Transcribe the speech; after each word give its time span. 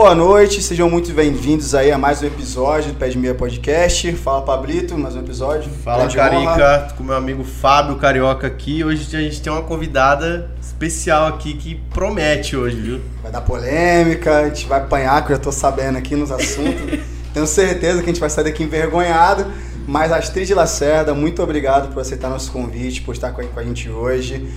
boa 0.00 0.14
noite, 0.14 0.62
sejam 0.62 0.88
muito 0.88 1.12
bem-vindos 1.12 1.74
aí 1.74 1.92
a 1.92 1.98
mais 1.98 2.22
um 2.22 2.26
episódio 2.26 2.90
do 2.90 2.98
Pé 2.98 3.10
de 3.10 3.18
Meia 3.18 3.34
Podcast. 3.34 4.10
Fala 4.14 4.40
Pablito, 4.40 4.96
mais 4.96 5.14
um 5.14 5.20
episódio. 5.20 5.70
Fala 5.84 6.08
Carica, 6.08 6.94
com 6.96 7.04
meu 7.04 7.14
amigo 7.14 7.44
Fábio 7.44 7.96
Carioca 7.96 8.46
aqui. 8.46 8.82
Hoje 8.82 9.14
a 9.14 9.20
gente 9.20 9.42
tem 9.42 9.52
uma 9.52 9.60
convidada 9.60 10.50
especial 10.58 11.26
aqui 11.26 11.52
que 11.52 11.74
promete 11.92 12.56
hoje, 12.56 12.80
viu? 12.80 13.00
Vai 13.22 13.30
dar 13.30 13.42
polêmica, 13.42 14.38
a 14.38 14.48
gente 14.48 14.66
vai 14.66 14.80
apanhar, 14.80 15.22
que 15.26 15.32
eu 15.32 15.36
já 15.36 15.42
tô 15.42 15.52
sabendo 15.52 15.98
aqui 15.98 16.16
nos 16.16 16.32
assuntos. 16.32 16.98
Tenho 17.34 17.46
certeza 17.46 17.98
que 17.98 18.04
a 18.04 18.12
gente 18.12 18.20
vai 18.20 18.30
sair 18.30 18.44
daqui 18.44 18.62
envergonhado. 18.62 19.52
Mas 19.86 20.10
Astrid 20.12 20.50
Lacerda, 20.54 21.12
muito 21.12 21.42
obrigado 21.42 21.92
por 21.92 22.00
aceitar 22.00 22.30
nosso 22.30 22.50
convite, 22.50 23.02
por 23.02 23.14
estar 23.14 23.32
com 23.32 23.42
a 23.42 23.62
gente 23.62 23.90
hoje. 23.90 24.48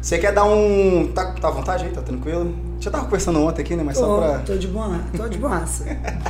Você 0.00 0.16
quer 0.16 0.32
dar 0.32 0.44
um. 0.44 1.10
Tá, 1.12 1.32
tá 1.32 1.48
à 1.48 1.50
vontade 1.50 1.86
aí? 1.86 1.90
Tá 1.90 2.02
tranquilo? 2.02 2.54
Já 2.82 2.90
tava 2.90 3.04
conversando 3.04 3.40
ontem 3.40 3.62
aqui, 3.62 3.76
né? 3.76 3.84
Mas 3.84 3.96
tô, 3.96 4.04
só 4.04 4.16
pra. 4.18 4.38
Tô 4.40 4.56
de 4.56 4.66
boa, 4.66 4.98
tô 5.16 5.28
de 5.28 5.38
boaça. 5.38 5.84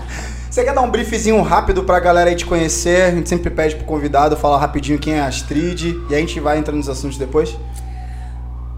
Você 0.50 0.62
quer 0.62 0.74
dar 0.74 0.82
um 0.82 0.90
briefzinho 0.90 1.40
rápido 1.40 1.82
pra 1.82 1.98
galera 1.98 2.28
aí 2.28 2.36
te 2.36 2.44
conhecer? 2.44 3.04
A 3.04 3.10
gente 3.10 3.26
sempre 3.26 3.48
pede 3.48 3.74
pro 3.74 3.86
convidado 3.86 4.36
falar 4.36 4.58
rapidinho 4.58 4.98
quem 4.98 5.14
é 5.14 5.20
a 5.20 5.26
Astrid 5.26 5.96
e 6.10 6.14
a 6.14 6.18
gente 6.18 6.38
vai 6.40 6.58
entrando 6.58 6.76
nos 6.76 6.90
assuntos 6.90 7.16
depois. 7.16 7.56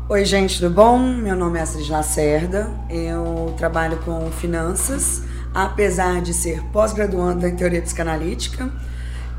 Oi, 0.09 0.25
gente, 0.25 0.61
tudo 0.61 0.73
bom? 0.73 0.99
Meu 1.01 1.35
nome 1.35 1.59
é 1.59 1.63
Astrid 1.63 1.91
Lacerda. 1.91 2.71
Eu 2.89 3.53
trabalho 3.57 3.97
com 4.05 4.31
finanças, 4.31 5.23
apesar 5.53 6.23
de 6.23 6.33
ser 6.33 6.63
pós-graduanda 6.73 7.49
em 7.49 7.57
teoria 7.57 7.83
psicanalítica. 7.83 8.71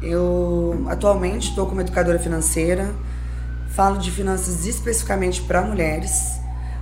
Eu 0.02 0.86
atualmente 0.90 1.52
estou 1.52 1.68
como 1.68 1.80
educadora 1.80 2.20
financeira 2.20 2.94
Falo 3.76 3.98
de 3.98 4.10
finanças 4.10 4.66
especificamente 4.66 5.42
para 5.42 5.62
mulheres. 5.62 6.40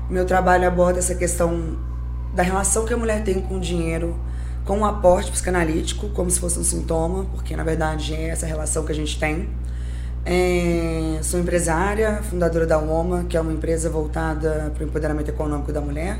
Meu 0.10 0.26
trabalho 0.26 0.68
aborda 0.68 1.00
essa 1.00 1.16
questão 1.16 1.78
da 2.34 2.44
relação 2.44 2.86
que 2.86 2.94
a 2.94 2.98
mulher 2.98 3.24
tem 3.24 3.40
com 3.40 3.58
o 3.58 3.60
dinheiro, 3.60 4.16
com 4.66 4.80
o 4.80 4.86
aporte 4.86 5.32
psicanalítico, 5.32 6.10
como 6.10 6.30
se 6.30 6.40
fosse 6.40 6.60
um 6.60 6.64
sintoma, 6.64 7.26
porque 7.32 7.56
na 7.56 7.64
verdade 7.64 8.14
é 8.14 8.30
essa 8.30 8.46
relação 8.46 8.84
que 8.84 8.92
a 8.92 8.96
gente 8.96 9.20
tem. 9.20 9.50
É, 10.26 11.20
sou 11.22 11.40
empresária, 11.40 12.22
fundadora 12.24 12.66
da 12.66 12.80
UOMA, 12.80 13.26
que 13.26 13.36
é 13.36 13.42
uma 13.42 13.52
empresa 13.52 13.90
voltada 13.90 14.72
para 14.74 14.84
o 14.84 14.88
empoderamento 14.88 15.30
econômico 15.30 15.72
da 15.72 15.82
mulher, 15.82 16.18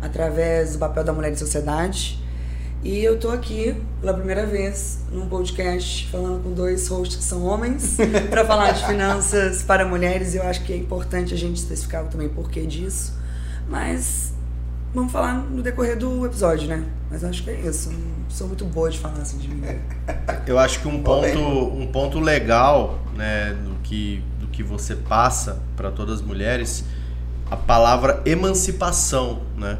através 0.00 0.72
do 0.72 0.78
papel 0.78 1.04
da 1.04 1.12
mulher 1.12 1.32
em 1.32 1.36
sociedade. 1.36 2.22
E 2.82 2.98
eu 3.04 3.18
tô 3.18 3.28
aqui 3.28 3.76
pela 4.00 4.12
primeira 4.12 4.44
vez 4.44 4.98
num 5.12 5.28
podcast 5.28 6.08
falando 6.10 6.42
com 6.42 6.52
dois 6.52 6.88
hosts 6.88 7.16
que 7.16 7.22
são 7.22 7.44
homens 7.44 7.96
para 8.28 8.44
falar 8.44 8.72
de 8.72 8.84
finanças 8.84 9.62
para 9.62 9.84
mulheres. 9.84 10.34
E 10.34 10.38
eu 10.38 10.42
acho 10.42 10.64
que 10.64 10.72
é 10.72 10.76
importante 10.76 11.32
a 11.32 11.36
gente 11.36 11.58
especificar 11.58 12.04
também 12.06 12.26
o 12.26 12.30
porquê 12.30 12.66
disso. 12.66 13.21
Mas 13.72 14.34
vamos 14.92 15.10
falar 15.10 15.32
no 15.32 15.62
decorrer 15.62 15.98
do 15.98 16.26
episódio, 16.26 16.68
né? 16.68 16.84
Mas 17.10 17.24
acho 17.24 17.42
que 17.42 17.48
é 17.48 17.58
isso. 17.58 17.90
Não 17.90 18.28
sou 18.28 18.46
muito 18.46 18.66
boa 18.66 18.90
de 18.90 18.98
falar 18.98 19.22
assim 19.22 19.38
de 19.38 19.48
mim. 19.48 19.62
Eu 20.46 20.58
acho 20.58 20.80
que 20.80 20.88
um 20.88 21.02
ponto, 21.02 21.38
um 21.38 21.86
ponto 21.86 22.20
legal, 22.20 22.98
né, 23.16 23.54
do 23.64 23.74
que, 23.82 24.22
do 24.38 24.46
que 24.48 24.62
você 24.62 24.94
passa 24.94 25.62
para 25.74 25.90
todas 25.90 26.16
as 26.16 26.22
mulheres, 26.22 26.84
a 27.50 27.56
palavra 27.56 28.20
emancipação, 28.26 29.40
né? 29.56 29.78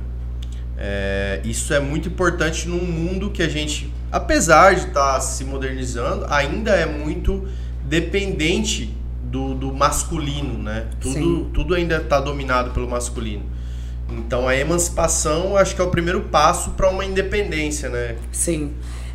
É, 0.79 1.43
isso 1.45 1.75
é 1.75 1.79
muito 1.79 2.09
importante 2.09 2.67
num 2.67 2.83
mundo 2.83 3.29
que 3.31 3.43
a 3.43 3.48
gente, 3.48 3.93
apesar 4.11 4.75
de 4.75 4.87
estar 4.87 5.15
tá 5.15 5.20
se 5.20 5.45
modernizando, 5.45 6.25
ainda 6.31 6.70
é 6.70 6.87
muito 6.87 7.47
dependente 7.85 8.97
do, 9.23 9.55
do 9.55 9.70
masculino, 9.70 10.63
né? 10.63 10.87
Tudo, 10.98 11.45
tudo 11.53 11.75
ainda 11.75 11.97
está 11.97 12.19
dominado 12.20 12.70
pelo 12.70 12.89
masculino. 12.89 13.52
Então 14.11 14.47
a 14.47 14.56
emancipação 14.56 15.56
acho 15.56 15.75
que 15.75 15.81
é 15.81 15.84
o 15.84 15.91
primeiro 15.91 16.23
passo 16.23 16.70
para 16.70 16.90
uma 16.90 17.05
independência, 17.05 17.89
né? 17.89 18.17
Sim. 18.30 18.73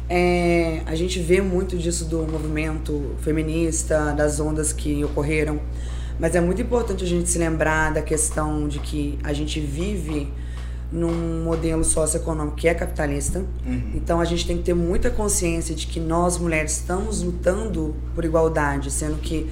É, 0.10 0.82
a 0.86 0.96
gente 0.96 1.20
vê 1.20 1.42
muito 1.42 1.78
disso 1.78 2.06
do 2.06 2.20
movimento 2.20 3.16
feminista, 3.22 4.14
das 4.14 4.40
ondas 4.40 4.72
que 4.72 5.04
ocorreram, 5.04 5.60
mas 6.20 6.34
é 6.34 6.42
muito 6.42 6.62
importante 6.62 7.04
a 7.04 7.08
gente 7.08 7.30
se 7.30 7.38
lembrar 7.38 7.94
da 7.94 8.02
questão 8.02 8.68
de 8.68 8.80
que 8.80 9.20
a 9.24 9.34
gente 9.34 9.60
vive 9.60 10.32
num 10.92 11.44
modelo 11.44 11.84
socioeconômico 11.84 12.56
que 12.56 12.68
é 12.68 12.74
capitalista. 12.74 13.40
Uhum. 13.66 13.92
Então 13.96 14.22
a 14.22 14.26
gente 14.26 14.48
tem 14.48 14.58
que 14.58 14.64
ter 14.64 14.74
muita 14.74 15.10
consciência 15.10 15.76
de 15.76 15.86
que 15.86 16.00
nós 16.00 16.38
mulheres 16.38 16.78
estamos 16.78 17.22
lutando 17.22 17.96
por 18.16 18.24
igualdade, 18.24 18.90
sendo 18.90 19.18
que 19.18 19.50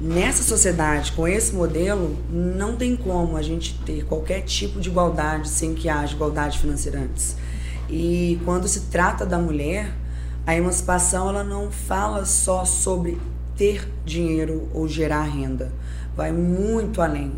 nessa 0.00 0.42
sociedade 0.42 1.12
com 1.12 1.26
esse 1.26 1.54
modelo 1.54 2.16
não 2.30 2.76
tem 2.76 2.96
como 2.96 3.36
a 3.36 3.42
gente 3.42 3.78
ter 3.84 4.04
qualquer 4.04 4.42
tipo 4.42 4.80
de 4.80 4.88
igualdade 4.88 5.48
sem 5.48 5.74
que 5.74 5.88
haja 5.88 6.14
igualdade 6.14 6.58
financeira 6.58 7.00
antes. 7.00 7.36
E 7.88 8.40
quando 8.44 8.68
se 8.68 8.82
trata 8.82 9.24
da 9.24 9.38
mulher, 9.38 9.92
a 10.46 10.54
emancipação 10.54 11.28
ela 11.28 11.42
não 11.42 11.70
fala 11.70 12.24
só 12.24 12.64
sobre 12.64 13.18
ter 13.56 13.88
dinheiro 14.04 14.68
ou 14.72 14.86
gerar 14.86 15.22
renda, 15.22 15.72
vai 16.14 16.32
muito 16.32 17.02
além 17.02 17.32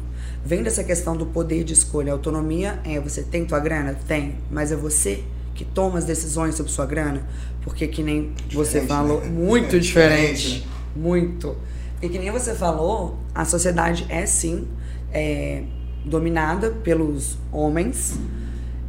vem 0.44 0.62
dessa 0.62 0.82
questão 0.82 1.16
do 1.16 1.26
poder 1.26 1.64
de 1.64 1.72
escolha. 1.72 2.12
A 2.12 2.14
autonomia 2.14 2.80
é 2.84 2.98
você 3.00 3.22
tem 3.22 3.44
tua 3.44 3.60
grana? 3.60 3.96
Tem, 4.06 4.36
mas 4.50 4.72
é 4.72 4.76
você 4.76 5.22
que 5.54 5.64
toma 5.64 5.98
as 5.98 6.04
decisões 6.04 6.54
sobre 6.54 6.72
sua 6.72 6.86
grana, 6.86 7.22
porque 7.62 7.86
que 7.86 8.02
nem 8.02 8.32
você 8.50 8.80
falou, 8.82 9.20
né? 9.20 9.28
muito 9.28 9.76
é 9.76 9.78
diferente, 9.78 10.42
diferente 10.42 10.66
né? 10.66 10.72
muito. 10.96 11.56
Porque 12.00 12.08
que 12.08 12.18
nem 12.18 12.30
você 12.30 12.54
falou, 12.54 13.18
a 13.34 13.44
sociedade 13.44 14.06
é 14.08 14.24
sim 14.24 14.66
é, 15.12 15.64
dominada 16.04 16.70
pelos 16.70 17.36
homens. 17.52 18.18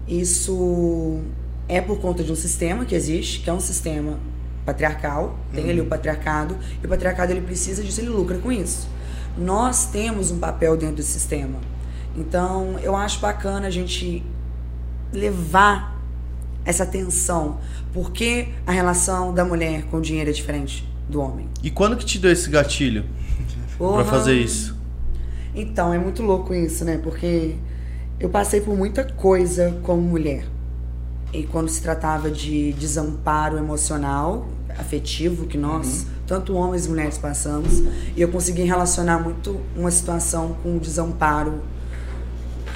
Isso 0.07 1.19
é 1.67 1.81
por 1.81 1.99
conta 1.99 2.23
de 2.23 2.31
um 2.31 2.35
sistema 2.35 2.85
que 2.85 2.95
existe, 2.95 3.41
que 3.41 3.49
é 3.49 3.53
um 3.53 3.59
sistema 3.59 4.17
patriarcal, 4.65 5.37
tem 5.53 5.65
uhum. 5.65 5.69
ali 5.71 5.81
o 5.81 5.85
patriarcado, 5.85 6.57
e 6.81 6.85
o 6.85 6.89
patriarcado 6.89 7.31
ele 7.31 7.41
precisa 7.41 7.83
disso, 7.83 7.99
ele 7.99 8.09
lucra 8.09 8.37
com 8.37 8.51
isso 8.51 8.87
nós 9.37 9.85
temos 9.85 10.31
um 10.31 10.39
papel 10.39 10.75
dentro 10.75 10.97
do 10.97 11.03
sistema. 11.03 11.59
Então, 12.15 12.77
eu 12.81 12.95
acho 12.95 13.19
bacana 13.19 13.67
a 13.67 13.69
gente 13.69 14.23
levar 15.13 15.99
essa 16.65 16.83
atenção. 16.83 17.59
Porque 17.93 18.49
a 18.65 18.71
relação 18.71 19.33
da 19.33 19.43
mulher 19.43 19.83
com 19.85 19.97
o 19.97 20.01
dinheiro 20.01 20.29
é 20.29 20.33
diferente 20.33 20.89
do 21.09 21.21
homem. 21.21 21.47
E 21.63 21.69
quando 21.69 21.95
que 21.97 22.05
te 22.05 22.19
deu 22.19 22.31
esse 22.31 22.49
gatilho 22.49 23.05
para 23.77 24.05
fazer 24.05 24.35
isso? 24.35 24.75
Então, 25.53 25.93
é 25.93 25.97
muito 25.97 26.23
louco 26.23 26.53
isso, 26.53 26.85
né? 26.85 26.99
Porque 27.01 27.55
eu 28.19 28.29
passei 28.29 28.61
por 28.61 28.75
muita 28.77 29.03
coisa 29.03 29.77
como 29.83 30.01
mulher. 30.01 30.45
E 31.33 31.43
quando 31.43 31.69
se 31.69 31.81
tratava 31.81 32.29
de 32.29 32.73
desamparo 32.73 33.57
emocional, 33.57 34.47
afetivo, 34.77 35.47
que 35.47 35.57
nós 35.57 36.03
uhum 36.03 36.21
tanto 36.31 36.55
homens 36.55 36.85
e 36.85 36.89
mulheres 36.89 37.17
passamos, 37.17 37.83
e 38.15 38.21
eu 38.21 38.29
consegui 38.29 38.63
relacionar 38.63 39.19
muito 39.19 39.59
uma 39.75 39.91
situação 39.91 40.55
com 40.63 40.77
desamparo, 40.77 41.61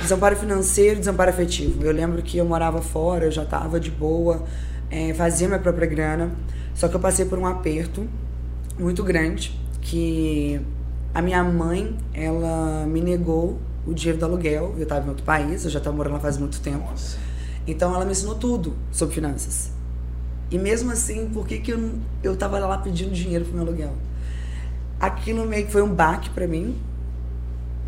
desamparo 0.01 0.35
financeiro, 0.35 0.99
desamparo 0.99 1.29
afetivo. 1.29 1.81
Eu 1.81 1.93
lembro 1.93 2.21
que 2.21 2.37
eu 2.37 2.43
morava 2.43 2.81
fora, 2.81 3.23
eu 3.23 3.31
já 3.31 3.43
estava 3.43 3.79
de 3.79 3.89
boa, 3.89 4.43
é, 4.91 5.13
fazia 5.13 5.47
minha 5.47 5.59
própria 5.59 5.87
grana, 5.87 6.31
só 6.75 6.87
que 6.87 6.95
eu 6.95 6.99
passei 6.99 7.25
por 7.25 7.39
um 7.39 7.47
aperto 7.47 8.07
muito 8.77 9.03
grande 9.03 9.57
que 9.81 10.61
a 11.13 11.21
minha 11.21 11.41
mãe, 11.41 11.97
ela 12.13 12.85
me 12.85 12.99
negou 12.99 13.57
o 13.87 13.93
dinheiro 13.93 14.19
do 14.19 14.25
aluguel. 14.25 14.73
Eu 14.75 14.83
estava 14.83 15.05
em 15.05 15.09
outro 15.09 15.23
país, 15.23 15.63
eu 15.63 15.71
já 15.71 15.79
estava 15.79 15.95
morando 15.95 16.13
lá 16.13 16.19
faz 16.19 16.37
muito 16.37 16.59
tempo. 16.59 16.89
Nossa. 16.89 17.17
Então 17.65 17.95
ela 17.95 18.03
me 18.03 18.11
ensinou 18.11 18.35
tudo 18.35 18.75
sobre 18.91 19.15
finanças. 19.15 19.71
E 20.51 20.59
mesmo 20.59 20.91
assim, 20.91 21.29
por 21.29 21.47
que, 21.47 21.59
que 21.59 21.71
eu, 21.71 21.93
eu 22.21 22.35
tava 22.35 22.59
lá 22.59 22.77
pedindo 22.77 23.11
dinheiro 23.11 23.45
pro 23.45 23.53
meu 23.53 23.63
aluguel? 23.63 23.93
Aquilo 24.99 25.45
meio 25.45 25.65
que 25.65 25.71
foi 25.71 25.81
um 25.81 25.93
baque 25.93 26.29
para 26.29 26.45
mim, 26.45 26.75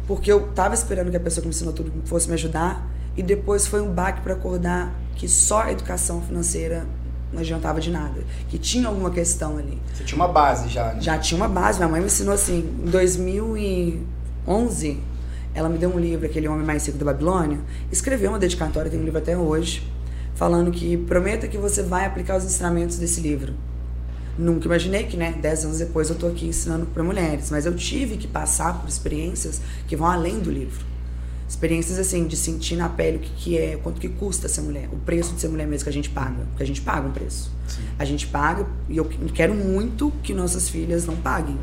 porque 0.07 0.31
eu 0.31 0.47
tava 0.53 0.73
esperando 0.73 1.11
que 1.11 1.17
a 1.17 1.19
pessoa 1.19 1.41
que 1.41 1.47
me 1.47 1.53
ensinou 1.53 1.73
tudo 1.73 1.91
fosse 2.05 2.27
me 2.27 2.33
ajudar, 2.33 2.87
e 3.15 3.21
depois 3.21 3.67
foi 3.67 3.81
um 3.81 3.91
baque 3.91 4.21
para 4.21 4.33
acordar 4.33 4.95
que 5.15 5.27
só 5.27 5.63
a 5.63 5.71
educação 5.71 6.21
financeira 6.21 6.85
não 7.31 7.41
adiantava 7.41 7.79
de 7.79 7.91
nada, 7.91 8.21
que 8.49 8.57
tinha 8.57 8.87
alguma 8.87 9.11
questão 9.11 9.57
ali. 9.57 9.77
Você 9.93 10.03
tinha 10.03 10.15
uma 10.15 10.27
base 10.27 10.69
já, 10.69 10.93
né? 10.93 11.01
Já 11.01 11.17
tinha 11.17 11.37
uma 11.37 11.47
base, 11.47 11.79
minha 11.79 11.89
mãe 11.89 11.99
me 11.99 12.07
ensinou 12.07 12.33
assim, 12.33 12.59
em 12.83 12.89
2011, 12.89 14.99
ela 15.53 15.69
me 15.69 15.77
deu 15.77 15.89
um 15.89 15.99
livro, 15.99 16.25
aquele 16.25 16.47
Homem 16.47 16.65
Mais 16.65 16.85
Rico 16.85 16.97
da 16.97 17.05
Babilônia, 17.05 17.59
escreveu 17.91 18.29
uma 18.29 18.39
dedicatória, 18.39 18.89
tem 18.89 18.99
um 18.99 19.03
livro 19.03 19.19
até 19.19 19.37
hoje, 19.37 19.87
falando 20.35 20.71
que 20.71 20.97
prometa 20.97 21.47
que 21.47 21.57
você 21.57 21.83
vai 21.83 22.05
aplicar 22.05 22.37
os 22.37 22.45
ensinamentos 22.45 22.97
desse 22.97 23.19
livro. 23.19 23.53
Nunca 24.37 24.67
imaginei 24.67 25.03
que, 25.03 25.17
né, 25.17 25.33
dez 25.41 25.65
anos 25.65 25.79
depois 25.79 26.09
eu 26.09 26.13
estou 26.13 26.29
aqui 26.29 26.45
ensinando 26.45 26.85
para 26.85 27.03
mulheres, 27.03 27.49
mas 27.49 27.65
eu 27.65 27.75
tive 27.75 28.17
que 28.17 28.27
passar 28.27 28.79
por 28.79 28.87
experiências 28.87 29.59
que 29.87 29.95
vão 29.95 30.07
além 30.07 30.39
do 30.39 30.51
livro. 30.51 30.85
Experiências 31.47 31.97
assim, 31.97 32.27
de 32.27 32.35
sentir 32.35 32.75
na 32.75 32.89
pele 32.89 33.17
o 33.17 33.19
que, 33.21 33.31
que 33.31 33.57
é, 33.57 33.77
quanto 33.77 34.01
que 34.01 34.09
custa 34.09 34.49
ser 34.49 34.61
mulher, 34.61 34.89
o 34.91 34.97
preço 34.97 35.33
de 35.33 35.39
ser 35.39 35.47
mulher 35.47 35.65
mesmo 35.65 35.85
que 35.85 35.89
a 35.89 35.93
gente 35.93 36.09
paga, 36.09 36.43
porque 36.49 36.63
a 36.63 36.67
gente 36.67 36.81
paga 36.81 37.07
um 37.07 37.11
preço. 37.11 37.51
Sim. 37.67 37.83
A 37.97 38.03
gente 38.03 38.27
paga 38.27 38.67
e 38.89 38.97
eu 38.97 39.05
quero 39.33 39.55
muito 39.55 40.11
que 40.21 40.33
nossas 40.33 40.67
filhas 40.67 41.05
não 41.05 41.15
paguem, 41.15 41.57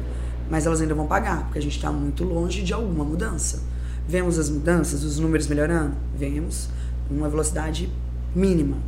mas 0.51 0.65
elas 0.65 0.81
ainda 0.81 0.95
vão 0.95 1.07
pagar, 1.07 1.45
porque 1.45 1.59
a 1.59 1.63
gente 1.63 1.77
está 1.77 1.93
muito 1.93 2.25
longe 2.25 2.63
de 2.63 2.73
alguma 2.73 3.05
mudança. 3.05 3.63
Vemos 4.09 4.39
as 4.39 4.49
mudanças, 4.49 5.03
os 5.03 5.19
números 5.19 5.47
melhorando? 5.47 5.95
Vemos, 6.17 6.69
uma 7.11 7.29
velocidade 7.29 7.91
mínima. 8.35 8.79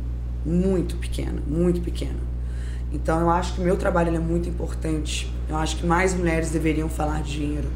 muito 0.45 0.95
pequena, 0.95 1.41
muito 1.45 1.81
pequena. 1.81 2.19
Então 2.91 3.19
eu 3.19 3.29
acho 3.29 3.55
que 3.55 3.61
o 3.61 3.63
meu 3.63 3.75
trabalho 3.75 4.15
é 4.15 4.19
muito 4.19 4.47
importante. 4.47 5.31
Eu 5.49 5.57
acho 5.57 5.77
que 5.77 5.85
mais 5.85 6.13
mulheres 6.13 6.51
deveriam 6.51 6.87
falar 6.87 7.21
de 7.21 7.33
dinheiro. 7.33 7.67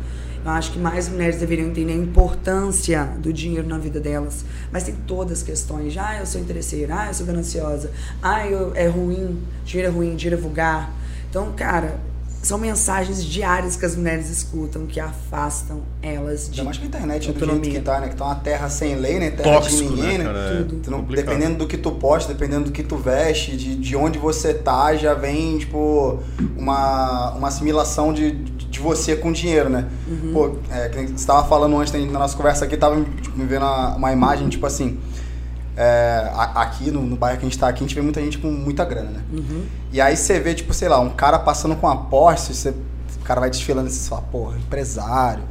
Eu 0.44 0.52
acho 0.52 0.72
que 0.72 0.80
mais 0.80 1.08
mulheres 1.08 1.38
deveriam 1.38 1.70
entender 1.70 1.94
a 1.94 1.98
importância 1.98 3.06
do 3.20 3.32
dinheiro 3.32 3.68
na 3.68 3.78
vida 3.78 4.00
delas. 4.00 4.44
Mas 4.72 4.84
tem 4.84 4.96
todas 5.06 5.40
as 5.40 5.44
questões. 5.44 5.96
Ah, 5.98 6.18
eu 6.20 6.26
sou 6.26 6.42
interesseira. 6.42 6.96
Ah, 6.98 7.08
eu 7.08 7.14
sou 7.14 7.26
gananciosa. 7.26 7.92
Ah, 8.22 8.48
eu, 8.48 8.76
é 8.76 8.88
ruim. 8.88 9.40
Dinheiro 9.64 9.92
é 9.92 9.96
ruim. 9.96 10.16
Dinheiro 10.16 10.40
é 10.40 10.42
vulgar. 10.42 10.92
Então, 11.30 11.54
cara, 11.54 12.00
são 12.42 12.58
mensagens 12.58 13.24
diárias 13.24 13.76
que 13.76 13.86
as 13.86 13.96
mulheres 13.96 14.30
escutam 14.30 14.88
que 14.88 15.00
afastam 15.00 15.82
elas 16.02 16.46
de 16.50 16.54
Ainda 16.60 16.64
mais 16.64 16.78
que 16.78 16.84
a 16.84 16.88
internet 16.88 17.30
é 17.30 17.32
do 17.32 17.36
autonomia. 17.36 17.64
jeito 17.66 17.80
que 17.80 17.86
tá, 17.86 18.00
né? 18.00 18.10
Que 18.10 18.16
tá 18.16 18.26
uma 18.26 18.36
terra 18.36 18.68
sem 18.70 18.96
lei, 18.96 19.20
né? 19.20 19.30
Terra 19.30 19.56
Tóxico, 19.58 19.90
de 19.90 19.96
ninguém, 20.02 20.18
né, 20.18 20.24
né? 20.26 20.66
Tudo. 20.68 20.82
Tu 20.82 20.90
não- 20.92 21.04
dependendo 21.04 21.58
do 21.60 21.68
que 21.68 21.78
tu 21.78 21.92
posta, 21.92 22.34
dependendo 22.34 22.66
do 22.66 22.72
que 22.72 22.82
tu 22.84 22.98
veste, 22.98 23.56
de, 23.56 23.76
de 23.76 23.96
onde 23.96 24.18
você 24.18 24.54
tá, 24.54 24.96
já 24.96 25.14
vem, 25.14 25.60
tipo, 25.60 26.20
uma, 26.58 27.32
uma 27.34 27.48
assimilação 27.48 28.12
de, 28.14 28.32
de 28.32 28.80
você 28.80 29.16
com 29.16 29.32
dinheiro, 29.32 29.70
né? 29.70 29.88
Uhum. 30.08 30.34
Pô, 30.34 30.56
é, 30.74 30.90
que 30.90 31.08
você 31.12 31.26
tava 31.28 31.48
falando 31.48 31.78
antes 31.78 31.94
na 31.94 32.20
nossa 32.20 32.36
conversa 32.36 32.66
aqui, 32.66 32.76
tava 32.76 33.00
tipo, 33.22 33.38
me 33.38 33.46
vendo 33.46 33.64
uma, 33.66 33.96
uma 33.96 34.12
imagem, 34.12 34.50
tipo 34.50 34.66
assim. 34.66 35.00
É, 35.76 36.30
aqui 36.56 36.92
no, 36.92 37.02
no 37.02 37.16
bairro 37.16 37.40
que 37.40 37.46
a 37.46 37.50
gente 37.50 37.58
tá 37.58 37.68
aqui, 37.68 37.84
a 37.84 37.88
gente 37.88 37.96
vê 37.96 38.02
muita 38.02 38.22
gente 38.22 38.38
com 38.38 38.50
muita 38.52 38.84
grana, 38.86 39.10
né? 39.12 39.22
Uhum. 39.32 39.64
E 39.92 40.02
aí 40.02 40.16
você 40.18 40.40
vê, 40.40 40.54
tipo, 40.54 40.74
sei 40.74 40.90
lá, 40.90 41.00
um 41.00 41.10
cara 41.10 41.40
passando 41.40 41.76
com 41.76 41.88
a 41.88 41.96
Porsche, 41.96 42.54
você, 42.54 42.70
o 42.70 43.24
cara 43.24 43.40
vai 43.40 43.50
desfilando 43.50 43.88
e 43.88 43.92
você 43.92 44.10
fala, 44.10 44.22
porra, 44.24 44.58
empresário, 44.58 45.44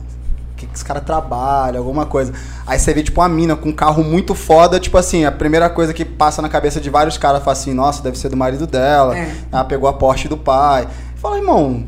o 0.52 0.56
que, 0.56 0.66
que 0.66 0.74
esse 0.74 0.84
cara 0.84 1.00
trabalha, 1.00 1.78
alguma 1.78 2.04
coisa. 2.04 2.32
Aí 2.66 2.78
você 2.78 2.92
vê, 2.92 3.02
tipo, 3.02 3.20
uma 3.20 3.28
mina 3.28 3.56
com 3.56 3.70
um 3.70 3.72
carro 3.72 4.04
muito 4.04 4.34
foda, 4.34 4.78
tipo 4.78 4.98
assim, 4.98 5.24
a 5.24 5.32
primeira 5.32 5.70
coisa 5.70 5.94
que 5.94 6.04
passa 6.04 6.42
na 6.42 6.48
cabeça 6.48 6.80
de 6.80 6.90
vários 6.90 7.16
caras 7.16 7.42
fala 7.42 7.52
assim, 7.52 7.72
nossa, 7.72 8.02
deve 8.02 8.18
ser 8.18 8.28
do 8.28 8.36
marido 8.36 8.66
dela, 8.66 9.16
É. 9.16 9.34
ela 9.50 9.64
pegou 9.64 9.88
a 9.88 9.92
Porsche 9.92 10.28
do 10.28 10.36
pai. 10.36 10.86
Fala, 11.16 11.38
irmão, 11.38 11.84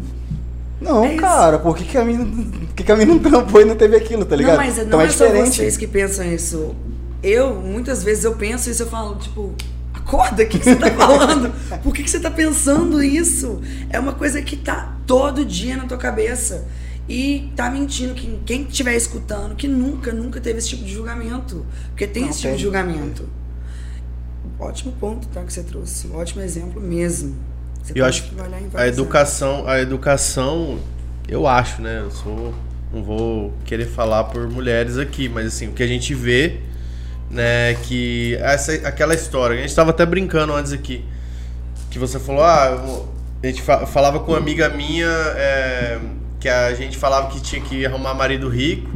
não, 0.80 1.04
É 1.04 1.14
cara, 1.16 1.58
por 1.58 1.76
que, 1.76 1.84
que 1.84 1.96
a 1.96 2.04
mina. 2.04 2.24
Por 2.24 2.74
que, 2.74 2.82
que 2.82 2.90
a 2.92 2.96
mina 2.96 3.12
não 3.14 3.20
trampou 3.20 3.60
e 3.60 3.64
não 3.64 3.76
teve 3.76 3.96
aquilo, 3.96 4.24
tá 4.24 4.34
ligado? 4.34 4.56
Não, 4.56 4.64
mas 4.64 4.78
então 4.78 4.98
não 4.98 5.00
é 5.00 5.04
é, 5.04 5.10
só 5.10 5.26
diferente. 5.26 5.54
vocês 5.56 5.76
que 5.76 5.86
pensam 5.86 6.24
isso. 6.26 6.74
Eu, 7.22 7.54
muitas 7.54 8.02
vezes, 8.02 8.24
eu 8.24 8.34
penso 8.34 8.68
isso, 8.68 8.82
eu 8.82 8.88
falo, 8.88 9.16
tipo, 9.16 9.54
acorda, 9.94 10.42
o 10.42 10.46
que, 10.48 10.58
que 10.58 10.64
você 10.64 10.76
tá 10.76 10.90
falando? 10.92 11.52
Por 11.82 11.94
que, 11.94 12.02
que 12.02 12.10
você 12.10 12.20
tá 12.20 12.30
pensando 12.30 13.02
isso? 13.02 13.60
É 13.90 13.98
uma 14.00 14.12
coisa 14.12 14.42
que 14.42 14.56
tá 14.56 14.96
todo 15.06 15.44
dia 15.44 15.76
na 15.76 15.86
tua 15.86 15.98
cabeça. 15.98 16.66
E 17.08 17.52
tá 17.56 17.68
mentindo 17.70 18.14
que 18.14 18.40
quem 18.46 18.62
estiver 18.62 18.94
escutando, 18.94 19.56
que 19.56 19.66
nunca, 19.66 20.12
nunca 20.12 20.40
teve 20.40 20.58
esse 20.58 20.70
tipo 20.70 20.84
de 20.84 20.92
julgamento. 20.92 21.66
Porque 21.88 22.06
tem 22.06 22.22
Não, 22.24 22.30
esse 22.30 22.40
tipo 22.40 22.56
de 22.56 22.62
julgamento. 22.62 23.28
Ótimo 24.58 24.92
ponto, 24.92 25.26
tá, 25.28 25.42
que 25.42 25.52
você 25.52 25.62
trouxe. 25.62 26.06
Um 26.06 26.16
ótimo 26.16 26.42
exemplo 26.42 26.80
mesmo. 26.80 27.34
Você 27.82 27.92
Eu 27.92 28.04
pode 28.04 28.08
acho 28.08 28.22
que 28.22 28.34
trabalhar 28.34 28.60
em 28.60 28.70
a 28.72 28.86
educação, 28.86 29.68
a 29.68 29.80
educação, 29.80 30.78
eu 31.28 31.46
acho, 31.46 31.82
né? 31.82 32.00
Eu 32.00 32.10
sou, 32.12 32.54
não 32.92 33.02
vou 33.02 33.52
querer 33.64 33.86
falar 33.86 34.24
por 34.24 34.48
mulheres 34.48 34.96
aqui, 34.98 35.28
mas 35.28 35.46
assim, 35.46 35.68
o 35.68 35.72
que 35.72 35.82
a 35.82 35.86
gente 35.86 36.14
vê, 36.14 36.60
né, 37.32 37.74
que 37.82 38.36
essa 38.40 38.72
aquela 38.86 39.14
história, 39.14 39.54
a 39.56 39.60
gente 39.60 39.70
estava 39.70 39.90
até 39.90 40.04
brincando 40.06 40.52
antes 40.52 40.72
aqui, 40.72 41.02
que 41.90 41.98
você 41.98 42.18
falou, 42.20 42.44
ah, 42.44 42.66
eu- 42.86 43.08
a 43.42 43.46
gente 43.46 43.62
fa- 43.62 43.86
falava 43.86 44.20
com 44.20 44.32
uma 44.32 44.38
amiga 44.38 44.68
minha 44.68 45.06
é, 45.08 45.98
que 46.38 46.48
a 46.48 46.72
gente 46.74 46.96
falava 46.96 47.28
que 47.30 47.40
tinha 47.40 47.60
que 47.60 47.84
arrumar 47.86 48.14
marido 48.14 48.48
rico, 48.48 48.90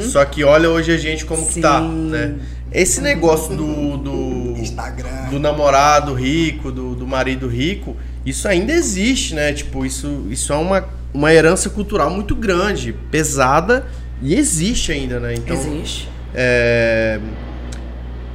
só 0.00 0.24
que 0.24 0.44
olha 0.44 0.70
hoje 0.70 0.92
a 0.92 0.96
gente 0.96 1.24
como 1.26 1.44
que 1.46 1.60
tá, 1.60 1.80
Sim. 1.80 2.08
né? 2.10 2.34
Esse 2.72 3.00
negócio 3.00 3.56
do, 3.56 3.96
do 3.96 4.58
Instagram. 4.58 5.30
do 5.30 5.38
namorado 5.40 6.14
rico, 6.14 6.70
do, 6.72 6.94
do 6.94 7.06
marido 7.06 7.46
rico, 7.48 7.96
isso 8.24 8.46
ainda 8.48 8.72
existe, 8.72 9.34
né? 9.34 9.52
Tipo, 9.52 9.84
isso, 9.84 10.26
isso 10.30 10.52
é 10.52 10.56
uma, 10.56 10.84
uma 11.12 11.32
herança 11.32 11.68
cultural 11.70 12.08
muito 12.10 12.34
grande, 12.34 12.92
pesada 13.10 13.86
e 14.22 14.34
existe 14.34 14.90
ainda, 14.92 15.18
né? 15.20 15.34
Então, 15.34 15.56
Existe. 15.56 16.08
é... 16.34 17.20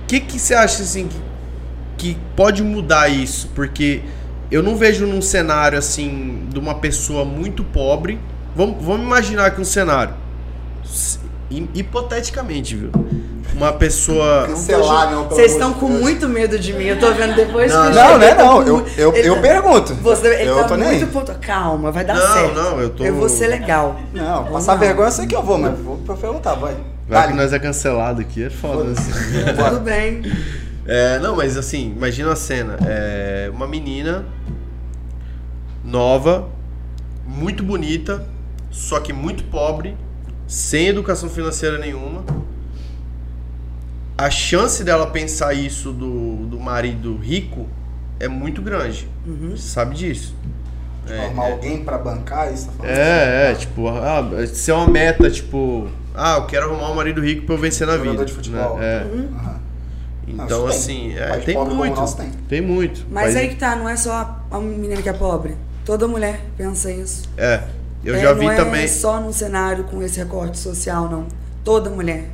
o 0.10 0.12
que 0.12 0.20
que 0.22 0.40
você 0.40 0.56
acha 0.56 0.82
assim 0.82 1.08
que, 1.08 1.18
que 1.98 2.18
pode 2.36 2.64
mudar 2.64 3.10
isso? 3.10 3.48
Porque 3.54 4.02
eu 4.50 4.64
não 4.64 4.76
vejo 4.76 5.06
num 5.06 5.22
cenário 5.22 5.78
assim 5.78 6.48
de 6.50 6.58
uma 6.58 6.74
pessoa 6.76 7.24
muito 7.24 7.64
pobre. 7.64 8.20
Vamos, 8.56 8.84
vamos 8.84 9.06
imaginar 9.06 9.46
aqui 9.46 9.62
um 9.62 9.66
cenário. 9.66 10.16
Hipoteticamente, 11.76 12.76
viu? 12.76 12.92
Uma 13.56 13.72
pessoa. 13.74 14.46
Cancelar, 14.48 15.12
não, 15.12 15.24
pelo 15.26 15.36
Vocês 15.36 15.52
estão 15.52 15.74
com 15.74 15.88
muito 15.88 16.28
medo 16.28 16.58
de 16.58 16.74
mim. 16.74 16.86
Eu 16.86 17.00
tô 17.00 17.12
vendo 17.12 17.36
depois 17.36 17.72
Não, 17.72 17.90
que 17.90 17.96
Não, 17.96 18.18
né? 18.18 18.34
tá 18.34 18.44
Não, 18.46 18.54
com 18.64 18.68
eu, 18.68 18.78
mu- 18.78 18.86
eu, 18.98 19.16
ele 19.16 19.28
eu 19.30 19.36
tá- 19.36 19.42
pergunto. 19.42 19.94
Você, 19.96 20.28
ele 20.28 20.50
eu 20.50 20.64
tá 20.68 20.78
muito 20.78 21.08
ponto. 21.08 21.32
Calma, 21.40 21.92
vai 21.92 22.04
dar 22.06 22.16
Não, 22.16 22.34
certo. 22.34 22.56
não, 22.56 22.80
eu 22.80 22.90
tô- 22.90 23.04
Eu 23.04 23.14
vou 23.16 23.28
ser 23.30 23.48
legal. 23.48 24.00
Não, 24.14 24.46
passar 24.46 24.74
não. 24.74 24.80
vergonha 24.80 25.08
eu 25.08 25.12
sei 25.12 25.28
que 25.28 25.36
eu 25.36 25.44
vou, 25.44 25.58
mas 25.58 25.78
vou 25.80 25.98
perguntar, 26.16 26.54
vai. 26.56 26.76
Vai 27.10 27.24
que 27.24 27.28
Dale. 27.30 27.42
nós 27.42 27.52
é 27.52 27.58
cancelado 27.58 28.22
aqui, 28.22 28.44
é 28.44 28.50
foda. 28.52 28.92
assim. 28.92 29.12
Tudo 29.58 29.80
bem. 29.80 30.22
É, 30.86 31.18
não, 31.18 31.36
mas 31.36 31.58
assim, 31.58 31.92
imagina 31.96 32.32
a 32.32 32.36
cena. 32.36 32.78
É 32.86 33.50
uma 33.52 33.68
menina 33.68 34.26
nova, 35.84 36.48
muito 37.26 37.64
bonita, 37.64 38.24
só 38.70 39.00
que 39.00 39.12
muito 39.12 39.44
pobre, 39.46 39.98
sem 40.48 40.88
educação 40.88 41.28
financeira 41.28 41.80
nenhuma. 41.80 42.24
A 44.16 44.30
chance 44.30 44.84
dela 44.84 45.08
pensar 45.08 45.54
isso 45.54 45.92
do, 45.92 46.46
do 46.46 46.60
marido 46.60 47.18
rico 47.18 47.68
é 48.20 48.28
muito 48.28 48.62
grande. 48.62 49.08
Você 49.26 49.68
sabe 49.68 49.96
disso. 49.96 50.36
É, 51.08 51.26
Arrumar 51.26 51.48
é. 51.48 51.52
alguém 51.54 51.84
pra 51.84 51.98
bancar 51.98 52.54
isso? 52.54 52.68
Tá 52.68 52.74
falando? 52.74 52.92
É, 52.92 53.52
é, 53.52 53.56
tipo, 53.56 53.88
ah, 53.88 54.24
ser 54.54 54.74
uma 54.74 54.88
meta, 54.88 55.30
tipo, 55.32 55.88
ah, 56.20 56.36
eu 56.38 56.46
quero 56.46 56.70
arrumar 56.70 56.92
um 56.92 56.96
marido 56.96 57.22
rico 57.22 57.46
pra 57.46 57.56
eu 57.56 57.60
vencer 57.60 57.88
na 57.88 57.94
Jogador 57.94 58.12
vida. 58.12 58.26
de 58.26 58.34
futebol. 58.34 58.78
né? 58.78 58.86
É. 58.86 59.04
Não, 60.28 60.46
Então, 60.46 60.70
isso 60.70 60.78
assim, 60.78 61.14
é, 61.18 61.38
tem 61.38 61.56
pobre 61.56 61.70
como 61.72 61.72
o 61.72 61.76
muito. 61.76 62.16
tem. 62.16 62.30
Tem 62.48 62.62
muito. 62.62 63.06
Mas 63.10 63.36
aí 63.36 63.50
que 63.50 63.56
tá, 63.56 63.76
não 63.76 63.90
é 63.90 63.96
só 63.96 64.38
a 64.52 64.60
menina 64.60 65.02
que 65.02 65.10
é 65.10 65.14
pobre. 65.14 65.56
Toda 65.86 66.08
mulher 66.08 66.42
pensa 66.56 66.92
isso. 66.92 67.24
É, 67.36 67.64
eu 68.04 68.14
É, 68.16 68.20
já 68.22 68.34
vi 68.34 68.46
não 68.46 68.56
também. 68.56 68.84
é 68.84 68.88
só 68.88 69.20
num 69.20 69.34
cenário 69.34 69.86
com 69.86 70.04
esse 70.04 70.20
recorte 70.20 70.58
social, 70.60 71.10
não. 71.10 71.26
Toda 71.64 71.90
mulher. 71.90 72.26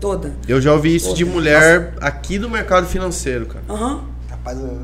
Toda. 0.00 0.32
Eu 0.48 0.60
já 0.60 0.72
ouvi 0.72 0.94
isso 0.94 1.12
de 1.14 1.24
mulher 1.24 1.94
aqui 2.00 2.38
do 2.38 2.48
mercado 2.48 2.86
financeiro, 2.86 3.46
cara. 3.46 3.64
Aham. 3.68 4.04
Rapaz, 4.30 4.58
eu- 4.58 4.82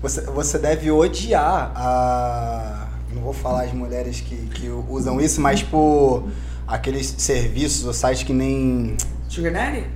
você, 0.00 0.20
você 0.22 0.58
deve 0.58 0.90
odiar 0.90 1.72
a. 1.74 2.81
Não 3.14 3.22
vou 3.22 3.32
falar 3.32 3.62
as 3.64 3.72
mulheres 3.72 4.20
que, 4.20 4.36
que 4.36 4.68
usam 4.88 5.20
isso, 5.20 5.40
mas 5.40 5.62
por 5.62 6.24
aqueles 6.66 7.14
serviços 7.18 7.86
ou 7.86 7.92
sites 7.92 8.22
que 8.22 8.32
nem. 8.32 8.96
Sugar 9.28 9.52
Daddy? 9.52 9.86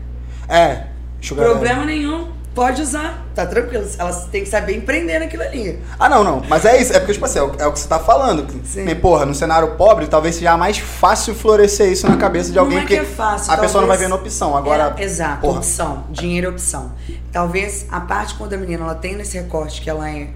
É, 0.49 0.87
Sugar 1.21 1.47
Problema 1.47 1.85
nenhum. 1.85 2.35
Pode 2.55 2.81
usar. 2.81 3.27
Tá 3.35 3.45
tranquilo. 3.45 3.87
Elas 3.99 4.29
têm 4.29 4.43
que 4.43 4.49
saber 4.49 4.75
empreender 4.75 5.19
naquilo 5.19 5.43
ali. 5.43 5.79
Ah, 5.99 6.09
não, 6.09 6.25
não. 6.25 6.43
Mas 6.49 6.65
é 6.65 6.81
isso. 6.81 6.91
É 6.95 6.99
porque, 6.99 7.13
tipo 7.13 7.27
assim, 7.27 7.39
é 7.39 7.43
o, 7.43 7.55
é 7.59 7.67
o 7.67 7.73
que 7.73 7.79
você 7.79 7.87
tá 7.87 7.99
falando. 7.99 8.47
Sim. 8.65 8.85
Nem, 8.85 8.97
porra, 8.97 9.27
no 9.27 9.35
cenário 9.35 9.73
pobre, 9.77 10.07
talvez 10.07 10.37
seja 10.37 10.57
mais 10.57 10.79
fácil 10.79 11.35
florescer 11.35 11.93
isso 11.93 12.09
na 12.09 12.17
cabeça 12.17 12.51
de 12.51 12.59
alguém, 12.59 12.79
não 12.79 12.85
é 12.85 12.87
que 12.87 12.95
é 12.97 13.05
fácil. 13.05 13.53
a 13.53 13.59
pessoa 13.59 13.83
não 13.83 13.89
vai 13.89 13.99
talvez- 13.99 14.11
vendo 14.11 14.19
opção. 14.19 14.57
Agora, 14.57 14.95
É, 14.97 15.03
exato, 15.05 15.43
porra. 15.43 15.59
opção. 15.59 16.05
Dinheiro 16.11 16.47
é 16.47 16.51
opção. 16.51 16.93
Talvez 17.31 17.85
a 17.91 18.01
parte 18.01 18.35
quando 18.37 18.55
a 18.55 18.57
menina 18.57 18.85
ela 18.85 18.95
tem 18.95 19.15
nesse 19.17 19.37
recorte 19.37 19.83
que 19.83 19.91
ela 19.91 20.09
é, 20.09 20.29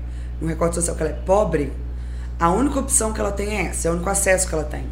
no 0.42 0.46
recorte 0.46 0.74
social 0.74 0.94
que 0.94 1.02
ela 1.02 1.12
é 1.12 1.14
pobre, 1.14 1.72
a 2.40 2.50
única 2.50 2.80
opção 2.80 3.12
que 3.12 3.20
ela 3.20 3.30
tem 3.32 3.48
é 3.58 3.66
essa, 3.66 3.86
é 3.86 3.90
o 3.90 3.94
único 3.94 4.08
acesso 4.10 4.48
que 4.48 4.54
ela 4.54 4.64
tem. 4.64 4.84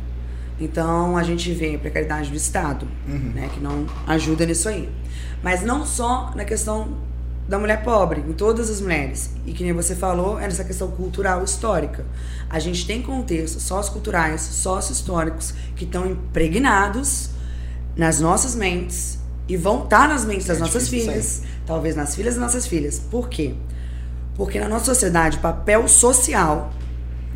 Então 0.60 1.16
a 1.16 1.22
gente 1.22 1.52
vê 1.52 1.74
a 1.74 1.78
precariedade 1.78 2.30
do 2.30 2.36
Estado, 2.36 2.86
Uhum. 3.08 3.32
né, 3.34 3.48
que 3.52 3.60
não 3.60 3.86
ajuda 4.06 4.44
nisso 4.44 4.68
aí. 4.68 4.88
Mas 5.42 5.62
não 5.62 5.86
só 5.86 6.32
na 6.34 6.44
questão 6.44 6.88
da 7.48 7.58
mulher 7.58 7.82
pobre, 7.82 8.20
em 8.20 8.32
todas 8.34 8.68
as 8.68 8.80
mulheres. 8.80 9.30
E 9.46 9.52
que 9.54 9.62
nem 9.64 9.72
você 9.72 9.94
falou, 9.96 10.38
é 10.38 10.42
nessa 10.42 10.64
questão 10.64 10.90
cultural 10.90 11.42
histórica. 11.42 12.04
A 12.50 12.58
gente 12.58 12.86
tem 12.86 13.00
contextos 13.00 13.62
socioculturais, 13.62 14.42
sócio-históricos 14.42 15.54
que 15.74 15.84
estão 15.84 16.06
impregnados 16.06 17.30
nas 17.96 18.20
nossas 18.20 18.54
mentes 18.54 19.18
e 19.48 19.56
vão 19.56 19.84
estar 19.84 20.08
nas 20.08 20.24
mentes 20.26 20.46
das 20.46 20.58
É 20.58 20.60
nossas 20.60 20.88
filhas, 20.88 21.42
talvez 21.66 21.96
nas 21.96 22.14
filhas 22.14 22.34
das 22.34 22.42
nossas 22.42 22.66
filhas. 22.66 22.98
Por 23.10 23.28
quê? 23.30 23.54
Porque 24.34 24.60
na 24.60 24.68
nossa 24.68 24.84
sociedade, 24.86 25.38
o 25.38 25.40
papel 25.40 25.88
social 25.88 26.70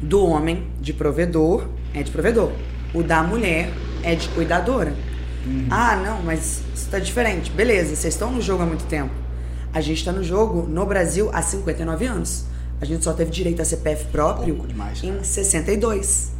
do 0.02 0.24
homem 0.26 0.66
de 0.80 0.92
provedor 0.92 1.68
é 1.94 2.02
de 2.02 2.10
provedor. 2.10 2.52
O 2.92 3.02
da 3.02 3.22
mulher 3.22 3.72
é 4.02 4.14
de 4.14 4.28
cuidadora. 4.30 4.94
Ah, 5.70 5.96
não, 5.96 6.22
mas 6.22 6.62
isso 6.74 6.88
tá 6.90 6.98
diferente. 6.98 7.50
Beleza, 7.50 7.96
vocês 7.96 8.14
estão 8.14 8.30
no 8.30 8.40
jogo 8.40 8.62
há 8.62 8.66
muito 8.66 8.84
tempo. 8.84 9.12
A 9.72 9.80
gente 9.80 9.98
está 9.98 10.12
no 10.12 10.22
jogo 10.22 10.62
no 10.68 10.84
Brasil 10.84 11.30
há 11.32 11.40
59 11.40 12.06
anos. 12.06 12.44
A 12.80 12.84
gente 12.84 13.02
só 13.04 13.12
teve 13.12 13.30
direito 13.30 13.62
a 13.62 13.64
CPF 13.64 14.06
próprio 14.06 14.54
Pouco 14.54 14.68
demais, 14.68 15.02
em 15.02 15.12
cara. 15.12 15.24
62. 15.24 16.32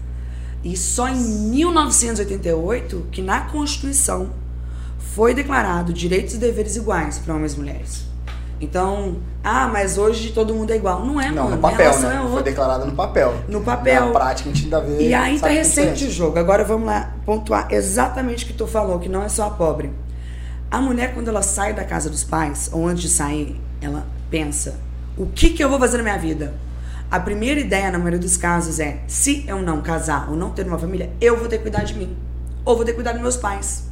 E 0.64 0.76
só 0.76 1.08
em 1.08 1.16
1988 1.16 3.06
que 3.10 3.22
na 3.22 3.42
Constituição 3.42 4.30
foi 5.14 5.34
declarado 5.34 5.92
direitos 5.92 6.34
e 6.34 6.38
deveres 6.38 6.76
iguais 6.76 7.18
para 7.18 7.34
homens 7.34 7.54
e 7.54 7.58
mulheres. 7.58 8.11
Então, 8.62 9.16
ah, 9.42 9.66
mas 9.66 9.98
hoje 9.98 10.30
todo 10.30 10.54
mundo 10.54 10.70
é 10.70 10.76
igual. 10.76 11.04
Não 11.04 11.20
é, 11.20 11.30
Não, 11.32 11.44
mano. 11.44 11.56
no 11.56 11.62
papel, 11.62 11.98
né? 11.98 12.14
é 12.14 12.18
Foi 12.18 12.26
outra. 12.26 12.42
declarado 12.44 12.86
no 12.86 12.92
papel. 12.92 13.34
No 13.48 13.60
papel. 13.60 14.06
Na 14.06 14.12
prática 14.12 14.48
a 14.48 14.52
gente 14.52 14.64
ainda 14.64 14.80
vê. 14.80 15.08
E 15.08 15.12
ainda 15.12 15.46
a 15.48 15.50
recente 15.50 16.04
o 16.04 16.10
jogo. 16.10 16.38
Agora 16.38 16.62
vamos 16.62 16.86
lá 16.86 17.12
pontuar 17.26 17.66
exatamente 17.70 18.44
o 18.44 18.46
que 18.46 18.52
tu 18.52 18.68
falou, 18.68 19.00
que 19.00 19.08
não 19.08 19.20
é 19.20 19.28
só 19.28 19.48
a 19.48 19.50
pobre. 19.50 19.92
A 20.70 20.80
mulher, 20.80 21.12
quando 21.12 21.26
ela 21.26 21.42
sai 21.42 21.72
da 21.72 21.82
casa 21.82 22.08
dos 22.08 22.22
pais, 22.22 22.70
ou 22.72 22.86
antes 22.86 23.02
de 23.02 23.08
sair, 23.08 23.60
ela 23.80 24.06
pensa: 24.30 24.76
o 25.18 25.26
que, 25.26 25.50
que 25.50 25.62
eu 25.62 25.68
vou 25.68 25.78
fazer 25.80 25.96
na 25.96 26.04
minha 26.04 26.18
vida? 26.18 26.54
A 27.10 27.18
primeira 27.18 27.58
ideia, 27.60 27.90
na 27.90 27.98
maioria 27.98 28.20
dos 28.20 28.36
casos, 28.36 28.78
é: 28.78 29.00
se 29.08 29.44
eu 29.48 29.60
não 29.60 29.82
casar 29.82 30.30
ou 30.30 30.36
não 30.36 30.50
ter 30.50 30.64
uma 30.68 30.78
família, 30.78 31.10
eu 31.20 31.36
vou 31.36 31.48
ter 31.48 31.56
que 31.56 31.62
cuidar 31.64 31.82
de 31.82 31.94
mim. 31.94 32.16
Ou 32.64 32.76
vou 32.76 32.84
ter 32.84 32.92
que 32.92 32.96
cuidar 32.96 33.12
dos 33.12 33.20
meus 33.22 33.36
pais. 33.36 33.90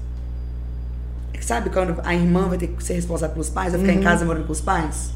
Sabe 1.41 1.71
quando 1.71 2.01
a 2.05 2.15
irmã 2.15 2.49
vai 2.49 2.59
ter 2.59 2.69
que 2.69 2.83
ser 2.85 2.95
responsável 2.95 3.33
pelos 3.33 3.51
pais, 3.51 3.73
vai 3.73 3.81
ficar 3.81 3.93
em 3.93 4.01
casa 4.01 4.25
morando 4.25 4.47
com 4.47 4.53
os 4.53 4.61
pais? 4.61 5.11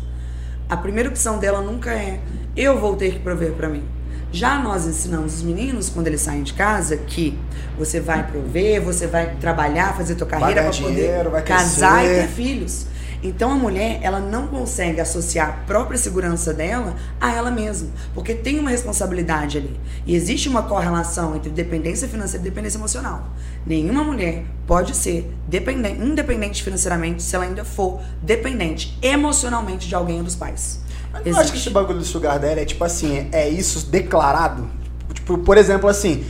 A 0.68 0.76
primeira 0.76 1.08
opção 1.08 1.38
dela 1.38 1.60
nunca 1.60 1.90
é 1.90 2.20
eu 2.56 2.78
vou 2.78 2.96
ter 2.96 3.12
que 3.12 3.18
prover 3.18 3.52
pra 3.52 3.68
mim. 3.68 3.84
Já 4.32 4.58
nós 4.58 4.84
ensinamos 4.86 5.36
os 5.36 5.42
meninos, 5.42 5.88
quando 5.88 6.08
eles 6.08 6.20
saem 6.20 6.42
de 6.42 6.54
casa, 6.54 6.96
que 6.96 7.38
você 7.78 8.00
vai 8.00 8.26
prover, 8.26 8.82
você 8.82 9.06
vai 9.06 9.36
trabalhar, 9.36 9.96
fazer 9.96 10.16
tua 10.16 10.26
carreira 10.26 10.62
para 10.62 10.72
poder 10.72 10.94
dinheiro, 10.94 11.30
casar 11.44 12.04
e 12.04 12.08
crescer. 12.08 12.22
ter 12.22 12.28
filhos. 12.28 12.86
Então 13.24 13.50
a 13.50 13.54
mulher, 13.54 14.00
ela 14.02 14.20
não 14.20 14.46
consegue 14.46 15.00
associar 15.00 15.48
a 15.48 15.52
própria 15.52 15.96
segurança 15.96 16.52
dela 16.52 16.94
a 17.18 17.32
ela 17.32 17.50
mesma, 17.50 17.88
porque 18.12 18.34
tem 18.34 18.58
uma 18.60 18.68
responsabilidade 18.68 19.56
ali. 19.56 19.80
E 20.06 20.14
existe 20.14 20.46
uma 20.46 20.64
correlação 20.64 21.34
entre 21.34 21.48
dependência 21.48 22.06
financeira 22.06 22.46
e 22.46 22.50
dependência 22.50 22.76
emocional. 22.76 23.26
Nenhuma 23.66 24.04
mulher 24.04 24.44
pode 24.66 24.94
ser 24.94 25.34
dependente, 25.48 26.02
independente 26.02 26.62
financeiramente 26.62 27.22
se 27.22 27.34
ela 27.34 27.46
ainda 27.46 27.64
for 27.64 27.98
dependente 28.20 28.98
emocionalmente 29.00 29.88
de 29.88 29.94
alguém 29.94 30.18
ou 30.18 30.24
dos 30.24 30.36
pais. 30.36 30.80
Mas 31.10 31.26
eu 31.26 31.34
acho 31.38 31.50
que 31.50 31.56
esse 31.56 31.70
bagulho 31.70 32.00
do 32.00 32.04
sugar 32.04 32.38
daddy 32.38 32.60
é 32.60 32.64
tipo 32.66 32.84
assim, 32.84 33.26
é 33.32 33.48
isso 33.48 33.86
declarado? 33.86 34.68
Tipo, 35.14 35.38
por 35.38 35.56
exemplo, 35.56 35.88
assim, 35.88 36.26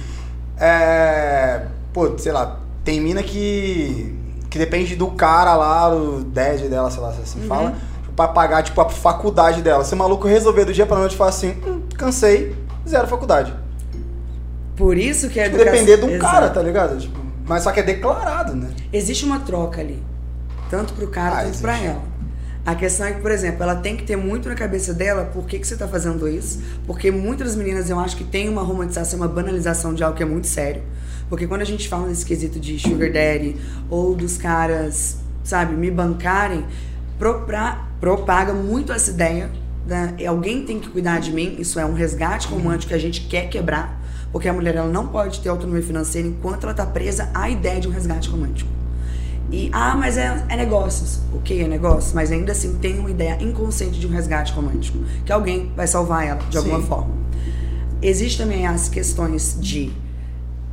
é... 0.57 1.67
Pô, 1.93 2.17
sei 2.19 2.31
lá, 2.31 2.61
tem 2.85 3.01
mina 3.01 3.21
que... 3.21 4.15
Que 4.54 4.58
depende 4.61 4.94
do 4.94 5.08
cara 5.08 5.56
lá, 5.56 5.92
o 5.92 6.23
dad 6.23 6.61
dela, 6.68 6.88
sei 6.88 7.00
lá 7.02 7.12
se 7.12 7.20
assim 7.23 7.40
Uhum. 7.40 7.49
fala, 7.49 7.75
pra 8.14 8.28
pagar, 8.28 8.62
tipo, 8.62 8.80
a 8.80 8.88
faculdade 8.88 9.61
dela. 9.62 9.82
Se 9.84 9.92
o 9.94 9.96
maluco 9.96 10.28
resolver 10.28 10.64
do 10.64 10.73
dia 10.73 10.87
pra 10.87 10.96
noite 10.96 11.14
e 11.14 11.16
falar 11.16 11.30
assim, 11.30 11.56
hum, 11.66 11.82
cansei, 11.99 12.54
zero 12.88 13.08
faculdade. 13.08 13.52
Por 14.76 14.96
isso 14.96 15.28
que 15.28 15.40
é 15.40 15.46
Tipo, 15.50 15.56
depender 15.58 15.96
de 15.96 16.04
um 16.04 16.08
Exato. 16.11 16.32
cara, 16.32 16.50
tá 16.50 16.62
ligado? 16.62 16.96
Tipo, 17.00 17.18
mas 17.49 17.64
só 17.64 17.73
que 17.73 17.80
é 17.80 17.82
declarado, 17.82 18.54
né? 18.54 18.70
Existe 18.92 19.25
uma 19.25 19.40
troca 19.40 19.80
ali. 19.80 20.00
Tanto 20.70 20.92
pro 20.94 21.08
cara 21.08 21.30
Ah, 21.30 21.34
quanto 21.38 21.44
existe. 21.46 21.61
pra 21.62 21.76
ela. 21.76 22.02
A 22.66 22.75
questão 22.75 23.06
é 23.06 23.12
que, 23.12 23.21
por 23.21 23.30
exemplo, 23.30 23.62
ela 23.62 23.75
tem 23.76 23.94
que 23.94 24.04
ter 24.04 24.16
muito 24.16 24.49
na 24.49 24.54
cabeça 24.54 24.94
dela 24.94 25.26
por 25.26 25.44
que, 25.44 25.59
que 25.59 25.66
você 25.66 25.76
tá 25.76 25.87
fazendo 25.87 26.26
isso. 26.26 26.62
Porque 26.87 27.11
muitas 27.11 27.54
meninas 27.54 27.90
eu 27.90 27.99
acho 27.99 28.16
que 28.16 28.25
tem 28.25 28.49
uma 28.49 28.62
romantização, 28.62 29.18
uma 29.18 29.28
banalização 29.28 29.92
de 29.92 30.02
algo 30.02 30.16
que 30.16 30.23
é 30.23 30.26
muito 30.26 30.47
sério. 30.47 30.83
Porque 31.28 31.47
quando 31.47 31.61
a 31.61 31.66
gente 31.66 31.87
fala 31.88 32.06
nesse 32.09 32.25
quesito 32.25 32.59
de 32.59 32.78
sugar 32.78 33.12
daddy 33.12 33.56
ou 33.90 34.14
dos 34.14 34.38
caras, 34.38 35.18
sabe, 35.42 35.75
me 35.75 35.90
bancarem, 35.90 36.64
propra- 37.18 37.87
propaga 38.00 38.54
muito 38.54 38.92
essa 38.92 39.11
ideia 39.11 39.50
da 39.87 40.14
alguém 40.26 40.64
tem 40.64 40.80
que 40.80 40.88
cuidar 40.88 41.21
de 41.21 41.33
mim. 41.33 41.56
Isso 41.59 41.78
é 41.78 41.85
um 41.85 41.92
resgate 41.92 42.49
romântico 42.49 42.88
que 42.88 42.94
a 42.94 42.99
gente 42.99 43.23
quer 43.26 43.50
quebrar. 43.50 44.00
Porque 44.33 44.49
a 44.49 44.52
mulher 44.54 44.75
ela 44.75 44.88
não 44.88 45.09
pode 45.09 45.40
ter 45.40 45.50
autonomia 45.50 45.83
financeira 45.83 46.26
enquanto 46.26 46.64
ela 46.64 46.73
tá 46.75 46.87
presa 46.87 47.28
à 47.35 47.49
ideia 47.50 47.78
de 47.78 47.88
um 47.88 47.90
resgate 47.90 48.28
romântico. 48.30 48.74
E, 49.51 49.71
ah, 49.73 49.95
mas 49.97 50.17
é, 50.17 50.45
é 50.49 50.57
negócios. 50.57 51.21
Ok, 51.35 51.63
é 51.63 51.69
negócio, 51.69 52.15
mas 52.15 52.33
ainda 52.33 52.53
assim 52.53 52.79
tem 52.79 52.99
uma 52.99 53.11
ideia 53.11 53.41
inconsciente 53.43 54.01
de 54.01 54.07
um 54.07 54.11
resgate 54.11 54.53
romântico. 54.53 54.99
Que 55.25 55.33
alguém 55.33 55.73
vai 55.77 55.87
salvar 55.87 56.27
ela, 56.27 56.41
de 56.49 56.57
alguma 56.57 56.81
Sim. 56.81 56.87
forma. 56.87 57.15
Existem 58.03 58.47
também 58.47 58.67
as 58.67 58.89
questões 58.89 59.57
de 59.61 59.93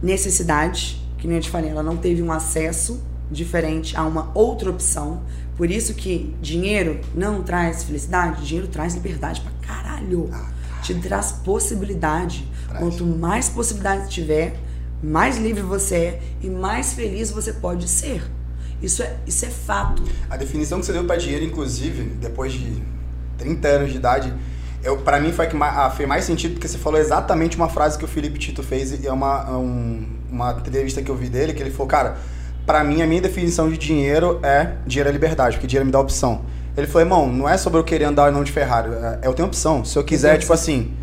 necessidade, 0.01 1.01
que 1.17 1.27
nem 1.27 1.37
eu 1.37 1.43
te 1.43 1.49
falei, 1.49 1.69
ela 1.69 1.83
não 1.83 1.97
teve 1.97 2.21
um 2.21 2.31
acesso 2.31 3.01
diferente 3.29 3.95
a 3.95 4.03
uma 4.03 4.31
outra 4.33 4.69
opção. 4.69 5.21
Por 5.55 5.69
isso 5.69 5.93
que 5.93 6.35
dinheiro 6.41 6.99
não 7.15 7.43
traz 7.43 7.83
felicidade, 7.83 8.45
dinheiro 8.45 8.67
traz 8.67 8.95
liberdade 8.95 9.41
pra 9.41 9.51
caralho. 9.61 10.29
Te 10.81 10.95
traz 10.95 11.31
possibilidade. 11.31 12.47
Traz. 12.67 12.79
Quanto 12.79 13.05
mais 13.05 13.47
possibilidade 13.47 14.09
tiver, 14.09 14.59
mais 15.03 15.37
livre 15.37 15.61
você 15.61 15.95
é 15.95 16.21
e 16.41 16.49
mais 16.49 16.93
feliz 16.93 17.31
você 17.31 17.53
pode 17.53 17.87
ser. 17.87 18.23
Isso 18.81 19.03
é, 19.03 19.13
isso 19.27 19.45
é 19.45 19.49
fato. 19.49 20.03
A 20.29 20.37
definição 20.37 20.79
que 20.79 20.85
você 20.85 20.93
deu 20.93 21.03
pra 21.03 21.15
dinheiro, 21.15 21.45
inclusive, 21.45 22.03
depois 22.19 22.51
de 22.53 22.81
30 23.37 23.67
anos 23.67 23.91
de 23.91 23.97
idade, 23.97 24.33
eu, 24.83 24.97
pra 24.97 25.19
mim 25.19 25.31
foi 25.31 25.45
que 25.47 25.55
mais, 25.55 25.77
ah, 25.77 25.89
fez 25.91 26.07
mais 26.09 26.25
sentido, 26.25 26.53
porque 26.53 26.67
você 26.67 26.77
falou 26.77 26.99
exatamente 26.99 27.55
uma 27.55 27.69
frase 27.69 27.97
que 27.97 28.05
o 28.05 28.07
Felipe 28.07 28.39
Tito 28.39 28.63
fez, 28.63 28.91
e 29.03 29.07
é 29.07 29.11
uma, 29.13 29.45
é 29.47 29.51
um- 29.51 30.05
uma 30.31 30.51
entrevista 30.53 31.01
que 31.01 31.11
eu 31.11 31.15
vi 31.15 31.29
dele, 31.29 31.53
que 31.53 31.61
ele 31.61 31.69
falou, 31.69 31.87
cara, 31.87 32.17
pra 32.65 32.83
mim, 32.83 33.01
a 33.01 33.07
minha 33.07 33.21
definição 33.21 33.69
de 33.69 33.77
dinheiro 33.77 34.39
é 34.41 34.73
dinheiro 34.87 35.09
é 35.09 35.11
liberdade, 35.11 35.55
porque 35.57 35.67
dinheiro 35.67 35.85
me 35.85 35.91
dá 35.91 35.99
opção. 35.99 36.41
Ele 36.75 36.87
falou, 36.87 37.01
irmão, 37.01 37.27
não 37.31 37.47
é 37.47 37.57
sobre 37.57 37.79
eu 37.79 37.83
querer 37.83 38.05
andar 38.05 38.27
ou 38.27 38.31
não 38.31 38.43
de 38.43 38.51
Ferrari, 38.51 38.89
é, 38.91 39.19
eu 39.23 39.33
tenho 39.33 39.47
opção. 39.47 39.85
Se 39.85 39.97
eu 39.99 40.03
quiser, 40.03 40.37
tipo 40.39 40.53
assim, 40.53 40.93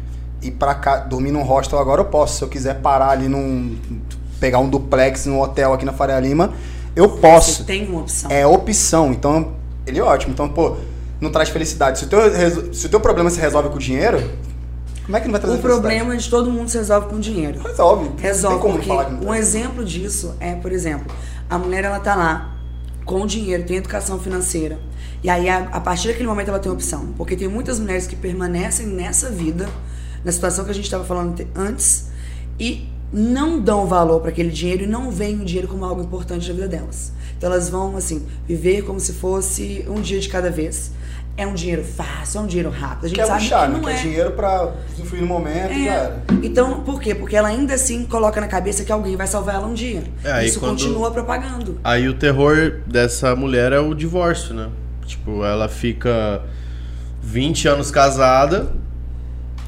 ir 0.42 0.52
pra 0.52 0.74
cá, 0.74 0.96
dormir 0.98 1.30
num 1.30 1.42
hostel 1.42 1.78
agora, 1.78 2.00
eu 2.00 2.06
posso. 2.06 2.38
Se 2.38 2.42
eu 2.42 2.48
quiser 2.48 2.80
parar 2.80 3.10
ali 3.10 3.28
num... 3.28 3.76
pegar 4.40 4.58
um 4.60 4.68
duplex 4.68 5.26
num 5.26 5.40
hotel 5.40 5.72
aqui 5.74 5.84
na 5.84 5.92
Faria 5.92 6.18
Lima, 6.18 6.52
eu 6.96 7.08
posso. 7.18 7.52
Você 7.58 7.64
tem 7.64 7.86
uma 7.88 8.00
opção. 8.00 8.30
É 8.30 8.46
opção. 8.46 9.12
Então, 9.12 9.52
ele 9.86 9.98
é 9.98 10.02
ótimo. 10.02 10.32
Então, 10.32 10.48
pô, 10.48 10.76
não 11.20 11.30
traz 11.30 11.48
felicidade. 11.48 11.98
Se 12.00 12.04
o 12.04 12.08
teu, 12.08 12.74
se 12.74 12.86
o 12.86 12.88
teu 12.88 13.00
problema 13.00 13.30
se 13.30 13.40
resolve 13.40 13.68
com 13.68 13.78
dinheiro, 13.78 14.18
como 15.04 15.16
é 15.16 15.20
que 15.20 15.26
não 15.26 15.32
vai 15.32 15.40
trazer 15.40 15.56
o 15.58 15.60
problema 15.60 16.16
de 16.16 16.28
todo 16.28 16.50
mundo 16.50 16.68
se 16.68 16.76
resolve 16.76 17.08
com 17.08 17.18
dinheiro. 17.18 17.60
Resolve. 17.62 18.10
Resolve, 18.20 18.56
tem 18.56 18.62
como 18.62 18.78
porque 18.82 19.26
um 19.26 19.34
exemplo 19.34 19.84
disso 19.84 20.34
é, 20.38 20.54
por 20.54 20.70
exemplo, 20.70 21.06
a 21.48 21.56
mulher 21.58 21.84
ela 21.84 21.98
tá 21.98 22.14
lá 22.14 22.54
com 23.06 23.24
dinheiro, 23.26 23.64
tem 23.64 23.78
educação 23.78 24.18
financeira. 24.18 24.78
E 25.22 25.30
aí, 25.30 25.48
a, 25.48 25.60
a 25.72 25.80
partir 25.80 26.08
daquele 26.08 26.28
momento, 26.28 26.48
ela 26.48 26.58
tem 26.58 26.70
opção. 26.70 27.06
Porque 27.16 27.34
tem 27.36 27.48
muitas 27.48 27.80
mulheres 27.80 28.06
que 28.06 28.14
permanecem 28.14 28.86
nessa 28.86 29.30
vida, 29.30 29.66
na 30.24 30.30
situação 30.30 30.64
que 30.64 30.70
a 30.70 30.74
gente 30.74 30.84
estava 30.84 31.04
falando 31.04 31.34
te- 31.34 31.46
antes, 31.56 32.10
e 32.60 32.86
não 33.12 33.58
dão 33.60 33.86
valor 33.86 34.20
para 34.20 34.30
aquele 34.30 34.50
dinheiro 34.50 34.84
e 34.84 34.86
não 34.86 35.10
veem 35.10 35.40
o 35.40 35.44
dinheiro 35.44 35.68
como 35.68 35.84
algo 35.84 36.02
importante 36.02 36.48
na 36.48 36.54
vida 36.54 36.68
delas. 36.68 37.12
Então 37.36 37.50
elas 37.50 37.68
vão, 37.70 37.96
assim, 37.96 38.26
viver 38.46 38.82
como 38.82 38.98
se 39.00 39.12
fosse 39.14 39.84
um 39.88 40.00
dia 40.00 40.18
de 40.20 40.28
cada 40.28 40.50
vez. 40.50 40.92
É 41.36 41.46
um 41.46 41.54
dinheiro 41.54 41.84
fácil, 41.84 42.40
é 42.40 42.42
um 42.42 42.46
dinheiro 42.48 42.68
rápido. 42.68 43.04
A 43.04 43.08
gente 43.08 43.16
Quer 43.16 43.26
sabe 43.26 43.42
puxar, 43.42 43.66
que 43.68 43.72
não 43.74 43.80
Quer 43.80 43.94
é. 43.94 44.02
dinheiro 44.02 44.30
pra 44.32 44.72
usufruir 44.92 45.22
no 45.22 45.28
momento 45.28 45.68
já 45.72 45.78
É. 45.78 45.86
era. 45.86 46.22
Então, 46.42 46.80
por 46.80 47.00
quê? 47.00 47.14
Porque 47.14 47.36
ela 47.36 47.46
ainda 47.46 47.74
assim 47.74 48.04
coloca 48.06 48.40
na 48.40 48.48
cabeça 48.48 48.84
que 48.84 48.90
alguém 48.90 49.14
vai 49.14 49.28
salvar 49.28 49.54
ela 49.54 49.66
um 49.68 49.72
dia. 49.74 50.02
É, 50.24 50.44
Isso 50.44 50.58
quando- 50.58 50.72
continua 50.72 51.12
propagando. 51.12 51.78
Aí 51.84 52.08
o 52.08 52.14
terror 52.14 52.80
dessa 52.88 53.36
mulher 53.36 53.72
é 53.72 53.78
o 53.78 53.94
divórcio, 53.94 54.52
né? 54.52 54.68
Tipo, 55.06 55.44
ela 55.44 55.68
fica 55.68 56.42
20 57.22 57.68
anos 57.68 57.90
casada, 57.92 58.72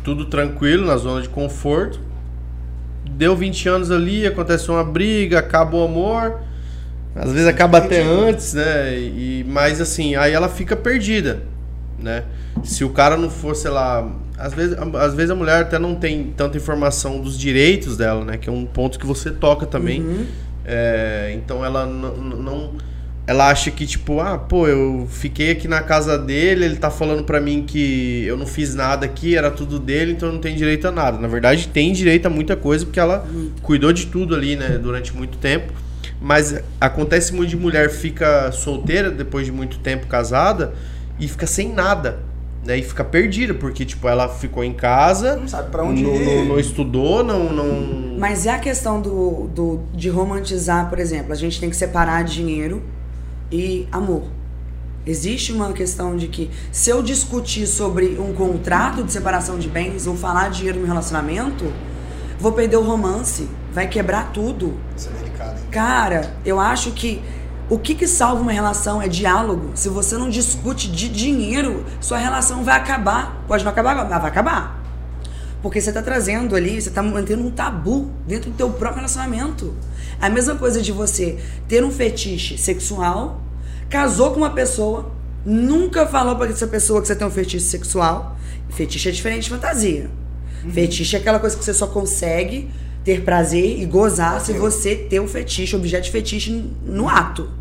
tudo 0.03 0.25
tranquilo, 0.25 0.85
na 0.87 0.97
zona 0.97 1.23
de 1.23 1.29
conforto. 1.29 2.01
Deu 3.21 3.37
20 3.37 3.69
anos 3.69 3.91
ali, 3.91 4.27
acontece 4.27 4.71
uma 4.71 4.83
briga, 4.83 5.41
acaba 5.41 5.77
o 5.77 5.85
amor. 5.85 6.41
Às 7.15 7.31
vezes 7.31 7.47
acaba 7.47 7.77
até 7.77 8.01
antes, 8.03 8.55
né? 8.55 8.99
E, 8.99 9.45
mas 9.47 9.79
assim, 9.79 10.17
aí 10.17 10.33
ela 10.33 10.49
fica 10.49 10.75
perdida, 10.75 11.43
né? 11.99 12.25
Se 12.65 12.83
o 12.83 12.89
cara 12.89 13.19
não 13.19 13.29
for, 13.29 13.55
sei 13.55 13.71
lá. 13.71 14.11
Às 14.39 14.55
vezes, 14.55 14.75
às 14.99 15.13
vezes 15.13 15.31
a 15.31 15.35
mulher 15.35 15.61
até 15.61 15.79
não 15.79 15.97
tem 15.97 16.33
tanta 16.35 16.57
informação 16.57 17.21
dos 17.21 17.39
direitos 17.39 17.95
dela, 17.99 18.25
né? 18.25 18.39
Que 18.39 18.49
é 18.49 18.53
um 18.53 18.65
ponto 18.65 18.99
que 18.99 19.05
você 19.05 19.31
toca 19.31 19.67
também. 19.67 20.01
Uhum. 20.01 20.27
É, 20.65 21.31
então 21.37 21.63
ela 21.63 21.85
não. 21.85 22.71
Ela 23.27 23.49
acha 23.49 23.71
que, 23.71 23.87
tipo, 23.87 24.21
ah, 24.21 24.37
pô, 24.37 24.67
eu 24.67 25.07
fiquei 25.09 25.53
aqui 25.53 25.69
na 25.69 25.83
casa 25.83 26.19
dele, 26.19 26.65
ele 26.65 26.77
tá 26.77 26.91
falando 26.91 27.23
pra 27.23 27.41
mim 27.41 27.63
que 27.65 28.25
eu 28.27 28.37
não 28.37 28.47
fiz 28.47 28.75
nada 28.75 29.07
aqui, 29.07 29.37
era 29.37 29.51
tudo 29.51 29.79
dele, 29.79 30.13
então 30.13 30.29
eu 30.31 30.33
não 30.35 30.41
tenho 30.41 30.57
direito 30.57 30.89
a 30.89 30.91
nada. 30.91 31.17
Na 31.19 31.29
verdade, 31.29 31.69
tem 31.69 31.93
direito 31.93 32.27
a 32.27 32.31
muita 32.31 32.57
coisa, 32.57 32.85
porque 32.85 32.99
ela 32.99 33.25
cuidou 33.63 33.93
de 33.93 34.07
tudo 34.07 34.35
ali, 34.35 34.57
né, 34.57 34.79
durante 34.83 35.15
muito 35.15 35.39
tempo. 35.39 35.73
Mas 36.21 36.61
acontece 36.81 37.33
muito 37.33 37.51
de 37.51 37.57
mulher 37.57 37.89
fica 37.91 38.51
solteira 38.53 39.11
depois 39.11 39.47
de 39.47 39.53
muito 39.53 39.79
tempo 39.79 40.07
casada 40.07 40.75
e 41.19 41.29
fica 41.29 41.47
sem 41.47 41.73
nada, 41.73 42.19
né? 42.67 42.77
E 42.79 42.83
fica 42.83 43.03
perdida, 43.05 43.55
porque, 43.55 43.85
tipo, 43.87 44.07
ela 44.09 44.29
ficou 44.29 44.63
em 44.65 44.73
casa, 44.73 45.37
Não 45.37 45.47
sabe 45.49 45.71
pra 45.71 45.83
onde 45.85 46.03
não, 46.03 46.19
não- 46.19 46.45
não 46.47 46.59
estudou, 46.59 47.23
não, 47.25 47.51
não, 47.53 48.19
Mas 48.19 48.45
é 48.45 48.51
a 48.51 48.59
questão 48.59 49.01
do, 49.01 49.49
do, 49.55 49.81
de 49.95 50.09
romantizar, 50.11 50.91
por 50.91 50.99
exemplo, 50.99 51.33
a 51.33 51.37
gente 51.37 51.59
tem 51.61 51.71
que 51.71 51.77
separar 51.77 52.23
dinheiro 52.25 52.83
e 53.51 53.89
amor. 53.91 54.25
Existe 55.07 55.53
uma 55.53 55.73
questão 55.73 56.17
de 56.17 56.29
que 56.29 56.51
se 56.71 56.91
eu 56.91 57.03
discutir 57.03 57.67
sobre 57.67 58.19
um 58.19 58.33
contrato 58.35 59.03
de 59.03 59.13
separação 59.13 59.59
de 59.59 59.69
bens 59.69 60.07
ou 60.07 60.17
falar 60.17 60.51
dinheiro 60.51 60.79
no 60.81 60.87
relacionamento, 60.87 61.73
vou 62.39 62.53
perder 62.53 62.77
o 62.77 62.83
romance, 62.83 63.49
vai 63.73 63.89
quebrar 63.89 64.31
tudo. 64.33 64.79
Isso 64.97 65.09
é 65.09 65.19
delicado, 65.19 65.59
hein? 65.59 65.65
Cara, 65.71 66.35
eu 66.45 66.61
acho 66.61 66.93
que 66.93 67.23
O 67.71 67.79
que, 67.79 67.95
que 67.95 68.09
salva 68.09 68.43
uma 68.43 68.51
relação 68.51 69.01
é 69.01 69.07
diálogo. 69.07 69.71
Se 69.77 69.89
você 69.89 70.19
não 70.19 70.29
discute 70.29 70.91
de 70.91 71.09
dinheiro, 71.09 71.87
sua 72.01 72.19
relação 72.19 72.65
vai 72.65 72.77
acabar. 72.77 73.45
Pode 73.47 73.63
não 73.63 73.71
acabar 73.71 73.93
agora, 73.93 74.09
mas 74.09 74.21
vai 74.21 74.29
acabar. 74.29 74.83
Porque 75.63 75.81
você 75.81 75.91
está 75.91 76.03
trazendo 76.03 76.57
ali, 76.57 76.83
você 76.83 76.89
está 76.89 77.01
mantendo 77.01 77.47
um 77.47 77.51
tabu 77.53 78.11
dentro 78.27 78.51
do 78.51 78.57
teu 78.57 78.71
próprio 78.71 78.97
relacionamento. 78.97 79.73
A 80.21 80.29
mesma 80.29 80.57
coisa 80.57 80.83
de 80.83 80.93
você 80.93 81.39
ter 81.67 81.85
um 81.85 81.91
fetiche 81.91 82.59
sexual, 82.59 83.43
casou 83.89 84.33
com 84.33 84.39
uma 84.39 84.51
pessoa, 84.51 85.11
nunca 85.45 86.07
falou 86.07 86.37
para 86.37 86.51
essa 86.51 86.67
pessoa 86.67 87.01
que 87.01 87.07
você 87.07 87.17
tem 87.17 87.27
um 87.27 87.31
fetiche 87.31 87.65
sexual. 87.65 88.37
Fetiche 88.69 89.09
é 89.09 89.13
diferente 89.13 89.45
de 89.45 89.51
fantasia. 89.51 90.11
Uhum. 90.63 90.71
Fetiche 90.71 91.17
é 91.17 91.19
aquela 91.19 91.39
coisa 91.39 91.57
que 91.57 91.65
você 91.65 91.73
só 91.73 91.87
consegue 91.87 92.71
ter 93.03 93.23
prazer 93.25 93.81
e 93.81 93.87
gozar 93.87 94.41
se 94.41 94.53
você 94.53 94.95
ter 94.95 95.21
um 95.21 95.27
fetiche, 95.27 95.75
objeto 95.75 96.05
de 96.05 96.11
fetiche 96.11 96.71
no 96.85 97.09
ato 97.09 97.61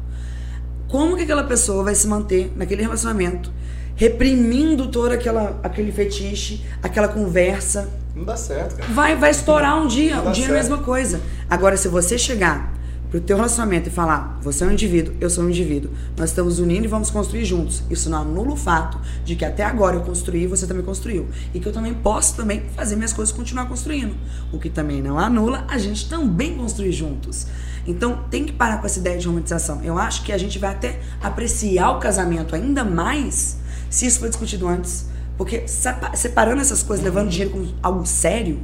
como 0.90 1.16
que 1.16 1.22
aquela 1.22 1.44
pessoa 1.44 1.84
vai 1.84 1.96
se 1.96 2.08
manter 2.08 2.52
naquele 2.56 2.82
relacionamento, 2.82 3.54
reprimindo 3.96 4.88
todo 4.88 5.12
aquela, 5.12 5.60
aquele 5.64 5.92
fetiche, 5.92 6.66
aquela 6.82 7.08
conversa. 7.08 7.88
Não 8.16 8.24
dá 8.24 8.36
certo, 8.36 8.76
cara. 8.76 8.92
Vai, 8.92 9.16
vai 9.16 9.32
estourar 9.32 9.82
um 9.82 9.88
dia, 9.88 10.20
um 10.22 10.32
dia 10.32 10.46
certo. 10.46 10.50
é 10.50 10.52
a 10.52 10.58
mesma 10.58 10.78
coisa. 10.80 11.22
Agora, 11.50 11.78
se 11.78 11.88
você 11.88 12.18
chegar 12.18 12.74
pro 13.10 13.20
teu 13.20 13.36
relacionamento 13.38 13.90
e 13.90 13.92
falar, 13.92 14.38
você 14.42 14.64
é 14.64 14.68
um 14.68 14.72
indivíduo, 14.72 15.16
eu 15.20 15.30
sou 15.30 15.44
um 15.44 15.50
indivíduo, 15.50 15.90
nós 16.16 16.30
estamos 16.30 16.60
unindo 16.60 16.86
e 16.86 16.88
vamos 16.88 17.10
construir 17.10 17.44
juntos. 17.44 17.82
Isso 17.90 18.10
não 18.10 18.22
anula 18.22 18.52
o 18.52 18.56
fato 18.56 19.00
de 19.26 19.36
que 19.36 19.44
até 19.44 19.64
agora 19.64 19.96
eu 19.96 20.02
construí 20.02 20.44
e 20.44 20.48
você 20.48 20.68
também 20.68 20.84
construiu. 20.84 21.28
E 21.54 21.60
que 21.60 21.68
eu 21.68 21.74
também 21.74 21.94
posso 21.94 22.36
também 22.36 22.64
fazer 22.76 22.96
minhas 22.96 23.12
coisas 23.12 23.34
e 23.34 23.38
continuar 23.38 23.66
construindo. 23.66 24.16
O 24.52 24.60
que 24.60 24.70
também 24.70 25.02
não 25.02 25.18
anula 25.18 25.66
a 25.68 25.78
gente 25.78 26.08
também 26.08 26.56
construir 26.56 26.92
juntos. 26.92 27.48
Então 27.88 28.26
tem 28.30 28.46
que 28.46 28.54
parar 28.54 28.78
com 28.78 28.86
essa 28.86 29.00
ideia 29.00 29.18
de 29.18 29.26
romantização. 29.26 29.82
Eu 29.84 29.98
acho 29.98 30.24
que 30.24 30.32
a 30.32 30.38
gente 30.38 30.60
vai 30.60 30.72
até 30.72 31.00
apreciar 31.20 31.92
o 31.92 32.00
casamento 32.00 32.54
ainda 32.54 32.84
mais 32.84 33.58
se 33.90 34.06
isso 34.06 34.20
foi 34.20 34.30
discutido 34.30 34.68
antes. 34.68 35.08
Porque 35.40 35.64
separando 35.70 36.60
essas 36.60 36.84
coisas, 36.84 37.02
levando 37.02 37.30
dinheiro 37.30 37.52
como 37.52 37.74
algo 37.82 38.06
sério, 38.06 38.60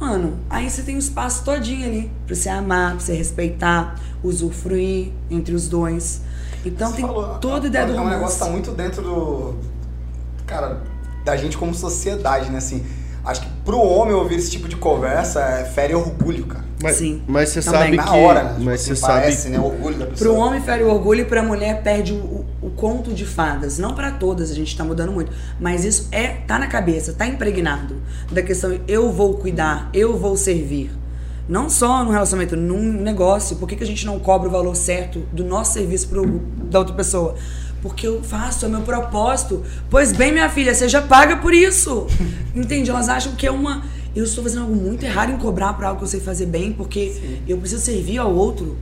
mano, 0.00 0.38
aí 0.48 0.70
você 0.70 0.80
tem 0.80 0.96
um 0.96 0.98
espaço 0.98 1.44
todinho 1.44 1.86
ali 1.86 2.10
pra 2.26 2.34
você 2.34 2.48
amar, 2.48 2.92
pra 2.92 3.00
você 3.00 3.12
respeitar, 3.12 4.00
usufruir 4.24 5.12
entre 5.30 5.54
os 5.54 5.68
dois. 5.68 6.22
Então 6.64 6.88
você 6.88 6.96
tem 6.96 7.06
falou, 7.06 7.38
toda 7.40 7.66
a 7.66 7.68
ideia 7.68 7.86
do 7.88 7.92
romance. 7.92 8.06
É 8.06 8.16
um 8.16 8.18
negócio 8.18 8.38
tá 8.38 8.50
muito 8.50 8.70
dentro 8.70 9.02
do. 9.02 9.54
Cara, 10.46 10.80
da 11.22 11.36
gente 11.36 11.58
como 11.58 11.74
sociedade, 11.74 12.48
né? 12.48 12.56
Assim, 12.56 12.82
acho 13.22 13.42
que 13.42 13.48
pro 13.62 13.78
homem 13.78 14.14
ouvir 14.14 14.36
esse 14.36 14.50
tipo 14.50 14.68
de 14.68 14.76
conversa 14.76 15.42
é 15.42 15.66
fere 15.66 15.94
orgulho, 15.94 16.46
cara. 16.46 16.64
Mas, 16.82 16.96
Sim. 16.96 17.22
Mas 17.26 17.48
você 17.48 17.62
sabe 17.62 17.96
Na 17.96 18.04
que. 18.04 18.10
hora, 18.10 18.42
né? 18.44 18.56
Mas 18.60 18.84
tipo, 18.84 18.96
você 18.96 19.06
parece, 19.06 19.42
sabe. 19.44 19.54
né? 19.56 19.60
O 19.60 19.64
orgulho 19.66 19.96
da 19.96 20.06
pessoa. 20.06 20.34
Pro 20.34 20.40
homem 20.40 20.60
fere 20.60 20.82
o 20.84 20.88
orgulho 20.90 21.22
e 21.22 21.24
pra 21.24 21.42
mulher 21.42 21.82
perde 21.82 22.12
o, 22.12 22.16
o, 22.16 22.44
o 22.62 22.70
conto 22.70 23.14
de 23.14 23.24
fadas. 23.24 23.78
Não 23.78 23.94
para 23.94 24.10
todas, 24.10 24.50
a 24.50 24.54
gente 24.54 24.76
tá 24.76 24.84
mudando 24.84 25.10
muito. 25.12 25.32
Mas 25.58 25.84
isso 25.84 26.08
é 26.12 26.28
tá 26.46 26.58
na 26.58 26.66
cabeça, 26.66 27.14
tá 27.14 27.26
impregnado. 27.26 27.96
Da 28.30 28.42
questão 28.42 28.78
eu 28.86 29.10
vou 29.10 29.34
cuidar, 29.34 29.88
eu 29.94 30.18
vou 30.18 30.36
servir. 30.36 30.90
Não 31.48 31.70
só 31.70 32.04
no 32.04 32.10
relacionamento, 32.10 32.56
num 32.56 32.92
negócio. 32.92 33.56
Por 33.56 33.68
que, 33.68 33.76
que 33.76 33.84
a 33.84 33.86
gente 33.86 34.04
não 34.04 34.18
cobra 34.18 34.48
o 34.48 34.52
valor 34.52 34.74
certo 34.74 35.20
do 35.32 35.44
nosso 35.44 35.74
serviço 35.74 36.08
pro, 36.08 36.26
da 36.64 36.80
outra 36.80 36.94
pessoa? 36.94 37.36
Porque 37.80 38.06
eu 38.06 38.22
faço, 38.22 38.66
é 38.66 38.68
meu 38.68 38.80
propósito. 38.80 39.62
Pois 39.88 40.12
bem, 40.12 40.32
minha 40.32 40.48
filha, 40.48 40.74
já 40.74 41.00
paga 41.00 41.36
por 41.36 41.54
isso. 41.54 42.06
Entende? 42.54 42.90
Elas 42.90 43.08
acham 43.08 43.32
que 43.36 43.46
é 43.46 43.50
uma 43.50 43.84
eu 44.16 44.24
estou 44.24 44.42
fazendo 44.42 44.62
algo 44.62 44.74
muito 44.74 45.04
errado 45.04 45.30
em 45.30 45.36
cobrar 45.36 45.74
para 45.74 45.88
algo 45.88 45.98
que 45.98 46.04
eu 46.04 46.08
sei 46.08 46.20
fazer 46.20 46.46
bem, 46.46 46.72
porque 46.72 47.12
Sim. 47.12 47.38
eu 47.46 47.58
preciso 47.58 47.84
servir 47.84 48.16
ao 48.16 48.34
outro. 48.34 48.78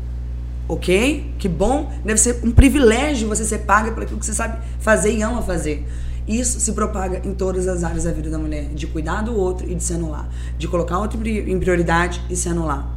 Ok? 0.69 1.35
Que 1.39 1.49
bom. 1.49 1.93
Deve 2.05 2.19
ser 2.19 2.41
um 2.45 2.53
privilégio 2.53 3.29
você 3.29 3.45
ser 3.45 3.59
paga 3.59 3.91
por 3.91 4.05
aquilo 4.05 4.19
que 4.19 4.25
você 4.25 4.33
sabe 4.33 4.59
fazer 4.79 5.13
e 5.13 5.23
ama 5.23 5.43
fazer. 5.43 5.85
Isso 6.27 6.59
se 6.61 6.73
propaga 6.73 7.21
em 7.25 7.35
todas 7.35 7.67
as 7.67 7.83
áreas 7.83 8.05
da 8.05 8.13
vida 8.13 8.31
da 8.31 8.39
mulher, 8.39 8.69
de 8.75 8.87
cuidar 8.87 9.23
do 9.23 9.37
outro 9.37 9.69
e 9.69 9.75
de 9.75 9.83
se 9.83 9.93
anular, 9.93 10.27
de 10.57 10.67
colocar 10.69 10.99
outro 10.99 11.21
em 11.29 11.59
prioridade 11.59 12.23
e 12.31 12.37
se 12.37 12.49
anular. 12.49 12.89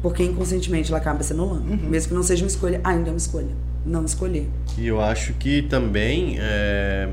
Porque 0.00 0.22
inconscientemente 0.22 0.90
ela 0.90 0.98
acaba 0.98 1.22
se 1.22 1.32
anulando. 1.32 1.68
Uhum. 1.68 1.90
Mesmo 1.90 2.10
que 2.10 2.14
não 2.14 2.22
seja 2.22 2.44
uma 2.44 2.48
escolha, 2.48 2.80
ainda 2.82 3.08
é 3.08 3.12
uma 3.12 3.18
escolha. 3.18 3.54
Não 3.84 4.04
escolher. 4.04 4.48
E 4.78 4.86
eu 4.86 5.00
acho 5.00 5.34
que 5.34 5.62
também 5.62 6.36
é, 6.38 7.08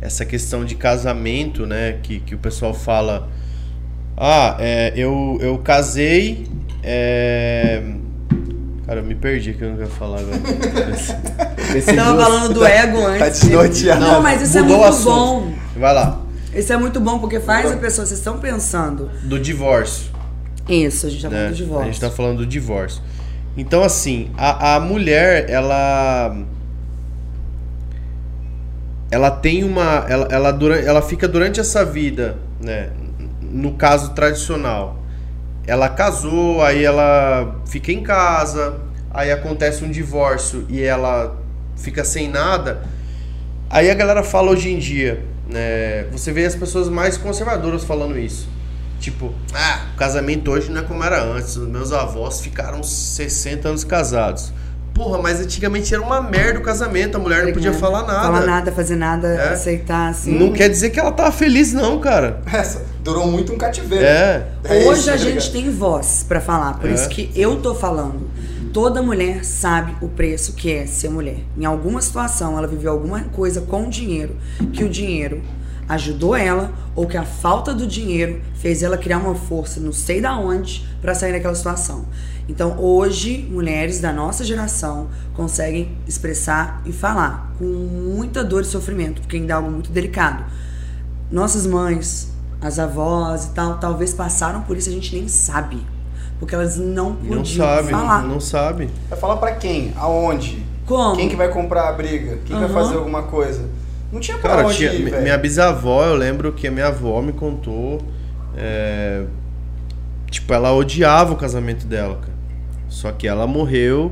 essa 0.00 0.24
questão 0.24 0.64
de 0.64 0.74
casamento, 0.74 1.66
né, 1.66 1.98
que, 2.02 2.20
que 2.20 2.34
o 2.34 2.38
pessoal 2.38 2.74
fala 2.74 3.28
ah, 4.16 4.56
é, 4.58 4.92
eu, 4.96 5.38
eu 5.40 5.58
casei. 5.58 6.46
É... 6.82 7.82
Cara, 8.86 9.00
eu 9.00 9.04
me 9.04 9.14
perdi 9.14 9.52
que 9.52 9.62
eu 9.62 9.72
não 9.72 9.80
ia 9.80 9.86
falar 9.86 10.20
agora. 10.20 10.38
Você 11.74 11.94
tava 11.94 12.22
falando 12.22 12.54
do 12.54 12.64
ego 12.64 12.98
tá 13.02 13.08
antes. 13.08 13.18
Tá 13.18 13.28
desnorteado. 13.28 14.00
Não, 14.00 14.22
mas 14.22 14.40
isso 14.42 14.58
é 14.58 14.62
muito 14.62 15.02
bom. 15.02 15.52
Vai 15.76 15.92
lá. 15.92 16.20
Isso 16.54 16.72
é 16.72 16.76
muito 16.76 17.00
bom 17.00 17.18
porque 17.18 17.40
faz 17.40 17.70
a 17.70 17.76
pessoa, 17.76 18.06
vocês 18.06 18.18
estão 18.18 18.38
pensando. 18.38 19.10
Do 19.24 19.38
divórcio. 19.38 20.10
Isso, 20.68 21.06
a 21.06 21.10
gente 21.10 21.22
tá 21.22 21.28
falando 21.28 21.42
né? 21.42 21.48
do 21.48 21.54
divórcio. 21.54 21.82
A 21.82 21.86
gente 21.92 22.00
tá 22.00 22.10
falando 22.10 22.36
do 22.38 22.46
divórcio. 22.46 23.02
Então, 23.56 23.82
assim, 23.82 24.30
a, 24.36 24.76
a 24.76 24.80
mulher, 24.80 25.50
ela. 25.50 26.36
Ela 29.10 29.30
tem 29.30 29.64
uma. 29.64 30.06
Ela, 30.08 30.28
ela, 30.30 30.50
durante, 30.52 30.86
ela 30.86 31.02
fica 31.02 31.28
durante 31.28 31.60
essa 31.60 31.84
vida, 31.84 32.36
né? 32.60 32.90
No 33.56 33.72
caso 33.72 34.10
tradicional, 34.10 34.98
ela 35.66 35.88
casou, 35.88 36.62
aí 36.62 36.84
ela 36.84 37.60
fica 37.66 37.90
em 37.90 38.02
casa, 38.02 38.80
aí 39.10 39.32
acontece 39.32 39.82
um 39.84 39.90
divórcio 39.90 40.66
e 40.68 40.82
ela 40.82 41.36
fica 41.76 42.04
sem 42.04 42.28
nada. 42.28 42.82
Aí 43.68 43.90
a 43.90 43.94
galera 43.94 44.22
fala 44.22 44.50
hoje 44.50 44.70
em 44.70 44.78
dia, 44.78 45.24
né? 45.48 46.04
Você 46.12 46.32
vê 46.32 46.44
as 46.44 46.54
pessoas 46.54 46.88
mais 46.88 47.16
conservadoras 47.16 47.82
falando 47.82 48.18
isso. 48.18 48.48
Tipo, 49.00 49.34
ah, 49.52 49.86
o 49.94 49.96
casamento 49.96 50.50
hoje 50.50 50.70
não 50.70 50.82
é 50.82 50.84
como 50.84 51.02
era 51.02 51.22
antes. 51.22 51.56
Meus 51.56 51.92
avós 51.92 52.40
ficaram 52.40 52.82
60 52.82 53.68
anos 53.68 53.84
casados. 53.84 54.52
Porra, 54.96 55.20
mas 55.20 55.40
antigamente 55.40 55.92
era 55.92 56.02
uma 56.02 56.22
merda 56.22 56.58
o 56.58 56.62
casamento, 56.62 57.16
a 57.16 57.20
mulher 57.20 57.44
não 57.44 57.52
podia 57.52 57.74
falar 57.74 58.02
nada. 58.04 58.22
Falar 58.22 58.46
nada, 58.46 58.72
fazer 58.72 58.96
nada, 58.96 59.28
é. 59.28 59.52
aceitar, 59.52 60.08
assim. 60.08 60.38
Não 60.38 60.52
quer 60.52 60.70
dizer 60.70 60.88
que 60.88 60.98
ela 60.98 61.12
tava 61.12 61.30
feliz, 61.30 61.74
não, 61.74 62.00
cara. 62.00 62.40
Essa 62.50 62.82
durou 63.04 63.26
muito 63.26 63.52
um 63.52 63.58
cativeiro. 63.58 64.04
É. 64.04 64.46
é 64.64 64.88
Hoje 64.88 65.00
isso, 65.00 65.10
a 65.10 65.12
tá 65.12 65.18
gente 65.18 65.52
tem 65.52 65.70
voz 65.70 66.24
para 66.26 66.40
falar, 66.40 66.78
por 66.78 66.88
é. 66.88 66.94
isso 66.94 67.10
que 67.10 67.30
eu 67.36 67.60
tô 67.60 67.74
falando. 67.74 68.30
Toda 68.72 69.02
mulher 69.02 69.44
sabe 69.44 69.94
o 70.00 70.08
preço 70.08 70.54
que 70.54 70.72
é 70.72 70.86
ser 70.86 71.10
mulher. 71.10 71.40
Em 71.58 71.66
alguma 71.66 72.00
situação, 72.00 72.56
ela 72.56 72.66
viveu 72.66 72.90
alguma 72.90 73.20
coisa 73.24 73.60
com 73.60 73.90
dinheiro, 73.90 74.34
que 74.72 74.82
o 74.82 74.88
dinheiro 74.88 75.42
ajudou 75.88 76.34
ela 76.34 76.72
ou 76.94 77.06
que 77.06 77.16
a 77.16 77.22
falta 77.22 77.72
do 77.72 77.86
dinheiro 77.86 78.40
fez 78.54 78.82
ela 78.82 78.96
criar 78.96 79.18
uma 79.18 79.34
força, 79.34 79.78
não 79.78 79.92
sei 79.92 80.20
da 80.20 80.36
onde, 80.36 80.86
para 81.00 81.14
sair 81.14 81.32
daquela 81.32 81.54
situação. 81.54 82.06
Então, 82.48 82.78
hoje, 82.78 83.46
mulheres 83.50 84.00
da 84.00 84.12
nossa 84.12 84.44
geração 84.44 85.08
conseguem 85.34 85.96
expressar 86.06 86.80
e 86.86 86.92
falar 86.92 87.52
com 87.58 87.64
muita 87.64 88.44
dor 88.44 88.62
e 88.62 88.64
sofrimento, 88.64 89.20
porque 89.20 89.36
ainda 89.36 89.52
é 89.52 89.56
algo 89.56 89.70
muito 89.70 89.90
delicado. 89.90 90.44
Nossas 91.30 91.66
mães, 91.66 92.32
as 92.60 92.78
avós 92.78 93.46
e 93.46 93.50
tal, 93.50 93.78
talvez 93.78 94.14
passaram 94.14 94.62
por 94.62 94.76
isso, 94.76 94.88
a 94.88 94.92
gente 94.92 95.14
nem 95.14 95.26
sabe. 95.26 95.84
Porque 96.38 96.54
elas 96.54 96.76
não 96.76 97.16
podiam 97.16 97.38
não 97.38 97.44
sabe, 97.44 97.90
falar. 97.90 98.22
Não 98.22 98.40
sabe. 98.40 98.90
Vai 99.08 99.18
falar 99.18 99.36
para 99.38 99.52
quem? 99.56 99.92
Aonde? 99.96 100.64
Como? 100.86 101.16
Quem 101.16 101.28
que 101.28 101.36
vai 101.36 101.48
comprar 101.48 101.88
a 101.88 101.92
briga? 101.92 102.38
Quem 102.44 102.54
uhum. 102.54 102.62
vai 102.62 102.70
fazer 102.70 102.96
alguma 102.96 103.24
coisa? 103.24 103.68
Não 104.12 104.20
tinha 104.20 104.38
pra 104.38 104.50
Cara, 104.50 104.66
onde 104.66 104.76
tinha, 104.76 104.92
ir, 104.92 105.22
Minha 105.22 105.36
bisavó, 105.36 106.04
eu 106.04 106.14
lembro 106.14 106.52
que 106.52 106.68
a 106.68 106.70
minha 106.70 106.86
avó 106.86 107.20
me 107.20 107.32
contou... 107.32 108.00
É, 108.56 109.24
tipo, 110.30 110.52
ela 110.54 110.72
odiava 110.72 111.32
o 111.32 111.36
casamento 111.36 111.86
dela, 111.86 112.16
cara. 112.16 112.35
Só 112.96 113.12
que 113.12 113.28
ela 113.28 113.46
morreu 113.46 114.10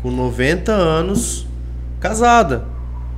com 0.00 0.08
90 0.08 0.70
anos 0.70 1.48
casada, 1.98 2.62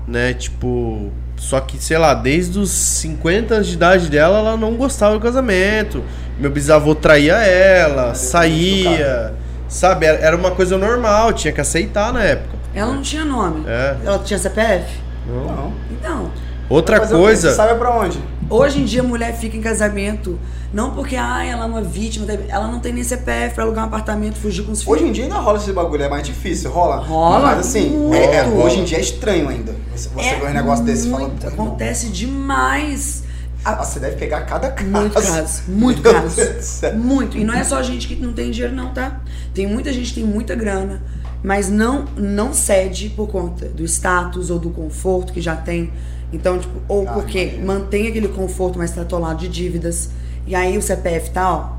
né? 0.09 0.33
Tipo, 0.33 1.11
só 1.37 1.61
que, 1.61 1.77
sei 1.77 1.99
lá, 1.99 2.15
desde 2.15 2.59
os 2.59 2.71
50 2.71 3.57
anos 3.57 3.67
de 3.67 3.75
idade 3.75 4.09
dela, 4.09 4.39
ela 4.39 4.57
não 4.57 4.75
gostava 4.75 5.13
do 5.13 5.21
casamento. 5.21 6.03
Meu 6.39 6.51
bisavô 6.51 6.95
traía 6.95 7.35
ela, 7.35 8.15
saía, 8.15 9.35
sabe? 9.69 10.07
Era 10.07 10.35
uma 10.35 10.53
coisa 10.53 10.79
normal, 10.79 11.35
tinha 11.35 11.53
que 11.53 11.61
aceitar 11.61 12.11
na 12.11 12.23
época. 12.23 12.57
Ela 12.75 12.95
não 12.95 13.03
tinha 13.03 13.23
nome. 13.23 13.65
É. 13.69 13.97
Ela 14.03 14.19
tinha 14.21 14.39
CPF? 14.39 14.99
Não. 15.29 15.45
não. 15.45 15.73
Então. 15.91 16.31
Outra 16.71 17.07
coisa. 17.07 17.51
Você 17.51 17.55
sabe 17.55 17.79
pra 17.79 17.95
onde? 17.95 18.19
Hoje 18.49 18.81
em 18.81 18.87
dia 18.87 19.03
a 19.03 19.05
mulher 19.05 19.37
fica 19.37 19.59
em 19.59 19.61
casamento 19.61 20.39
não 20.73 20.91
porque 20.91 21.17
ah, 21.17 21.45
ela 21.45 21.65
é 21.65 21.67
uma 21.67 21.83
vítima, 21.83 22.27
ela 22.49 22.69
não 22.69 22.81
tem 22.81 22.93
nem 22.93 23.03
CPF 23.05 23.55
pra 23.55 23.65
alugar 23.65 23.85
um 23.85 23.89
apartamento, 23.89 24.37
fugir 24.37 24.65
com 24.65 24.73
os 24.73 24.83
filhos. 24.83 24.97
Hoje 24.97 25.09
em 25.09 25.13
dia 25.13 25.25
ainda 25.25 25.37
rola 25.37 25.59
esse 25.59 25.73
bagulho, 25.73 26.03
é 26.03 26.09
mais 26.09 26.27
difícil, 26.27 26.71
rola. 26.71 26.97
Rola. 26.97 27.41
Mas 27.41 27.61
assim, 27.61 28.13
é, 28.13 28.37
é, 28.37 28.47
hoje 28.47 28.81
em 28.81 28.85
dia 28.85 28.99
é 28.99 29.01
estranho 29.01 29.49
ainda. 29.49 29.75
Você, 29.95 30.09
você 30.09 30.29
é 30.29 30.41
vê 30.41 30.47
um 30.47 30.53
negócio 30.53 30.85
desse 30.85 31.09
e 31.09 31.11
fala. 31.11 31.33
Acontece 31.47 32.09
demais. 32.09 33.25
Ah, 33.65 33.85
você 33.85 33.99
deve 33.99 34.17
pegar 34.17 34.43
cada 34.43 34.71
caso. 34.71 34.89
Muito 34.89 35.15
caso, 35.15 35.63
muito 35.67 36.03
caso. 36.03 36.97
Muito. 36.97 37.37
E 37.37 37.43
não 37.43 37.53
é 37.55 37.65
só 37.65 37.83
gente 37.83 38.07
que 38.07 38.15
não 38.15 38.33
tem 38.33 38.51
dinheiro, 38.53 38.75
não, 38.75 38.93
tá? 38.95 39.21
Tem 39.53 39.67
muita 39.67 39.93
gente 39.93 40.11
que 40.15 40.21
tem 40.21 40.25
muita 40.25 40.55
grana, 40.55 41.03
mas 41.43 41.69
não 41.69 42.05
não 42.17 42.55
cede 42.55 43.09
por 43.09 43.27
conta 43.29 43.67
do 43.67 43.85
status 43.85 44.51
ou 44.51 44.59
do 44.61 44.71
conforto 44.71 45.33
que 45.33 45.41
já 45.41 45.57
tem. 45.57 45.91
Então, 46.33 46.59
tipo, 46.59 46.75
ou 46.87 47.09
Ah, 47.09 47.13
porque 47.13 47.43
imagino. 47.43 47.67
mantém 47.67 48.07
aquele 48.07 48.29
conforto, 48.29 48.79
mas 48.79 48.93
tá 48.93 49.03
atolado 49.03 49.41
de 49.41 49.49
dívidas. 49.49 50.11
E 50.47 50.55
aí 50.55 50.77
o 50.79 50.83
CPF 50.83 51.31
tá, 51.31 51.53
ó. 51.53 51.77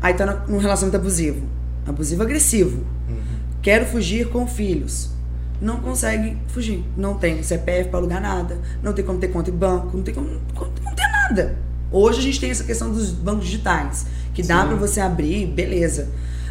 Aí 0.00 0.14
tá 0.14 0.44
num 0.48 0.58
relacionamento 0.58 0.96
abusivo. 1.00 1.44
Abusivo 1.86 2.22
agressivo. 2.22 2.84
Quero 3.62 3.86
fugir 3.86 4.28
com 4.28 4.46
filhos. 4.46 5.10
Não 5.60 5.78
consegue 5.80 6.36
fugir. 6.48 6.84
Não 6.96 7.14
tem 7.14 7.42
CPF 7.42 7.88
para 7.90 7.98
alugar 7.98 8.20
nada. 8.22 8.58
Não 8.82 8.92
tem 8.92 9.04
como 9.04 9.18
ter 9.18 9.28
conta 9.28 9.50
em 9.50 9.54
banco. 9.54 9.96
Não 9.96 10.04
tem 10.04 10.14
como. 10.14 10.28
Não 10.28 10.94
tem 10.94 11.10
nada. 11.10 11.56
Hoje 11.90 12.20
a 12.20 12.22
gente 12.22 12.38
tem 12.38 12.50
essa 12.50 12.62
questão 12.62 12.92
dos 12.92 13.10
bancos 13.10 13.44
digitais. 13.46 14.06
Que 14.32 14.42
dá 14.42 14.64
para 14.64 14.76
você 14.76 15.00
abrir, 15.00 15.46
beleza. 15.46 16.08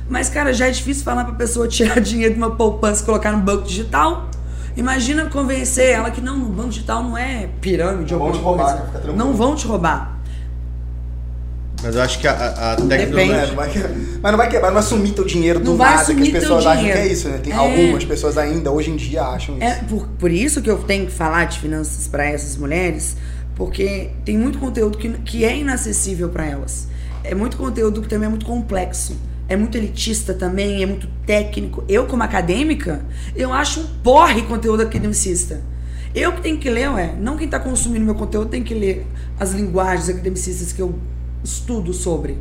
Mas, 0.09 0.29
cara, 0.29 0.53
já 0.53 0.67
é 0.67 0.71
difícil 0.71 1.05
falar 1.05 1.23
pra 1.23 1.35
pessoa 1.35 1.67
tirar 1.69 2.01
dinheiro 2.01 2.33
de 2.33 2.39
uma 2.39 2.51
poupança 2.51 3.01
e 3.01 3.05
colocar 3.05 3.31
no 3.31 3.39
banco 3.39 3.63
digital. 3.63 4.29
Imagina 4.75 5.25
convencer 5.25 5.91
ela 5.91 6.11
que 6.11 6.19
não, 6.21 6.37
no 6.37 6.49
banco 6.49 6.69
digital 6.69 7.01
não 7.03 7.17
é 7.17 7.49
pirâmide 7.61 8.13
Não 8.13 8.21
ou 8.21 8.31
vão 8.31 8.39
alguma 8.41 8.65
te 8.67 8.67
roubar, 8.77 8.91
coisa. 8.91 9.07
né? 9.07 9.13
Não 9.15 9.33
vão 9.33 9.55
te 9.55 9.65
roubar. 9.65 10.16
Mas 11.83 11.95
eu 11.95 12.01
acho 12.01 12.19
que 12.19 12.27
a, 12.27 12.31
a- 12.33 12.75
Depende. 12.75 13.13
tecnologia. 13.13 13.35
É, 13.43 13.47
não 13.47 13.55
vai 13.55 13.69
que- 13.69 13.79
mas 14.21 14.31
não 14.31 14.37
vai 14.37 14.49
quebrar, 14.49 14.67
não 14.67 14.73
vai 14.73 14.83
sumir 14.83 15.13
teu 15.13 15.23
dinheiro 15.25 15.59
do 15.59 15.71
Não 15.71 15.77
vai 15.77 15.95
nada, 15.95 16.13
que 16.15 16.21
as 16.23 16.29
pessoas 16.29 16.65
acham 16.65 16.73
que 16.73 16.79
dinheiro. 16.79 16.99
é 16.99 17.07
isso, 17.07 17.29
né? 17.29 17.37
Tem 17.37 17.53
É. 17.53 17.55
algumas 17.55 18.03
pessoas 18.05 18.37
ainda, 18.37 18.71
hoje 18.71 18.89
em 18.89 18.95
dia, 18.95 19.21
acham 19.23 19.55
isso. 19.55 19.63
É 19.63 19.75
por, 19.87 20.07
por 20.07 20.31
isso 20.31 20.61
que 20.61 20.69
eu 20.69 20.77
tenho 20.79 21.05
que 21.05 21.11
falar 21.11 21.45
de 21.45 21.59
finanças 21.59 22.07
para 22.07 22.25
essas 22.25 22.57
mulheres, 22.57 23.15
porque 23.55 24.09
tem 24.25 24.37
muito 24.37 24.57
conteúdo 24.57 24.97
que, 24.97 25.09
que 25.09 25.45
é 25.45 25.55
inacessível 25.55 26.29
para 26.29 26.45
elas. 26.47 26.87
É 27.23 27.35
muito 27.35 27.57
conteúdo 27.57 28.01
que 28.01 28.07
também 28.07 28.25
é 28.25 28.29
muito 28.29 28.45
complexo. 28.45 29.15
É 29.49 29.55
muito 29.55 29.77
elitista 29.77 30.33
também, 30.33 30.83
é 30.83 30.85
muito 30.85 31.07
técnico. 31.25 31.83
Eu, 31.87 32.05
como 32.05 32.21
acadêmica, 32.23 33.05
eu 33.35 33.53
acho 33.53 33.79
um 33.81 33.87
porre 34.03 34.41
conteúdo 34.41 34.81
academicista. 34.83 35.61
Eu 36.13 36.33
que 36.33 36.41
tenho 36.41 36.57
que 36.57 36.69
ler, 36.69 36.89
ué. 36.91 37.13
Não 37.19 37.37
quem 37.37 37.47
tá 37.47 37.59
consumindo 37.59 38.03
meu 38.03 38.15
conteúdo 38.15 38.49
tem 38.49 38.61
que 38.63 38.73
ler 38.73 39.05
as 39.39 39.51
linguagens 39.53 40.09
academicistas 40.09 40.73
que 40.73 40.81
eu 40.81 40.95
estudo 41.43 41.93
sobre. 41.93 42.39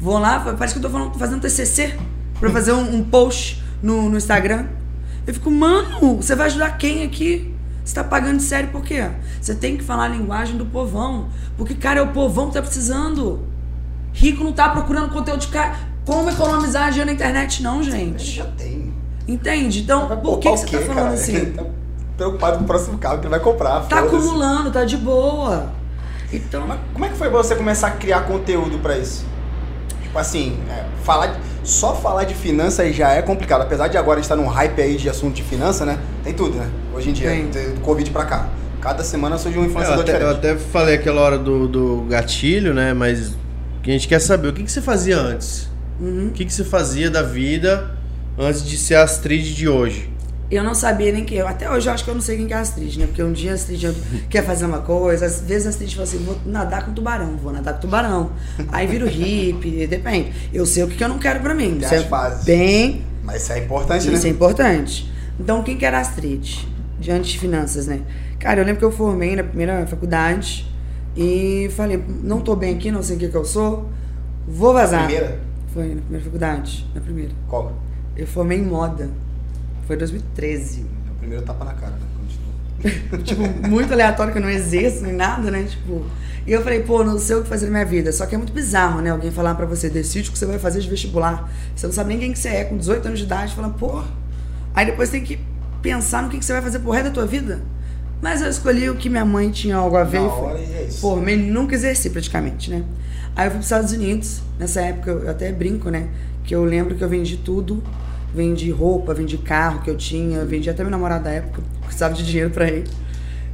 Vou 0.00 0.18
lá, 0.18 0.40
parece 0.40 0.74
que 0.74 0.78
eu 0.78 0.82
tô 0.82 0.90
falando, 0.90 1.18
fazendo 1.18 1.40
TCC 1.40 1.98
pra 2.38 2.50
fazer 2.50 2.72
um, 2.72 2.96
um 2.96 3.04
post 3.04 3.62
no, 3.82 4.08
no 4.08 4.16
Instagram. 4.16 4.66
Eu 5.26 5.34
fico, 5.34 5.50
mano, 5.50 6.16
você 6.16 6.34
vai 6.34 6.46
ajudar 6.46 6.78
quem 6.78 7.04
aqui? 7.04 7.54
Você 7.84 7.94
tá 7.94 8.04
pagando 8.04 8.36
de 8.36 8.42
sério 8.42 8.70
por 8.70 8.82
quê? 8.82 9.08
Você 9.40 9.54
tem 9.54 9.76
que 9.76 9.82
falar 9.82 10.04
a 10.04 10.08
linguagem 10.08 10.56
do 10.56 10.66
povão. 10.66 11.28
Porque, 11.56 11.74
cara, 11.74 12.00
é 12.00 12.02
o 12.02 12.08
povão 12.08 12.48
que 12.48 12.54
tá 12.54 12.62
precisando. 12.62 13.46
Rico 14.12 14.44
não 14.44 14.52
tá 14.52 14.68
procurando 14.68 15.10
conteúdo 15.10 15.40
de 15.40 15.48
cara. 15.48 15.74
Como 16.04 16.30
economizar 16.30 16.90
dinheiro 16.90 17.06
na 17.06 17.14
internet, 17.14 17.62
não, 17.62 17.82
gente 17.82 18.24
gente. 18.24 18.36
já 18.36 18.44
tem. 18.44 18.92
Entende? 19.26 19.80
Então, 19.80 20.06
por 20.20 20.38
que, 20.38 20.50
que 20.50 20.56
você 20.56 20.64
tá 20.64 20.70
quê, 20.70 20.84
falando 20.84 21.04
cara? 21.04 21.14
assim? 21.14 21.36
Ele 21.36 21.50
tá 21.52 21.64
preocupado 22.16 22.58
com 22.58 22.64
o 22.64 22.66
próximo 22.66 22.98
carro 22.98 23.18
que 23.18 23.26
ele 23.26 23.30
vai 23.30 23.40
comprar. 23.40 23.80
Tá 23.86 24.00
acumulando, 24.00 24.72
tá 24.72 24.84
de 24.84 24.96
boa. 24.96 25.70
Então, 26.32 26.66
Mas 26.66 26.78
como 26.92 27.04
é 27.04 27.08
que 27.08 27.16
foi 27.16 27.28
pra 27.28 27.38
você 27.38 27.54
começar 27.54 27.88
a 27.88 27.90
criar 27.92 28.20
conteúdo 28.22 28.78
pra 28.78 28.98
isso? 28.98 29.24
Tipo 30.02 30.18
assim, 30.18 30.58
é, 30.70 30.84
falar 31.04 31.28
de- 31.28 31.38
só 31.64 31.94
falar 31.94 32.24
de 32.24 32.34
finanças 32.34 32.80
aí 32.80 32.92
já 32.92 33.12
é 33.12 33.22
complicado. 33.22 33.62
Apesar 33.62 33.88
de 33.88 33.96
agora 33.98 34.18
a 34.18 34.22
gente 34.22 34.24
estar 34.30 34.36
num 34.36 34.46
hype 34.46 34.80
aí 34.80 34.96
de 34.96 35.08
assunto 35.08 35.34
de 35.34 35.42
finança, 35.42 35.84
né? 35.84 35.98
Tem 36.24 36.32
tudo, 36.32 36.56
né? 36.56 36.68
Hoje 36.94 37.10
em 37.10 37.12
dia, 37.12 37.28
Tem. 37.30 37.46
do 37.48 37.80
Covid 37.80 38.10
pra 38.10 38.24
cá. 38.24 38.48
Cada 38.80 39.02
semana 39.04 39.36
surge 39.38 39.58
um 39.58 39.62
Eu 39.62 39.68
influenciador 39.68 40.02
até, 40.02 40.12
eu 40.12 40.18
diferente. 40.18 40.38
até 40.38 40.56
falei 40.56 40.94
aquela 40.94 41.20
hora 41.20 41.38
do, 41.38 41.66
do 41.68 42.06
gatilho, 42.08 42.72
né? 42.72 42.92
Mas 42.94 43.34
a 43.82 43.90
gente 43.90 44.06
quer 44.08 44.20
saber 44.20 44.48
o 44.48 44.52
que, 44.52 44.62
que 44.62 44.70
você 44.72 44.80
fazia 44.82 45.18
antes. 45.18 45.68
uhum. 46.00 46.28
O 46.28 46.30
que, 46.30 46.44
que 46.44 46.52
você 46.52 46.64
fazia 46.64 47.10
da 47.10 47.22
vida 47.22 47.90
antes 48.38 48.64
de 48.64 48.76
ser 48.78 48.94
a 48.96 49.02
Astrid 49.02 49.54
de 49.54 49.68
hoje? 49.68 50.10
Eu 50.50 50.64
não 50.64 50.74
sabia 50.74 51.12
nem 51.12 51.24
que 51.24 51.34
eu. 51.34 51.46
Até 51.46 51.70
hoje 51.70 51.88
eu 51.88 51.92
acho 51.92 52.04
que 52.04 52.10
eu 52.10 52.14
não 52.14 52.22
sei 52.22 52.38
quem 52.38 52.46
que 52.46 52.52
é 52.52 52.56
a 52.56 52.60
Astrid, 52.60 52.98
né? 52.98 53.06
Porque 53.06 53.22
um 53.22 53.32
dia 53.32 53.52
a 53.52 53.54
Astrid 53.54 53.94
quer 54.30 54.44
fazer 54.44 54.64
uma 54.64 54.80
coisa, 54.80 55.26
às 55.26 55.40
vezes 55.42 55.66
a 55.66 55.70
Astrid 55.70 55.94
fala 55.94 56.04
assim: 56.04 56.18
vou 56.18 56.38
nadar 56.46 56.86
com 56.86 56.92
tubarão, 56.92 57.36
vou 57.36 57.52
nadar 57.52 57.74
com 57.74 57.80
tubarão. 57.80 58.30
Aí 58.68 58.86
vira 58.86 59.04
o 59.04 59.08
hippie, 59.08 59.86
depende. 59.88 60.32
Eu 60.52 60.64
sei 60.64 60.84
o 60.84 60.88
que 60.88 60.96
que 60.96 61.04
eu 61.04 61.08
não 61.08 61.18
quero 61.18 61.40
pra 61.40 61.54
mim. 61.54 61.78
Isso 61.78 61.94
é 61.94 62.44
bem 62.44 63.04
Mas 63.22 63.42
isso 63.42 63.52
é 63.52 63.58
importante, 63.58 64.12
Isso 64.12 64.26
é 64.26 64.28
né? 64.28 64.34
importante. 64.34 65.12
Então, 65.38 65.62
quem 65.62 65.76
que 65.76 65.84
era 65.84 65.98
a 65.98 66.00
Astrid? 66.00 66.66
Diante 66.98 67.32
de 67.32 67.38
finanças, 67.38 67.86
né? 67.86 68.00
Cara, 68.40 68.60
eu 68.60 68.64
lembro 68.64 68.78
que 68.80 68.84
eu 68.84 68.90
formei 68.90 69.36
na 69.36 69.44
primeira 69.44 69.86
faculdade 69.86 70.66
e 71.16 71.70
falei, 71.76 72.02
não 72.22 72.40
tô 72.40 72.56
bem 72.56 72.74
aqui, 72.74 72.90
não 72.90 73.02
sei 73.02 73.16
o 73.16 73.18
que 73.18 73.28
que 73.28 73.36
eu 73.36 73.44
sou, 73.44 73.88
vou 74.46 74.72
vazar. 74.72 75.04
Primeira? 75.04 75.40
Foi 75.72 75.94
na 75.94 76.00
primeira 76.00 76.24
faculdade, 76.24 76.86
na 76.94 77.00
primeira. 77.00 77.32
Qual? 77.46 77.72
Eu 78.16 78.26
formei 78.26 78.58
em 78.58 78.64
moda. 78.64 79.10
Foi 79.88 79.96
em 79.96 79.98
2013. 80.00 80.80
É 80.80 81.10
o 81.10 81.14
primeiro 81.14 81.44
tapa 81.44 81.64
na 81.64 81.72
cara, 81.72 81.92
né? 81.92 82.92
Continua. 83.10 83.22
tipo, 83.24 83.68
muito 83.68 83.92
aleatório, 83.92 84.32
que 84.32 84.38
eu 84.38 84.42
não 84.42 84.50
exerço 84.50 85.02
nem 85.02 85.14
nada, 85.14 85.50
né? 85.50 85.64
Tipo, 85.64 86.04
e 86.46 86.52
eu 86.52 86.62
falei, 86.62 86.80
pô, 86.80 87.02
não 87.02 87.18
sei 87.18 87.36
o 87.36 87.42
que 87.42 87.48
fazer 87.48 87.64
na 87.66 87.72
minha 87.72 87.86
vida. 87.86 88.12
Só 88.12 88.26
que 88.26 88.34
é 88.34 88.38
muito 88.38 88.52
bizarro, 88.52 89.00
né? 89.00 89.10
Alguém 89.10 89.30
falar 89.30 89.54
pra 89.54 89.64
você, 89.64 89.88
decide 89.88 90.28
o 90.28 90.32
que 90.32 90.38
você 90.38 90.44
vai 90.44 90.58
fazer 90.58 90.80
de 90.80 90.90
vestibular. 90.90 91.50
Você 91.74 91.86
não 91.86 91.94
sabe 91.94 92.10
nem 92.10 92.18
quem 92.18 92.32
que 92.34 92.38
você 92.38 92.48
é, 92.48 92.64
com 92.64 92.76
18 92.76 93.06
anos 93.06 93.18
de 93.18 93.24
idade, 93.24 93.54
falando, 93.54 93.74
pô. 93.74 94.02
Aí 94.74 94.84
depois 94.84 95.08
tem 95.08 95.24
que 95.24 95.40
pensar 95.80 96.22
no 96.22 96.28
que, 96.28 96.38
que 96.38 96.44
você 96.44 96.52
vai 96.52 96.60
fazer 96.60 96.80
pro 96.80 96.90
resto 96.90 97.06
da 97.06 97.10
tua 97.10 97.26
vida. 97.26 97.62
Mas 98.20 98.42
eu 98.42 98.50
escolhi 98.50 98.90
o 98.90 98.94
que 98.94 99.08
minha 99.08 99.24
mãe 99.24 99.50
tinha 99.50 99.76
algo 99.76 99.96
a 99.96 100.04
ver. 100.04 100.20
Na 100.20 100.26
hora 100.26 100.58
e 100.58 100.74
é 100.74 100.82
isso. 100.84 101.00
Formei, 101.00 101.36
nunca 101.36 101.74
exerci 101.74 102.10
praticamente, 102.10 102.70
né? 102.70 102.84
Aí 103.34 103.46
eu 103.46 103.52
fui 103.52 103.58
pros 103.58 103.66
Estados 103.66 103.92
Unidos. 103.92 104.42
Nessa 104.58 104.82
época 104.82 105.10
eu 105.10 105.30
até 105.30 105.50
brinco, 105.50 105.88
né? 105.88 106.08
Que 106.44 106.54
eu 106.54 106.62
lembro 106.62 106.94
que 106.94 107.02
eu 107.02 107.08
vendi 107.08 107.38
tudo. 107.38 107.82
Vendi 108.34 108.70
roupa, 108.70 109.14
vendi 109.14 109.38
carro 109.38 109.80
que 109.82 109.90
eu 109.90 109.96
tinha, 109.96 110.44
vendi 110.44 110.68
até 110.68 110.82
meu 110.82 110.90
namorado 110.90 111.24
da 111.24 111.30
época, 111.30 111.62
precisava 111.82 112.14
de 112.14 112.24
dinheiro 112.24 112.50
pra 112.50 112.68
ir. 112.68 112.84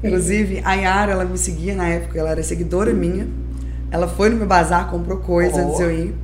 Inclusive, 0.03 0.61
a 0.65 0.75
Yara, 0.75 1.13
ela 1.13 1.25
me 1.25 1.39
seguia 1.39 1.75
na 1.75 1.87
época, 1.89 2.19
ela 2.19 2.31
era 2.31 2.43
seguidora 2.43 2.93
minha. 2.93 3.27
Ela 3.91 4.09
foi 4.09 4.29
no 4.29 4.37
meu 4.37 4.47
bazar, 4.47 4.91
comprou 4.91 5.19
coisa 5.19 5.57
Oh. 5.63 5.69
antes 5.69 5.81
eu 5.81 5.91
ir. 5.91 6.15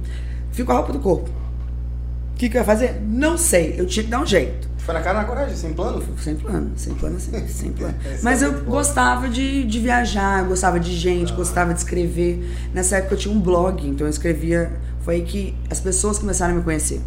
Ficou 0.50 0.74
a 0.74 0.78
roupa 0.78 0.92
do 0.92 0.98
corpo. 0.98 1.30
O 1.30 2.36
que, 2.40 2.48
que 2.48 2.56
eu 2.56 2.60
ia 2.60 2.64
fazer? 2.64 3.00
Não 3.06 3.38
sei, 3.38 3.74
eu 3.78 3.86
tinha 3.86 4.02
que 4.04 4.10
dar 4.10 4.20
um 4.20 4.26
jeito. 4.26 4.68
Foi 4.78 4.94
na 4.94 5.00
cara 5.00 5.18
na 5.18 5.24
coragem, 5.24 5.54
sem 5.54 5.72
plano? 5.72 6.02
Sem 6.18 6.34
plano, 6.34 6.72
sem 6.74 6.94
plano 6.94 7.16
assim, 7.16 7.46
sem 7.46 7.70
plano. 7.72 7.94
Mas 8.22 8.42
é 8.42 8.46
eu 8.46 8.64
gostava 8.64 9.28
de, 9.28 9.64
de 9.64 9.78
viajar, 9.78 10.40
eu 10.40 10.46
gostava 10.46 10.80
de 10.80 10.94
gente, 10.96 11.32
gostava 11.32 11.72
de 11.72 11.78
escrever. 11.80 12.42
Nessa 12.74 12.96
época 12.96 13.14
eu 13.14 13.18
tinha 13.18 13.32
um 13.34 13.40
blog, 13.40 13.86
então 13.86 14.06
eu 14.06 14.10
escrevia. 14.10 14.72
Foi 15.02 15.16
aí 15.16 15.22
que 15.22 15.54
as 15.70 15.80
pessoas 15.80 16.18
começaram 16.18 16.54
a 16.54 16.56
me 16.56 16.62
conhecer. 16.62 17.00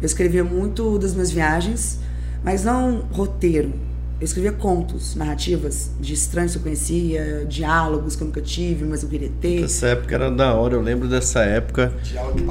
Eu 0.00 0.06
escrevia 0.06 0.44
muito 0.44 0.98
das 0.98 1.14
minhas 1.14 1.30
viagens, 1.30 1.98
mas 2.42 2.64
não 2.64 3.04
roteiro. 3.12 3.72
Eu 4.20 4.24
escrevia 4.24 4.52
contos, 4.52 5.16
narrativas 5.16 5.90
de 6.00 6.14
estranhos 6.14 6.52
que 6.52 6.58
eu 6.58 6.62
conhecia, 6.62 7.44
diálogos 7.48 8.14
que 8.14 8.22
eu 8.22 8.26
nunca 8.28 8.40
tive, 8.40 8.84
mas 8.84 9.02
eu 9.02 9.08
queria 9.08 9.30
ter. 9.40 9.64
Essa 9.64 9.88
época 9.88 10.14
era 10.14 10.30
da 10.30 10.54
hora, 10.54 10.74
eu 10.74 10.80
lembro 10.80 11.08
dessa 11.08 11.40
época. 11.42 11.92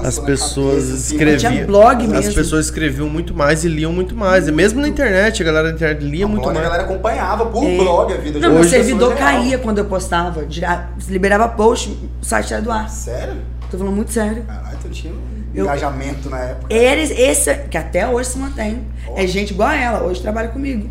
As 0.03 0.19
pessoas 0.19 0.83
cabeça, 0.83 0.93
assim, 0.95 1.13
escreviam. 1.15 1.51
Tinha 1.51 1.65
blog 1.65 2.03
As 2.03 2.09
mesmo. 2.09 2.33
pessoas 2.33 2.65
escreviam 2.65 3.07
muito 3.09 3.33
mais 3.33 3.63
e 3.63 3.69
liam 3.69 3.93
muito 3.93 4.13
mais. 4.13 4.47
E 4.47 4.51
mesmo 4.51 4.81
na 4.81 4.87
internet, 4.89 5.41
a 5.41 5.45
galera 5.45 5.69
da 5.69 5.73
internet 5.75 6.03
lia 6.03 6.25
A 6.25 6.27
muito 6.27 6.43
blog, 6.43 6.53
mais. 6.53 6.67
A 6.67 6.69
galera 6.69 6.89
acompanhava 6.91 7.45
por 7.45 7.63
É. 7.63 7.77
blog 7.77 8.13
a 8.13 8.17
vida 8.17 8.33
de 8.33 8.39
Não, 8.41 8.49
meu 8.49 8.51
outras 8.61 8.69
servidor 8.71 9.15
caía 9.15 9.57
quando 9.57 9.77
eu 9.77 9.85
postava. 9.85 10.45
dira- 10.45 10.89
Liberava 11.07 11.47
post, 11.47 11.89
o 12.21 12.25
site 12.25 12.53
era 12.53 12.61
do 12.61 12.71
ar. 12.71 12.89
Sério? 12.89 13.35
Tô 13.71 13.77
falando 13.77 13.95
muito 13.95 14.11
sério. 14.11 14.43
Caralho, 14.43 14.77
tu 14.81 14.89
tinha 14.89 15.13
Eu- 15.53 15.65
engajamento 15.65 16.29
na 16.29 16.39
época. 16.39 16.73
Era 16.73 17.01
esse, 17.01 17.53
que 17.69 17.77
até 17.77 18.07
hoje 18.07 18.29
se 18.29 18.37
mantém. 18.39 18.81
É 19.15 19.25
gente 19.27 19.51
igual 19.51 19.69
a 19.69 19.75
ela, 19.75 20.03
hoje 20.03 20.21
trabalha 20.21 20.49
comigo. 20.49 20.89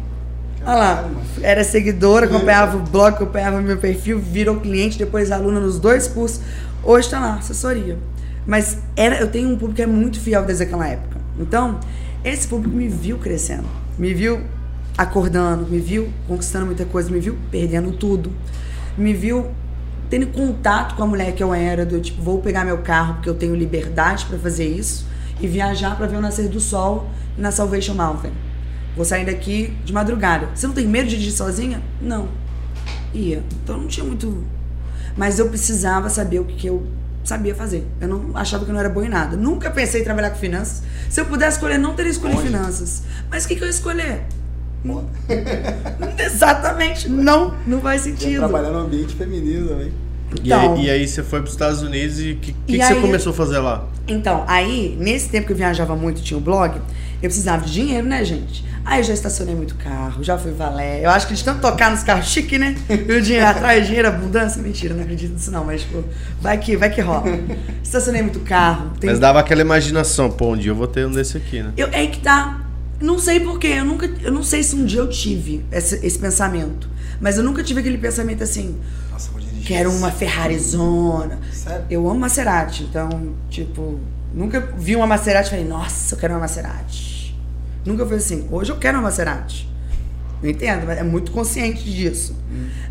Olha 0.65 0.75
lá, 0.77 1.11
era 1.43 1.65
seguidora, 1.65 2.27
acompanhava 2.27 2.77
o 2.77 2.81
blog, 2.81 3.15
acompanhava 3.15 3.61
meu 3.61 3.79
perfil, 3.79 4.21
virou 4.21 4.61
cliente, 4.61 4.97
depois 4.97 5.33
aluna 5.33 5.59
nos 5.59 5.79
dois 5.81 6.07
cursos. 6.07 6.41
Hoje 6.85 7.11
tá 7.11 7.19
lá, 7.19 7.35
assessoria. 7.35 7.99
Mas 8.47 8.79
era, 8.97 9.17
eu 9.17 9.29
tenho 9.29 9.49
um 9.49 9.53
público 9.57 9.75
que 9.75 9.83
é 9.83 9.87
muito 9.87 10.21
fiel 10.21 10.45
desde 10.45 10.65
aquela 10.65 10.87
época. 10.87 11.17
Então, 11.39 11.81
esse 12.25 12.47
público 12.47 12.77
me 12.77 12.89
viu 12.89 13.19
crescendo, 13.19 13.65
me 13.99 14.15
viu 14.15 14.41
acordando, 14.97 15.67
me 15.69 15.79
viu 15.79 16.09
conquistando 16.29 16.67
muita 16.67 16.85
coisa, 16.85 17.11
me 17.11 17.19
viu 17.19 17.37
perdendo 17.51 17.91
tudo, 17.93 18.31
me 18.97 19.13
viu 19.13 19.47
tendo 20.13 20.27
contato 20.27 20.95
com 20.95 21.05
a 21.05 21.07
mulher 21.07 21.35
que 21.35 21.43
eu 21.43 21.55
era, 21.55 21.87
do 21.87 21.99
tipo, 21.99 22.21
vou 22.21 22.39
pegar 22.43 22.67
meu 22.67 22.77
carro 22.83 23.15
porque 23.15 23.31
eu 23.31 23.35
tenho 23.35 23.55
liberdade 23.55 24.27
pra 24.27 24.39
fazer 24.39 24.67
isso 24.67 25.07
e 25.41 25.49
viajar 25.49 25.97
pra 25.97 26.07
ver 26.07 26.17
o 26.17 26.21
nascer 26.21 26.51
do 26.51 26.61
sol 26.61 27.09
na 27.35 27.51
Salvation 27.51 27.95
Mountain. 27.95 28.31
Vou 28.95 29.07
sair 29.07 29.25
daqui 29.25 29.75
de 29.83 29.91
madrugada. 29.91 30.51
Você 30.55 30.67
não 30.67 30.75
tem 30.75 30.87
medo 30.87 31.05
de 31.05 31.13
dirigir 31.13 31.33
sozinha? 31.33 31.83
Não. 31.99 32.29
Ia. 33.15 33.43
Então 33.65 33.79
não 33.79 33.87
tinha 33.87 34.05
muito. 34.05 34.45
Mas 35.17 35.39
eu 35.39 35.49
precisava 35.49 36.11
saber 36.11 36.41
o 36.41 36.45
que, 36.45 36.57
que 36.57 36.67
eu 36.67 36.87
sabia 37.25 37.55
fazer. 37.55 37.89
Eu 37.99 38.07
não 38.07 38.37
achava 38.37 38.67
que 38.67 38.71
eu 38.71 38.75
não 38.75 38.81
era 38.81 38.91
boa 38.91 39.07
em 39.07 39.09
nada. 39.09 39.35
Nunca 39.35 39.71
pensei 39.71 40.03
em 40.03 40.05
trabalhar 40.05 40.29
com 40.29 40.37
finanças. 40.37 40.83
Se 41.09 41.23
eu 41.23 41.25
pudesse 41.25 41.57
escolher, 41.57 41.79
não 41.79 41.95
teria 41.95 42.13
escolhido 42.13 42.39
Hoje. 42.39 42.49
finanças. 42.49 43.03
Mas 43.31 43.47
o 43.47 43.49
que, 43.49 43.57
que 43.57 43.63
eu 43.63 43.67
ia 43.67 43.71
escolher? 43.71 44.27
Exatamente. 46.19 47.09
Não, 47.09 47.55
não 47.67 47.81
faz 47.81 48.03
sentido. 48.03 48.39
trabalhar 48.39 48.71
no 48.71 48.79
ambiente 48.81 49.15
feminino 49.15 49.69
também. 49.69 49.93
Então- 50.35 50.77
e, 50.77 50.81
aí, 50.81 50.87
e 50.87 50.91
aí 50.91 51.07
você 51.09 51.23
foi 51.23 51.41
para 51.41 51.47
os 51.49 51.53
Estados 51.53 51.83
Unidos 51.83 52.19
e 52.21 52.33
o 52.33 52.37
que, 52.37 52.53
que, 52.53 52.59
que 52.67 52.77
você 52.79 52.95
aí- 52.95 53.01
começou 53.01 53.33
a 53.33 53.37
fazer 53.37 53.59
lá? 53.59 53.85
Então, 54.09 54.45
aí, 54.49 54.97
nesse 54.99 55.29
tempo 55.29 55.47
que 55.47 55.53
eu 55.53 55.57
viajava 55.57 55.95
muito, 55.95 56.23
tinha 56.23 56.37
o 56.37 56.41
blog, 56.41 56.75
eu 56.77 57.29
precisava 57.29 57.65
de 57.65 57.73
dinheiro, 57.73 58.07
né, 58.07 58.25
gente? 58.25 58.65
Aí 58.85 58.99
eu 58.99 59.05
já 59.05 59.15
estacionei 59.15 59.55
muito 59.55 59.77
carro, 59.77 60.25
já 60.25 60.37
fui 60.37 60.51
valé. 60.51 61.05
Eu 61.05 61.11
acho 61.11 61.29
que 61.29 61.35
de 61.35 61.45
tanto 61.45 61.61
tocar 61.61 61.89
nos 61.91 62.03
carros 62.03 62.27
chique, 62.27 62.59
né? 62.59 62.75
E 62.89 63.13
o 63.13 63.23
dinheiro 63.23 63.47
atrás, 63.47 63.87
dinheiro, 63.87 64.09
abundância. 64.09 64.61
Mentira, 64.61 64.93
não 64.95 65.03
acredito 65.05 65.33
nisso 65.35 65.53
não, 65.53 65.65
mas, 65.65 65.83
tipo, 65.83 66.03
vai 66.41 66.59
que, 66.59 66.77
vai 66.77 66.91
que 66.91 67.01
rola. 67.01 67.25
Estacionei 67.81 68.23
muito 68.23 68.41
carro. 68.41 68.91
tem- 68.99 69.09
Mas 69.09 69.21
dava 69.21 69.39
aquela 69.39 69.61
imaginação, 69.61 70.29
pô, 70.31 70.53
um 70.53 70.57
dia 70.57 70.73
eu 70.73 70.75
vou 70.75 70.89
ter 70.89 71.07
um 71.07 71.13
desse 71.13 71.37
aqui, 71.37 71.63
né? 71.63 71.73
Eu, 71.77 71.87
é 71.93 71.99
aí 71.99 72.09
que 72.09 72.19
tá. 72.19 72.59
Não 73.01 73.19
sei 73.19 73.41
porquê, 73.41 73.69
eu 73.69 73.85
nunca. 73.85 74.07
Eu 74.23 74.31
não 74.33 74.43
sei 74.43 74.63
se 74.63 74.77
um 74.77 74.85
dia 74.85 75.01
eu 75.01 75.09
tive 75.09 75.65
esse, 75.73 76.05
esse 76.07 76.19
pensamento. 76.19 76.89
Mas 77.21 77.37
eu 77.39 77.45
nunca 77.45 77.63
tive 77.63 77.81
aquele 77.81 77.99
pensamento 77.99 78.43
assim, 78.43 78.77
Nossa, 79.11 79.31
vou 79.31 79.41
dirigir. 79.41 79.65
quero 79.67 79.91
uma 79.93 80.11
Ferrarizona. 80.11 81.39
Sério? 81.53 81.85
Eu 81.89 82.09
amo 82.09 82.19
Maserati, 82.21 82.83
então, 82.85 83.35
tipo, 83.49 84.01
nunca 84.35 84.61
vi 84.77 84.97
uma 84.97 85.07
Maserati 85.07 85.49
e 85.49 85.51
falei, 85.51 85.65
nossa, 85.65 86.15
eu 86.15 86.19
quero 86.19 86.35
uma 86.35 86.41
Maserati. 86.41 87.37
Nunca 87.85 88.05
foi 88.07 88.17
assim, 88.17 88.47
hoje 88.51 88.71
eu 88.73 88.77
quero 88.77 88.99
uma 88.99 89.05
Maserati. 89.05 89.69
Eu 90.43 90.51
entendo, 90.51 90.85
mas 90.87 90.99
é 90.99 91.05
muito 91.05 91.31
consciente 91.31 91.85
disso. 91.85 92.37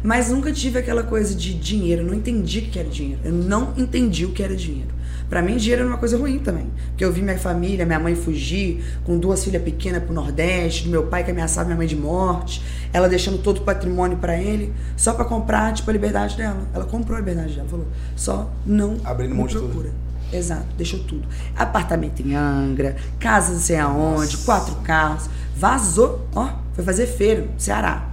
Mas 0.01 0.29
nunca 0.29 0.53
tive 0.53 0.79
aquela 0.79 1.03
coisa 1.03 1.35
de 1.35 1.53
dinheiro, 1.53 2.01
eu 2.01 2.05
não 2.07 2.13
entendi 2.13 2.59
o 2.59 2.61
que 2.63 2.79
era 2.79 2.87
dinheiro. 2.87 3.19
Eu 3.25 3.33
não 3.33 3.73
entendi 3.75 4.25
o 4.25 4.31
que 4.31 4.41
era 4.41 4.55
dinheiro. 4.55 4.89
Pra 5.31 5.41
mim, 5.41 5.55
dinheiro 5.55 5.83
era 5.83 5.89
uma 5.89 5.97
coisa 5.97 6.17
ruim 6.17 6.39
também. 6.39 6.69
Porque 6.89 7.05
eu 7.05 7.11
vi 7.13 7.21
minha 7.21 7.39
família, 7.39 7.85
minha 7.85 7.97
mãe 7.97 8.17
fugir 8.17 8.83
com 9.05 9.17
duas 9.17 9.41
filhas 9.41 9.63
pequenas 9.63 10.03
pro 10.03 10.13
Nordeste, 10.13 10.89
meu 10.89 11.07
pai 11.07 11.23
que 11.23 11.31
ameaçava 11.31 11.67
minha 11.67 11.77
mãe 11.77 11.87
de 11.87 11.95
morte, 11.95 12.61
ela 12.91 13.07
deixando 13.07 13.37
todo 13.37 13.59
o 13.59 13.61
patrimônio 13.61 14.17
pra 14.17 14.37
ele, 14.37 14.73
só 14.97 15.13
pra 15.13 15.23
comprar, 15.23 15.73
tipo, 15.73 15.89
a 15.89 15.93
liberdade 15.93 16.35
dela. 16.35 16.67
Ela 16.73 16.83
comprou 16.83 17.15
a 17.15 17.19
liberdade 17.21 17.55
dela, 17.55 17.65
falou, 17.69 17.87
só 18.13 18.51
não 18.65 18.97
Abrindo 19.05 19.33
mão 19.33 19.47
de 19.47 19.53
tudo. 19.55 19.69
procura. 19.69 19.93
Exato, 20.33 20.65
deixou 20.77 20.99
tudo. 20.99 21.25
Apartamento 21.55 22.21
em 22.21 22.35
Angra, 22.35 22.97
casa 23.17 23.53
não 23.53 23.59
sei 23.61 23.77
aonde, 23.77 24.35
quatro 24.39 24.75
carros. 24.83 25.29
Vazou, 25.55 26.27
ó, 26.35 26.49
foi 26.73 26.83
fazer 26.83 27.07
feira, 27.07 27.47
Ceará. 27.57 28.09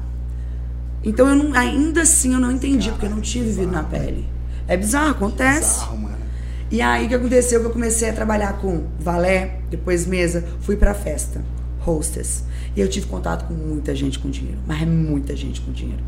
Então 1.03 1.27
eu 1.29 1.35
não, 1.35 1.53
ainda 1.53 2.03
assim 2.03 2.33
eu 2.33 2.39
não 2.39 2.53
entendi, 2.53 2.93
porque 2.93 3.07
eu 3.07 3.11
não 3.11 3.21
tinha 3.21 3.43
vivido 3.43 3.73
na 3.73 3.83
pele. 3.83 4.25
É 4.69 4.77
bizarro, 4.77 5.11
acontece. 5.11 5.81
Bizarro, 5.81 5.99
mano. 5.99 6.28
E 6.71 6.83
aí 6.83 7.07
o 7.07 7.09
que 7.09 7.15
aconteceu? 7.15 7.61
Que 7.61 7.67
eu 7.67 7.71
comecei 7.71 8.11
a 8.11 8.13
trabalhar 8.13 8.55
com 8.59 8.85
valé, 9.01 9.61
depois 9.71 10.07
mesa, 10.07 10.45
fui 10.61 10.77
pra 10.77 10.93
festa, 10.95 11.43
hostess. 11.87 12.45
E 12.77 12.81
eu 12.81 12.89
tive 12.89 13.07
contato 13.07 13.47
com 13.47 13.55
muita 13.55 13.95
gente 13.95 14.19
com 14.19 14.29
dinheiro, 14.31 14.59
mas 14.67 14.83
é 14.83 14.87
muita 14.87 15.35
gente 15.35 15.61
com 15.63 15.73
dinheiro. 15.73 16.03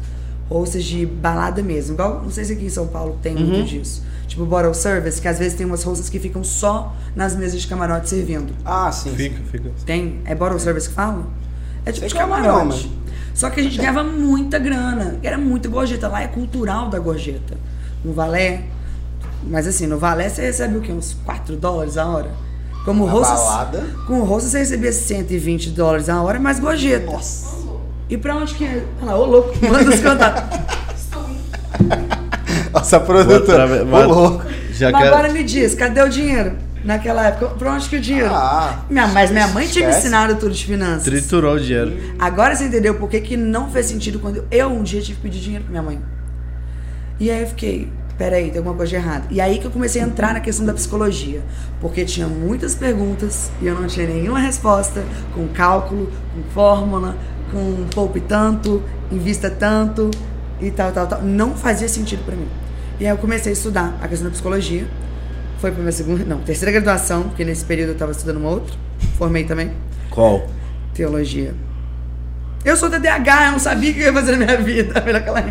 Hostess 0.50 0.84
de 0.84 1.06
balada 1.06 1.62
mesmo, 1.62 1.94
igual, 1.94 2.22
não 2.22 2.30
sei 2.30 2.44
se 2.44 2.52
aqui 2.52 2.66
em 2.66 2.70
São 2.70 2.88
Paulo 2.88 3.18
tem 3.22 3.34
muito 3.34 3.68
disso. 3.68 4.02
Tipo 4.26 4.44
bottle 4.44 4.74
service, 4.74 5.20
que 5.20 5.26
às 5.26 5.38
vezes 5.38 5.54
tem 5.54 5.64
umas 5.66 5.84
hostess 5.84 6.08
que 6.08 6.18
ficam 6.18 6.44
só 6.44 6.94
nas 7.16 7.34
mesas 7.34 7.60
de 7.60 7.66
camarote 7.66 8.08
servindo. 8.08 8.52
Ah, 8.64 8.90
sim. 8.92 9.10
Fica, 9.14 9.40
fica. 9.50 9.70
Tem? 9.86 10.20
É 10.24 10.34
bottle 10.34 10.60
service 10.60 10.88
que 10.88 10.94
fala? 10.94 11.26
É 11.84 11.90
tipo 11.90 12.00
Sei 12.00 12.08
de 12.08 12.14
que 12.14 12.20
é 12.20 12.22
camarote. 12.22 12.86
não, 12.86 12.92
Só 13.34 13.50
que 13.50 13.60
a 13.60 13.62
gente 13.62 13.76
ganhava 13.76 14.04
muita 14.04 14.58
grana. 14.58 15.18
Era 15.22 15.38
muita 15.38 15.68
gorjeta. 15.68 16.06
Lá 16.08 16.22
é 16.22 16.28
cultural 16.28 16.90
da 16.90 16.98
gorjeta. 16.98 17.56
No 18.04 18.12
valé. 18.12 18.64
Mas 19.46 19.66
assim, 19.66 19.86
no 19.86 19.98
valé 19.98 20.28
você 20.28 20.42
recebe 20.42 20.76
o 20.76 20.80
quê? 20.80 20.92
Uns 20.92 21.16
4 21.24 21.56
dólares 21.56 21.96
a 21.96 22.06
hora? 22.06 22.30
Como 22.84 23.06
Na 23.06 23.12
hostess, 23.12 23.40
balada? 23.40 23.84
Com 24.06 24.20
o 24.20 24.24
hostess 24.24 24.50
você 24.52 24.58
recebia 24.58 24.92
120 24.92 25.70
dólares 25.70 26.08
a 26.08 26.20
hora, 26.22 26.38
mais 26.38 26.58
gorjeta. 26.60 27.06
Nossa. 27.10 27.58
E 28.08 28.16
pra 28.16 28.36
onde 28.36 28.54
que 28.54 28.64
é? 28.64 28.84
Olha 29.00 29.10
lá, 29.12 29.18
ô 29.18 29.24
louco, 29.24 29.54
manda 29.66 29.88
os 29.90 30.00
contatos. 30.00 30.58
Nossa, 32.72 33.00
produtora. 33.00 33.82
Ô, 33.82 33.86
mas- 33.86 34.06
louco. 34.06 34.44
Já 34.72 34.90
Mas 34.90 35.02
quero- 35.02 35.14
agora 35.14 35.32
me 35.32 35.42
diz, 35.44 35.74
cadê 35.74 36.00
o 36.02 36.08
dinheiro? 36.08 36.56
Naquela 36.82 37.26
época, 37.26 37.48
pra 37.56 37.72
onde 37.74 37.86
que 37.90 37.96
o 37.96 38.00
dinheiro? 38.00 38.30
Ah, 38.32 38.78
minha, 38.88 39.06
mas 39.08 39.30
minha 39.30 39.46
mãe 39.48 39.66
tinha 39.68 39.86
me 39.86 39.94
ensinado 39.94 40.36
tudo 40.36 40.52
de 40.54 40.64
finanças. 40.64 41.02
Triturou 41.04 41.56
o 41.56 41.60
dinheiro. 41.60 41.94
Agora 42.18 42.56
você 42.56 42.64
entendeu 42.64 42.94
por 42.94 43.10
que, 43.10 43.20
que 43.20 43.36
não 43.36 43.70
fez 43.70 43.84
sentido 43.86 44.18
quando 44.18 44.44
eu 44.50 44.68
um 44.68 44.82
dia 44.82 45.02
tive 45.02 45.16
que 45.16 45.22
pedir 45.22 45.40
dinheiro 45.40 45.64
pra 45.64 45.70
minha 45.72 45.82
mãe. 45.82 46.00
E 47.18 47.30
aí 47.30 47.42
eu 47.42 47.46
fiquei, 47.48 47.92
peraí, 48.20 48.50
tem 48.50 48.58
alguma 48.58 48.76
coisa 48.76 48.90
de 48.90 48.96
errado. 48.96 49.26
E 49.30 49.40
aí 49.40 49.58
que 49.58 49.64
eu 49.64 49.70
comecei 49.70 50.02
a 50.02 50.04
entrar 50.04 50.34
na 50.34 50.40
questão 50.40 50.66
da 50.66 50.74
psicologia. 50.74 51.40
Porque 51.80 52.04
tinha 52.04 52.28
muitas 52.28 52.74
perguntas 52.74 53.50
e 53.62 53.66
eu 53.66 53.74
não 53.74 53.86
tinha 53.86 54.06
nenhuma 54.06 54.38
resposta, 54.38 55.02
com 55.34 55.48
cálculo, 55.48 56.12
com 56.34 56.42
fórmula, 56.52 57.16
com 57.50 57.86
poupe 57.94 58.20
tanto, 58.20 58.82
invista 59.10 59.48
tanto 59.48 60.10
e 60.60 60.70
tal, 60.70 60.92
tal, 60.92 61.06
tal. 61.06 61.22
Não 61.22 61.54
fazia 61.54 61.88
sentido 61.88 62.22
pra 62.26 62.36
mim. 62.36 62.46
E 63.00 63.06
aí 63.06 63.10
eu 63.10 63.16
comecei 63.16 63.52
a 63.52 63.54
estudar 63.54 63.98
a 64.02 64.06
questão 64.06 64.28
da 64.28 64.32
psicologia. 64.32 64.86
Foi 65.56 65.70
pra 65.70 65.80
minha 65.80 65.92
segunda, 65.92 66.22
não, 66.22 66.40
terceira 66.40 66.72
graduação, 66.72 67.22
porque 67.22 67.42
nesse 67.42 67.64
período 67.64 67.92
eu 67.92 67.96
tava 67.96 68.12
estudando 68.12 68.36
uma 68.36 68.50
outra. 68.50 68.74
Formei 69.16 69.44
também. 69.44 69.72
Qual? 70.10 70.46
Teologia. 70.92 71.54
Eu 72.64 72.76
sou 72.76 72.90
TDAH, 72.90 73.46
eu 73.46 73.52
não 73.52 73.58
sabia 73.58 73.90
o 73.90 73.94
que 73.94 74.00
eu 74.00 74.06
ia 74.06 74.12
fazer 74.12 74.32
na 74.32 74.38
minha 74.44 74.56
vida. 74.58 74.94
Naquela- 75.12 75.44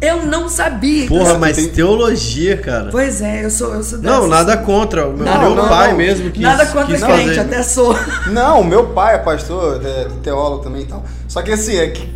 Eu 0.00 0.26
não 0.26 0.48
sabia. 0.48 1.06
Porra, 1.08 1.22
Então, 1.30 1.38
mas 1.38 1.56
tem- 1.56 1.68
teologia, 1.68 2.56
cara. 2.58 2.88
Pois 2.90 3.20
é, 3.22 3.44
eu 3.44 3.50
sou, 3.50 3.74
eu 3.74 3.82
sou 3.82 3.98
Não, 3.98 4.14
dessas. 4.16 4.28
nada 4.30 4.56
contra. 4.58 5.08
O 5.08 5.12
meu, 5.16 5.24
Não, 5.24 5.40
meu 5.40 5.54
não, 5.54 5.68
pai 5.68 5.90
não. 5.90 5.96
mesmo 5.96 6.30
quis, 6.30 6.42
Nada 6.42 6.66
contra 6.66 6.86
quis 6.94 7.02
crente, 7.02 7.26
fazer. 7.28 7.40
até 7.40 7.62
sou. 7.62 7.96
Não, 8.30 8.62
meu 8.62 8.88
pai 8.88 9.14
é 9.16 9.18
pastor, 9.18 9.80
é 9.84 10.08
teólogo 10.22 10.62
também 10.62 10.82
e 10.82 10.86
tal. 10.86 11.04
Só 11.26 11.42
que 11.42 11.50
assim, 11.52 11.76
é 11.76 11.88
que 11.88 12.08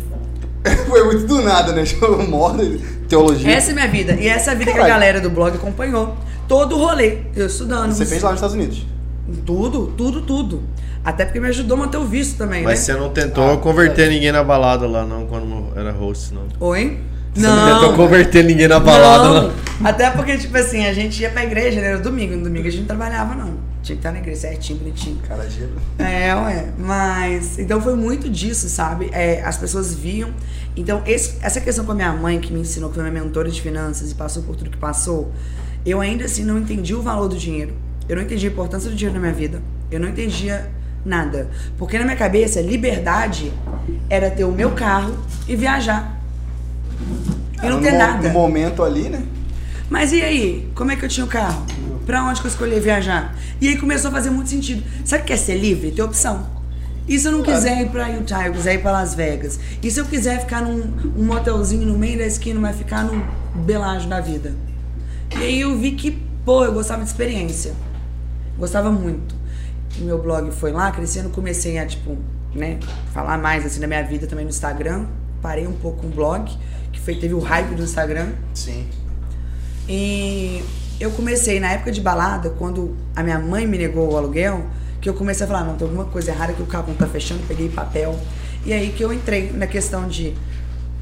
foi 0.87 1.03
muito 1.05 1.25
do 1.25 1.41
nada, 1.41 1.71
né? 1.73 1.83
Tipo, 1.83 2.21
moda, 2.27 2.63
teologia. 3.07 3.49
Essa 3.51 3.71
é 3.71 3.73
minha 3.73 3.87
vida. 3.87 4.13
E 4.13 4.27
essa 4.27 4.51
é 4.51 4.53
a 4.53 4.57
vida 4.57 4.71
que 4.71 4.77
a 4.77 4.81
Caralho. 4.81 4.93
galera 4.93 5.21
do 5.21 5.29
blog 5.29 5.55
acompanhou. 5.55 6.15
Todo 6.47 6.75
o 6.75 6.79
rolê. 6.79 7.19
Eu 7.35 7.47
estudando. 7.47 7.91
Você 7.91 8.05
fez 8.05 8.21
lá 8.21 8.29
nos 8.29 8.37
Estados 8.37 8.55
Unidos. 8.55 8.85
Tudo, 9.45 9.87
tudo, 9.97 10.21
tudo. 10.21 10.63
Até 11.03 11.25
porque 11.25 11.39
me 11.39 11.47
ajudou 11.47 11.77
a 11.77 11.79
manter 11.81 11.97
o 11.97 12.05
visto 12.05 12.37
também, 12.37 12.63
Mas 12.63 12.79
né? 12.79 12.85
você 12.85 12.93
não 12.93 13.09
tentou 13.09 13.53
Ah, 13.53 13.57
converter 13.57 14.09
ninguém 14.09 14.31
na 14.31 14.43
balada 14.43 14.85
lá, 14.87 15.05
não, 15.05 15.25
quando 15.25 15.67
era 15.75 15.91
host, 15.91 16.33
não. 16.33 16.43
Oi? 16.59 16.99
Você 17.33 17.41
não, 17.47 17.73
tentou 17.79 17.93
converter 17.95 18.43
ninguém 18.43 18.67
na 18.67 18.79
balada, 18.79 19.23
não. 19.29 19.47
não. 19.49 19.53
Até 19.87 20.09
porque, 20.11 20.37
tipo 20.37 20.57
assim, 20.57 20.85
a 20.85 20.93
gente 20.93 21.21
ia 21.21 21.29
pra 21.29 21.43
igreja, 21.43 21.79
né? 21.79 21.87
Era 21.87 21.99
domingo. 21.99 22.35
No 22.35 22.43
domingo 22.43 22.67
a 22.67 22.71
gente 22.71 22.81
não 22.81 22.87
trabalhava, 22.87 23.33
não. 23.35 23.53
Tinha 23.81 23.95
que 23.95 23.99
estar 23.99 24.11
na 24.11 24.17
igreja 24.19 24.41
certinho, 24.41 24.79
bonitinho. 24.79 25.17
Cara, 25.27 25.47
gelo. 25.49 25.71
É, 25.99 26.35
ué. 26.35 26.65
Mas. 26.77 27.57
Então 27.57 27.79
foi 27.79 27.95
muito 27.95 28.27
disso, 28.29 28.67
sabe? 28.67 29.09
É, 29.13 29.41
as 29.43 29.57
pessoas 29.57 29.93
viam. 29.93 30.31
Então, 30.75 31.01
esse- 31.05 31.37
essa 31.41 31.61
questão 31.61 31.85
com 31.85 31.91
a 31.93 31.95
minha 31.95 32.11
mãe, 32.11 32.39
que 32.41 32.51
me 32.51 32.59
ensinou, 32.59 32.89
que 32.89 32.95
foi 32.95 33.09
minha 33.09 33.23
mentora 33.23 33.49
de 33.49 33.61
finanças 33.61 34.11
e 34.11 34.15
passou 34.15 34.43
por 34.43 34.55
tudo 34.57 34.69
que 34.69 34.77
passou, 34.77 35.31
eu 35.85 36.01
ainda 36.01 36.25
assim 36.25 36.43
não 36.43 36.57
entendi 36.57 36.93
o 36.93 37.01
valor 37.01 37.29
do 37.29 37.37
dinheiro. 37.37 37.73
Eu 38.09 38.15
não 38.17 38.23
entendi 38.23 38.47
a 38.47 38.49
importância 38.49 38.89
do 38.89 38.95
dinheiro 38.95 39.13
na 39.17 39.21
minha 39.21 39.33
vida. 39.33 39.61
Eu 39.89 39.99
não 39.99 40.09
entendia 40.09 40.67
nada. 41.05 41.49
Porque 41.77 41.97
na 41.97 42.05
minha 42.05 42.15
cabeça, 42.15 42.61
liberdade 42.61 43.51
era 44.09 44.29
ter 44.29 44.43
o 44.43 44.51
meu 44.51 44.71
carro 44.71 45.17
e 45.47 45.55
viajar. 45.55 46.19
E 47.61 47.67
não 47.67 47.81
ter 47.81 47.93
nada. 47.93 48.27
No 48.27 48.33
momento 48.33 48.83
ali, 48.83 49.09
né? 49.09 49.23
Mas 49.89 50.11
e 50.11 50.21
aí? 50.21 50.69
Como 50.75 50.91
é 50.91 50.95
que 50.95 51.03
eu 51.03 51.09
tinha 51.09 51.25
o 51.25 51.29
carro? 51.29 51.65
Pra 52.05 52.23
onde 52.23 52.41
que 52.41 52.47
eu 52.47 52.51
escolhi 52.51 52.79
viajar? 52.79 53.35
E 53.59 53.67
aí 53.67 53.77
começou 53.77 54.09
a 54.09 54.13
fazer 54.13 54.29
muito 54.29 54.49
sentido. 54.49 54.83
Sabe 55.03 55.23
o 55.23 55.25
que 55.25 55.33
é 55.33 55.37
ser 55.37 55.57
livre? 55.57 55.91
Ter 55.91 56.01
opção. 56.01 56.47
E 57.07 57.17
se 57.17 57.27
eu 57.27 57.31
não 57.31 57.41
quiser 57.41 57.81
ir 57.81 57.89
pra 57.89 58.07
Utah, 58.07 58.45
eu 58.45 58.53
quiser 58.53 58.75
ir 58.75 58.81
pra 58.83 58.91
Las 58.91 59.15
Vegas? 59.15 59.59
E 59.81 59.89
se 59.89 59.99
eu 59.99 60.05
quiser 60.05 60.41
ficar 60.41 60.61
num 60.61 60.93
um 61.17 61.25
motelzinho 61.25 61.87
no 61.87 61.97
meio 61.97 62.19
da 62.19 62.25
esquina, 62.25 62.59
mas 62.59 62.77
ficar 62.77 63.03
num 63.03 63.23
belágio 63.65 64.07
da 64.07 64.21
vida? 64.21 64.53
E 65.35 65.43
aí 65.43 65.61
eu 65.61 65.75
vi 65.75 65.93
que, 65.93 66.11
pô, 66.45 66.63
eu 66.63 66.71
gostava 66.71 67.01
de 67.01 67.09
experiência. 67.09 67.73
Gostava 68.59 68.91
muito. 68.91 69.38
O 69.99 70.03
meu 70.03 70.17
blog 70.21 70.51
foi 70.51 70.71
lá 70.71 70.91
crescendo, 70.91 71.29
comecei 71.29 71.77
a, 71.77 71.85
tipo, 71.85 72.17
né, 72.53 72.79
falar 73.13 73.37
mais 73.37 73.65
assim 73.65 73.79
da 73.79 73.87
minha 73.87 74.03
vida 74.03 74.27
também 74.27 74.45
no 74.45 74.49
Instagram. 74.49 75.05
Parei 75.41 75.67
um 75.67 75.73
pouco 75.73 76.01
com 76.01 76.07
o 76.07 76.09
blog, 76.09 76.51
que 76.91 76.99
foi, 76.99 77.15
teve 77.15 77.33
o 77.33 77.39
hype 77.39 77.75
do 77.75 77.83
Instagram. 77.83 78.29
Sim. 78.53 78.87
E 79.87 80.63
eu 80.99 81.11
comecei 81.11 81.59
na 81.59 81.71
época 81.71 81.91
de 81.91 82.01
balada, 82.01 82.49
quando 82.51 82.95
a 83.15 83.23
minha 83.23 83.39
mãe 83.39 83.65
me 83.65 83.77
negou 83.77 84.13
o 84.13 84.17
aluguel, 84.17 84.65
que 85.01 85.09
eu 85.09 85.13
comecei 85.13 85.45
a 85.45 85.47
falar, 85.47 85.63
não, 85.63 85.75
tem 85.75 85.87
alguma 85.87 86.05
coisa 86.05 86.31
errada 86.31 86.53
que 86.53 86.61
o 86.61 86.65
carro 86.65 86.87
não 86.89 86.95
tá 86.95 87.07
fechando, 87.07 87.41
peguei 87.47 87.69
papel. 87.69 88.19
E 88.65 88.73
aí 88.73 88.91
que 88.91 89.03
eu 89.03 89.13
entrei 89.13 89.51
na 89.51 89.65
questão 89.65 90.07
de 90.07 90.35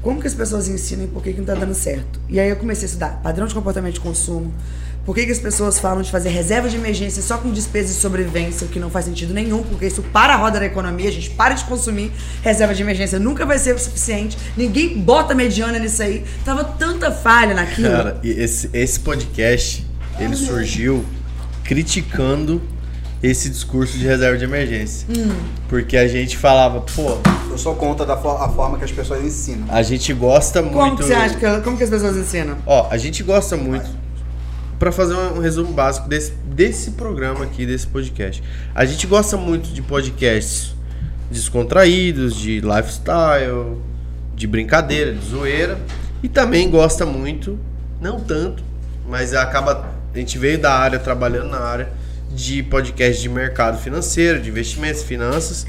como 0.00 0.20
que 0.20 0.26
as 0.26 0.34
pessoas 0.34 0.68
ensinam 0.68 1.04
e 1.04 1.08
por 1.08 1.22
que, 1.22 1.32
que 1.32 1.38
não 1.38 1.46
tá 1.46 1.54
dando 1.54 1.74
certo. 1.74 2.20
E 2.28 2.38
aí 2.38 2.48
eu 2.48 2.56
comecei 2.56 2.84
a 2.84 2.86
estudar 2.86 3.20
padrão 3.22 3.46
de 3.46 3.54
comportamento 3.54 3.94
de 3.94 4.00
consumo, 4.00 4.52
por 5.08 5.14
que, 5.14 5.24
que 5.24 5.32
as 5.32 5.38
pessoas 5.38 5.78
falam 5.78 6.02
de 6.02 6.10
fazer 6.10 6.28
reserva 6.28 6.68
de 6.68 6.76
emergência 6.76 7.22
só 7.22 7.38
com 7.38 7.50
despesa 7.50 7.88
de 7.88 7.98
sobrevivência, 7.98 8.66
o 8.66 8.68
que 8.68 8.78
não 8.78 8.90
faz 8.90 9.06
sentido 9.06 9.32
nenhum, 9.32 9.62
porque 9.62 9.86
isso 9.86 10.02
para 10.02 10.34
a 10.34 10.36
roda 10.36 10.60
da 10.60 10.66
economia, 10.66 11.08
a 11.08 11.10
gente 11.12 11.30
para 11.30 11.54
de 11.54 11.64
consumir 11.64 12.12
reserva 12.42 12.74
de 12.74 12.82
emergência, 12.82 13.18
nunca 13.18 13.46
vai 13.46 13.58
ser 13.58 13.74
o 13.74 13.78
suficiente, 13.78 14.36
ninguém 14.54 14.98
bota 14.98 15.34
mediana 15.34 15.78
nisso 15.78 16.02
aí. 16.02 16.24
Tava 16.44 16.62
tanta 16.62 17.10
falha 17.10 17.54
naquilo. 17.54 17.88
Cara, 17.88 18.20
e 18.22 18.28
esse, 18.32 18.68
esse 18.74 19.00
podcast, 19.00 19.82
ele 20.20 20.36
surgiu 20.36 21.02
criticando 21.64 22.60
esse 23.22 23.48
discurso 23.48 23.96
de 23.98 24.04
reserva 24.06 24.36
de 24.36 24.44
emergência. 24.44 25.06
Hum. 25.10 25.32
Porque 25.68 25.96
a 25.96 26.06
gente 26.06 26.36
falava, 26.36 26.82
pô, 26.82 27.16
Eu 27.50 27.56
sou 27.58 27.74
contra 27.76 28.04
da 28.06 28.16
fo- 28.16 28.28
a 28.36 28.48
forma 28.50 28.76
que 28.78 28.84
as 28.84 28.92
pessoas 28.92 29.24
ensinam. 29.24 29.66
a 29.70 29.82
gente 29.82 30.12
gosta 30.12 30.62
Como 30.62 30.76
muito. 30.76 30.96
que 30.98 31.04
você 31.04 31.14
acha 31.14 31.34
que, 31.34 31.60
como 31.62 31.76
que 31.78 31.84
as 31.84 31.90
pessoas 31.90 32.14
ensinam? 32.16 32.56
Ó, 32.66 32.86
a 32.90 32.96
gente 32.98 33.22
gosta 33.22 33.56
muito. 33.56 33.88
Pra 34.78 34.92
fazer 34.92 35.14
um 35.14 35.40
resumo 35.40 35.72
básico 35.72 36.08
desse, 36.08 36.32
desse 36.44 36.92
programa 36.92 37.44
aqui, 37.44 37.66
desse 37.66 37.86
podcast. 37.86 38.42
A 38.74 38.84
gente 38.84 39.06
gosta 39.06 39.36
muito 39.36 39.70
de 39.70 39.82
podcasts 39.82 40.74
descontraídos, 41.30 42.36
de 42.36 42.60
lifestyle, 42.60 43.76
de 44.34 44.46
brincadeira, 44.46 45.12
de 45.12 45.26
zoeira. 45.26 45.78
E 46.22 46.28
também 46.28 46.70
gosta 46.70 47.04
muito, 47.04 47.58
não 48.00 48.20
tanto, 48.20 48.62
mas 49.08 49.34
acaba. 49.34 49.86
A 50.14 50.18
gente 50.18 50.38
veio 50.38 50.58
da 50.58 50.72
área, 50.72 50.98
trabalhando 50.98 51.50
na 51.50 51.60
área 51.60 51.92
de 52.30 52.62
podcast 52.62 53.20
de 53.22 53.28
mercado 53.28 53.78
financeiro, 53.78 54.40
de 54.40 54.48
investimentos, 54.48 55.02
finanças. 55.02 55.66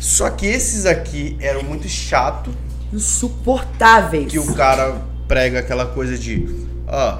Só 0.00 0.30
que 0.30 0.46
esses 0.46 0.84
aqui 0.86 1.36
eram 1.40 1.62
muito 1.62 1.88
chato 1.88 2.50
Insuportáveis. 2.92 4.30
que 4.30 4.38
o 4.38 4.54
cara 4.54 5.00
prega 5.28 5.60
aquela 5.60 5.86
coisa 5.86 6.16
de, 6.18 6.46
ó, 6.86 7.18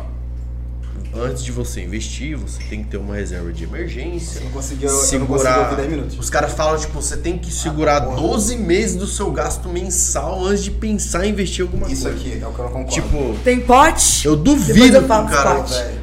antes 1.15 1.45
de 1.45 1.53
você 1.53 1.83
investir, 1.83 2.37
você 2.37 2.63
tem 2.71 2.83
que 2.83 2.91
ter 2.91 2.97
uma 2.97 3.15
reserva 3.15 3.53
de 3.53 3.65
emergência. 3.65 4.39
Eu 4.39 4.45
não 4.45 4.51
consegui, 4.53 4.85
eu, 4.85 4.91
eu 4.91 5.19
não 5.21 5.27
consegui 5.27 5.59
ouvir 5.59 5.77
10 5.77 5.91
minutos. 5.91 6.19
Os 6.19 6.31
caras 6.31 6.53
falam, 6.53 6.79
tipo, 6.79 6.95
você 7.01 7.17
tem 7.17 7.37
que 7.39 7.51
segurar 7.53 8.01
porra. 8.03 8.17
12 8.17 8.57
meses 8.57 8.97
do 8.97 9.07
seu 9.07 9.31
gasto 9.31 9.69
mensal 9.69 10.45
antes 10.47 10.65
de 10.65 10.71
pensar 10.71 11.27
em 11.27 11.31
investir 11.31 11.61
em 11.65 11.69
alguma 11.69 11.91
Isso 11.91 12.03
coisa. 12.05 12.17
aqui 12.19 12.41
é 12.43 12.47
o 12.47 12.53
que 12.53 12.59
eu 12.59 12.65
não 12.65 12.73
concordo. 12.73 12.91
Tipo, 12.93 13.37
Tem 13.45 13.61
pote? 13.61 14.27
eu 14.27 14.37
duvido 14.37 14.97
eu 14.97 15.03
que 15.03 15.13
um 15.13 15.27
cara. 15.27 15.63
Velho, 15.63 16.03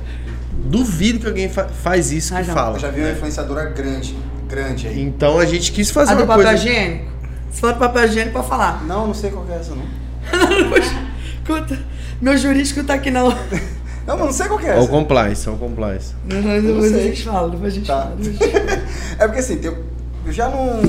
Duvido 0.65 1.19
que 1.19 1.27
alguém 1.27 1.49
fa- 1.49 1.67
faz 1.67 2.11
isso 2.11 2.35
Ah, 2.35 2.41
que 2.41 2.47
não. 2.47 2.53
fala. 2.53 2.75
eu 2.75 2.79
já 2.79 2.89
vi 2.91 2.99
uma 2.99 3.07
né? 3.07 3.13
influenciadora 3.13 3.65
grande, 3.71 4.15
grande 4.47 4.87
aí. 4.87 5.01
Então 5.01 5.39
a 5.39 5.45
gente 5.45 5.71
quis 5.71 5.89
fazer 5.89 6.11
A 6.11 6.15
do 6.15 6.21
uma 6.23 6.27
papel 6.27 6.43
coisa. 6.45 6.63
higiênico? 6.63 7.05
Se 7.51 7.59
for 7.61 7.73
do 7.73 7.79
papel 7.79 8.05
higiênico, 8.05 8.33
pode 8.33 8.47
falar. 8.47 8.83
Não, 8.85 9.07
não 9.07 9.13
sei 9.15 9.31
qual 9.31 9.43
que 9.45 9.51
é 9.51 9.55
essa, 9.55 9.73
não. 9.73 9.85
Conta. 11.47 11.79
Meu 12.21 12.37
jurídico 12.37 12.83
tá 12.83 12.93
aqui 12.95 13.09
não. 13.09 13.29
Não, 14.09 14.17
mas 14.17 14.25
não 14.25 14.33
sei 14.33 14.47
qual 14.47 14.59
que 14.59 14.65
é 14.65 14.69
É 14.71 14.75
o 14.75 14.79
essa. 14.79 14.87
compliance, 14.89 15.47
é 15.47 15.51
o 15.51 15.55
compliance. 15.57 16.13
Depois 16.25 16.93
a 16.93 16.97
sei. 16.97 17.07
gente 17.09 17.23
fala, 17.23 17.49
depois 17.49 17.73
a 17.73 17.75
gente 17.75 17.87
Tá. 17.87 18.01
fala. 18.03 18.15
depois 18.17 18.41
a 18.41 18.45
gente 18.45 18.67
fala. 18.67 18.79
É 19.19 19.25
porque 19.27 19.39
assim, 19.39 19.59
eu, 19.63 19.83
eu 20.25 20.31
já 20.33 20.49
não. 20.49 20.81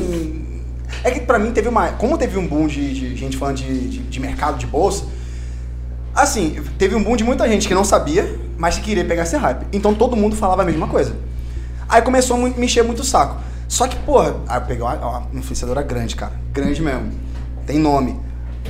É 1.04 1.10
que 1.10 1.20
pra 1.20 1.38
mim 1.38 1.52
teve 1.52 1.68
uma. 1.68 1.88
Como 1.92 2.16
teve 2.18 2.38
um 2.38 2.46
boom 2.46 2.66
de, 2.66 2.92
de 2.94 3.16
gente 3.16 3.36
falando 3.36 3.56
de, 3.56 3.88
de, 3.88 3.98
de 3.98 4.20
mercado 4.20 4.58
de 4.58 4.66
bolsa, 4.66 5.04
assim, 6.14 6.56
teve 6.78 6.94
um 6.94 7.02
boom 7.02 7.16
de 7.16 7.24
muita 7.24 7.48
gente 7.48 7.66
que 7.68 7.74
não 7.74 7.84
sabia, 7.84 8.36
mas 8.58 8.76
que 8.76 8.82
queria 8.82 9.04
pegar 9.04 9.22
esse 9.22 9.36
hype. 9.36 9.66
Então 9.72 9.94
todo 9.94 10.16
mundo 10.16 10.34
falava 10.36 10.62
a 10.62 10.64
mesma 10.64 10.86
coisa. 10.88 11.14
Aí 11.88 12.02
começou 12.02 12.36
a 12.36 12.40
me 12.48 12.64
encher 12.64 12.84
muito 12.84 13.00
o 13.00 13.04
saco. 13.04 13.36
Só 13.68 13.86
que, 13.86 13.96
porra, 13.96 14.34
aí 14.48 14.58
eu 14.60 14.62
peguei 14.66 14.82
uma, 14.82 14.94
uma 14.94 15.26
influenciadora 15.34 15.82
grande, 15.82 16.16
cara. 16.16 16.32
Grande 16.52 16.82
mesmo. 16.82 17.10
Tem 17.66 17.78
nome. 17.78 18.18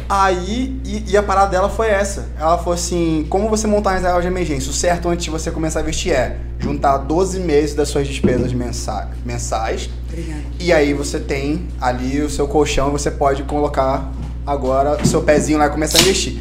Aí, 0.08 0.80
e, 0.84 1.12
e 1.12 1.16
a 1.16 1.22
parada 1.22 1.50
dela 1.52 1.68
foi 1.68 1.88
essa. 1.88 2.28
Ela 2.38 2.58
falou 2.58 2.74
assim: 2.74 3.26
como 3.30 3.48
você 3.48 3.66
montar 3.66 3.90
uma 3.90 3.96
reserva 3.96 4.20
de 4.20 4.26
emergência? 4.26 4.70
O 4.70 4.74
certo 4.74 5.08
antes 5.08 5.24
de 5.24 5.30
você 5.30 5.50
começar 5.50 5.80
a 5.80 5.82
investir 5.82 6.12
é 6.12 6.36
juntar 6.58 6.96
12 6.98 7.38
meses 7.40 7.74
das 7.74 7.88
suas 7.88 8.06
despesas 8.08 8.52
mensa- 8.52 9.08
mensais. 9.24 9.88
Obrigada. 10.08 10.40
E 10.58 10.72
aí 10.72 10.92
você 10.92 11.20
tem 11.20 11.68
ali 11.80 12.20
o 12.22 12.28
seu 12.30 12.48
colchão 12.48 12.88
e 12.88 12.90
você 12.92 13.10
pode 13.10 13.44
colocar 13.44 14.10
agora 14.46 14.98
o 15.00 15.06
seu 15.06 15.22
pezinho 15.22 15.58
lá 15.58 15.66
e 15.66 15.70
começar 15.70 15.98
a 15.98 16.00
investir. 16.02 16.40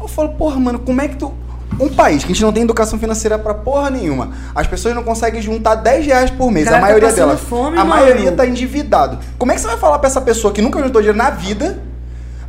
Eu 0.00 0.08
falo, 0.08 0.30
porra, 0.30 0.58
mano, 0.58 0.78
como 0.78 1.00
é 1.00 1.08
que 1.08 1.16
tu. 1.16 1.32
Um 1.78 1.88
país 1.88 2.24
que 2.24 2.32
a 2.32 2.34
gente 2.34 2.42
não 2.42 2.52
tem 2.52 2.62
educação 2.64 2.98
financeira 2.98 3.38
pra 3.38 3.54
porra 3.54 3.90
nenhuma. 3.90 4.32
As 4.54 4.66
pessoas 4.66 4.94
não 4.94 5.02
conseguem 5.04 5.40
juntar 5.40 5.76
10 5.76 6.04
reais 6.06 6.30
por 6.30 6.50
mês. 6.50 6.64
Cara, 6.66 6.78
a 6.78 6.80
tá 6.80 6.86
maioria 6.86 7.08
passando 7.08 7.26
delas. 7.28 7.40
fome, 7.40 7.76
a 7.78 7.84
mano. 7.84 7.88
maioria 7.90 8.32
tá 8.32 8.46
endividado. 8.46 9.18
Como 9.38 9.52
é 9.52 9.54
que 9.54 9.60
você 9.60 9.66
vai 9.68 9.76
falar 9.78 9.98
pra 9.98 10.08
essa 10.08 10.20
pessoa 10.20 10.52
que 10.52 10.60
nunca 10.60 10.82
juntou 10.82 11.00
dinheiro 11.00 11.16
na 11.16 11.30
vida 11.30 11.82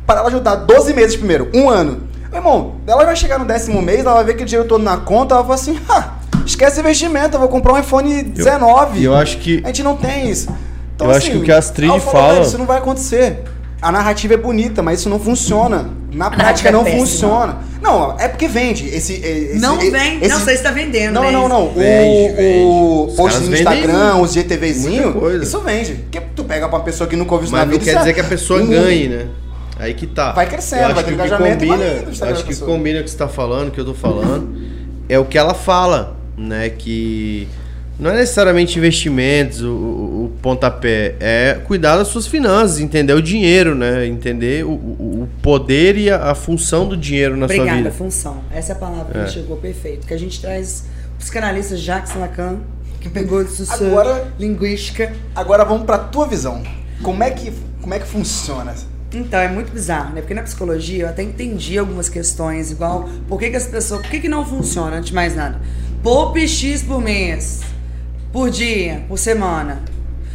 para 0.06 0.20
ela 0.20 0.30
juntar 0.30 0.54
12 0.56 0.92
meses 0.94 1.16
primeiro, 1.16 1.48
um 1.54 1.68
ano? 1.70 2.02
Meu 2.30 2.38
irmão, 2.40 2.74
ela 2.86 3.04
vai 3.04 3.14
chegar 3.16 3.38
no 3.38 3.44
décimo 3.44 3.80
mês, 3.82 4.00
ela 4.00 4.14
vai 4.14 4.24
ver 4.24 4.32
aquele 4.32 4.46
dinheiro 4.48 4.68
todo 4.68 4.82
na 4.82 4.96
conta, 4.96 5.34
ela 5.34 5.42
vai 5.42 5.56
falar 5.58 5.72
assim, 5.74 5.80
ah, 5.88 6.14
esquece 6.46 6.80
investimento, 6.80 7.36
eu 7.36 7.40
vou 7.40 7.48
comprar 7.48 7.74
um 7.74 7.78
iPhone 7.78 8.22
19. 8.22 8.98
E 9.00 9.04
eu 9.04 9.14
acho 9.14 9.38
que 9.38 9.60
A 9.64 9.66
gente 9.68 9.82
não 9.82 9.96
tem 9.96 10.30
isso. 10.30 10.48
Então, 10.94 11.08
Eu 11.10 11.16
acho 11.16 11.30
que 11.30 11.36
o 11.36 11.42
que 11.42 11.52
a 11.52 11.58
Astrid 11.58 11.90
ela 11.90 12.00
falou, 12.00 12.12
fala- 12.20 12.32
"Velho, 12.34 12.46
Isso 12.46 12.58
não 12.58 12.66
vai 12.66 12.78
acontecer. 12.78 13.42
A 13.80 13.90
narrativa 13.90 14.34
é 14.34 14.36
bonita, 14.36 14.80
mas 14.82 15.00
isso 15.00 15.08
não 15.08 15.18
funciona. 15.18 15.90
Na 16.12 16.30
prática 16.30 16.68
é 16.68 16.72
não 16.72 16.84
péssima. 16.84 17.00
funciona. 17.04 17.56
Não, 17.82 18.16
é 18.18 18.28
porque 18.28 18.46
vende. 18.46 18.86
Esse, 18.88 19.14
esse, 19.14 19.58
Não 19.58 19.76
esse- 19.78 19.90
vem. 19.90 20.18
esse- 20.18 20.28
Não, 20.28 20.38
você 20.38 20.52
está 20.52 20.70
vendendo. 20.70 21.14
Não, 21.14 21.22
né? 21.24 21.30
não, 21.32 21.48
não. 21.48 21.68
Vende, 21.70 22.32
o 22.32 22.36
vende. 22.36 22.60
o 22.64 23.06
Os 23.08 23.14
post 23.16 23.40
no 23.40 23.52
Instagram, 23.56 24.16
os 24.18 24.32
GTVzinho, 24.32 25.42
isso 25.42 25.58
vende. 25.60 25.94
Porque 25.94 26.20
tu 26.36 26.44
pega 26.44 26.68
pra 26.68 26.78
uma 26.78 26.84
pessoa 26.84 27.08
que 27.08 27.16
nunca 27.16 27.32
ouviu 27.32 27.46
isso 27.46 27.52
Mas 27.52 27.60
na 27.60 27.66
não 27.66 27.72
vida. 27.72 27.84
quer 27.84 27.96
é 27.96 27.98
dizer 27.98 28.12
que 28.12 28.20
a 28.20 28.24
pessoa 28.24 28.62
um- 28.62 28.66
ganhe, 28.68 29.08
né? 29.08 29.26
Aí 29.82 29.94
que 29.94 30.06
tá. 30.06 30.30
Vai 30.30 30.48
crescendo, 30.48 30.94
vai 30.94 31.02
ter 31.02 31.10
que 31.10 31.14
o 31.14 31.18
que 31.18 31.24
engajamento 31.26 31.64
e 31.64 31.68
vai 31.68 31.78
combina, 31.78 32.30
Acho 32.32 32.44
que 32.44 32.56
combina 32.56 33.00
o 33.00 33.02
que 33.02 33.10
você 33.10 33.16
tá 33.16 33.26
falando, 33.26 33.68
o 33.68 33.70
que 33.72 33.80
eu 33.80 33.84
tô 33.84 33.94
falando, 33.94 34.56
é 35.08 35.18
o 35.18 35.24
que 35.24 35.36
ela 35.36 35.54
fala, 35.54 36.16
né? 36.36 36.68
Que 36.70 37.48
não 37.98 38.10
é 38.10 38.14
necessariamente 38.14 38.78
investimentos, 38.78 39.60
o, 39.60 39.66
o, 39.66 40.32
pontapé, 40.40 41.16
é 41.18 41.60
cuidar 41.64 41.96
das 41.96 42.06
suas 42.06 42.28
finanças, 42.28 42.78
entender 42.78 43.12
o 43.12 43.20
dinheiro, 43.20 43.74
né? 43.74 44.06
Entender 44.06 44.64
o, 44.64 44.70
o 44.70 45.28
poder 45.42 45.98
e 45.98 46.08
a, 46.08 46.30
a 46.30 46.34
função 46.36 46.86
do 46.86 46.96
dinheiro 46.96 47.36
na 47.36 47.46
Obrigada, 47.46 47.68
sua 47.70 47.76
vida. 47.78 47.90
função. 47.90 48.44
Essa 48.52 48.72
é 48.72 48.76
a 48.76 48.78
palavra 48.78 49.20
É. 49.20 49.24
que 49.24 49.30
chegou 49.32 49.56
perfeito. 49.56 50.06
Que 50.06 50.14
a 50.14 50.18
gente 50.18 50.40
traz 50.40 50.84
os 51.20 51.28
canalistas 51.28 51.80
Jacques 51.80 52.14
Lacan, 52.14 52.60
que 53.00 53.08
pegou 53.08 53.42
isso 53.42 53.66
Agora- 53.72 54.32
linguística. 54.38 55.12
Agora 55.34 55.64
vamos 55.64 55.84
pra 55.84 55.98
tua 55.98 56.28
visão. 56.28 56.62
Como 57.02 57.20
é 57.24 57.32
que, 57.32 57.52
como 57.80 57.92
é 57.94 57.98
que 57.98 58.06
funciona? 58.06 58.74
Então, 59.14 59.38
é 59.38 59.48
muito 59.48 59.72
bizarro, 59.72 60.14
né? 60.14 60.20
Porque 60.20 60.34
na 60.34 60.42
psicologia 60.42 61.04
eu 61.04 61.08
até 61.08 61.22
entendi 61.22 61.78
algumas 61.78 62.08
questões, 62.08 62.70
igual 62.70 63.08
por 63.28 63.38
que, 63.38 63.50
que 63.50 63.56
as 63.56 63.66
pessoas. 63.66 64.02
Por 64.02 64.10
que, 64.10 64.20
que 64.20 64.28
não 64.28 64.44
funciona, 64.44 64.96
antes 64.96 65.08
de 65.08 65.14
mais 65.14 65.36
nada? 65.36 65.60
Poupe 66.02 66.48
X 66.48 66.82
por 66.82 67.00
mês, 67.00 67.60
por 68.32 68.50
dia, 68.50 69.04
por 69.08 69.18
semana. 69.18 69.82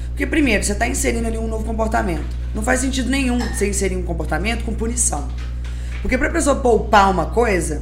Porque, 0.09 0.25
primeiro, 0.25 0.63
você 0.63 0.71
está 0.71 0.87
inserindo 0.87 1.27
ali 1.27 1.37
um 1.37 1.47
novo 1.47 1.63
comportamento. 1.63 2.25
Não 2.53 2.63
faz 2.63 2.79
sentido 2.79 3.09
nenhum 3.09 3.39
você 3.39 3.69
inserir 3.69 3.95
um 3.95 4.03
comportamento 4.03 4.63
com 4.63 4.73
punição. 4.73 5.27
Porque 6.01 6.17
pra 6.17 6.29
pessoa 6.29 6.55
poupar 6.55 7.11
uma 7.11 7.27
coisa, 7.27 7.81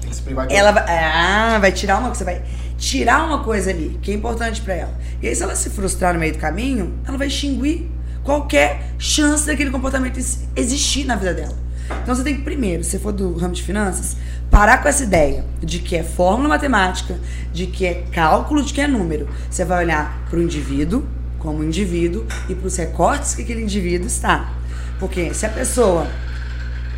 Tem 0.00 0.10
que 0.10 0.16
se 0.16 0.22
privar 0.22 0.46
de 0.46 0.54
ela 0.54 0.72
vai, 0.72 0.84
ah, 0.88 1.58
vai 1.60 1.72
tirar 1.72 1.98
uma 1.98 2.08
você 2.08 2.24
vai 2.24 2.42
tirar 2.76 3.24
uma 3.26 3.44
coisa 3.44 3.70
ali 3.70 3.98
que 4.02 4.10
é 4.10 4.14
importante 4.14 4.60
pra 4.62 4.74
ela. 4.74 4.92
E 5.22 5.28
aí 5.28 5.34
se 5.34 5.42
ela 5.42 5.54
se 5.54 5.70
frustrar 5.70 6.14
no 6.14 6.20
meio 6.20 6.32
do 6.32 6.38
caminho, 6.38 6.94
ela 7.06 7.16
vai 7.16 7.28
extinguir 7.28 7.90
qualquer 8.24 8.92
chance 8.98 9.46
daquele 9.46 9.70
comportamento 9.70 10.16
ex- 10.16 10.46
existir 10.56 11.04
na 11.04 11.16
vida 11.16 11.34
dela. 11.34 11.56
Então 12.02 12.14
você 12.14 12.22
tem 12.22 12.36
que 12.36 12.42
primeiro, 12.42 12.84
se 12.84 12.98
for 12.98 13.12
do 13.12 13.36
ramo 13.36 13.54
de 13.54 13.62
finanças, 13.62 14.16
parar 14.50 14.78
com 14.78 14.88
essa 14.88 15.02
ideia 15.02 15.44
de 15.60 15.80
que 15.80 15.96
é 15.96 16.02
fórmula 16.02 16.48
matemática, 16.48 17.18
de 17.52 17.66
que 17.66 17.84
é 17.84 18.04
cálculo, 18.12 18.62
de 18.62 18.72
que 18.72 18.80
é 18.80 18.86
número. 18.86 19.28
Você 19.50 19.64
vai 19.64 19.84
olhar 19.84 20.24
para 20.28 20.38
o 20.38 20.42
indivíduo 20.42 21.04
como 21.38 21.64
indivíduo 21.64 22.26
e 22.48 22.54
para 22.54 22.66
os 22.66 22.76
recortes 22.76 23.34
que 23.34 23.42
aquele 23.42 23.62
indivíduo 23.62 24.06
está. 24.06 24.52
Porque 24.98 25.32
se 25.34 25.46
a 25.46 25.48
pessoa 25.48 26.06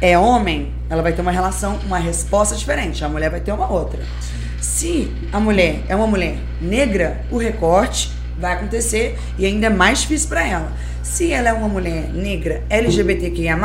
é 0.00 0.18
homem, 0.18 0.72
ela 0.90 1.00
vai 1.00 1.12
ter 1.12 1.22
uma 1.22 1.30
relação, 1.30 1.78
uma 1.86 1.98
resposta 1.98 2.56
diferente. 2.56 3.04
A 3.04 3.08
mulher 3.08 3.30
vai 3.30 3.40
ter 3.40 3.52
uma 3.52 3.70
outra. 3.70 4.02
Se 4.60 5.12
a 5.32 5.38
mulher 5.38 5.84
é 5.88 5.94
uma 5.94 6.06
mulher 6.06 6.36
negra, 6.60 7.24
o 7.30 7.38
recorte 7.38 8.12
vai 8.38 8.52
acontecer 8.54 9.18
e 9.38 9.46
ainda 9.46 9.66
é 9.66 9.70
mais 9.70 10.00
difícil 10.00 10.28
para 10.28 10.46
ela. 10.46 10.72
Se 11.02 11.32
ela 11.32 11.48
é 11.48 11.52
uma 11.52 11.68
mulher 11.68 12.12
negra 12.12 12.62
LGBTQIA+, 12.70 13.58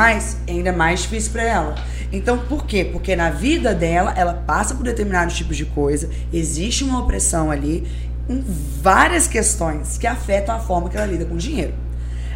é 0.46 0.50
ainda 0.50 0.72
mais 0.72 1.02
difícil 1.02 1.32
para 1.32 1.42
ela. 1.42 1.74
Então, 2.12 2.38
por 2.38 2.66
quê? 2.66 2.84
Porque 2.84 3.14
na 3.14 3.30
vida 3.30 3.74
dela, 3.74 4.12
ela 4.16 4.34
passa 4.34 4.74
por 4.74 4.82
determinados 4.82 5.36
tipos 5.36 5.56
de 5.56 5.64
coisa, 5.64 6.10
existe 6.32 6.82
uma 6.82 7.00
opressão 7.00 7.50
ali, 7.50 7.86
em 8.28 8.44
várias 8.82 9.26
questões 9.26 9.96
que 9.96 10.06
afetam 10.06 10.54
a 10.54 10.58
forma 10.58 10.88
que 10.88 10.96
ela 10.96 11.06
lida 11.06 11.24
com 11.24 11.34
o 11.34 11.38
dinheiro. 11.38 11.72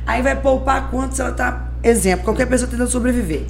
Aí 0.06 0.22
vai 0.22 0.40
poupar 0.40 0.90
quanto 0.90 1.16
se 1.16 1.20
ela 1.20 1.32
tá. 1.32 1.70
Exemplo, 1.82 2.24
qualquer 2.24 2.46
pessoa 2.46 2.70
tentando 2.70 2.90
sobreviver. 2.90 3.42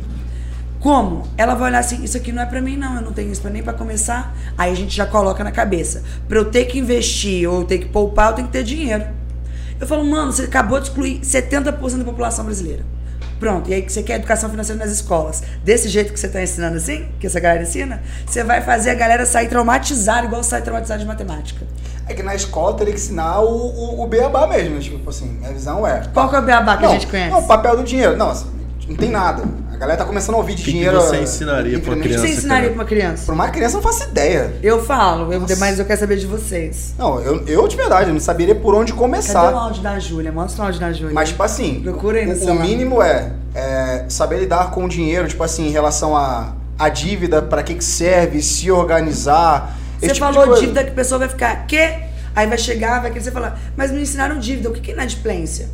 Como? 0.81 1.23
Ela 1.37 1.55
vai 1.55 1.71
olhar 1.71 1.79
assim, 1.79 2.03
isso 2.03 2.17
aqui 2.17 2.33
não 2.33 2.43
é 2.43 2.47
pra 2.47 2.61
mim 2.61 2.77
não, 2.77 2.97
eu 2.97 3.03
não 3.03 3.13
tenho 3.13 3.31
isso 3.31 3.41
pra 3.41 3.51
nem 3.51 3.63
pra 3.63 3.73
começar. 3.73 4.35
Aí 4.59 4.73
a 4.73 4.75
gente 4.75 4.97
já 4.97 5.07
coloca 5.07 5.45
na 5.45 5.53
cabeça, 5.53 6.03
pra 6.29 6.39
eu 6.39 6.47
ter 6.47 6.65
que 6.65 6.79
investir 6.79 7.49
ou 7.49 7.61
eu 7.61 7.65
ter 7.65 7.79
que 7.79 7.87
poupar, 7.87 8.31
eu 8.31 8.37
tenho 8.37 8.49
que 8.49 8.53
ter 8.53 8.65
dinheiro. 8.65 9.05
Eu 9.83 9.89
falo, 9.89 10.05
mano, 10.05 10.31
você 10.31 10.45
acabou 10.45 10.79
de 10.79 10.87
excluir 10.87 11.19
70% 11.23 11.99
da 11.99 12.05
população 12.05 12.45
brasileira. 12.45 12.85
Pronto, 13.41 13.69
e 13.69 13.75
aí 13.75 13.83
você 13.83 14.01
quer 14.01 14.15
educação 14.15 14.49
financeira 14.49 14.79
nas 14.79 14.93
escolas, 14.93 15.43
desse 15.65 15.89
jeito 15.89 16.13
que 16.13 16.21
você 16.21 16.29
tá 16.29 16.41
ensinando 16.41 16.77
assim, 16.77 17.09
que 17.19 17.27
essa 17.27 17.41
galera 17.41 17.65
ensina, 17.65 18.01
você 18.25 18.45
vai 18.45 18.61
fazer 18.61 18.91
a 18.91 18.95
galera 18.95 19.27
sair 19.27 19.49
traumatizada 19.49 20.29
igual 20.29 20.45
sai 20.45 20.63
traumatizada 20.63 21.01
de 21.01 21.07
matemática. 21.07 21.67
É 22.09 22.15
que 22.15 22.23
na 22.23 22.33
escola 22.33 22.77
teria 22.77 22.95
que 22.95 23.01
ensinar 23.01 23.41
o, 23.41 23.49
o, 23.49 24.05
o 24.05 24.07
beabá 24.07 24.47
mesmo. 24.47 24.79
Tipo 24.79 25.11
assim, 25.11 25.27
minha 25.27 25.53
visão 25.53 25.85
é. 25.85 26.05
Qual 26.15 26.31
que 26.31 26.37
é 26.37 26.39
o 26.39 26.43
beabá 26.43 26.77
que 26.77 26.85
não, 26.85 26.91
a 26.91 26.93
gente 26.93 27.09
conhece? 27.09 27.31
Não, 27.33 27.41
o 27.41 27.47
papel 27.49 27.77
do 27.77 27.83
dinheiro. 27.83 28.17
Não, 28.17 28.31
assim, 28.31 28.47
não 28.87 28.95
tem 28.95 29.11
nada. 29.11 29.43
A 29.83 29.85
galera 29.85 29.99
tá 29.99 30.05
começando 30.05 30.37
a 30.37 30.39
ouvir 30.39 30.55
de 30.55 30.63
Que 30.63 30.67
que 30.67 30.77
dinheiro. 30.77 31.01
você 31.01 31.17
ensinaria 31.17 31.81
pra 31.81 31.93
O 31.95 31.97
que 31.97 32.03
criança, 32.03 32.25
você 32.25 32.33
ensinaria 32.35 32.63
cara? 32.69 32.73
pra 32.73 32.83
uma 32.83 32.89
criança? 32.89 33.25
Pra 33.27 33.35
uma 33.35 33.49
criança 33.51 33.77
eu 33.79 33.83
não 33.83 33.93
faço 33.93 34.05
ideia. 34.05 34.55
Eu 34.63 34.81
falo, 34.85 35.33
eu- 35.33 35.41
Nossa. 35.41 35.57
mas 35.57 35.77
eu 35.81 35.85
quero 35.85 35.99
saber 35.99 36.19
de 36.19 36.27
vocês. 36.29 36.95
Não, 36.97 37.19
eu, 37.21 37.45
eu 37.49 37.67
de 37.67 37.77
verdade, 37.77 38.09
eu 38.11 38.15
não 38.15 38.21
saberia 38.21 38.55
por 38.55 38.77
onde 38.77 38.93
Cadê 38.93 39.01
o 39.01 39.03
começar. 39.03 39.41
áudio 39.53 39.83
da 39.83 39.99
Júlia? 39.99 40.31
Mostra 40.31 40.63
o 40.63 40.67
áudio 40.67 40.81
da 40.81 40.93
Júlia. 40.93 41.13
Mas, 41.13 41.31
tipo 41.31 41.43
assim, 41.43 41.81
Procura 41.83 42.21
aí 42.21 42.27
no 42.27 42.31
o, 42.33 42.37
o 42.37 42.39
celular. 42.39 42.65
mínimo 42.65 43.03
é, 43.03 43.33
é 43.57 44.05
saber 44.09 44.39
lidar 44.39 44.71
com 44.71 44.85
o 44.85 44.89
dinheiro, 44.89 45.27
tipo 45.27 45.43
assim, 45.43 45.67
em 45.67 45.71
relação 45.73 46.17
a, 46.17 46.53
a 46.79 46.89
dívida, 46.89 47.43
pra 47.43 47.65
que, 47.65 47.75
que 47.75 47.83
serve, 47.85 48.41
se 48.41 48.71
organizar. 48.71 49.77
Você 49.99 50.07
esse 50.07 50.15
tipo 50.15 50.29
de 50.29 50.33
falou 50.35 50.61
dívida 50.61 50.85
que 50.85 50.91
a 50.91 50.95
pessoa 50.95 51.19
vai 51.19 51.29
ficar, 51.29 51.67
quê? 51.67 51.93
Aí 52.37 52.47
vai 52.47 52.57
chegar, 52.57 53.01
vai 53.03 53.11
querer 53.11 53.25
você 53.25 53.33
falar, 53.33 53.59
mas 53.77 53.91
me 53.91 54.01
ensinaram 54.01 54.39
dívida, 54.39 54.69
o 54.69 54.73
que 54.73 54.81
que 54.81 54.91
é 54.93 54.95
inadimplência? 54.95 55.69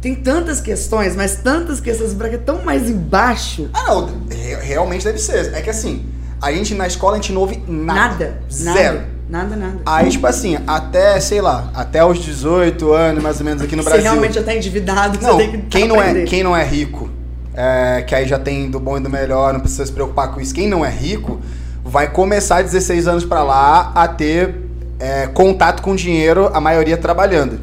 Tem 0.00 0.14
tantas 0.14 0.60
questões, 0.60 1.16
mas 1.16 1.36
tantas 1.36 1.80
questões 1.80 2.14
para 2.14 2.28
que 2.28 2.34
é 2.36 2.38
tão 2.38 2.64
mais 2.64 2.88
embaixo. 2.88 3.68
Ah, 3.74 3.84
não, 3.88 4.06
re- 4.30 4.54
realmente 4.62 5.04
deve 5.04 5.18
ser. 5.18 5.52
É 5.54 5.60
que 5.60 5.70
assim, 5.70 6.06
a 6.40 6.52
gente 6.52 6.74
na 6.74 6.86
escola 6.86 7.14
a 7.14 7.16
gente 7.16 7.32
não 7.32 7.40
ouve 7.40 7.62
nada. 7.66 7.98
Nada. 8.08 8.38
Zero. 8.48 9.00
Nada, 9.28 9.56
nada. 9.56 9.56
nada. 9.56 9.78
Aí, 9.84 10.08
tipo 10.08 10.26
assim, 10.26 10.56
até, 10.66 11.18
sei 11.20 11.40
lá, 11.40 11.70
até 11.74 12.04
os 12.04 12.18
18 12.18 12.92
anos, 12.92 13.22
mais 13.22 13.40
ou 13.40 13.44
menos, 13.44 13.62
aqui 13.62 13.74
no 13.76 13.82
você 13.82 13.90
Brasil. 13.90 14.10
realmente 14.10 14.34
já 14.36 14.42
tá 14.42 14.54
endividado, 14.54 15.18
Não, 15.20 15.32
você 15.36 15.42
tem 15.48 15.50
que 15.50 15.58
quem 15.66 15.86
não, 15.88 16.00
é, 16.00 16.22
quem 16.22 16.42
não 16.42 16.56
é 16.56 16.64
rico, 16.64 17.10
é, 17.52 18.02
que 18.06 18.14
aí 18.14 18.26
já 18.26 18.38
tem 18.38 18.70
do 18.70 18.78
bom 18.80 18.96
e 18.96 19.00
do 19.00 19.10
melhor, 19.10 19.52
não 19.52 19.60
precisa 19.60 19.84
se 19.84 19.92
preocupar 19.92 20.32
com 20.32 20.40
isso. 20.40 20.54
Quem 20.54 20.66
não 20.68 20.82
é 20.84 20.88
rico, 20.90 21.40
vai 21.84 22.08
começar 22.10 22.62
16 22.62 23.06
anos 23.08 23.24
pra 23.24 23.42
lá 23.42 23.92
a 23.94 24.06
ter 24.08 24.54
é, 24.98 25.26
contato 25.26 25.82
com 25.82 25.94
dinheiro, 25.94 26.50
a 26.54 26.60
maioria 26.60 26.96
trabalhando. 26.96 27.60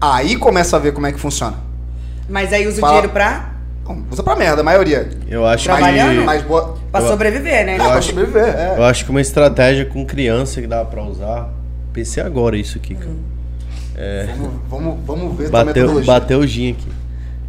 Aí 0.00 0.36
começa 0.36 0.76
a 0.76 0.78
ver 0.78 0.92
como 0.92 1.06
é 1.08 1.12
que 1.12 1.18
funciona. 1.18 1.66
Mas 2.28 2.52
aí 2.52 2.66
usa 2.66 2.78
o 2.78 2.80
Fala- 2.80 2.92
dinheiro 2.94 3.12
pra, 3.12 3.54
Usa 4.10 4.22
pra 4.22 4.36
merda, 4.36 4.60
a 4.60 4.64
maioria. 4.64 5.08
Eu 5.26 5.46
acho 5.46 5.64
Trabalhando? 5.64 6.18
que. 6.20 6.24
Mas 6.26 6.42
boa. 6.42 6.76
pra 6.92 7.00
Eu- 7.00 7.08
sobreviver, 7.08 7.64
né? 7.64 7.76
É, 7.76 7.78
pra 7.78 8.02
sobreviver, 8.02 8.44
é. 8.44 8.74
Eu 8.76 8.84
acho 8.84 9.02
que 9.04 9.10
uma 9.10 9.20
estratégia 9.20 9.86
com 9.86 10.04
criança 10.04 10.60
que 10.60 10.66
dá 10.66 10.84
pra 10.84 11.02
usar. 11.04 11.48
Pensei 11.92 12.22
agora 12.22 12.54
isso 12.58 12.76
aqui, 12.76 12.94
cara. 12.94 13.16
Vamos, 14.36 14.52
vamos, 14.68 14.98
vamos 15.06 15.36
ver 15.38 15.48
Bateu, 15.48 15.74
metodologia. 15.74 16.06
bateu 16.12 16.38
o 16.40 16.46
gin 16.46 16.72
aqui. 16.72 16.86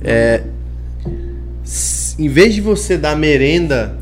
É, 0.01 0.41
em 2.17 2.29
vez 2.29 2.53
de 2.55 2.61
você 2.61 2.97
dar 2.97 3.15
merenda 3.17 3.97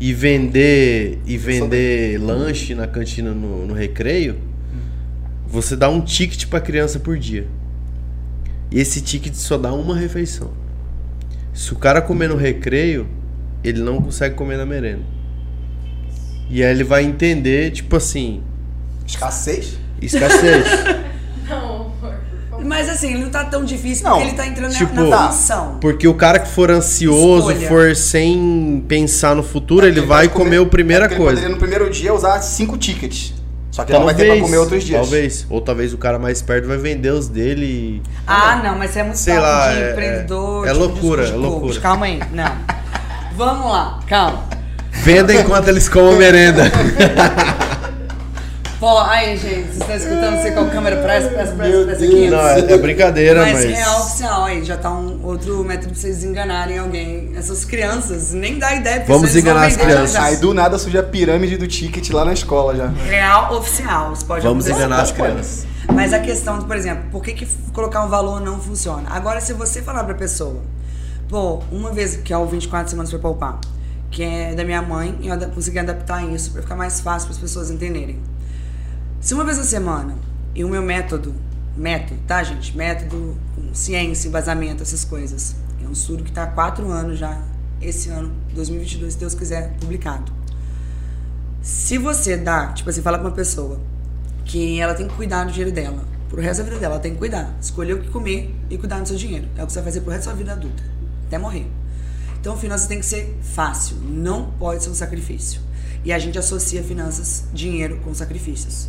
e 0.00 0.12
vender 0.14 1.18
e 1.26 1.36
vender 1.36 2.18
lanche 2.20 2.74
na 2.76 2.86
cantina 2.86 3.32
no, 3.32 3.66
no 3.66 3.74
recreio, 3.74 4.36
você 5.48 5.74
dá 5.76 5.88
um 5.88 6.00
ticket 6.00 6.46
pra 6.46 6.60
criança 6.60 6.98
por 7.00 7.18
dia. 7.18 7.46
E 8.70 8.80
esse 8.80 9.00
ticket 9.00 9.34
só 9.34 9.56
dá 9.56 9.72
uma 9.72 9.96
refeição. 9.96 10.50
Se 11.54 11.72
o 11.72 11.76
cara 11.76 12.00
comer 12.02 12.28
no 12.28 12.36
recreio, 12.36 13.08
ele 13.64 13.80
não 13.80 14.00
consegue 14.00 14.34
comer 14.34 14.56
na 14.56 14.66
merenda. 14.66 15.02
E 16.50 16.62
aí 16.62 16.70
ele 16.70 16.84
vai 16.84 17.02
entender, 17.04 17.70
tipo 17.72 17.96
assim, 17.96 18.42
Escassez? 19.06 19.78
escassez. 20.00 20.64
Não. 21.48 21.88
Mas 22.64 22.88
assim, 22.88 23.14
ele 23.14 23.22
não 23.22 23.30
tá 23.30 23.44
tão 23.44 23.64
difícil 23.64 24.04
Não, 24.04 24.14
porque 24.16 24.28
ele 24.28 24.36
tá 24.36 24.46
entrando 24.46 24.72
na- 24.72 24.78
tipo, 24.78 24.94
na 24.94 25.08
tá. 25.08 25.28
função. 25.30 25.78
Porque 25.80 26.06
o 26.08 26.14
cara 26.14 26.38
que 26.40 26.48
for 26.48 26.70
ansioso, 26.70 27.50
Escolha. 27.52 27.68
for 27.68 27.96
sem 27.96 28.84
pensar 28.88 29.34
no 29.36 29.42
futuro, 29.42 29.86
ele, 29.86 30.00
vai 30.00 30.28
pode 30.28 30.42
comer, 30.42 30.60
a 30.60 30.66
primeira 30.66 31.04
é 31.06 31.08
coisa. 31.08 31.22
Ele 31.24 31.30
poderia 31.36 31.48
no 31.48 31.56
primeiro 31.56 31.90
dia 31.90 32.12
usar 32.12 32.40
cinco 32.42 32.76
tickets. 32.76 33.32
Só 33.78 33.84
que 33.84 33.92
não 33.92 34.04
vai 34.04 34.14
ter 34.14 34.26
pra 34.26 34.40
comer 34.40 34.56
outros 34.58 34.82
dias. 34.82 35.00
Talvez. 35.00 35.46
Ou 35.48 35.60
talvez 35.60 35.94
o 35.94 35.98
cara 35.98 36.18
mais 36.18 36.42
perto 36.42 36.66
vai 36.66 36.76
vender 36.78 37.10
os 37.12 37.28
dele 37.28 37.64
e. 37.64 38.02
Ah, 38.26 38.60
não, 38.64 38.76
mas 38.76 38.90
você 38.90 38.98
é 38.98 39.02
muito 39.04 39.18
Sei 39.18 39.38
lá, 39.38 39.72
de 39.72 39.80
é- 39.82 39.90
empreendedor. 39.92 40.66
é 40.66 40.72
tipo, 40.72 40.84
loucura, 40.84 41.22
discurso 41.22 41.32
de 41.32 41.46
é 41.46 41.48
loucura. 41.50 41.80
Calma 41.80 42.06
aí, 42.06 42.20
não. 42.32 42.52
Vamos 43.36 43.70
lá, 43.70 44.00
calma. 44.08 44.42
Venda 44.90 45.32
enquanto 45.32 45.68
eles 45.68 45.88
comam 45.88 46.16
merenda. 46.16 46.64
Pô, 48.78 48.96
aí, 49.00 49.36
gente, 49.36 49.72
vocês 49.72 49.80
estão 49.80 49.96
escutando? 49.96 50.40
Sei 50.40 50.52
qual 50.52 50.66
câmera 50.70 51.02
presta, 51.02 51.30
presta, 51.30 51.56
presta, 51.56 51.76
Meu 51.76 51.84
presta 51.84 52.06
Deus. 52.06 52.14
aqui. 52.14 52.30
Não, 52.30 52.40
é, 52.48 52.72
é 52.74 52.78
brincadeira, 52.78 53.40
Mas 53.42 53.52
mas. 53.54 53.64
real 53.64 54.00
oficial, 54.02 54.44
aí 54.44 54.64
já 54.64 54.76
tá 54.76 54.88
um 54.92 55.20
outro 55.26 55.64
método 55.64 55.88
pra 55.88 56.00
vocês 56.00 56.22
enganarem 56.22 56.78
alguém. 56.78 57.32
Essas 57.36 57.64
crianças, 57.64 58.32
nem 58.32 58.56
dá 58.56 58.72
ideia 58.76 58.98
porque 59.00 59.12
Vamos 59.12 59.30
vocês 59.30 59.42
vão 59.42 59.52
enganar 59.52 59.66
as 59.66 59.76
crianças. 59.76 60.12
já. 60.12 60.22
Aí 60.22 60.36
do 60.36 60.54
nada 60.54 60.78
surge 60.78 60.96
a 60.96 61.02
pirâmide 61.02 61.56
do 61.56 61.66
ticket 61.66 62.08
lá 62.10 62.24
na 62.24 62.32
escola 62.32 62.76
já. 62.76 62.86
Real 62.86 63.52
oficial, 63.56 64.12
isso 64.12 64.24
pode 64.24 64.46
Vamos 64.46 64.68
enganar 64.68 65.00
as 65.02 65.10
crianças. 65.10 65.66
Mas 65.92 66.12
a 66.12 66.20
questão, 66.20 66.62
por 66.62 66.76
exemplo, 66.76 67.10
por 67.10 67.20
que, 67.20 67.32
que 67.32 67.46
colocar 67.72 68.04
um 68.04 68.08
valor 68.08 68.40
não 68.40 68.60
funciona? 68.60 69.10
Agora, 69.10 69.40
se 69.40 69.54
você 69.54 69.82
falar 69.82 70.04
pra 70.04 70.14
pessoa, 70.14 70.60
pô, 71.28 71.60
uma 71.72 71.90
vez 71.90 72.14
que 72.14 72.32
é 72.32 72.38
o 72.38 72.46
24 72.46 72.90
semanas 72.90 73.10
pra 73.10 73.18
poupar, 73.18 73.58
que 74.08 74.22
é 74.22 74.54
da 74.54 74.64
minha 74.64 74.82
mãe, 74.82 75.18
e 75.20 75.26
eu 75.26 75.36
consegui 75.50 75.80
adaptar 75.80 76.22
isso 76.32 76.52
pra 76.52 76.62
ficar 76.62 76.76
mais 76.76 77.00
fácil 77.00 77.26
para 77.26 77.34
as 77.36 77.40
pessoas 77.42 77.70
entenderem. 77.72 78.20
Se 79.20 79.34
uma 79.34 79.44
vez 79.44 79.58
a 79.58 79.64
semana, 79.64 80.16
e 80.54 80.64
o 80.64 80.68
meu 80.68 80.80
método, 80.80 81.34
método, 81.76 82.20
tá, 82.26 82.42
gente? 82.42 82.76
Método 82.76 83.36
ciência, 83.72 84.28
embasamento, 84.28 84.82
essas 84.82 85.04
coisas. 85.04 85.56
É 85.82 85.86
um 85.86 85.92
estudo 85.92 86.22
que 86.22 86.32
tá 86.32 86.44
há 86.44 86.46
quatro 86.46 86.88
anos 86.90 87.18
já, 87.18 87.40
esse 87.80 88.08
ano, 88.08 88.32
2022, 88.54 89.12
se 89.12 89.18
Deus 89.18 89.34
quiser, 89.34 89.74
publicado. 89.80 90.32
Se 91.60 91.98
você 91.98 92.36
dá, 92.36 92.72
tipo 92.72 92.88
assim, 92.88 93.02
fala 93.02 93.18
pra 93.18 93.28
uma 93.28 93.34
pessoa 93.34 93.80
que 94.44 94.80
ela 94.80 94.94
tem 94.94 95.06
que 95.08 95.14
cuidar 95.14 95.44
do 95.44 95.52
dinheiro 95.52 95.72
dela, 95.72 96.04
pro 96.28 96.40
resto 96.40 96.58
da 96.58 96.64
vida 96.64 96.78
dela, 96.78 96.94
ela 96.94 97.02
tem 97.02 97.12
que 97.12 97.18
cuidar. 97.18 97.56
Escolher 97.60 97.94
o 97.94 98.00
que 98.00 98.08
comer 98.10 98.54
e 98.70 98.78
cuidar 98.78 99.00
do 99.00 99.08
seu 99.08 99.16
dinheiro. 99.16 99.48
É 99.56 99.62
o 99.62 99.66
que 99.66 99.72
você 99.72 99.80
vai 99.80 99.90
fazer 99.90 100.00
pro 100.00 100.12
resto 100.12 100.26
da 100.26 100.30
sua 100.30 100.38
vida 100.38 100.52
adulta, 100.52 100.82
até 101.26 101.38
morrer. 101.38 101.66
Então, 102.40 102.56
finanças 102.56 102.86
tem 102.86 103.00
que 103.00 103.06
ser 103.06 103.36
fácil, 103.42 103.96
não 103.96 104.52
pode 104.52 104.84
ser 104.84 104.90
um 104.90 104.94
sacrifício. 104.94 105.60
E 106.04 106.12
a 106.12 106.18
gente 106.18 106.38
associa 106.38 106.82
finanças, 106.84 107.44
dinheiro 107.52 108.00
com 108.04 108.14
sacrifícios. 108.14 108.88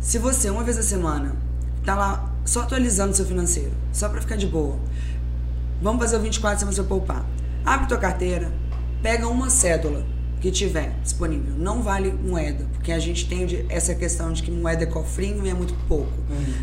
Se 0.00 0.18
você, 0.18 0.48
uma 0.48 0.64
vez 0.64 0.78
a 0.78 0.82
semana, 0.82 1.36
tá 1.84 1.94
lá 1.94 2.34
só 2.42 2.62
atualizando 2.62 3.14
seu 3.14 3.26
financeiro, 3.26 3.72
só 3.92 4.08
pra 4.08 4.20
ficar 4.22 4.36
de 4.36 4.46
boa, 4.46 4.78
vamos 5.82 6.00
fazer 6.00 6.16
o 6.16 6.20
24 6.20 6.58
semanas 6.58 6.76
pra 6.76 6.84
poupar. 6.88 7.26
Abre 7.66 7.86
tua 7.86 7.98
carteira, 7.98 8.50
pega 9.02 9.28
uma 9.28 9.50
cédula 9.50 10.02
que 10.40 10.50
tiver 10.50 10.98
disponível. 11.02 11.52
Não 11.54 11.82
vale 11.82 12.10
moeda, 12.12 12.64
porque 12.72 12.92
a 12.92 12.98
gente 12.98 13.28
tem 13.28 13.66
essa 13.68 13.94
questão 13.94 14.32
de 14.32 14.42
que 14.42 14.50
moeda 14.50 14.84
é 14.84 14.86
cofrinho 14.86 15.44
e 15.44 15.50
é 15.50 15.54
muito 15.54 15.74
pouco. 15.86 16.10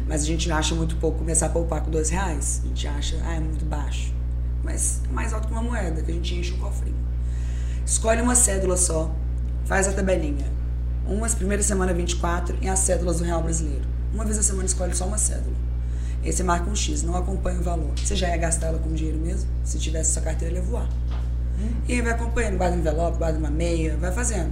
Mas 0.07 0.23
a 0.23 0.25
gente 0.25 0.51
acha 0.51 0.73
muito 0.73 0.95
pouco 0.95 1.19
começar 1.19 1.45
a 1.45 1.49
poupar 1.49 1.81
com 1.81 1.91
dois 1.91 2.09
reais. 2.09 2.61
A 2.65 2.67
gente 2.67 2.87
acha, 2.87 3.21
ah, 3.23 3.35
é 3.35 3.39
muito 3.39 3.63
baixo. 3.65 4.11
Mas 4.63 5.03
é 5.07 5.13
mais 5.13 5.31
alto 5.31 5.47
que 5.47 5.53
uma 5.53 5.61
moeda, 5.61 6.01
que 6.01 6.09
a 6.09 6.13
gente 6.13 6.33
enche 6.33 6.53
um 6.53 6.57
cofrinho. 6.57 6.97
Escolhe 7.85 8.19
uma 8.19 8.33
cédula 8.33 8.75
só, 8.75 9.15
faz 9.65 9.87
a 9.87 9.93
tabelinha. 9.93 10.56
Umas 11.07 11.33
primeira 11.33 11.63
semana 11.63 11.93
24 11.93 12.57
e 12.61 12.67
as 12.67 12.79
cédulas 12.79 13.19
do 13.19 13.23
Real 13.23 13.41
Brasileiro. 13.41 13.83
Uma 14.13 14.25
vez 14.25 14.37
a 14.37 14.43
semana 14.43 14.65
escolhe 14.65 14.93
só 14.93 15.05
uma 15.05 15.17
cédula. 15.17 15.55
Aí 16.23 16.33
você 16.33 16.43
marca 16.43 16.69
um 16.69 16.75
X, 16.75 17.01
não 17.01 17.15
acompanha 17.15 17.59
o 17.59 17.63
valor. 17.63 17.91
Você 17.95 18.13
já 18.13 18.27
ia 18.27 18.37
gastar 18.37 18.67
ela 18.67 18.79
com 18.79 18.91
dinheiro 18.93 19.17
mesmo? 19.17 19.49
Se 19.63 19.79
tivesse 19.79 20.11
sua 20.11 20.21
carteira, 20.21 20.53
ele 20.53 20.63
ia 20.63 20.69
voar. 20.69 20.89
E 21.87 21.93
aí 21.93 22.01
vai 22.01 22.11
acompanhando, 22.11 22.57
guarda 22.57 22.75
um 22.75 22.79
envelope, 22.79 23.17
guarda 23.17 23.39
uma 23.39 23.49
meia, 23.49 23.95
vai 23.95 24.11
fazendo. 24.11 24.51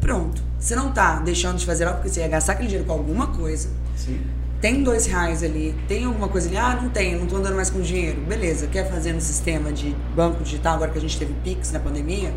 Pronto. 0.00 0.40
Você 0.60 0.76
não 0.76 0.92
tá 0.92 1.20
deixando 1.20 1.58
de 1.58 1.66
fazer 1.66 1.84
algo 1.84 1.98
porque 1.98 2.10
você 2.10 2.20
ia 2.20 2.28
gastar 2.28 2.52
aquele 2.52 2.68
dinheiro 2.68 2.86
com 2.86 2.92
alguma 2.92 3.26
coisa. 3.26 3.68
Sim. 3.96 4.20
Tem 4.60 4.82
dois 4.82 5.06
reais 5.06 5.42
ali, 5.42 5.74
tem 5.86 6.04
alguma 6.04 6.28
coisa 6.28 6.48
ali, 6.48 6.56
ah, 6.56 6.78
não 6.80 6.90
tem, 6.90 7.16
não 7.16 7.26
tô 7.26 7.36
andando 7.36 7.54
mais 7.54 7.70
com 7.70 7.80
dinheiro. 7.80 8.20
Beleza, 8.22 8.66
quer 8.66 8.88
fazer 8.90 9.12
no 9.12 9.20
sistema 9.20 9.72
de 9.72 9.94
banco 10.16 10.42
digital 10.42 10.76
agora 10.76 10.90
que 10.90 10.98
a 10.98 11.00
gente 11.00 11.18
teve 11.18 11.32
Pix 11.44 11.70
na 11.72 11.78
pandemia? 11.78 12.32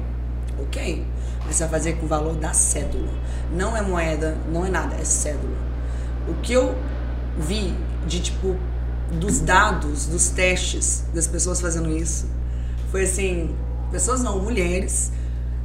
Ok. 0.59 1.03
Vai 1.59 1.69
fazer 1.69 1.93
com 1.93 2.05
o 2.05 2.09
valor 2.09 2.35
da 2.35 2.53
cédula. 2.53 3.11
Não 3.51 3.75
é 3.75 3.81
moeda, 3.81 4.37
não 4.51 4.65
é 4.65 4.69
nada, 4.69 4.95
é 4.95 5.03
cédula. 5.03 5.57
O 6.27 6.33
que 6.41 6.53
eu 6.53 6.75
vi 7.37 7.73
de 8.07 8.21
tipo 8.21 8.55
dos 9.11 9.39
dados, 9.39 10.05
dos 10.07 10.29
testes 10.29 11.03
das 11.13 11.27
pessoas 11.27 11.59
fazendo 11.59 11.95
isso, 11.95 12.25
foi 12.89 13.03
assim, 13.03 13.55
pessoas 13.91 14.21
não, 14.21 14.41
mulheres, 14.41 15.11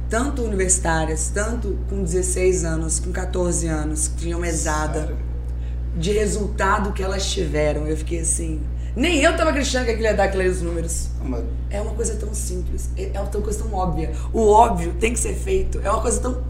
tanto 0.09 0.41
universitárias, 0.41 1.29
tanto 1.33 1.77
com 1.89 2.03
16 2.03 2.63
anos, 2.63 2.99
com 2.99 3.11
14 3.11 3.67
anos, 3.67 4.07
que 4.07 4.15
tinham 4.17 4.39
mesada 4.39 5.01
Sério? 5.01 5.17
de 5.97 6.11
resultado 6.11 6.93
que 6.93 7.03
elas 7.03 7.29
tiveram. 7.29 7.87
Eu 7.87 7.97
fiquei 7.97 8.21
assim. 8.21 8.61
Nem 8.97 9.21
eu 9.21 9.37
tava 9.37 9.51
acreditando 9.51 9.85
que 9.85 9.91
aquilo 9.91 10.07
ia 10.07 10.13
dar 10.15 10.23
aqueles 10.23 10.61
números. 10.61 11.09
Mas- 11.23 11.43
É 11.69 11.79
uma 11.79 11.93
coisa 11.93 12.15
tão 12.15 12.33
simples, 12.33 12.89
é 12.97 13.11
é 13.13 13.19
uma 13.21 13.29
coisa 13.29 13.63
tão 13.63 13.71
óbvia. 13.73 14.11
O 14.33 14.49
óbvio 14.49 14.93
tem 14.99 15.13
que 15.13 15.19
ser 15.19 15.35
feito. 15.35 15.79
É 15.83 15.91
uma 15.91 16.01
coisa 16.01 16.19
tão. 16.19 16.41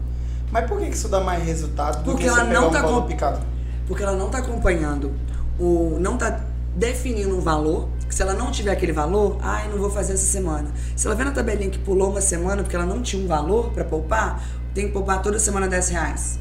Mas 0.50 0.66
por 0.66 0.78
que 0.78 0.86
isso 0.86 1.08
dá 1.08 1.20
mais 1.20 1.44
resultado 1.44 1.98
do 1.98 2.04
Porque 2.12 2.22
que 2.22 2.28
ela 2.28 2.38
você 2.38 2.46
pegar 2.46 2.60
não 2.60 2.68
um 2.68 2.70
tá 2.72 2.80
valor 2.82 3.02
com- 3.02 3.06
picado? 3.08 3.40
Porque 3.86 4.02
ela 4.02 4.16
não 4.16 4.30
tá 4.30 4.38
acompanhando, 4.38 5.12
o, 5.58 5.98
não 6.00 6.16
tá 6.16 6.40
definindo 6.74 7.36
um 7.36 7.40
valor. 7.40 7.88
Se 8.08 8.22
ela 8.22 8.32
não 8.32 8.50
tiver 8.50 8.70
aquele 8.70 8.92
valor, 8.92 9.36
ai, 9.42 9.68
não 9.68 9.76
vou 9.76 9.90
fazer 9.90 10.14
essa 10.14 10.24
semana. 10.24 10.70
Se 10.96 11.06
ela 11.06 11.14
vê 11.14 11.24
na 11.24 11.30
tabelinha 11.32 11.68
que 11.68 11.78
pulou 11.78 12.10
uma 12.10 12.22
semana 12.22 12.62
porque 12.62 12.74
ela 12.74 12.86
não 12.86 13.02
tinha 13.02 13.22
um 13.22 13.26
valor 13.26 13.70
pra 13.72 13.84
poupar, 13.84 14.42
tem 14.72 14.86
que 14.86 14.92
poupar 14.94 15.20
toda 15.20 15.38
semana 15.38 15.68
10 15.68 15.90
reais. 15.90 16.38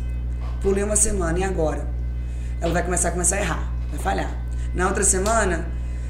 Pulei 0.62 0.84
uma 0.86 0.96
semana, 0.96 1.38
e 1.40 1.44
agora? 1.44 1.86
Ela 2.62 2.72
vai 2.72 2.84
começar 2.84 3.10
a 3.10 3.12
começar 3.12 3.36
a 3.36 3.40
errar, 3.42 3.72
vai 3.92 4.00
falhar. 4.00 4.32
Na 4.74 4.88
outra 4.88 5.04
semana, 5.04 5.68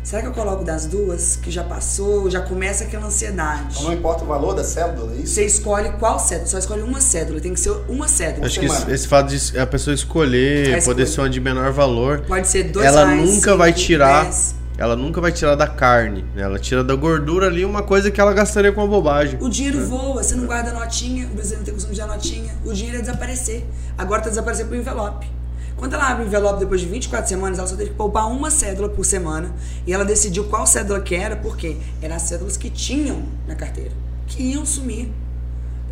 Será 0.08 0.22
que 0.22 0.30
eu 0.30 0.32
coloco 0.32 0.64
das 0.64 0.86
duas, 0.86 1.36
que 1.36 1.52
já 1.52 1.66
passou, 1.66 2.30
já 2.30 2.40
começa 2.40 2.86
aquela 2.86 3.08
ansiedade? 3.08 3.72
Então 3.72 3.84
não 3.88 3.94
importa 3.94 4.24
o 4.24 4.26
valor 4.26 4.54
da 4.54 4.64
cédula, 4.64 5.12
é 5.12 5.18
isso? 5.18 5.34
Você 5.34 5.46
escolhe 5.46 5.92
qual 6.00 6.18
cédula, 6.18 6.48
só 6.48 6.58
escolhe 6.58 6.82
uma 6.82 7.02
cédula, 7.02 7.42
tem 7.42 7.54
que 7.54 7.60
ser 7.60 7.72
uma 7.90 8.08
cédula. 8.08 8.46
Acho 8.46 8.58
que 8.58 8.68
esse, 8.68 8.76
semana. 8.78 8.96
esse 8.96 9.06
fato 9.06 9.36
de 9.36 9.60
a 9.60 9.68
pessoa 9.68 9.94
escolher, 9.94 10.78
A 10.78 10.82
poder 10.82 11.08
ser 11.08 11.20
uma 11.20 11.30
de 11.30 11.42
menor 11.42 11.74
valor, 11.74 12.22
Pode 12.22 12.48
ser 12.48 12.64
dois 12.72 12.86
ela 12.86 13.04
reais, 13.04 13.20
nunca 13.20 13.42
cinco, 13.42 13.58
vai 13.58 13.74
tirar, 13.74 14.24
dez. 14.24 14.56
ela 14.78 14.96
nunca 14.96 15.20
vai 15.20 15.34
tirar 15.34 15.56
da 15.56 15.68
carne, 15.68 16.24
né? 16.34 16.44
Ela 16.44 16.58
tira 16.58 16.86
da 16.86 16.96
gordura 16.96 17.48
ali 17.48 17.66
uma 17.66 17.84
coisa 17.84 18.10
que 18.10 18.22
ela 18.22 18.32
gastaria 18.32 18.72
com 18.72 18.80
uma 18.80 18.88
bobagem. 18.88 19.38
O 19.42 19.50
dinheiro 19.50 19.86
voa, 19.88 20.24
você 20.24 20.36
não 20.36 20.46
guarda 20.46 20.72
notinha, 20.72 21.26
o 21.26 21.32
brasileiro 21.32 21.58
não 21.58 21.66
tem 21.66 21.74
costume 21.74 21.94
de 21.96 22.00
dar 22.00 22.08
notinha, 22.08 22.56
o 22.64 22.72
dinheiro 22.72 22.96
ia 22.96 23.02
desaparecer. 23.02 23.66
Agora 23.98 24.22
tá 24.22 24.30
desaparecendo 24.30 24.70
pro 24.70 24.78
envelope. 24.78 25.28
Quando 25.78 25.94
ela 25.94 26.10
abre 26.10 26.24
o 26.24 26.28
envelope 26.28 26.60
depois 26.60 26.82
de 26.82 26.88
24 26.88 27.30
semanas, 27.30 27.60
ela 27.60 27.68
só 27.68 27.76
teve 27.76 27.92
que 27.92 27.96
poupar 27.96 28.28
uma 28.32 28.50
cédula 28.50 28.90
por 28.90 29.06
semana. 29.06 29.54
E 29.86 29.94
ela 29.94 30.04
decidiu 30.04 30.46
qual 30.46 30.66
cédula 30.66 31.00
que 31.02 31.16
era, 31.16 31.36
porque 31.36 31.78
eram 32.02 32.16
as 32.16 32.24
cédulas 32.24 32.58
que 32.58 32.70
tinham 32.70 33.24
na 33.48 33.56
carteira, 33.56 33.92
que 34.26 34.42
iam 34.42 34.66
sumir. 34.66 35.12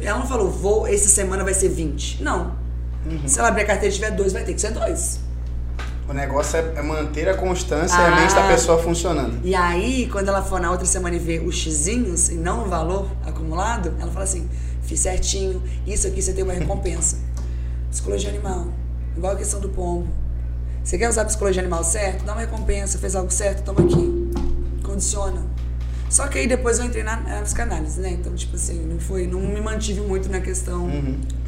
Ela 0.02 0.20
não 0.20 0.26
falou, 0.28 0.50
vou, 0.50 0.88
essa 0.88 1.08
semana 1.08 1.44
vai 1.44 1.54
ser 1.54 1.70
20. 1.70 2.24
Não. 2.24 2.56
Se 3.28 3.38
ela 3.40 3.50
abrir 3.50 3.62
a 3.62 3.66
carteira 3.66 3.94
e 3.94 3.96
tiver 3.96 4.12
dois, 4.12 4.34
vai 4.34 4.44
ter 4.44 4.54
que 4.56 4.60
ser 4.62 4.72
dois. 4.72 5.20
O 6.10 6.14
negócio 6.14 6.58
é, 6.58 6.74
é 6.78 6.82
manter 6.82 7.30
a 7.30 7.36
constância 7.36 7.96
e 7.96 8.00
a 8.02 8.08
Ah. 8.16 8.20
mente 8.22 8.34
da 8.36 8.48
pessoa 8.48 8.82
funcionando. 8.82 9.40
E 9.44 9.54
aí, 9.56 10.08
quando 10.12 10.28
ela 10.28 10.42
for 10.42 10.60
na 10.60 10.72
outra 10.72 10.86
semana 10.86 11.16
e 11.16 11.20
ver 11.20 11.46
os 11.48 11.56
xizinhos 11.56 12.30
e 12.30 12.36
não 12.36 12.66
o 12.66 12.70
valor 12.70 13.08
acumulado, 13.26 13.94
ela 14.00 14.12
fala 14.12 14.24
assim: 14.24 14.48
fiz 14.84 15.00
certinho, 15.00 15.62
isso 15.86 16.08
aqui 16.08 16.22
você 16.22 16.34
tem 16.34 16.44
uma 16.44 16.54
recompensa. 16.54 17.18
Psicologia 17.92 18.30
animal, 18.30 18.68
igual 19.16 19.34
a 19.34 19.36
questão 19.36 19.60
do 19.60 19.70
pombo. 19.70 20.08
Você 20.84 20.98
quer 20.98 21.10
usar 21.10 21.24
a 21.24 21.26
psicologia 21.26 21.62
animal 21.62 21.84
certo? 21.84 22.24
Dá 22.26 22.34
uma 22.34 22.42
recompensa, 22.42 22.98
fez 23.00 23.16
algo 23.16 23.32
certo, 23.32 23.64
toma 23.64 23.82
aqui. 23.82 24.32
Condiciona. 24.84 25.44
Só 26.10 26.28
que 26.28 26.38
aí 26.38 26.48
depois 26.48 26.78
eu 26.78 26.86
entrei 26.86 27.04
na, 27.04 27.18
na 27.18 27.42
psicanálise, 27.42 28.00
né? 28.00 28.12
Então, 28.12 28.36
tipo 28.36 28.56
assim, 28.56 28.86
não 28.86 29.00
foi, 29.00 29.26
não 29.26 29.42
me 29.42 29.60
mantive 29.60 30.02
muito 30.02 30.30
na 30.30 30.40
questão, 30.40 30.88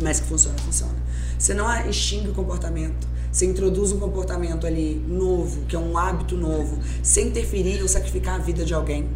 mas 0.02 0.20
que 0.20 0.28
funciona, 0.28 0.58
funciona. 0.58 0.96
Você 1.38 1.54
não 1.54 1.72
extingue 1.88 2.30
o 2.30 2.34
comportamento. 2.34 3.08
Você 3.32 3.46
introduz 3.46 3.92
um 3.92 4.00
comportamento 4.00 4.66
ali 4.66 4.96
novo, 5.08 5.62
que 5.66 5.76
é 5.76 5.80
um 5.80 5.96
hábito 5.96 6.36
novo, 6.36 6.80
sem 7.04 7.28
interferir 7.28 7.82
ou 7.84 7.88
sacrificar 7.88 8.36
a 8.36 8.40
vida 8.40 8.66
de 8.66 8.74
alguém. 8.74 9.08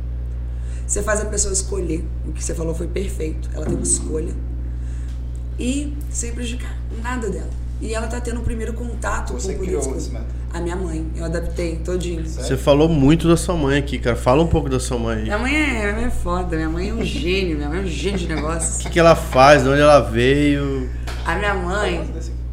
Você 0.85 1.01
faz 1.01 1.21
a 1.21 1.25
pessoa 1.25 1.53
escolher. 1.53 2.05
O 2.27 2.31
que 2.31 2.43
você 2.43 2.53
falou 2.53 2.75
foi 2.75 2.87
perfeito. 2.87 3.49
Ela 3.53 3.65
tem 3.65 3.73
uma 3.73 3.83
escolha. 3.83 4.35
E 5.57 5.97
sem 6.11 6.33
prejudicar 6.33 6.77
nada 7.01 7.29
dela. 7.29 7.60
E 7.81 7.93
ela 7.95 8.05
tá 8.07 8.21
tendo 8.21 8.39
o 8.39 8.43
primeiro 8.43 8.73
contato 8.73 9.33
Você 9.33 9.53
com 9.55 9.63
o 9.63 9.65
criou 9.65 9.81
político. 9.81 9.97
esse 9.97 10.11
método? 10.11 10.31
A 10.53 10.59
minha 10.61 10.75
mãe. 10.75 11.05
Eu 11.15 11.25
adaptei 11.25 11.77
todinho. 11.77 12.23
Você 12.27 12.55
falou 12.55 12.87
muito 12.87 13.27
da 13.27 13.35
sua 13.35 13.55
mãe 13.55 13.79
aqui, 13.79 13.97
cara. 13.97 14.15
Fala 14.15 14.43
um 14.43 14.47
pouco 14.47 14.69
da 14.69 14.79
sua 14.79 14.99
mãe. 14.99 15.17
aí. 15.17 15.23
Minha 15.23 15.37
mãe, 15.39 15.55
é, 15.55 15.81
minha 15.81 15.93
mãe 15.95 16.03
é 16.05 16.09
foda. 16.11 16.55
Minha 16.55 16.69
mãe 16.69 16.89
é 16.89 16.93
um 16.93 17.03
gênio. 17.03 17.57
Minha 17.57 17.69
mãe 17.69 17.79
é 17.79 17.81
um 17.81 17.87
gênio 17.87 18.19
de 18.19 18.27
negócios. 18.27 18.77
O 18.77 18.79
que, 18.83 18.89
que 18.91 18.99
ela 18.99 19.15
faz? 19.15 19.63
De 19.63 19.69
onde 19.69 19.81
ela 19.81 19.99
veio? 19.99 20.89
A 21.25 21.35
minha 21.35 21.55
mãe, 21.55 22.07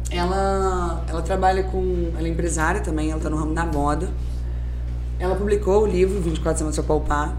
ela, 0.09 1.03
ela 1.07 1.21
trabalha 1.21 1.61
com. 1.63 2.09
Ela 2.17 2.27
é 2.27 2.31
empresária 2.31 2.81
também, 2.81 3.11
ela 3.11 3.19
tá 3.21 3.29
no 3.29 3.37
ramo 3.37 3.53
da 3.53 3.65
moda. 3.65 4.09
Ela 5.19 5.35
publicou 5.35 5.83
o 5.83 5.85
livro 5.85 6.19
24 6.21 6.57
Semanas 6.59 6.75
para 6.75 6.85
Poupar, 6.85 7.35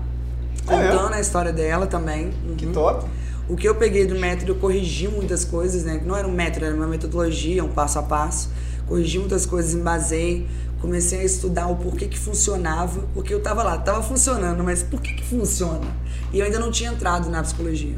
Ah, 0.68 0.74
é? 0.76 0.88
contando 0.90 1.14
a 1.14 1.20
história 1.20 1.52
dela 1.52 1.86
também. 1.86 2.30
Que 2.56 2.66
Uhum. 2.66 2.72
top. 2.72 3.06
O 3.50 3.56
que 3.56 3.68
eu 3.68 3.74
peguei 3.74 4.06
do 4.06 4.14
método, 4.14 4.52
eu 4.52 4.56
corrigi 4.56 5.08
muitas 5.08 5.44
coisas, 5.44 5.82
né? 5.84 6.00
Não 6.06 6.14
era 6.16 6.26
um 6.26 6.30
método, 6.32 6.66
era 6.66 6.74
uma 6.74 6.86
metodologia, 6.86 7.64
um 7.64 7.68
passo 7.68 7.98
a 7.98 8.02
passo. 8.02 8.50
Corrigi 8.86 9.18
muitas 9.18 9.44
coisas, 9.44 9.74
embasei, 9.74 10.46
comecei 10.80 11.20
a 11.20 11.24
estudar 11.24 11.66
o 11.66 11.76
porquê 11.76 12.06
que 12.06 12.18
funcionava, 12.18 13.00
porque 13.12 13.34
eu 13.34 13.40
tava 13.40 13.62
lá, 13.62 13.76
tava 13.78 14.02
funcionando, 14.02 14.62
mas 14.62 14.82
por 14.84 15.00
que 15.00 15.14
que 15.14 15.24
funciona? 15.24 15.86
E 16.32 16.38
eu 16.38 16.44
ainda 16.46 16.58
não 16.60 16.70
tinha 16.70 16.90
entrado 16.92 17.28
na 17.28 17.42
psicologia. 17.42 17.96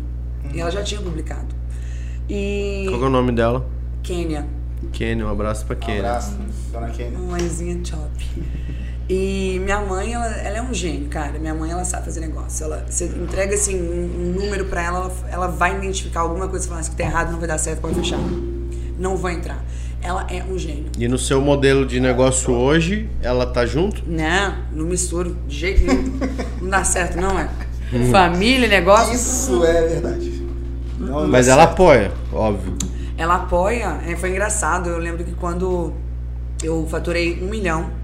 E 0.54 0.60
ela 0.60 0.70
já 0.70 0.82
tinha 0.82 1.00
publicado. 1.00 1.54
E 2.28 2.86
Qual 2.88 2.98
que 2.98 3.04
é 3.04 3.08
o 3.08 3.10
nome 3.10 3.32
dela? 3.32 3.66
Kênia, 4.02 4.46
Kenny, 4.92 5.22
um 5.22 5.28
abraço 5.28 5.64
pra 5.66 5.76
Um 5.76 5.78
Kenny. 5.80 5.98
abraço, 5.98 6.38
dona 6.72 6.88
Kenny. 6.90 7.16
mãezinha 7.16 7.78
top. 7.88 8.26
E 9.14 9.58
minha 9.62 9.78
mãe, 9.78 10.14
ela, 10.14 10.26
ela 10.26 10.56
é 10.56 10.62
um 10.62 10.72
gênio, 10.72 11.06
cara. 11.10 11.38
Minha 11.38 11.54
mãe, 11.54 11.70
ela 11.70 11.84
sabe 11.84 12.06
fazer 12.06 12.20
negócio. 12.20 12.64
Ela, 12.64 12.86
você 12.88 13.04
entrega, 13.04 13.54
assim, 13.54 13.78
um, 13.78 14.04
um 14.04 14.40
número 14.40 14.64
pra 14.64 14.82
ela, 14.82 15.00
ela, 15.00 15.12
ela 15.30 15.46
vai 15.48 15.76
identificar 15.76 16.20
alguma 16.20 16.48
coisa 16.48 16.64
e 16.64 16.68
falar, 16.70 16.80
isso 16.80 16.92
que 16.92 16.96
tá 16.96 17.02
errado, 17.02 17.30
não 17.30 17.38
vai 17.38 17.46
dar 17.46 17.58
certo, 17.58 17.82
pode 17.82 17.94
fechar. 17.94 18.18
Não 18.98 19.14
vou 19.14 19.28
entrar. 19.28 19.62
Ela 20.00 20.26
é 20.30 20.42
um 20.42 20.56
gênio. 20.56 20.86
E 20.98 21.06
no 21.08 21.18
seu 21.18 21.42
modelo 21.42 21.84
de 21.84 22.00
negócio 22.00 22.54
hoje, 22.54 23.06
ela 23.20 23.44
tá 23.44 23.66
junto? 23.66 24.02
Não, 24.06 24.56
não 24.72 24.86
misturo, 24.86 25.36
de 25.46 25.58
jeito 25.58 25.84
nenhum. 25.84 26.18
não 26.62 26.70
dá 26.70 26.82
certo, 26.82 27.20
não 27.20 27.38
é? 27.38 27.50
Família, 28.10 28.66
negócio. 28.66 29.14
Isso 29.14 29.62
é 29.62 29.88
verdade. 29.88 30.42
Não, 30.98 31.28
Mas 31.28 31.48
não 31.48 31.52
ela 31.52 31.64
certo. 31.64 31.72
apoia, 31.74 32.12
óbvio. 32.32 32.78
Ela 33.18 33.34
apoia, 33.34 34.00
é, 34.06 34.16
foi 34.16 34.30
engraçado. 34.30 34.88
Eu 34.88 34.96
lembro 34.96 35.22
que 35.22 35.32
quando 35.32 35.92
eu 36.62 36.86
faturei 36.88 37.42
um 37.42 37.50
milhão, 37.50 38.00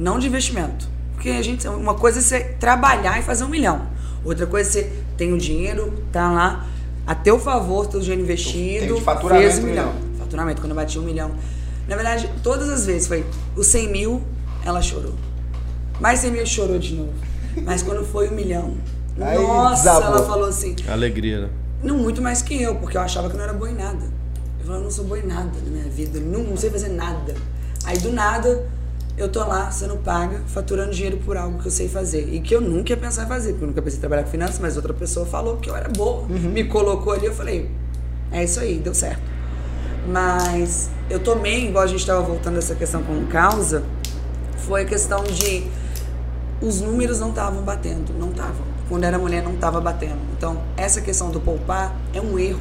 não 0.00 0.18
de 0.18 0.26
investimento. 0.26 0.88
Porque 1.14 1.28
a 1.30 1.42
gente, 1.42 1.68
uma 1.68 1.94
coisa 1.94 2.18
é 2.18 2.22
você 2.22 2.40
trabalhar 2.58 3.18
e 3.18 3.22
fazer 3.22 3.44
um 3.44 3.48
milhão. 3.48 3.86
Outra 4.24 4.46
coisa 4.46 4.68
é 4.68 4.72
você 4.72 4.92
tem 5.16 5.32
o 5.32 5.38
dinheiro, 5.38 6.02
tá 6.10 6.30
lá, 6.32 6.66
a 7.06 7.14
teu 7.14 7.38
favor, 7.38 7.86
teu 7.86 8.00
dinheiro 8.00 8.22
investido, 8.22 8.86
Tem 8.86 8.94
de 8.94 9.00
faturamento 9.02 9.52
fez 9.52 9.58
um 9.62 9.66
milhão. 9.66 9.92
milhão. 9.92 10.16
Faturamento, 10.18 10.60
quando 10.62 10.70
eu 10.70 10.76
bati 10.76 10.98
um 10.98 11.02
milhão. 11.02 11.30
Na 11.86 11.96
verdade, 11.96 12.30
todas 12.42 12.68
as 12.68 12.86
vezes 12.86 13.06
foi 13.08 13.24
os 13.56 13.66
100 13.66 13.88
mil, 13.92 14.22
ela 14.64 14.80
chorou. 14.80 15.14
Mais 16.00 16.20
100 16.20 16.30
mil, 16.30 16.46
chorou 16.46 16.78
de 16.78 16.94
novo. 16.94 17.12
Mas 17.64 17.82
quando 17.82 18.04
foi 18.04 18.28
um 18.28 18.34
milhão, 18.34 18.74
Aí 19.20 19.36
nossa, 19.38 19.82
desabou. 19.82 20.16
ela 20.18 20.26
falou 20.26 20.48
assim, 20.48 20.74
Alegria, 20.88 21.40
né? 21.42 21.48
não 21.82 21.98
muito 21.98 22.22
mais 22.22 22.40
que 22.40 22.60
eu, 22.62 22.76
porque 22.76 22.96
eu 22.96 23.00
achava 23.02 23.28
que 23.28 23.36
não 23.36 23.44
era 23.44 23.52
boa 23.52 23.70
em 23.70 23.74
nada. 23.74 24.04
Eu 24.58 24.64
falava, 24.64 24.80
eu 24.80 24.84
não 24.84 24.90
sou 24.90 25.04
boa 25.04 25.18
em 25.18 25.26
nada 25.26 25.50
na 25.64 25.70
minha 25.70 25.90
vida, 25.90 26.18
não, 26.20 26.42
não 26.44 26.56
sei 26.56 26.70
fazer 26.70 26.88
nada. 26.90 27.34
Aí 27.84 27.98
do 27.98 28.12
nada, 28.12 28.66
eu 29.22 29.28
tô 29.28 29.44
lá 29.44 29.70
sendo 29.70 29.96
paga, 29.98 30.40
faturando 30.46 30.92
dinheiro 30.92 31.18
por 31.18 31.36
algo 31.36 31.58
que 31.58 31.66
eu 31.66 31.70
sei 31.70 31.88
fazer. 31.88 32.28
E 32.32 32.40
que 32.40 32.54
eu 32.54 32.60
nunca 32.60 32.92
ia 32.92 32.96
pensar 32.96 33.24
em 33.24 33.28
fazer, 33.28 33.50
porque 33.50 33.64
eu 33.64 33.68
nunca 33.68 33.82
pensei 33.82 33.98
em 33.98 34.00
trabalhar 34.00 34.24
com 34.24 34.30
finanças, 34.30 34.58
mas 34.58 34.76
outra 34.76 34.94
pessoa 34.94 35.26
falou 35.26 35.58
que 35.58 35.68
eu 35.68 35.76
era 35.76 35.88
boa. 35.88 36.26
Me 36.28 36.64
colocou 36.64 37.12
ali, 37.12 37.26
eu 37.26 37.34
falei, 37.34 37.70
é 38.32 38.42
isso 38.44 38.58
aí, 38.60 38.78
deu 38.78 38.94
certo. 38.94 39.22
Mas 40.08 40.88
eu 41.10 41.20
tomei, 41.20 41.68
igual 41.68 41.84
a 41.84 41.86
gente 41.86 42.00
estava 42.00 42.22
voltando 42.22 42.58
essa 42.58 42.74
questão 42.74 43.02
com 43.02 43.26
causa, 43.26 43.84
foi 44.56 44.82
a 44.82 44.84
questão 44.84 45.22
de 45.24 45.66
os 46.62 46.80
números 46.80 47.20
não 47.20 47.30
estavam 47.30 47.62
batendo, 47.62 48.12
não 48.18 48.30
estavam. 48.30 48.70
Quando 48.88 49.04
era 49.04 49.18
mulher 49.18 49.42
não 49.42 49.54
estava 49.54 49.80
batendo. 49.80 50.18
Então, 50.36 50.62
essa 50.76 51.00
questão 51.00 51.30
do 51.30 51.40
poupar 51.40 51.94
é 52.12 52.20
um 52.20 52.38
erro. 52.38 52.60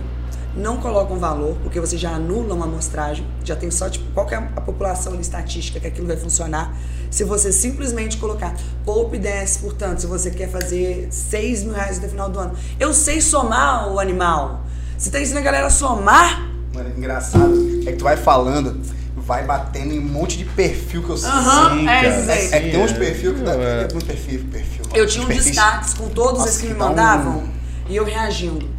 Não 0.56 0.78
colocam 0.78 1.18
valor, 1.20 1.56
porque 1.64 1.80
você 1.80 1.96
já 1.98 2.12
anula 2.12 2.56
uma 2.56 2.66
amostragem, 2.66 3.26
já 3.44 3.56
tem 3.56 3.70
só 3.70 3.88
tipo, 3.90 4.06
qual 4.14 4.26
que 4.26 4.34
é 4.34 4.38
a 4.38 4.62
população 4.62 5.14
ali, 5.14 5.22
estatística 5.22 5.80
que 5.80 5.88
aquilo 5.88 6.08
vai 6.08 6.18
funcionar. 6.18 6.76
Se 7.12 7.24
você 7.24 7.52
simplesmente 7.52 8.18
colocar 8.18 8.56
poupe 8.84 9.18
10, 9.18 9.58
portanto, 9.58 10.00
se 10.00 10.08
você 10.08 10.32
quer 10.32 10.50
fazer 10.50 11.08
6 11.12 11.64
mil 11.64 11.74
reais 11.74 11.98
até 11.98 12.08
o 12.08 12.10
final 12.10 12.30
do 12.30 12.40
ano. 12.40 12.54
Eu 12.80 12.94
sei 12.94 13.22
somar 13.22 13.90
o 13.92 14.00
animal. 14.00 14.64
Você 14.98 15.10
tá 15.12 15.20
ensinando 15.22 15.42
a 15.42 15.44
galera 15.44 15.68
a 15.68 15.70
somar? 15.70 16.50
Mano, 16.74 16.92
engraçado 16.98 17.82
é 17.88 17.92
que 17.92 17.98
tu 17.98 18.04
vai 18.04 18.18
falando, 18.18 18.82
vai 19.16 19.46
batendo 19.46 19.94
em 19.94 20.00
um 20.00 20.04
monte 20.04 20.38
de 20.38 20.46
perfil 20.46 21.04
que 21.04 21.10
eu 21.12 21.18
sei. 21.18 21.30
Sim, 21.30 21.88
é 21.88 22.00
aí. 22.34 22.50
É 22.54 22.60
que 22.60 22.72
tem 22.72 22.84
uns 22.84 22.92
perfis 22.94 23.32
que 23.34 23.42
dá. 23.44 23.54
É. 23.54 23.88
É 23.92 23.96
um 23.96 24.00
perfil, 24.02 24.46
perfil. 24.52 24.84
Eu 24.94 25.08
tinha 25.08 25.24
um 25.24 25.28
Perfis. 25.30 25.46
destaques 25.46 25.94
com 25.94 26.10
todos 26.10 26.40
Nossa, 26.40 26.50
esses 26.50 26.62
que 26.62 26.68
que 26.68 26.74
me 26.74 26.80
dá 26.80 26.86
um- 26.86 26.90
mandavam 26.90 27.44
e 27.88 27.96
eu 27.96 28.04
reagindo. 28.04 28.79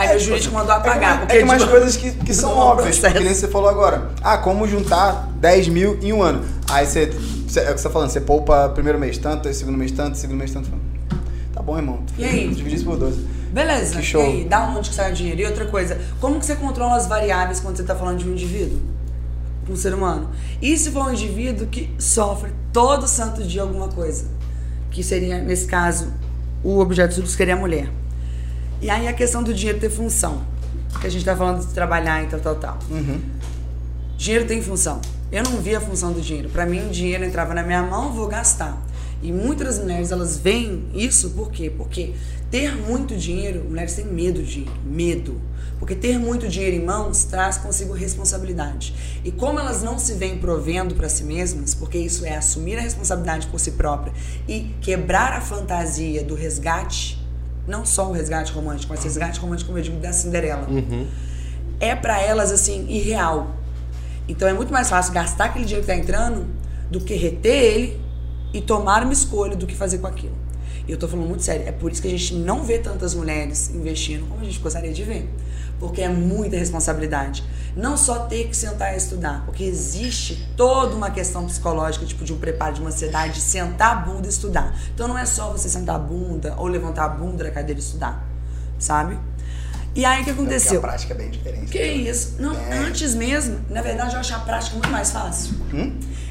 Aí 0.00 0.08
É, 0.08 0.12
tipo, 0.16 0.24
jurídico 0.30 0.54
mandou 0.54 0.74
É 0.74 0.80
que, 0.80 0.88
apagar. 0.88 1.22
é 1.22 1.26
que 1.26 1.32
tem 1.34 1.44
umas 1.44 1.58
tipo, 1.60 1.70
coisas 1.70 1.96
que, 1.96 2.10
que 2.12 2.32
são 2.34 2.50
é 2.50 2.54
óbvias, 2.54 2.98
processo. 2.98 3.14
que 3.18 3.24
nem 3.24 3.34
você 3.34 3.48
falou 3.48 3.68
agora. 3.68 4.10
Ah, 4.22 4.38
como 4.38 4.66
juntar 4.66 5.28
10 5.36 5.68
mil 5.68 5.98
em 6.02 6.12
um 6.12 6.22
ano. 6.22 6.44
Aí 6.70 6.86
você, 6.86 7.06
você- 7.46 7.60
é 7.60 7.70
o 7.70 7.74
que 7.74 7.80
você 7.80 7.88
tá 7.88 7.90
falando, 7.92 8.10
você 8.10 8.20
poupa 8.20 8.68
primeiro 8.70 8.98
mês 8.98 9.18
tanto, 9.18 9.52
segundo 9.52 9.76
mês 9.76 9.92
tanto, 9.92 10.16
segundo 10.16 10.38
mês 10.38 10.50
tanto. 10.52 10.70
Tá 11.52 11.60
bom, 11.62 11.76
irmão. 11.76 12.00
E 12.16 12.24
aí? 12.24 12.48
Dividi 12.48 12.76
isso 12.76 12.84
por 12.84 12.96
12. 12.96 13.18
Beleza, 13.52 13.96
Que 13.96 14.02
show. 14.02 14.22
e 14.22 14.26
aí, 14.26 14.44
da 14.44 14.68
onde 14.68 14.88
que 14.88 14.94
sai 14.94 15.10
o 15.10 15.14
dinheiro? 15.14 15.40
E 15.40 15.44
outra 15.44 15.66
coisa, 15.66 15.98
como 16.20 16.38
que 16.38 16.46
você 16.46 16.54
controla 16.54 16.96
as 16.96 17.06
variáveis 17.06 17.60
quando 17.60 17.76
você 17.76 17.82
está 17.82 17.94
falando 17.96 18.18
de 18.18 18.28
um 18.28 18.32
indivíduo? 18.32 18.78
Um 19.68 19.76
ser 19.76 19.92
humano. 19.92 20.30
E 20.62 20.76
se 20.78 20.90
for 20.90 21.06
um 21.06 21.12
indivíduo 21.12 21.66
que 21.66 21.90
sofre 21.98 22.50
todo 22.72 23.06
santo 23.06 23.42
dia 23.42 23.62
alguma 23.62 23.88
coisa? 23.88 24.24
Que 24.90 25.02
seria, 25.02 25.38
nesse 25.38 25.66
caso, 25.66 26.12
o 26.64 26.78
objeto 26.78 27.08
de 27.08 27.14
estudo 27.20 27.28
seria 27.28 27.54
a 27.54 27.56
mulher. 27.56 27.88
E 28.80 28.88
aí 28.88 29.06
a 29.06 29.12
questão 29.12 29.42
do 29.42 29.52
dinheiro 29.52 29.78
ter 29.78 29.90
função. 29.90 30.42
Que 31.00 31.06
a 31.06 31.10
gente 31.10 31.24
tá 31.24 31.36
falando 31.36 31.66
de 31.66 31.72
trabalhar 31.72 32.24
e 32.24 32.26
tal, 32.26 32.40
tal, 32.40 32.56
tal. 32.56 32.78
Dinheiro 34.16 34.46
tem 34.46 34.62
função. 34.62 35.00
Eu 35.30 35.44
não 35.44 35.58
via 35.58 35.78
a 35.78 35.80
função 35.80 36.12
do 36.12 36.20
dinheiro. 36.20 36.48
Para 36.48 36.66
mim, 36.66 36.86
o 36.86 36.90
dinheiro 36.90 37.24
entrava 37.24 37.54
na 37.54 37.62
minha 37.62 37.82
mão, 37.82 38.12
vou 38.12 38.26
gastar. 38.26 38.82
E 39.22 39.30
muitas 39.30 39.76
das 39.76 39.78
mulheres, 39.78 40.10
elas 40.10 40.38
veem 40.38 40.88
isso 40.94 41.30
por 41.30 41.50
quê? 41.50 41.70
Porque 41.70 42.14
ter 42.50 42.74
muito 42.74 43.16
dinheiro, 43.16 43.64
mulheres 43.64 43.94
têm 43.94 44.06
medo 44.06 44.42
de 44.42 44.64
dinheiro, 44.64 44.80
medo. 44.84 45.40
Porque 45.78 45.94
ter 45.94 46.18
muito 46.18 46.48
dinheiro 46.48 46.76
em 46.76 46.84
mãos 46.84 47.24
traz 47.24 47.58
consigo 47.58 47.92
responsabilidade. 47.92 48.94
E 49.22 49.30
como 49.30 49.58
elas 49.58 49.82
não 49.82 49.98
se 49.98 50.14
veem 50.14 50.38
provendo 50.38 50.94
para 50.94 51.08
si 51.08 51.22
mesmas, 51.22 51.74
porque 51.74 51.98
isso 51.98 52.24
é 52.24 52.36
assumir 52.36 52.76
a 52.78 52.80
responsabilidade 52.80 53.46
por 53.48 53.60
si 53.60 53.72
própria 53.72 54.12
e 54.48 54.74
quebrar 54.80 55.34
a 55.34 55.40
fantasia 55.40 56.24
do 56.24 56.34
resgate, 56.34 57.19
não 57.70 57.86
só 57.86 58.08
o 58.08 58.12
resgate 58.12 58.52
romântico, 58.52 58.92
mas 58.92 59.02
resgate 59.04 59.38
romântico, 59.38 59.68
como 59.68 59.78
eu 59.78 59.82
digo, 59.82 59.98
da 59.98 60.12
Cinderela, 60.12 60.66
é 61.78 61.94
para 61.94 62.20
elas 62.20 62.50
assim 62.50 62.86
irreal. 62.88 63.54
Então 64.28 64.46
é 64.46 64.52
muito 64.52 64.72
mais 64.72 64.90
fácil 64.90 65.12
gastar 65.12 65.46
aquele 65.46 65.64
dinheiro 65.64 65.86
que 65.86 65.92
está 65.92 66.02
entrando 66.02 66.46
do 66.90 67.00
que 67.00 67.14
reter 67.14 67.54
ele 67.54 68.00
e 68.52 68.60
tomar 68.60 69.04
uma 69.04 69.12
escolha 69.12 69.56
do 69.56 69.66
que 69.66 69.74
fazer 69.74 69.98
com 69.98 70.06
aquilo. 70.06 70.34
E 70.86 70.92
eu 70.92 70.98
tô 70.98 71.06
falando 71.06 71.28
muito 71.28 71.42
sério, 71.42 71.66
é 71.66 71.72
por 71.72 71.92
isso 71.92 72.02
que 72.02 72.08
a 72.08 72.10
gente 72.10 72.34
não 72.34 72.64
vê 72.64 72.78
tantas 72.78 73.14
mulheres 73.14 73.70
investindo 73.72 74.26
como 74.28 74.40
a 74.40 74.44
gente 74.44 74.58
gostaria 74.58 74.92
de 74.92 75.04
ver. 75.04 75.28
Porque 75.80 76.02
é 76.02 76.08
muita 76.08 76.56
responsabilidade. 76.56 77.42
Não 77.74 77.96
só 77.96 78.20
ter 78.26 78.46
que 78.48 78.56
sentar 78.56 78.94
e 78.94 78.96
estudar, 78.96 79.42
porque 79.46 79.64
existe 79.64 80.46
toda 80.56 80.94
uma 80.94 81.10
questão 81.10 81.46
psicológica, 81.46 82.04
tipo 82.04 82.22
de 82.24 82.32
um 82.32 82.38
preparo, 82.38 82.74
de 82.74 82.80
uma 82.80 82.90
ansiedade, 82.90 83.34
de 83.34 83.40
sentar 83.40 83.92
a 83.92 83.94
bunda 83.96 84.26
e 84.26 84.30
estudar. 84.30 84.74
Então 84.94 85.08
não 85.08 85.16
é 85.18 85.24
só 85.24 85.50
você 85.50 85.68
sentar 85.68 85.96
a 85.96 85.98
bunda 85.98 86.54
ou 86.58 86.66
levantar 86.66 87.04
a 87.04 87.08
bunda 87.08 87.42
da 87.44 87.50
cadeira 87.50 87.80
e 87.80 87.82
estudar, 87.82 88.22
sabe? 88.78 89.18
E 89.94 90.04
aí 90.04 90.20
o 90.22 90.24
que 90.24 90.32
Porque 90.32 90.40
a 90.40 90.56
aconteceu? 90.56 90.80
prática 90.80 91.14
é 91.14 91.16
bem 91.16 91.30
diferente. 91.30 91.66
Que 91.72 91.82
isso? 91.82 92.36
Não, 92.38 92.54
É. 92.54 92.78
antes 92.78 93.14
mesmo, 93.14 93.58
na 93.70 93.82
verdade, 93.82 94.14
eu 94.14 94.20
acho 94.20 94.34
a 94.34 94.38
prática 94.40 94.74
muito 94.76 94.90
mais 94.90 95.10
fácil. 95.10 95.54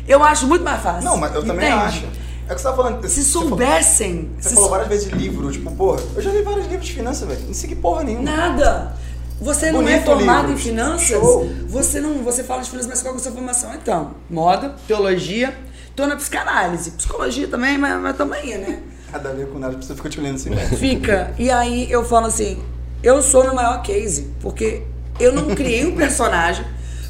Eu 0.08 0.24
acho 0.24 0.47
muito 0.47 0.64
mais 0.64 0.82
fácil. 0.82 1.02
Hum? 1.02 1.12
Não, 1.12 1.18
mas 1.18 1.34
eu 1.36 1.43
também 1.45 1.68
entende? 1.70 1.84
acho. 1.84 2.06
É 2.47 2.54
o 2.54 2.56
que 2.56 2.62
você 2.62 2.68
tá 2.68 2.76
falando. 2.76 3.08
Se 3.08 3.24
você 3.24 3.32
falou- 3.34 3.50
soubessem. 3.50 4.30
Você 4.39 4.50
se 4.50 4.56
falou 4.56 4.70
sou- 4.70 4.70
várias 4.72 4.88
vezes 4.89 5.10
de 5.10 5.16
livro, 5.16 5.52
tipo, 5.52 5.70
porra, 5.76 6.02
eu 6.16 6.22
já 6.22 6.32
li 6.32 6.41
vários 6.41 6.66
livros 6.68 6.88
de 6.88 6.93
finanças, 6.93 7.28
velho. 7.28 7.41
Não 7.45 7.54
segui 7.54 7.76
porra 7.76 8.04
nenhuma. 8.04 8.24
Nada. 8.26 8.95
Você 9.41 9.71
não 9.71 9.81
é 9.81 9.83
Bonito 9.83 10.05
formado 10.05 10.47
livro. 10.47 10.53
em 10.53 10.57
finanças. 10.57 11.07
Show. 11.07 11.49
Você 11.67 12.01
não, 12.01 12.23
você 12.23 12.43
fala 12.43 12.61
de 12.61 12.69
finanças, 12.69 12.89
mas 12.89 13.01
qual 13.01 13.13
é 13.13 13.17
a 13.17 13.19
sua 13.19 13.31
formação? 13.31 13.73
Então, 13.73 14.11
moda, 14.29 14.75
teologia, 14.87 15.57
tô 15.95 16.05
na 16.05 16.15
psicanálise, 16.15 16.91
psicologia 16.91 17.47
também, 17.47 17.77
mas, 17.77 18.01
mas 18.01 18.17
também, 18.17 18.57
né? 18.57 18.83
Nada 19.11 19.29
a 19.29 19.33
ver 19.33 19.47
com 19.47 19.57
nada, 19.57 19.75
você 19.75 19.95
fica 19.95 20.09
te 20.09 20.19
olhando 20.19 20.35
assim, 20.35 20.49
velho. 20.49 20.77
Fica. 20.77 21.33
E 21.37 21.49
aí 21.49 21.89
eu 21.89 22.03
falo 22.03 22.27
assim, 22.27 22.61
eu 23.01 23.21
sou 23.21 23.43
meu 23.43 23.55
maior 23.55 23.81
case, 23.81 24.29
porque 24.41 24.83
eu 25.19 25.31
não 25.31 25.55
criei 25.55 25.85
um 25.85 25.95
personagem, 25.95 26.65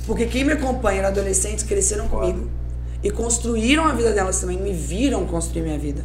porque 0.05 0.25
quem 0.25 0.43
me 0.43 0.53
acompanha, 0.53 1.07
adolescentes, 1.07 1.63
cresceram 1.63 2.07
comigo 2.07 2.49
e 3.03 3.09
construíram 3.09 3.85
a 3.85 3.93
vida 3.93 4.11
delas 4.11 4.39
também, 4.39 4.57
me 4.61 4.71
viram 4.71 5.25
construir 5.25 5.61
minha 5.63 5.79
vida. 5.79 6.03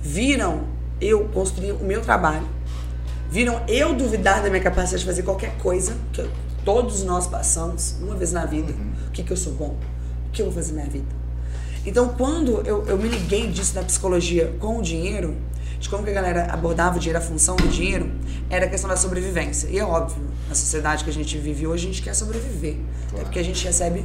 Viram 0.00 0.62
eu 1.00 1.28
construir 1.32 1.72
o 1.72 1.84
meu 1.84 2.00
trabalho. 2.00 2.46
Viram 3.30 3.62
eu 3.66 3.94
duvidar 3.94 4.42
da 4.42 4.48
minha 4.48 4.62
capacidade 4.62 5.00
de 5.02 5.06
fazer 5.06 5.22
qualquer 5.22 5.56
coisa 5.58 5.96
que 6.12 6.20
eu- 6.20 6.30
todos 6.64 7.02
nós 7.02 7.26
passamos 7.26 7.96
uma 8.00 8.14
vez 8.14 8.32
na 8.32 8.46
vida. 8.46 8.72
O 9.08 9.10
que, 9.10 9.22
que 9.22 9.32
eu 9.32 9.36
sou 9.36 9.52
bom? 9.52 9.76
O 10.28 10.32
que 10.32 10.40
eu 10.42 10.46
vou 10.46 10.54
fazer 10.54 10.72
na 10.72 10.80
minha 10.82 10.90
vida? 10.90 11.06
Então, 11.86 12.08
quando 12.16 12.62
eu, 12.66 12.84
eu 12.86 12.96
me 12.96 13.08
liguei 13.08 13.48
disso 13.48 13.74
da 13.74 13.82
psicologia 13.82 14.54
com 14.58 14.78
o 14.78 14.82
dinheiro, 14.82 15.34
de 15.78 15.88
como 15.90 16.02
que 16.02 16.10
a 16.10 16.14
galera 16.14 16.46
abordava 16.50 16.96
o 16.96 16.98
dinheiro, 16.98 17.18
a 17.18 17.22
função 17.22 17.56
do 17.56 17.68
dinheiro, 17.68 18.10
era 18.48 18.64
a 18.64 18.68
questão 18.68 18.88
da 18.88 18.96
sobrevivência. 18.96 19.68
E 19.68 19.78
é 19.78 19.84
óbvio, 19.84 20.22
na 20.48 20.54
sociedade 20.54 21.04
que 21.04 21.10
a 21.10 21.12
gente 21.12 21.36
vive 21.36 21.66
hoje, 21.66 21.84
a 21.84 21.92
gente 21.92 22.02
quer 22.02 22.14
sobreviver. 22.14 22.76
Até 23.12 23.22
porque 23.24 23.38
a 23.38 23.42
gente 23.44 23.62
recebe 23.66 24.02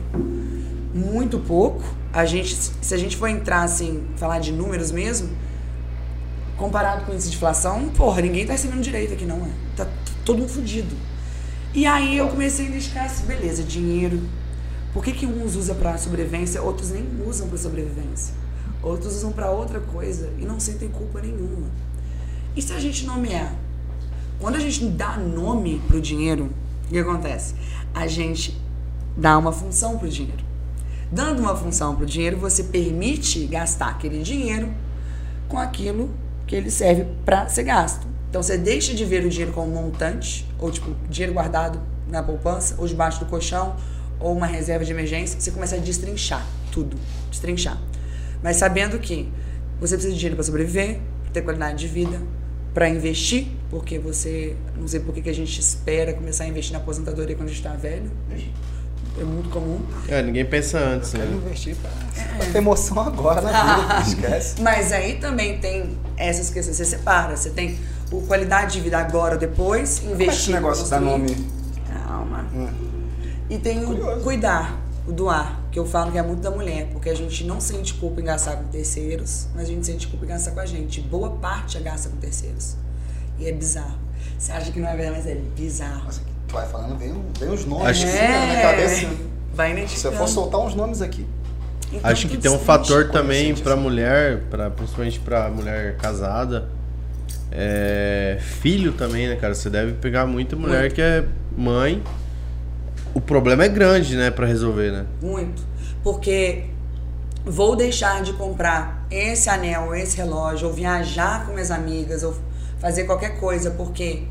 muito 0.93 1.39
pouco. 1.39 1.81
A 2.11 2.25
gente, 2.25 2.53
se 2.81 2.93
a 2.93 2.97
gente 2.97 3.15
for 3.15 3.27
entrar 3.27 3.61
assim, 3.63 4.03
falar 4.17 4.39
de 4.39 4.51
números 4.51 4.91
mesmo, 4.91 5.29
comparado 6.59 7.05
com 7.05 7.13
índice 7.13 7.29
de 7.29 7.37
inflação, 7.37 7.89
porra, 7.89 8.21
ninguém 8.21 8.45
tá 8.45 8.51
recebendo 8.51 8.81
direito 8.81 9.13
aqui, 9.13 9.25
não 9.25 9.37
é? 9.37 9.49
Tá 9.75 9.87
todo 10.25 10.39
mundo 10.39 10.49
fudido. 10.49 10.95
E 11.73 11.85
aí 11.85 12.17
eu 12.17 12.27
comecei 12.27 12.65
a 12.65 12.69
identificar 12.69 13.05
assim, 13.05 13.25
beleza, 13.25 13.63
dinheiro. 13.63 14.21
Por 14.93 15.03
que, 15.03 15.13
que 15.13 15.25
uns 15.25 15.55
usam 15.55 15.75
pra 15.75 15.97
sobrevivência, 15.97 16.61
outros 16.61 16.91
nem 16.91 17.07
usam 17.25 17.47
pra 17.47 17.57
sobrevivência? 17.57 18.33
Outros 18.83 19.15
usam 19.15 19.31
pra 19.31 19.49
outra 19.49 19.79
coisa 19.79 20.29
e 20.37 20.45
não 20.45 20.59
sentem 20.59 20.89
culpa 20.89 21.21
nenhuma. 21.21 21.67
E 22.55 22.61
se 22.61 22.73
a 22.73 22.79
gente 22.79 23.05
nomear? 23.05 23.53
Quando 24.39 24.55
a 24.55 24.59
gente 24.59 24.85
dá 24.85 25.15
nome 25.17 25.81
pro 25.87 26.01
dinheiro, 26.01 26.49
o 26.85 26.89
que 26.89 26.97
acontece? 26.97 27.55
A 27.93 28.07
gente 28.07 28.59
dá 29.15 29.37
uma 29.37 29.51
função 29.51 29.97
pro 29.97 30.09
dinheiro. 30.09 30.43
Dando 31.11 31.39
uma 31.39 31.55
função 31.55 31.95
pro 31.95 32.05
dinheiro, 32.05 32.37
você 32.37 32.63
permite 32.63 33.45
gastar 33.45 33.89
aquele 33.89 34.21
dinheiro 34.21 34.73
com 35.47 35.57
aquilo 35.57 36.09
que 36.49 36.55
ele 36.55 36.71
serve 36.71 37.05
para 37.23 37.47
ser 37.47 37.61
gasto. 37.61 38.07
Então 38.27 38.41
você 38.41 38.57
deixa 38.57 38.95
de 38.95 39.05
ver 39.05 39.23
o 39.23 39.29
dinheiro 39.29 39.53
como 39.53 39.67
montante, 39.67 40.47
ou 40.57 40.71
tipo, 40.71 40.95
dinheiro 41.07 41.31
guardado 41.31 41.79
na 42.07 42.23
poupança, 42.23 42.73
ou 42.79 42.87
debaixo 42.87 43.19
do 43.19 43.27
colchão, 43.27 43.75
ou 44.19 44.35
uma 44.35 44.47
reserva 44.47 44.83
de 44.83 44.91
emergência, 44.91 45.39
você 45.39 45.51
começa 45.51 45.75
a 45.75 45.79
destrinchar 45.79 46.45
tudo, 46.71 46.97
destrinchar. 47.29 47.79
Mas 48.41 48.57
sabendo 48.57 48.97
que 48.97 49.31
você 49.79 49.93
precisa 49.93 50.11
de 50.11 50.17
dinheiro 50.17 50.35
para 50.35 50.43
sobreviver, 50.43 50.99
para 51.23 51.33
ter 51.33 51.41
qualidade 51.43 51.77
de 51.77 51.87
vida, 51.87 52.19
para 52.73 52.89
investir, 52.89 53.47
porque 53.69 53.99
você, 53.99 54.55
não 54.75 54.87
sei 54.87 54.99
por 55.01 55.13
que 55.13 55.29
a 55.29 55.33
gente 55.33 55.59
espera 55.59 56.13
começar 56.13 56.45
a 56.45 56.47
investir 56.47 56.73
na 56.73 56.79
aposentadoria 56.79 57.35
quando 57.35 57.49
a 57.49 57.51
gente 57.51 57.63
está 57.63 57.75
velho. 57.75 58.11
É 59.19 59.23
muito 59.23 59.49
comum. 59.49 59.79
É, 60.07 60.21
ninguém 60.21 60.45
pensa 60.45 60.79
antes, 60.79 61.11
Quero 61.11 61.25
né? 61.29 61.35
investir 61.45 61.75
pra, 61.75 61.89
pra 62.37 62.45
ter 62.45 62.57
emoção 62.57 62.99
agora 63.01 63.41
na 63.41 63.51
vida, 63.81 64.01
esquece. 64.07 64.61
Mas 64.61 64.91
aí 64.91 65.15
também 65.19 65.57
tem 65.59 65.97
essas 66.17 66.49
questões. 66.49 66.77
Você 66.77 66.85
separa. 66.85 67.35
Você 67.35 67.49
tem 67.49 67.77
o 68.11 68.21
qualidade 68.21 68.73
de 68.73 68.81
vida 68.81 68.97
agora 68.97 69.33
ou 69.35 69.39
depois, 69.39 70.01
investir. 70.03 70.15
Como 70.17 70.23
é 70.23 70.33
esse 70.33 70.51
negócio 70.51 70.87
dá 70.89 70.99
construir. 70.99 71.19
nome? 71.35 71.49
Calma. 72.07 72.45
Hum. 72.55 72.69
E 73.49 73.57
tem 73.57 73.83
o 73.83 74.21
cuidar, 74.21 74.79
o 75.07 75.11
doar, 75.11 75.59
que 75.71 75.77
eu 75.79 75.85
falo 75.85 76.11
que 76.11 76.17
é 76.17 76.21
muito 76.21 76.41
da 76.41 76.51
mulher, 76.51 76.87
porque 76.93 77.09
a 77.09 77.15
gente 77.15 77.43
não 77.43 77.59
sente 77.59 77.95
culpa 77.95 78.21
em 78.21 78.23
gastar 78.23 78.57
com 78.57 78.65
terceiros, 78.65 79.47
mas 79.55 79.63
a 79.63 79.67
gente 79.67 79.85
sente 79.85 80.07
culpa 80.07 80.25
em 80.25 80.29
gastar 80.29 80.51
com 80.51 80.59
a 80.59 80.65
gente. 80.65 81.01
Boa 81.01 81.31
parte 81.31 81.77
é 81.77 81.81
gasta 81.81 82.09
com 82.09 82.17
terceiros. 82.17 82.75
E 83.39 83.47
é 83.47 83.51
bizarro. 83.51 83.97
Você 84.37 84.51
acha 84.51 84.71
que 84.71 84.79
não 84.79 84.87
é 84.87 84.95
verdade, 84.95 85.17
mas 85.17 85.27
é 85.27 85.35
bizarro. 85.35 86.05
Nossa, 86.05 86.21
vai 86.51 86.67
falando, 86.67 86.97
vem, 86.97 87.13
vem 87.39 87.49
os 87.49 87.65
nomes 87.65 87.87
Acho 87.87 88.05
assim, 88.05 88.17
que- 88.17 88.27
na 88.27 88.45
minha 88.45 88.61
cabeça. 88.61 89.07
Vai 89.53 89.87
Se 89.87 90.05
eu 90.07 90.11
for 90.13 90.27
soltar 90.27 90.61
uns 90.61 90.73
nomes 90.75 91.01
aqui. 91.01 91.25
Então, 91.91 92.09
Acho 92.11 92.27
que 92.27 92.37
tem 92.37 92.51
um 92.51 92.59
fator 92.59 93.09
também 93.09 93.55
pra 93.55 93.73
assim. 93.73 93.81
mulher, 93.81 94.43
pra, 94.49 94.69
principalmente 94.69 95.19
pra 95.19 95.49
mulher 95.49 95.97
casada. 95.97 96.69
É, 97.51 98.37
filho 98.39 98.93
também, 98.93 99.27
né, 99.27 99.35
cara? 99.35 99.55
Você 99.55 99.69
deve 99.69 99.93
pegar 99.93 100.25
muita 100.27 100.55
mulher 100.55 100.81
Muito. 100.81 100.95
que 100.95 101.01
é 101.01 101.25
mãe. 101.57 102.03
O 103.13 103.19
problema 103.19 103.63
é 103.65 103.67
grande, 103.67 104.15
né, 104.15 104.29
pra 104.29 104.45
resolver, 104.45 104.91
né? 104.91 105.05
Muito. 105.21 105.63
Porque 106.03 106.65
vou 107.43 107.75
deixar 107.75 108.21
de 108.21 108.33
comprar 108.33 109.05
esse 109.09 109.49
anel, 109.49 109.95
esse 109.95 110.15
relógio, 110.15 110.67
ou 110.67 110.73
viajar 110.73 111.45
com 111.47 111.53
minhas 111.53 111.71
amigas, 111.71 112.21
ou 112.21 112.35
fazer 112.79 113.05
qualquer 113.05 113.39
coisa, 113.39 113.71
porque. 113.71 114.23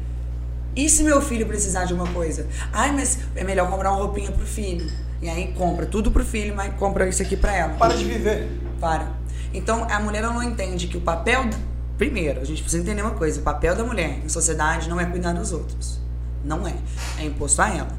E 0.78 0.88
se 0.88 1.02
meu 1.02 1.20
filho 1.20 1.44
precisar 1.44 1.86
de 1.86 1.92
uma 1.92 2.06
coisa? 2.06 2.46
Ai, 2.72 2.92
mas 2.92 3.18
é 3.34 3.42
melhor 3.42 3.68
comprar 3.68 3.90
uma 3.90 3.98
roupinha 3.98 4.30
pro 4.30 4.46
filho. 4.46 4.88
E 5.20 5.28
aí 5.28 5.52
compra 5.58 5.84
tudo 5.84 6.08
pro 6.12 6.24
filho, 6.24 6.54
mas 6.54 6.72
compra 6.76 7.08
isso 7.08 7.20
aqui 7.20 7.36
pra 7.36 7.52
ela. 7.52 7.74
Para 7.74 7.96
de 7.96 8.04
viver. 8.04 8.48
Para. 8.80 9.10
Então 9.52 9.88
a 9.90 9.98
mulher 9.98 10.22
não 10.22 10.40
entende 10.40 10.86
que 10.86 10.96
o 10.96 11.00
papel. 11.00 11.50
Primeiro, 11.96 12.40
a 12.40 12.44
gente 12.44 12.62
precisa 12.62 12.80
entender 12.80 13.02
uma 13.02 13.10
coisa: 13.10 13.40
o 13.40 13.42
papel 13.42 13.74
da 13.74 13.82
mulher 13.82 14.20
em 14.24 14.28
sociedade 14.28 14.88
não 14.88 15.00
é 15.00 15.06
cuidar 15.06 15.32
dos 15.32 15.50
outros. 15.50 15.98
Não 16.44 16.64
é. 16.64 16.76
É 17.18 17.24
imposto 17.24 17.60
a 17.60 17.74
ela. 17.74 17.98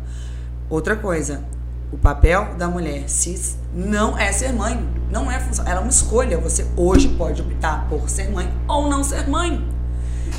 Outra 0.69 0.95
coisa: 0.95 1.43
o 1.91 1.97
papel 1.97 2.55
da 2.57 2.69
mulher 2.69 3.09
cis 3.09 3.57
não 3.73 4.17
é 4.17 4.32
ser 4.32 4.53
mãe. 4.53 4.88
Não 5.11 5.30
é 5.30 5.38
função. 5.38 5.67
Ela 5.67 5.80
é 5.80 5.84
uma 5.84 5.89
escolha. 5.89 6.38
Você 6.38 6.65
hoje 6.77 7.09
pode 7.09 7.41
optar 7.41 7.89
por 7.89 8.09
ser 8.09 8.32
mãe 8.32 8.49
ou 8.69 8.89
não 8.89 9.03
ser 9.03 9.27
mãe. 9.27 9.67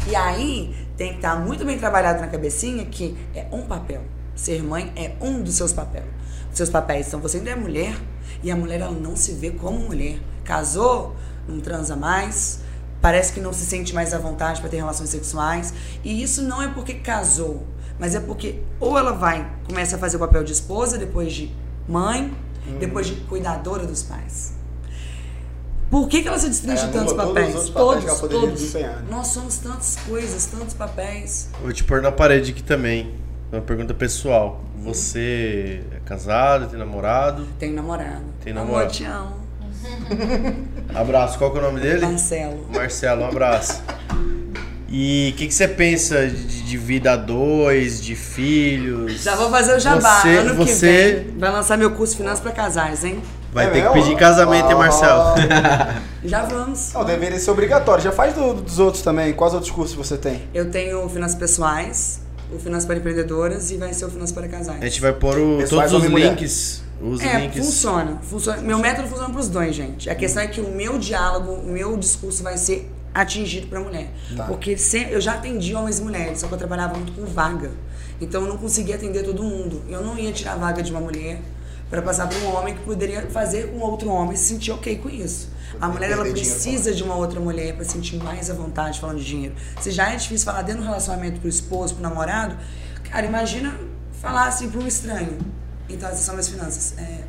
E 0.07 0.16
aí 0.16 0.74
tem 1.01 1.12
que 1.12 1.16
estar 1.16 1.34
muito 1.34 1.64
bem 1.64 1.78
trabalhado 1.78 2.20
na 2.20 2.26
cabecinha 2.26 2.84
que 2.84 3.16
é 3.34 3.46
um 3.51 3.62
papel. 3.62 4.03
Ser 4.34 4.62
mãe 4.62 4.92
é 4.94 5.12
um 5.18 5.40
dos 5.40 5.55
seus 5.55 5.72
papéis. 5.72 6.05
Seus 6.53 6.68
papéis. 6.68 7.07
Então 7.07 7.18
você 7.18 7.38
ainda 7.38 7.48
é 7.48 7.55
mulher 7.55 7.96
e 8.42 8.51
a 8.51 8.55
mulher 8.55 8.82
ela 8.82 8.90
não 8.90 9.16
se 9.16 9.32
vê 9.32 9.51
como 9.51 9.78
mulher. 9.78 10.18
Casou, 10.44 11.16
não 11.48 11.59
transa 11.59 11.96
mais, 11.96 12.61
parece 13.01 13.32
que 13.32 13.40
não 13.40 13.51
se 13.51 13.64
sente 13.64 13.94
mais 13.94 14.12
à 14.12 14.18
vontade 14.18 14.61
para 14.61 14.68
ter 14.68 14.76
relações 14.76 15.09
sexuais. 15.09 15.72
E 16.05 16.22
isso 16.22 16.42
não 16.42 16.61
é 16.61 16.68
porque 16.68 16.92
casou, 16.92 17.66
mas 17.98 18.14
é 18.14 18.20
porque 18.20 18.61
ou 18.78 18.98
ela 18.98 19.12
vai, 19.12 19.51
começa 19.66 19.96
a 19.96 19.98
fazer 19.98 20.18
o 20.18 20.20
papel 20.20 20.44
de 20.44 20.53
esposa, 20.53 20.98
depois 20.98 21.32
de 21.32 21.51
mãe, 21.88 22.30
depois 22.78 23.07
de 23.07 23.14
cuidadora 23.22 23.86
dos 23.86 24.03
pais. 24.03 24.53
Por 25.91 26.09
que, 26.09 26.22
que 26.22 26.28
ela 26.28 26.38
se 26.38 26.49
destrincha 26.49 26.84
É, 26.84 26.88
em 26.88 26.93
tantos 26.93 27.12
anula 27.12 27.24
todos 27.24 27.34
papéis? 27.34 27.55
os 27.57 27.57
outros 27.57 27.74
papéis 27.74 28.05
que 28.05 28.11
ela 28.11 28.18
Todos, 28.20 28.41
todos. 28.41 28.61
desempenhar. 28.61 29.05
Nós 29.11 29.26
somos 29.28 29.57
tantas 29.59 29.97
coisas, 29.97 30.47
tantos 30.47 30.74
papéis. 30.74 31.49
Vou 31.61 31.72
te 31.72 31.82
pôr 31.84 32.01
na 32.01 32.12
parede 32.12 32.53
aqui 32.53 32.62
também. 32.62 33.12
Uma 33.53 33.61
pergunta 33.61 33.93
pessoal. 33.93 34.61
Você 34.78 35.82
é 35.91 35.99
casado, 36.07 36.68
tem 36.68 36.78
namorado? 36.78 37.45
Tenho 37.59 37.74
namorado. 37.74 38.22
Tem 38.43 38.53
Amor, 38.53 38.64
namorado. 38.66 38.93
te 38.93 39.05
amo. 39.05 39.34
Abraço. 40.95 41.38
Qual 41.38 41.51
que 41.51 41.59
é 41.59 41.61
o 41.61 41.64
nome 41.64 41.80
dele? 41.80 42.07
Marcelo. 42.07 42.66
Marcelo, 42.72 43.22
um 43.22 43.26
abraço. 43.28 43.82
E 44.93 45.30
o 45.32 45.38
que, 45.38 45.47
que 45.47 45.55
você 45.55 45.68
pensa 45.68 46.26
de, 46.26 46.62
de 46.64 46.76
vida 46.76 47.12
a 47.12 47.16
dois, 47.16 48.03
de 48.03 48.16
filhos? 48.16 49.22
Já 49.22 49.36
vou 49.36 49.49
fazer 49.49 49.76
o 49.76 49.78
jabá. 49.80 50.20
Você, 50.20 50.28
ano 50.36 50.55
você 50.55 51.22
que 51.22 51.28
vem 51.30 51.38
vai 51.38 51.53
lançar 51.53 51.78
meu 51.78 51.93
curso 51.93 52.16
Finanças 52.16 52.41
para 52.41 52.51
Casais, 52.53 53.05
hein? 53.05 53.22
vai 53.53 53.66
É 53.66 53.70
ter 53.70 53.82
que 53.82 53.88
mesmo? 53.88 54.03
pedir 54.03 54.16
casamento, 54.16 54.66
hein, 54.66 54.72
Ah. 54.72 54.76
Marcelo? 54.78 55.22
Já 56.24 56.43
vamos. 56.45 56.93
Não, 56.93 57.05
deveria 57.05 57.38
ser 57.38 57.51
obrigatório. 57.53 58.03
Já 58.03 58.11
faz 58.12 58.34
do- 58.34 58.55
dos 58.55 58.78
outros 58.80 59.03
também. 59.03 59.32
Quais 59.32 59.55
outros 59.55 59.70
cursos 59.70 59.95
você 59.95 60.16
tem? 60.16 60.43
Eu 60.53 60.70
tenho 60.70 61.09
Finanças 61.09 61.36
Pessoais, 61.38 62.20
o 62.53 62.59
Finanças 62.59 62.84
para 62.86 62.97
Empreendedoras 62.97 63.70
e 63.70 63.76
vai 63.76 63.93
ser 63.95 64.05
o 64.07 64.11
Finanças 64.11 64.32
para 64.32 64.49
Casais. 64.49 64.82
A 64.82 64.84
gente 64.86 65.01
vai 65.01 65.12
pôr 65.12 65.38
o- 65.38 65.68
todos 65.68 65.93
os 65.93 66.05
links. 66.05 66.82
Os 67.01 67.20
É, 67.22 67.38
links. 67.41 67.64
funciona, 67.64 68.18
funciona. 68.28 68.61
Meu 68.61 68.78
método 68.78 69.07
funciona 69.09 69.30
para 69.30 69.41
os 69.41 69.49
dois, 69.49 69.74
gente. 69.74 70.11
A 70.11 70.14
questão 70.16 70.43
é 70.43 70.47
que 70.49 70.61
o 70.61 70.68
meu 70.68 70.99
diálogo, 70.99 71.53
o 71.53 71.66
meu 71.68 71.97
discurso 71.97 72.43
vai 72.43 72.59
ser 72.59 72.91
atingido 73.15 73.67
para 73.67 73.81
mulher. 73.81 74.09
Tá. 74.37 74.45
Porque 74.45 74.77
se- 74.77 75.09
eu 75.11 75.21
já 75.21 75.35
atendi 75.35 75.75
homens 75.75 75.99
e 75.99 76.03
mulheres, 76.03 76.41
só 76.41 76.47
que 76.49 76.55
eu 76.55 76.59
trabalhava 76.59 76.95
muito 76.95 77.13
com 77.13 77.25
vaga. 77.27 77.71
Então 78.21 78.43
eu 78.43 78.49
não 78.49 78.57
conseguia 78.59 78.95
atender 78.97 79.23
todo 79.25 79.43
mundo. 79.43 79.83
Eu 79.89 80.03
não 80.03 80.19
ia 80.19 80.33
tirar 80.33 80.53
a 80.53 80.57
vaga 80.57 80.83
de 80.83 80.91
uma 80.91 81.01
mulher 81.01 81.41
para 81.89 82.01
passar 82.03 82.29
para 82.29 82.39
um 82.39 82.55
homem 82.55 82.75
que 82.75 82.81
poderia 82.83 83.23
fazer 83.31 83.69
com 83.73 83.79
outro 83.81 84.09
homem 84.11 84.37
se 84.37 84.45
sentir 84.45 84.71
ok 84.71 84.97
com 84.99 85.09
isso. 85.09 85.49
A 85.81 85.89
mulher 85.89 86.11
ela 86.11 86.25
precisa 86.33 86.93
de 86.93 87.03
uma 87.03 87.15
outra 87.17 87.41
mulher 87.41 87.75
para 87.75 87.85
sentir 87.85 88.17
mais 88.23 88.51
à 88.51 88.55
vontade 88.55 89.01
falando 89.01 89.19
de 89.19 89.25
dinheiro. 89.25 89.55
Se 89.81 89.91
já 89.91 90.13
é 90.13 90.17
difícil 90.17 90.45
falar 90.45 90.63
dentro 90.63 90.83
do 90.83 90.87
relacionamento 90.87 91.41
pro 91.41 91.49
esposo, 91.49 91.95
pro 91.95 92.03
namorado, 92.03 92.57
cara, 93.11 93.25
imagina 93.27 93.75
falar 94.21 94.47
assim 94.49 94.69
para 94.69 94.81
um 94.81 94.87
estranho. 94.87 95.39
Então 95.89 96.09
essas 96.09 96.21
são 96.21 96.35
minhas 96.35 96.49
finanças. 96.49 96.95
É, 96.99 97.23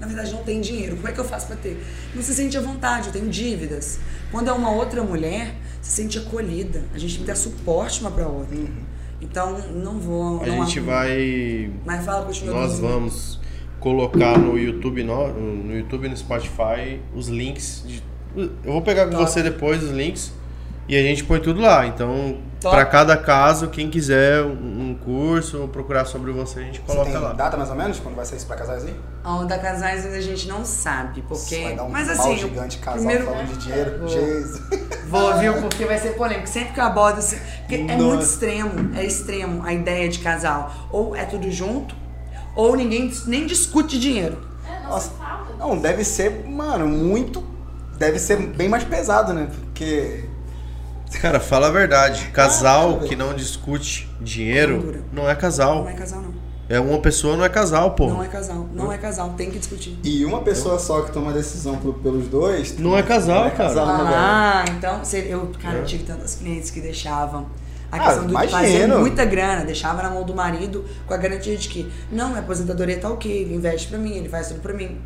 na 0.00 0.06
verdade 0.06 0.32
não 0.32 0.42
tem 0.42 0.60
dinheiro. 0.60 0.96
Como 0.96 1.06
é 1.08 1.12
que 1.12 1.20
eu 1.20 1.24
faço 1.24 1.46
para 1.46 1.56
ter? 1.56 1.80
Não 2.14 2.22
se 2.22 2.34
sente 2.34 2.56
à 2.56 2.60
vontade, 2.60 3.08
eu 3.08 3.12
tenho 3.12 3.28
dívidas. 3.28 3.98
Quando 4.32 4.48
é 4.48 4.52
uma 4.52 4.70
outra 4.70 5.02
mulher, 5.02 5.54
se 5.82 5.90
sente 5.92 6.18
acolhida. 6.18 6.82
A 6.94 6.98
gente 6.98 7.14
tem 7.14 7.20
que 7.22 7.26
dar 7.28 7.36
suporte 7.36 8.00
uma 8.00 8.10
para 8.10 8.26
outra. 8.26 8.56
Então 9.20 9.58
não 9.74 9.98
vou. 10.00 10.42
A 10.42 10.46
não 10.46 10.64
gente 10.66 10.80
há- 10.80 10.82
vai. 10.82 11.70
Mas 11.84 12.04
fala, 12.04 12.24
continua. 12.24 12.54
Nós 12.54 12.70
dizendo. 12.72 12.88
vamos 12.88 13.40
colocar 13.78 14.38
no 14.38 14.58
YouTube, 14.58 15.02
no, 15.04 15.28
no 15.32 15.76
YouTube 15.76 16.06
e 16.06 16.08
no 16.10 16.16
Spotify 16.16 17.00
os 17.14 17.28
links. 17.28 17.84
De, 17.86 18.02
eu 18.36 18.72
vou 18.72 18.82
pegar 18.82 19.06
com 19.06 19.12
Top. 19.12 19.24
você 19.24 19.42
depois 19.42 19.82
os 19.82 19.90
links 19.90 20.32
e 20.88 20.96
a 20.96 21.02
gente 21.02 21.24
põe 21.24 21.40
tudo 21.40 21.60
lá. 21.60 21.86
Então. 21.86 22.38
Para 22.60 22.84
cada 22.84 23.16
caso, 23.16 23.68
quem 23.68 23.88
quiser 23.88 24.42
um, 24.42 24.96
curso 25.02 25.62
ou 25.62 25.68
procurar 25.68 26.04
sobre 26.04 26.30
você, 26.32 26.60
a 26.60 26.62
gente 26.62 26.80
Você 26.80 26.86
coloca 26.86 27.10
tem 27.10 27.20
lá. 27.20 27.32
data 27.32 27.56
mais 27.56 27.70
ou 27.70 27.76
menos? 27.76 27.98
Quando 27.98 28.14
vai 28.14 28.24
ser 28.24 28.36
isso 28.36 28.46
pra 28.46 28.56
casais 28.56 28.84
aí? 28.84 28.94
A 29.24 29.34
onda 29.34 29.58
casais 29.58 30.06
a 30.06 30.20
gente 30.20 30.46
não 30.48 30.64
sabe, 30.64 31.22
porque. 31.22 31.62
Vai 31.62 31.74
dar 31.74 31.84
um 31.84 31.88
Mas 31.88 32.08
pau 32.08 32.26
assim, 32.26 32.38
gigante 32.38 32.78
casal 32.78 32.98
primeiro 32.98 33.24
falando 33.24 33.46
de 33.46 33.58
dinheiro. 33.58 33.98
Vou. 33.98 34.08
Jesus. 34.08 34.62
Vou, 35.06 35.38
viu? 35.38 35.54
Porque 35.54 35.84
vai 35.84 35.98
ser 35.98 36.10
polêmico. 36.14 36.48
Sempre 36.48 36.74
que 36.74 36.80
eu 36.80 36.84
abordo 36.84 37.18
assim. 37.18 37.38
Porque 37.60 37.76
é 37.76 37.82
Nossa. 37.82 38.02
muito 38.02 38.22
extremo. 38.22 38.96
É 38.96 39.04
extremo 39.04 39.64
a 39.64 39.72
ideia 39.72 40.08
de 40.08 40.18
casal. 40.18 40.88
Ou 40.90 41.16
é 41.16 41.24
tudo 41.24 41.50
junto, 41.50 41.94
ou 42.54 42.76
ninguém 42.76 43.12
nem 43.26 43.46
discute 43.46 43.98
dinheiro. 43.98 44.38
É, 44.66 44.82
não 44.82 44.90
Nossa. 44.90 45.12
Não, 45.58 45.76
deve 45.76 46.04
ser, 46.04 46.46
mano, 46.46 46.86
muito. 46.86 47.44
Deve 47.98 48.18
ser 48.18 48.36
bem 48.38 48.68
mais 48.68 48.84
pesado, 48.84 49.32
né? 49.32 49.48
Porque. 49.64 50.24
Cara, 51.20 51.40
fala 51.40 51.66
a 51.68 51.70
verdade. 51.70 52.26
Casal 52.32 53.00
que 53.00 53.16
não 53.16 53.34
discute 53.34 54.08
dinheiro 54.20 55.04
não 55.12 55.28
é 55.28 55.34
casal. 55.34 55.82
Não 55.82 55.88
é 55.88 55.92
casal, 55.94 56.20
não. 56.22 56.30
É 56.68 56.78
uma 56.78 57.00
pessoa, 57.00 57.36
não 57.36 57.44
é 57.44 57.48
casal, 57.48 57.92
pô. 57.96 58.06
Não 58.08 58.22
é 58.22 58.28
casal. 58.28 58.68
Não 58.72 58.92
é 58.92 58.96
casal. 58.96 59.30
Tem 59.36 59.50
que 59.50 59.58
discutir. 59.58 59.98
E 60.04 60.24
uma 60.24 60.40
pessoa 60.42 60.78
só 60.78 61.02
que 61.02 61.10
toma 61.10 61.32
decisão 61.32 61.76
pro- 61.76 61.94
pelos 61.94 62.28
dois. 62.28 62.78
Não 62.78 62.96
é 62.96 63.02
casal, 63.02 63.40
não 63.40 63.46
é 63.46 63.50
cara. 63.50 63.68
casal, 63.68 63.86
né, 63.88 64.04
velho? 64.04 64.14
Ah, 64.16 64.64
então, 64.70 64.98
você- 65.04 65.26
eu, 65.28 65.50
cara, 65.60 65.78
É. 65.78 65.80
eu 65.80 65.84
tive 65.84 66.04
tantas 66.04 66.36
clientes 66.36 66.70
que 66.70 66.80
deixavam 66.80 67.46
a 67.90 67.96
Ah, 67.96 67.98
questão 67.98 68.24
do 68.24 68.30
imagino. 68.30 68.52
fazer 68.52 68.86
muita 68.86 69.24
grana, 69.24 69.64
deixava 69.64 70.00
na 70.00 70.10
mão 70.10 70.22
do 70.22 70.32
marido 70.32 70.84
com 71.08 71.12
a 71.12 71.16
garantia 71.16 71.56
de 71.56 71.68
que, 71.68 71.90
não, 72.12 72.28
minha 72.28 72.38
aposentadoria 72.40 72.98
tá 72.98 73.08
ok, 73.10 73.28
ele 73.30 73.54
investe 73.56 73.88
pra 73.88 73.98
mim, 73.98 74.12
ele 74.16 74.28
faz 74.28 74.46
tudo 74.46 74.60
pra 74.60 74.72
mim. 74.72 74.96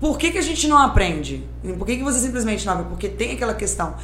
Por 0.00 0.18
que, 0.18 0.32
que 0.32 0.38
a 0.38 0.42
gente 0.42 0.66
não 0.66 0.76
aprende? 0.76 1.44
Por 1.78 1.86
que, 1.86 1.98
que 1.98 2.02
você 2.02 2.18
simplesmente 2.18 2.66
não 2.66 2.72
aprende? 2.72 2.90
Porque 2.90 3.08
tem 3.08 3.34
aquela 3.34 3.54
questão, 3.54 3.94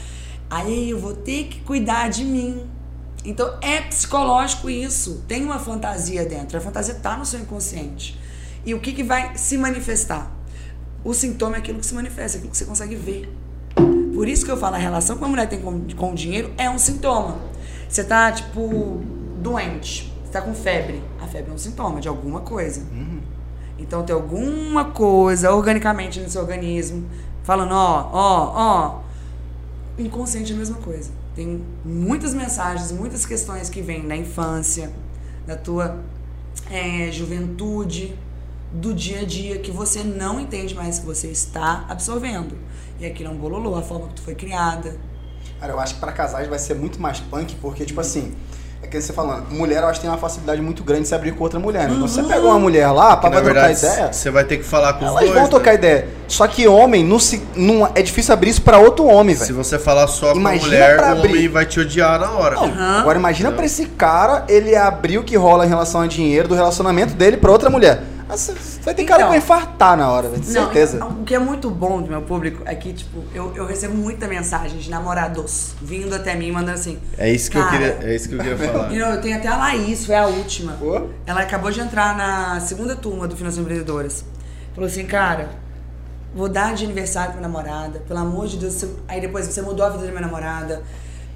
aí 0.50 0.90
eu 0.90 0.98
vou 0.98 1.14
ter 1.14 1.44
que 1.44 1.60
cuidar 1.60 2.08
de 2.08 2.24
mim. 2.24 2.68
Então 3.24 3.58
é 3.60 3.80
psicológico 3.82 4.70
isso. 4.70 5.24
Tem 5.26 5.44
uma 5.44 5.58
fantasia 5.58 6.24
dentro. 6.24 6.56
A 6.56 6.60
fantasia 6.60 6.94
tá 6.94 7.16
no 7.16 7.26
seu 7.26 7.40
inconsciente. 7.40 8.18
E 8.64 8.74
o 8.74 8.80
que, 8.80 8.92
que 8.92 9.02
vai 9.02 9.36
se 9.36 9.56
manifestar? 9.56 10.30
O 11.04 11.14
sintoma 11.14 11.56
é 11.56 11.58
aquilo 11.58 11.78
que 11.78 11.86
se 11.86 11.94
manifesta, 11.94 12.38
aquilo 12.38 12.50
que 12.50 12.56
você 12.56 12.64
consegue 12.64 12.94
ver. 12.96 13.32
Por 14.14 14.28
isso 14.28 14.44
que 14.44 14.50
eu 14.50 14.56
falo, 14.56 14.74
a 14.74 14.78
relação 14.78 15.16
que 15.16 15.24
a 15.24 15.28
mulher 15.28 15.48
tem 15.48 15.60
com, 15.60 15.86
com 15.94 16.12
o 16.12 16.14
dinheiro 16.14 16.52
é 16.58 16.68
um 16.68 16.78
sintoma. 16.78 17.38
Você 17.88 18.02
tá, 18.02 18.32
tipo, 18.32 19.00
doente, 19.40 20.12
você 20.24 20.32
tá 20.32 20.42
com 20.42 20.52
febre. 20.54 21.02
A 21.20 21.26
febre 21.26 21.50
é 21.50 21.54
um 21.54 21.58
sintoma 21.58 22.00
de 22.00 22.08
alguma 22.08 22.40
coisa. 22.40 22.82
Então 23.78 24.02
tem 24.02 24.14
alguma 24.14 24.86
coisa 24.86 25.52
organicamente 25.52 26.20
no 26.20 26.28
seu 26.28 26.42
organismo 26.42 27.08
falando, 27.44 27.72
ó, 27.72 28.10
ó, 28.12 28.52
ó. 28.54 29.00
Inconsciente 29.98 30.52
é 30.52 30.54
a 30.54 30.58
mesma 30.58 30.76
coisa. 30.78 31.10
Tem 31.34 31.62
muitas 31.84 32.32
mensagens, 32.32 32.92
muitas 32.92 33.26
questões 33.26 33.68
que 33.68 33.82
vêm 33.82 34.06
da 34.06 34.16
infância, 34.16 34.92
da 35.46 35.56
tua 35.56 36.00
é, 36.70 37.10
juventude, 37.10 38.16
do 38.72 38.94
dia 38.94 39.20
a 39.20 39.24
dia, 39.24 39.58
que 39.58 39.70
você 39.70 40.04
não 40.04 40.38
entende 40.38 40.74
mais 40.74 40.98
que 40.98 41.06
você 41.06 41.28
está 41.28 41.84
absorvendo. 41.88 42.56
E 43.00 43.06
aquilo 43.06 43.30
é 43.30 43.32
um 43.32 43.36
bololô, 43.36 43.74
a 43.74 43.82
forma 43.82 44.08
que 44.08 44.14
tu 44.14 44.22
foi 44.22 44.34
criada. 44.34 44.98
Cara, 45.58 45.72
eu 45.72 45.80
acho 45.80 45.94
que 45.94 46.00
pra 46.00 46.12
casais 46.12 46.48
vai 46.48 46.58
ser 46.58 46.74
muito 46.74 47.00
mais 47.00 47.18
punk, 47.20 47.56
porque, 47.56 47.84
tipo 47.84 48.00
assim, 48.00 48.34
é 48.82 48.86
que 48.86 49.00
você 49.00 49.12
falando, 49.12 49.44
mulher 49.50 49.82
eu 49.82 49.88
acho 49.88 49.94
que 50.00 50.06
tem 50.06 50.10
uma 50.10 50.16
facilidade 50.18 50.62
muito 50.62 50.84
grande 50.84 51.02
de 51.02 51.08
se 51.08 51.14
abrir 51.14 51.32
com 51.32 51.42
outra 51.42 51.58
mulher. 51.58 51.88
Né? 51.88 51.94
Então, 51.96 52.06
você 52.06 52.22
pega 52.22 52.40
uma 52.46 52.58
mulher 52.58 52.88
lá, 52.90 53.16
pra 53.16 53.28
vai 53.28 53.42
trocar 53.42 53.66
verdade, 53.68 53.78
ideia, 53.86 54.12
você 54.12 54.30
vai 54.30 54.44
ter 54.44 54.56
que 54.58 54.64
falar 54.64 54.92
com 54.94 55.04
os 55.04 55.10
elas 55.10 55.20
dois. 55.20 55.32
vão 55.34 55.42
né? 55.42 55.48
trocar 55.48 55.74
ideia. 55.74 56.08
Só 56.28 56.46
que 56.46 56.66
homem, 56.68 57.04
não 57.04 57.18
se, 57.18 57.42
não, 57.56 57.90
é 57.94 58.02
difícil 58.02 58.32
abrir 58.32 58.50
isso 58.50 58.62
pra 58.62 58.78
outro 58.78 59.04
homem, 59.06 59.34
Se 59.34 59.42
velho. 59.46 59.56
você 59.56 59.78
falar 59.78 60.06
só 60.06 60.26
com 60.32 60.38
a 60.38 60.40
Imagina 60.40 60.66
mulher, 60.66 60.96
pra 60.96 61.08
o 61.08 61.18
abrir. 61.18 61.30
homem 61.32 61.48
vai 61.48 61.66
te 61.66 61.80
odiar 61.80 62.20
na 62.20 62.30
hora. 62.30 62.54
Não, 62.56 62.64
Aham. 62.64 63.00
Agora 63.00 63.18
imagina 63.18 63.50
pra 63.50 63.64
esse 63.66 63.84
cara 63.86 64.44
ele 64.48 64.74
abrir 64.76 65.18
o 65.18 65.24
que 65.24 65.36
rola 65.36 65.66
em 65.66 65.68
relação 65.68 66.00
a 66.02 66.06
dinheiro 66.06 66.46
do 66.48 66.54
relacionamento 66.54 67.14
dele 67.14 67.36
pra 67.36 67.50
outra 67.50 67.68
mulher. 67.68 68.02
Nossa, 68.28 68.54
Vai 68.82 68.94
ter 68.94 69.04
cara 69.04 69.16
que 69.16 69.22
Então. 69.22 69.28
vai 69.28 69.38
infartar 69.38 69.96
na 69.96 70.10
hora, 70.10 70.28
de 70.30 70.36
Não, 70.52 70.64
certeza. 70.64 71.04
o 71.04 71.24
que 71.24 71.34
é 71.34 71.38
muito 71.38 71.70
bom 71.70 72.00
do 72.00 72.08
meu 72.08 72.22
público 72.22 72.62
é 72.64 72.74
que, 72.74 72.92
tipo, 72.92 73.22
eu, 73.34 73.52
eu 73.54 73.66
recebo 73.66 73.94
muita 73.94 74.26
mensagem 74.26 74.78
de 74.78 74.88
namorados 74.90 75.74
vindo 75.82 76.14
até 76.14 76.34
mim 76.34 76.50
mandando 76.52 76.78
assim. 76.78 76.98
É 77.18 77.30
isso 77.30 77.50
que 77.50 77.58
eu 77.58 77.68
queria, 77.68 77.98
é 78.02 78.14
isso 78.14 78.28
que 78.28 78.34
eu 78.34 78.38
queria 78.38 78.56
falar. 78.56 78.88
You 78.92 79.00
know, 79.04 79.14
eu 79.14 79.20
tenho 79.20 79.36
até 79.36 79.48
a 79.48 79.56
Laís, 79.56 80.06
foi 80.06 80.14
a 80.14 80.26
última. 80.26 80.72
Pô. 80.74 81.08
Ela 81.26 81.40
acabou 81.42 81.70
de 81.70 81.80
entrar 81.80 82.16
na 82.16 82.60
segunda 82.60 82.96
turma 82.96 83.28
do 83.28 83.36
Finanças 83.36 83.58
Empreendedoras. 83.58 84.24
Falou 84.74 84.88
assim, 84.88 85.04
cara, 85.04 85.50
vou 86.34 86.48
dar 86.48 86.74
de 86.74 86.84
aniversário 86.84 87.32
pra 87.32 87.40
namorada, 87.42 88.00
pelo 88.06 88.20
amor 88.20 88.46
de 88.46 88.56
Deus. 88.56 88.74
você- 88.74 88.88
Aí 89.08 89.20
depois 89.20 89.46
você 89.46 89.60
mudou 89.60 89.84
a 89.84 89.90
vida 89.90 90.04
da 90.04 90.10
minha 90.10 90.22
namorada. 90.22 90.82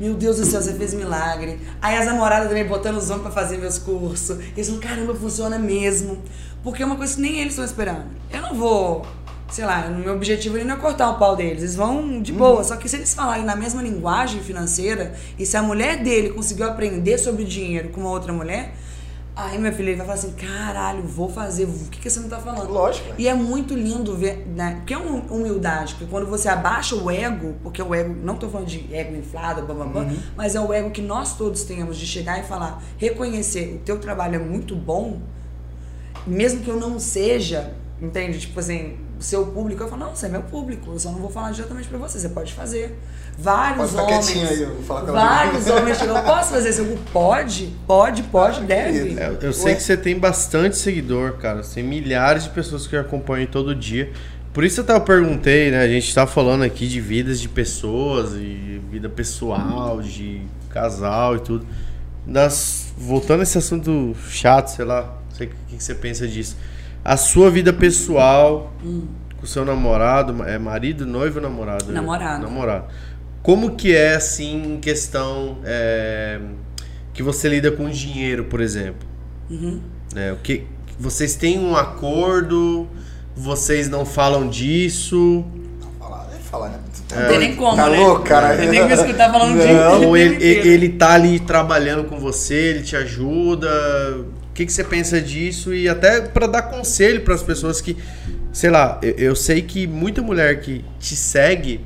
Meu 0.01 0.15
Deus 0.15 0.39
do 0.39 0.45
céu, 0.47 0.61
você 0.61 0.73
fez 0.73 0.95
milagre. 0.95 1.61
Aí 1.81 1.97
as 1.97 2.07
namoradas 2.07 2.49
também 2.49 2.67
botando 2.67 2.97
os 2.97 3.09
homens 3.11 3.23
pra 3.23 3.31
fazer 3.31 3.59
meus 3.59 3.79
cursos. 3.79 4.31
E 4.39 4.53
eles 4.57 4.67
falam, 4.67 4.81
caramba, 4.81 5.15
funciona 5.15 5.59
mesmo. 5.59 6.19
Porque 6.63 6.83
é 6.83 6.87
uma 6.87 6.97
coisa 6.97 7.15
que 7.15 7.21
nem 7.21 7.41
eles 7.41 7.53
estão 7.53 7.65
esperando. 7.65 8.07
Eu 8.31 8.41
não 8.41 8.55
vou, 8.55 9.05
sei 9.51 9.65
lá, 9.65 9.89
no 9.89 9.99
meu 9.99 10.15
objetivo 10.15 10.57
ali 10.57 10.65
não 10.65 10.77
é 10.77 10.79
cortar 10.79 11.11
o 11.11 11.19
pau 11.19 11.35
deles. 11.35 11.63
Eles 11.63 11.75
vão 11.75 12.23
de 12.23 12.33
boa. 12.33 12.63
Só 12.63 12.77
que 12.77 12.89
se 12.89 12.97
eles 12.97 13.13
falarem 13.13 13.45
na 13.45 13.57
mesma 13.57 13.83
linguagem 13.83 14.41
financeira, 14.41 15.15
e 15.39 15.45
se 15.45 15.57
a 15.57 15.63
mulher 15.63 16.03
dele 16.03 16.31
conseguiu 16.31 16.67
aprender 16.67 17.19
sobre 17.19 17.45
dinheiro 17.45 17.89
com 17.89 18.01
uma 18.01 18.11
outra 18.11 18.33
mulher, 18.33 18.75
aí 19.35 19.59
meu 19.59 19.73
filho 19.73 19.89
ele 19.89 19.97
vai 19.97 20.07
falar 20.07 20.19
assim, 20.19 20.33
caralho, 20.33 21.03
vou 21.03 21.29
fazer. 21.29 21.65
O 21.65 21.89
que, 21.91 22.01
que 22.01 22.09
você 22.09 22.21
não 22.21 22.29
tá 22.29 22.39
falando? 22.39 22.71
Lógico. 22.71 23.13
E 23.19 23.27
é 23.27 23.35
muito 23.35 23.75
lindo 23.75 24.17
ver, 24.17 24.47
né? 24.47 24.77
Porque 24.77 24.95
é 24.95 24.99
uma 24.99 25.21
humildade, 25.33 25.95
porque 25.95 26.11
quando 26.11 26.27
você 26.27 26.49
abaixa 26.49 26.95
o 26.95 27.11
ego, 27.11 27.57
porque 27.63 27.83
o 27.83 27.95
ego, 27.95 28.15
não 28.23 28.37
tô 28.37 28.49
falando 28.49 28.69
de 28.69 28.95
ego 28.95 29.17
inflado, 29.17 29.63
blá, 29.63 29.75
blá, 29.75 29.85
blá, 29.87 30.07
mas 30.37 30.55
é 30.55 30.61
o 30.61 30.73
ego 30.73 30.91
que 30.91 31.03
nós 31.03 31.37
todos 31.37 31.65
temos 31.65 31.97
de 31.97 32.07
chegar 32.07 32.39
e 32.39 32.45
falar, 32.45 32.83
reconhecer, 32.99 33.75
o 33.75 33.79
teu 33.85 33.99
trabalho 33.99 34.37
é 34.37 34.39
muito 34.39 34.77
bom, 34.77 35.21
mesmo 36.27 36.61
que 36.61 36.69
eu 36.71 36.79
não 36.79 36.99
seja, 36.99 37.71
entende? 38.01 38.41
Tipo 38.41 38.61
assim, 38.61 38.97
o 39.19 39.23
seu 39.23 39.47
público, 39.47 39.83
eu 39.83 39.89
falo, 39.89 40.05
não, 40.05 40.15
você 40.15 40.27
é 40.27 40.29
meu 40.29 40.43
público, 40.43 40.91
eu 40.93 40.99
só 40.99 41.11
não 41.11 41.19
vou 41.19 41.31
falar 41.31 41.53
diretamente 41.53 41.89
pra 41.89 41.99
você, 41.99 42.19
você 42.19 42.29
pode 42.29 42.53
fazer. 42.53 42.99
Vários 43.39 43.93
Pode 43.93 44.21
ficar 44.27 44.37
homens. 44.37 44.51
aí, 44.51 44.63
eu 44.63 44.75
vou 44.75 44.83
falar 44.83 45.01
com 45.01 45.09
ela. 45.09 45.19
vários 45.25 45.67
homens 45.67 45.99
chegam, 45.99 46.23
posso 46.23 46.51
fazer 46.53 46.69
isso? 46.69 46.83
Eu, 46.83 46.99
Pode, 47.13 47.73
pode, 47.87 48.23
pode, 48.25 48.61
Ah, 48.61 48.65
deve. 48.65 49.19
É, 49.19 49.39
eu 49.41 49.53
sei 49.55 49.73
Ué. 49.73 49.75
que 49.77 49.83
você 49.83 49.97
tem 49.97 50.19
bastante 50.19 50.77
seguidor, 50.77 51.39
cara. 51.39 51.63
Você 51.63 51.77
tem 51.77 51.85
milhares 51.85 52.45
de 52.45 52.51
pessoas 52.51 52.87
que 52.87 52.95
acompanham 52.95 53.47
todo 53.47 53.75
dia. 53.75 54.13
Por 54.53 54.65
isso 54.65 54.83
até 54.83 54.93
eu 54.95 55.01
perguntei, 55.01 55.71
né? 55.71 55.83
A 55.83 55.89
gente 55.89 56.15
tá 56.15 56.27
falando 56.27 56.63
aqui 56.63 56.87
de 56.87 57.01
vidas 57.01 57.41
de 57.41 57.49
pessoas 57.49 58.35
e 58.35 58.83
vida 58.91 59.09
pessoal, 59.09 60.03
de 60.03 60.43
casal 60.69 61.37
e 61.37 61.41
tudo. 61.41 61.67
Das, 62.27 62.93
voltando 62.99 63.41
a 63.41 63.43
esse 63.45 63.57
assunto 63.57 64.15
chato, 64.29 64.69
sei 64.69 64.85
lá, 64.85 65.11
não 65.33 65.37
sei 65.39 65.47
o 65.47 65.51
que, 65.51 65.77
que 65.77 65.83
você 65.83 65.95
pensa 65.95 66.29
disso. 66.29 66.57
A 67.03 67.17
sua 67.17 67.51
vida 67.51 67.73
pessoal, 67.73 68.73
com 68.83 69.43
o 69.43 69.47
seu 69.47 69.65
namorado, 69.65 70.45
é 70.45 70.59
marido, 70.59 71.07
noivo 71.07 71.39
ou 71.39 71.43
namorado? 71.43 71.91
Namorado. 71.91 72.43
Namorado. 72.43 72.85
Como 73.43 73.75
que 73.75 73.95
é, 73.95 74.15
assim, 74.15 74.75
em 74.75 74.79
questão 74.79 75.59
é, 75.65 76.39
que 77.13 77.23
você 77.23 77.49
lida 77.49 77.73
com 77.73 77.89
dinheiro, 77.89 78.45
por 78.45 78.61
exemplo? 78.61 79.09
Uhum. 79.51 79.81
É, 80.15 80.33
o 80.33 80.37
que, 80.37 80.65
vocês 80.99 81.35
têm 81.35 81.59
um 81.59 81.75
acordo, 81.75 82.87
vocês 83.35 83.89
não 83.89 84.07
falam 84.07 84.49
disso... 84.49 85.45
Não, 85.81 85.91
falar, 85.99 86.29
é 86.33 86.39
falar, 86.39 86.69
né? 86.69 86.79
Não 87.15 87.29
tem 87.29 87.39
nem 87.39 87.57
como, 87.57 87.77
Tá 87.77 87.89
né? 87.89 87.99
louco, 87.99 88.23
cara? 88.23 88.55
Eu 88.55 88.71
tenho 88.71 88.87
que 88.87 88.95
escutar 88.95 89.31
falando 89.31 89.61
de 89.61 89.67
Não. 89.73 90.09
Ou 90.09 90.17
ele, 90.17 90.37
ele, 90.37 90.69
ele 90.69 90.89
tá 90.91 91.15
ali 91.15 91.41
trabalhando 91.41 92.05
com 92.05 92.19
você, 92.19 92.55
ele 92.55 92.83
te 92.83 92.95
ajuda. 92.95 93.69
O 94.53 94.55
que, 94.55 94.67
que 94.67 94.73
você 94.73 94.85
pensa 94.85 95.19
disso? 95.21 95.73
E 95.75 95.89
até 95.89 96.21
pra 96.21 96.47
dar 96.47 96.63
conselho 96.63 97.23
pras 97.23 97.43
pessoas 97.43 97.81
que, 97.81 97.97
sei 98.53 98.69
lá, 98.69 98.99
eu, 99.03 99.13
eu 99.17 99.35
sei 99.37 99.63
que 99.63 99.87
muita 99.87 100.21
mulher 100.21 100.61
que 100.61 100.85
te 101.01 101.17
segue 101.17 101.81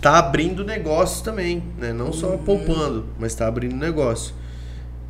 tá 0.00 0.18
abrindo 0.18 0.62
negócio 0.62 1.24
também, 1.24 1.62
né? 1.78 1.94
Não 1.94 2.12
só 2.12 2.36
poupando, 2.36 3.06
mas 3.18 3.34
tá 3.34 3.46
abrindo 3.48 3.74
negócio. 3.74 4.34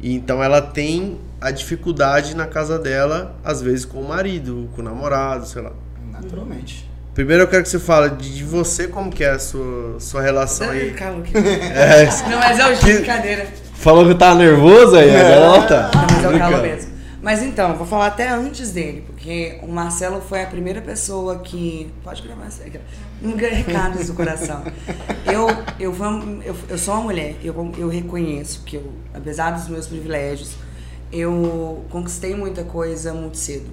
E 0.01 0.15
então 0.15 0.43
ela 0.43 0.63
tem 0.63 1.19
a 1.41 1.51
dificuldade 1.51 2.37
na 2.37 2.47
casa 2.47 2.79
dela, 2.79 3.35
às 3.45 3.61
vezes 3.61 3.85
com 3.85 4.01
o 4.01 4.09
marido, 4.09 4.69
com 4.75 4.81
o 4.81 4.85
namorado, 4.85 5.45
sei 5.47 5.63
lá. 5.63 5.73
Naturalmente. 6.13 6.89
Primeiro 7.15 7.43
eu 7.45 7.49
quero 7.49 7.63
que 7.63 7.69
você 7.69 7.79
fale 7.79 8.11
de, 8.15 8.33
de 8.37 8.45
você, 8.45 8.87
como 8.87 9.11
que 9.11 9.25
é 9.25 9.31
a 9.31 9.39
sua, 9.39 9.99
sua 9.99 10.23
relação 10.23 10.71
aí. 10.71 10.93
Calma 10.93 11.21
aqui. 11.21 11.33
É, 11.37 12.05
Não, 12.31 12.39
mas 12.39 12.59
é 12.59 12.73
o 12.73 12.79
Que- 12.79 12.93
brincadeira. 12.93 13.47
Falou 13.77 14.07
que 14.07 14.15
tá 14.15 14.35
nervoso 14.35 14.97
aí, 14.97 15.11
agora 15.11 15.35
ela 15.35 15.67
tá. 15.67 15.91
Não, 15.95 16.33
mas 16.33 16.53
é 16.53 16.57
o 16.57 16.63
mesmo. 16.63 16.97
Mas 17.23 17.43
então, 17.43 17.75
vou 17.75 17.87
falar 17.87 18.07
até 18.07 18.29
antes 18.29 18.71
dele, 18.71 19.03
porque 19.05 19.59
o 19.63 19.67
Marcelo 19.67 20.21
foi 20.21 20.43
a 20.43 20.47
primeira 20.47 20.81
pessoa 20.81 21.39
que. 21.41 21.93
Pode 22.05 22.23
gravar 22.23 22.47
isso 22.47 22.63
aqui. 22.63 22.79
Um 23.21 23.35
recados 23.35 24.07
do 24.07 24.15
coração. 24.15 24.63
Eu, 25.25 25.49
eu, 25.81 25.93
fui 25.93 26.07
eu, 26.45 26.55
eu 26.69 26.79
sou 26.79 26.95
uma 26.95 27.03
mulher, 27.03 27.35
eu, 27.43 27.73
eu 27.77 27.89
reconheço 27.89 28.63
que 28.65 28.77
eu, 28.77 28.93
apesar 29.13 29.51
dos 29.51 29.67
meus 29.67 29.89
privilégios, 29.89 30.53
eu 31.13 31.85
conquistei 31.91 32.35
muita 32.35 32.63
coisa 32.63 33.13
muito 33.13 33.39
cedo. 33.39 33.71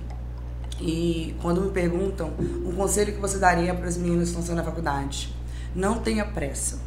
E 0.81 1.35
quando 1.39 1.61
me 1.61 1.69
perguntam, 1.69 2.31
um 2.39 2.71
conselho 2.71 3.13
que 3.13 3.19
você 3.19 3.37
daria 3.37 3.73
para 3.75 3.87
as 3.87 3.97
meninas 3.97 4.23
que 4.23 4.29
estão 4.29 4.41
saindo 4.41 4.57
da 4.57 4.63
faculdade? 4.63 5.31
Não 5.75 5.99
tenha 5.99 6.25
pressa, 6.25 6.79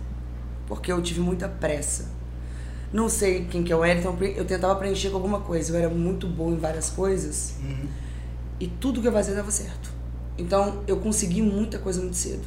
porque 0.66 0.90
eu 0.90 1.00
tive 1.00 1.20
muita 1.20 1.48
pressa. 1.48 2.15
Não 2.92 3.08
sei 3.08 3.44
quem 3.44 3.62
que 3.62 3.72
eu 3.72 3.84
era, 3.84 3.98
então 3.98 4.16
eu 4.36 4.44
tentava 4.44 4.74
preencher 4.76 5.10
com 5.10 5.16
alguma 5.16 5.40
coisa. 5.40 5.72
Eu 5.72 5.78
era 5.78 5.88
muito 5.88 6.26
boa 6.26 6.52
em 6.52 6.58
várias 6.58 6.88
coisas 6.90 7.54
e 8.58 8.66
tudo 8.66 9.00
que 9.00 9.08
eu 9.08 9.12
fazia 9.12 9.34
dava 9.34 9.50
certo. 9.50 9.90
Então 10.38 10.82
eu 10.86 10.96
consegui 10.98 11.42
muita 11.42 11.78
coisa 11.78 12.00
muito 12.00 12.16
cedo. 12.16 12.46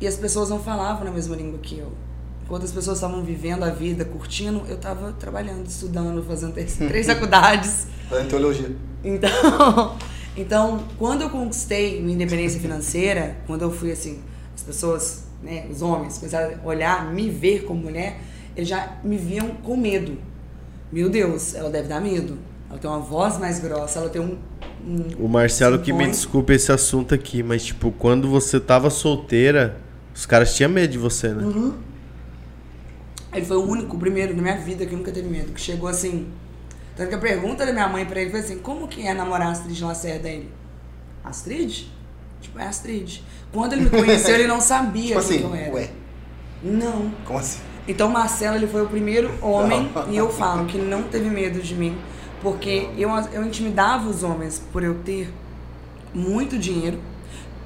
E 0.00 0.06
as 0.06 0.16
pessoas 0.16 0.50
não 0.50 0.58
falavam 0.58 1.04
na 1.04 1.10
mesma 1.10 1.36
língua 1.36 1.58
que 1.58 1.78
eu. 1.78 1.92
Enquanto 2.44 2.64
as 2.64 2.72
pessoas 2.72 2.98
estavam 2.98 3.24
vivendo 3.24 3.64
a 3.64 3.70
vida, 3.70 4.04
curtindo, 4.04 4.62
eu 4.68 4.76
estava 4.76 5.12
trabalhando, 5.12 5.66
estudando, 5.66 6.22
fazendo 6.22 6.52
três, 6.52 6.76
três 6.78 7.06
faculdades. 7.06 7.88
Fazendo 8.08 8.28
teologia. 8.28 8.76
Então, 9.02 9.96
então, 10.36 10.84
quando 10.98 11.22
eu 11.22 11.30
conquistei 11.30 12.00
minha 12.00 12.14
independência 12.14 12.60
financeira, 12.60 13.38
quando 13.46 13.62
eu 13.62 13.70
fui 13.72 13.90
assim, 13.90 14.22
as 14.54 14.62
pessoas, 14.62 15.24
né, 15.42 15.66
os 15.70 15.82
homens 15.82 16.18
começaram 16.18 16.56
a 16.62 16.66
olhar, 16.66 17.12
me 17.12 17.28
ver 17.28 17.64
como 17.64 17.82
mulher, 17.82 18.20
eles 18.56 18.68
já 18.68 18.96
me 19.04 19.16
viam 19.16 19.48
com 19.62 19.76
medo. 19.76 20.16
Meu 20.90 21.08
Deus, 21.10 21.54
ela 21.54 21.68
deve 21.70 21.88
dar 21.88 22.00
medo. 22.00 22.38
Ela 22.70 22.78
tem 22.78 22.90
uma 22.90 22.98
voz 23.00 23.38
mais 23.38 23.58
grossa, 23.60 23.98
ela 23.98 24.08
tem 24.08 24.20
um. 24.20 24.38
um 24.86 25.24
O 25.24 25.28
Marcelo 25.28 25.78
que 25.78 25.92
me 25.92 26.06
desculpe 26.06 26.52
esse 26.52 26.72
assunto 26.72 27.14
aqui, 27.14 27.42
mas 27.42 27.64
tipo, 27.64 27.92
quando 27.92 28.28
você 28.28 28.58
tava 28.58 28.90
solteira, 28.90 29.76
os 30.14 30.26
caras 30.26 30.54
tinham 30.56 30.70
medo 30.70 30.90
de 30.92 30.98
você, 30.98 31.28
né? 31.28 31.44
Uhum. 31.44 31.74
Ele 33.32 33.44
foi 33.44 33.56
o 33.56 33.64
único, 33.68 33.96
o 33.96 33.98
primeiro 33.98 34.34
na 34.34 34.42
minha 34.42 34.56
vida 34.56 34.86
que 34.86 34.96
nunca 34.96 35.12
teve 35.12 35.28
medo, 35.28 35.52
que 35.52 35.60
chegou 35.60 35.88
assim. 35.88 36.26
Tanto 36.96 37.10
que 37.10 37.14
a 37.14 37.18
pergunta 37.18 37.66
da 37.66 37.72
minha 37.72 37.88
mãe 37.88 38.06
pra 38.06 38.20
ele 38.20 38.30
foi 38.30 38.40
assim: 38.40 38.58
como 38.58 38.88
que 38.88 39.06
é 39.06 39.12
namorar 39.12 39.48
a 39.48 39.50
Astrid 39.50 39.78
Lacerda? 39.82 40.28
Ele, 40.28 40.48
Astrid? 41.22 41.88
Tipo, 42.40 42.58
é 42.58 42.66
Astrid. 42.66 43.20
Quando 43.52 43.74
ele 43.74 43.82
me 43.82 43.90
conheceu, 43.90 44.34
ele 44.34 44.46
não 44.46 44.60
sabia 44.60 45.16
Tipo 45.16 45.28
quem 45.28 45.36
assim, 45.36 45.38
que 45.38 45.44
eu 45.44 45.54
era. 45.54 45.74
ué, 45.74 45.90
Não. 46.62 47.10
como 47.24 47.38
assim? 47.38 47.60
Então, 47.88 48.08
Marcelo, 48.08 48.56
ele 48.56 48.66
foi 48.66 48.82
o 48.82 48.88
primeiro 48.88 49.30
homem, 49.40 49.90
e 50.10 50.16
eu 50.16 50.28
falo 50.30 50.66
que 50.66 50.78
não 50.78 51.04
teve 51.04 51.30
medo 51.30 51.60
de 51.60 51.74
mim, 51.74 51.96
porque 52.42 52.88
eu, 52.96 53.10
eu 53.32 53.44
intimidava 53.44 54.08
os 54.08 54.22
homens 54.22 54.62
por 54.72 54.82
eu 54.82 54.94
ter 55.04 55.32
muito 56.12 56.58
dinheiro, 56.58 56.98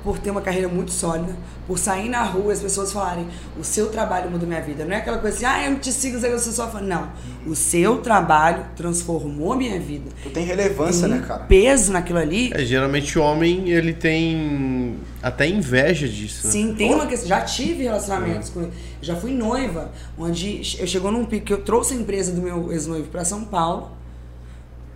por 0.02 0.18
ter 0.18 0.30
uma 0.30 0.40
carreira 0.40 0.68
muito 0.68 0.90
sólida, 0.90 1.36
por 1.66 1.78
sair 1.78 2.08
na 2.08 2.22
rua 2.22 2.50
e 2.50 2.52
as 2.52 2.60
pessoas 2.60 2.92
falarem: 2.92 3.26
o 3.58 3.64
seu 3.64 3.88
trabalho 3.90 4.30
mudou 4.30 4.48
minha 4.48 4.60
vida. 4.62 4.84
Não 4.84 4.92
é 4.94 4.96
aquela 4.98 5.18
coisa 5.18 5.36
assim, 5.36 5.46
ah, 5.46 5.70
eu 5.70 5.78
te 5.78 5.92
sigo, 5.92 6.18
você 6.18 6.52
só 6.52 6.68
fala. 6.70 6.86
Não. 6.86 7.10
O 7.46 7.54
seu 7.54 7.98
trabalho 7.98 8.64
transformou 8.76 9.54
minha 9.56 9.78
vida. 9.78 10.10
Tu 10.22 10.30
tem 10.30 10.44
relevância, 10.44 11.08
Tem 11.08 11.18
né, 11.18 11.26
cara? 11.26 11.44
peso 11.44 11.92
naquilo 11.92 12.18
ali. 12.18 12.50
É, 12.54 12.64
geralmente 12.64 13.18
o 13.18 13.22
homem, 13.22 13.68
ele 13.70 13.92
tem 13.92 14.96
até 15.22 15.46
inveja 15.48 16.08
disso. 16.08 16.46
né? 16.46 16.52
Sim, 16.52 16.74
tem 16.74 16.94
uma 16.94 17.06
questão. 17.06 17.28
Já 17.28 17.40
tive 17.42 17.84
relacionamentos 17.84 18.48
com. 18.50 18.68
Já 19.02 19.16
fui 19.16 19.32
noiva, 19.32 19.92
onde 20.18 20.62
eu 20.78 20.86
chegou 20.86 21.10
num 21.10 21.24
pico 21.24 21.46
que 21.46 21.52
eu 21.52 21.62
trouxe 21.62 21.94
a 21.94 21.96
empresa 21.96 22.32
do 22.32 22.40
meu 22.42 22.70
ex-noivo 22.72 23.08
pra 23.08 23.24
São 23.24 23.44
Paulo, 23.44 23.90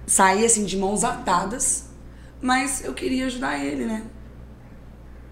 saí 0.07 0.45
assim 0.45 0.65
de 0.65 0.77
mãos 0.77 1.05
atadas, 1.05 1.87
mas 2.43 2.85
eu 2.85 2.93
queria 2.93 3.27
ajudar 3.27 3.65
ele, 3.65 3.85
né? 3.87 4.03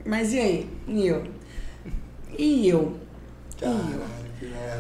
Mas 0.04 0.32
e 0.32 0.38
aí? 0.38 0.70
E 0.88 1.06
eu? 1.06 1.24
E 2.38 2.68
eu? 2.68 2.96
E 3.60 3.66
eu? 3.66 4.22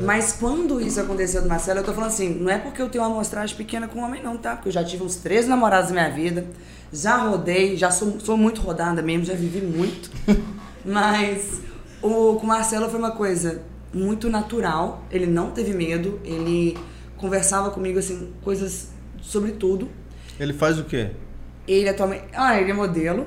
Mas 0.02 0.32
quando 0.32 0.80
isso 0.80 1.00
aconteceu 1.00 1.42
do 1.42 1.48
Marcelo, 1.48 1.80
eu 1.80 1.84
tô 1.84 1.92
falando 1.92 2.10
assim, 2.10 2.28
não 2.30 2.50
é 2.50 2.58
porque 2.58 2.82
eu 2.82 2.88
tenho 2.88 3.04
uma 3.04 3.10
amostragem 3.10 3.56
pequena 3.56 3.86
com 3.86 4.00
homem, 4.00 4.22
não, 4.22 4.36
tá? 4.36 4.56
Porque 4.56 4.68
eu 4.68 4.72
já 4.72 4.82
tive 4.82 5.04
uns 5.04 5.16
três 5.16 5.46
namorados 5.46 5.90
na 5.90 6.02
minha 6.02 6.10
vida, 6.10 6.46
já 6.92 7.16
rodei, 7.16 7.76
já 7.76 7.90
sou, 7.90 8.18
sou 8.18 8.36
muito 8.36 8.60
rodada 8.60 9.00
mesmo, 9.02 9.24
já 9.24 9.34
vivi 9.34 9.60
muito. 9.60 10.10
Mas 10.84 11.60
o, 12.00 12.34
com 12.34 12.44
o 12.44 12.46
Marcelo 12.46 12.88
foi 12.88 12.98
uma 12.98 13.12
coisa 13.12 13.62
muito 13.94 14.28
natural, 14.28 15.04
ele 15.10 15.26
não 15.26 15.50
teve 15.50 15.72
medo, 15.72 16.20
ele 16.24 16.76
conversava 17.16 17.70
comigo, 17.70 17.98
assim, 17.98 18.32
coisas 18.42 18.88
sobre 19.20 19.52
tudo. 19.52 19.88
Ele 20.40 20.52
faz 20.52 20.78
o 20.78 20.84
quê? 20.84 21.10
Ele 21.68 21.88
atualmente. 21.88 22.24
Ah, 22.32 22.60
ele 22.60 22.70
é 22.70 22.74
modelo. 22.74 23.26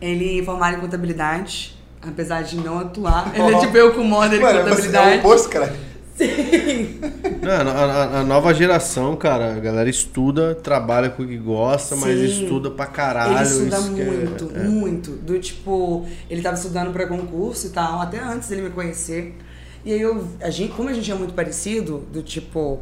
Ele 0.00 0.40
é 0.40 0.42
formado 0.42 0.76
em 0.76 0.80
contabilidade, 0.80 1.76
apesar 2.00 2.42
de 2.42 2.56
não 2.56 2.78
atuar. 2.78 3.32
Ele 3.36 3.54
é 3.54 3.60
tipo 3.60 3.76
eu 3.76 3.92
com 3.94 4.02
model 4.02 4.38
em 4.38 4.42
Mano, 4.42 4.52
você 4.54 4.58
é 4.58 4.62
o 4.62 4.68
contabilidade. 4.70 5.18
oposto, 5.18 5.48
cara. 5.50 5.90
Sim. 6.16 7.00
Não, 7.42 7.70
a, 7.70 7.84
a- 7.84 8.20
a 8.20 8.24
nova 8.24 8.52
geração, 8.52 9.16
cara, 9.16 9.54
a 9.56 9.58
galera 9.58 9.88
estuda, 9.88 10.54
trabalha 10.54 11.08
com 11.08 11.22
o 11.22 11.26
que 11.26 11.38
gosta, 11.38 11.96
mas 11.96 12.18
Sim. 12.18 12.42
estuda 12.44 12.70
pra 12.70 12.84
caralho. 12.86 13.34
Ele 13.36 13.42
estuda 13.42 13.76
é- 13.76 14.04
muito, 14.04 14.50
é. 14.54 14.62
muito. 14.64 15.10
Do 15.12 15.38
tipo, 15.38 16.06
ele 16.28 16.42
tava 16.42 16.56
estudando 16.56 16.92
pra 16.92 17.06
concurso 17.06 17.68
e 17.68 17.70
tal, 17.70 18.00
até 18.00 18.18
antes 18.22 18.48
dele 18.48 18.62
me 18.62 18.70
conhecer. 18.70 19.34
E 19.82 19.92
aí 19.94 20.00
eu, 20.00 20.26
a 20.42 20.50
gente, 20.50 20.74
como 20.74 20.90
a 20.90 20.92
gente 20.92 21.10
é 21.10 21.14
muito 21.14 21.32
parecido, 21.32 22.06
do 22.12 22.22
tipo, 22.22 22.80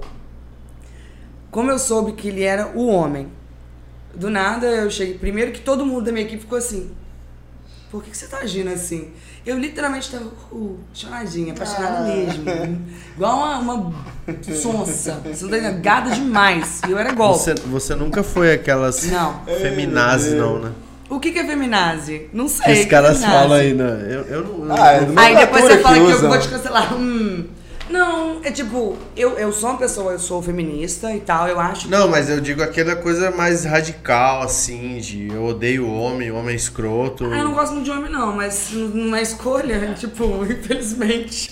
como 1.50 1.70
eu 1.70 1.78
soube 1.78 2.12
que 2.12 2.28
ele 2.28 2.42
era 2.42 2.72
o 2.74 2.86
homem, 2.88 3.28
do 4.14 4.28
nada 4.30 4.66
eu 4.66 4.90
cheguei, 4.90 5.14
primeiro 5.16 5.52
que 5.52 5.60
todo 5.60 5.86
mundo 5.86 6.06
da 6.06 6.12
minha 6.12 6.24
equipe 6.24 6.40
ficou 6.42 6.58
assim, 6.58 6.90
por 7.90 8.02
que, 8.04 8.10
que 8.10 8.16
você 8.16 8.26
tá 8.26 8.38
agindo 8.38 8.70
assim? 8.70 9.08
Eu 9.46 9.58
literalmente 9.58 10.10
tava 10.10 10.26
uh, 10.52 10.78
choradinha, 10.92 11.52
apaixonada 11.54 11.98
Ah. 11.98 12.02
mesmo. 12.02 12.44
Igual 13.16 13.36
uma, 13.38 13.58
uma 13.58 13.94
sonsa. 14.52 15.20
Você 15.24 15.44
não 15.44 15.50
tá? 15.60 15.70
Gada 15.70 16.10
demais. 16.10 16.80
E 16.86 16.90
eu 16.90 16.98
era 16.98 17.12
golpe. 17.12 17.38
Você, 17.38 17.54
você 17.54 17.94
nunca 17.94 18.22
foi 18.22 18.52
aquelas 18.52 19.04
Não. 19.04 19.40
feminazes, 19.60 20.34
não, 20.34 20.58
né? 20.58 20.72
O 21.10 21.18
que, 21.18 21.32
que 21.32 21.38
é 21.38 21.46
feminazi? 21.46 22.28
Não 22.34 22.48
sei. 22.48 22.80
os 22.82 22.84
caras 22.86 23.18
que 23.18 23.24
é 23.24 23.28
feminazi? 23.28 23.42
falam 23.48 23.52
aí, 23.58 23.72
né? 23.74 24.06
Eu, 24.10 24.20
eu 24.24 24.44
não. 24.44 24.66
eu 24.76 24.82
Ah, 24.82 24.92
é 24.92 25.00
não- 25.00 25.14
do- 25.14 25.18
Aí 25.20 25.36
depois 25.36 25.64
você 25.64 25.78
fala 25.78 25.94
que 25.98 26.04
que 26.06 26.12
eu 26.12 26.28
vou 26.28 26.38
te 26.38 26.48
cancelar. 26.48 26.94
Hum. 26.94 27.46
Não, 27.88 28.40
é 28.42 28.50
tipo, 28.50 28.96
eu, 29.16 29.38
eu 29.38 29.52
sou 29.52 29.70
uma 29.70 29.78
pessoa, 29.78 30.12
eu 30.12 30.18
sou 30.18 30.42
feminista 30.42 31.14
e 31.14 31.20
tal, 31.20 31.48
eu 31.48 31.58
acho. 31.58 31.88
Não, 31.88 32.08
mas 32.08 32.28
eu 32.28 32.40
digo 32.40 32.62
aquela 32.62 32.96
coisa 32.96 33.30
mais 33.30 33.64
radical, 33.64 34.42
assim, 34.42 34.98
de 34.98 35.28
eu 35.28 35.44
odeio 35.46 35.86
o 35.86 35.98
homem, 35.98 36.30
o 36.30 36.36
homem 36.36 36.52
é 36.52 36.56
escroto. 36.56 37.24
Ah, 37.24 37.38
eu 37.38 37.44
não 37.44 37.54
gosto 37.54 37.72
muito 37.72 37.84
de 37.84 37.90
homem, 37.90 38.10
não, 38.10 38.34
mas 38.34 38.70
numa 38.70 39.20
escolha, 39.20 39.94
tipo, 39.98 40.44
infelizmente. 40.44 41.50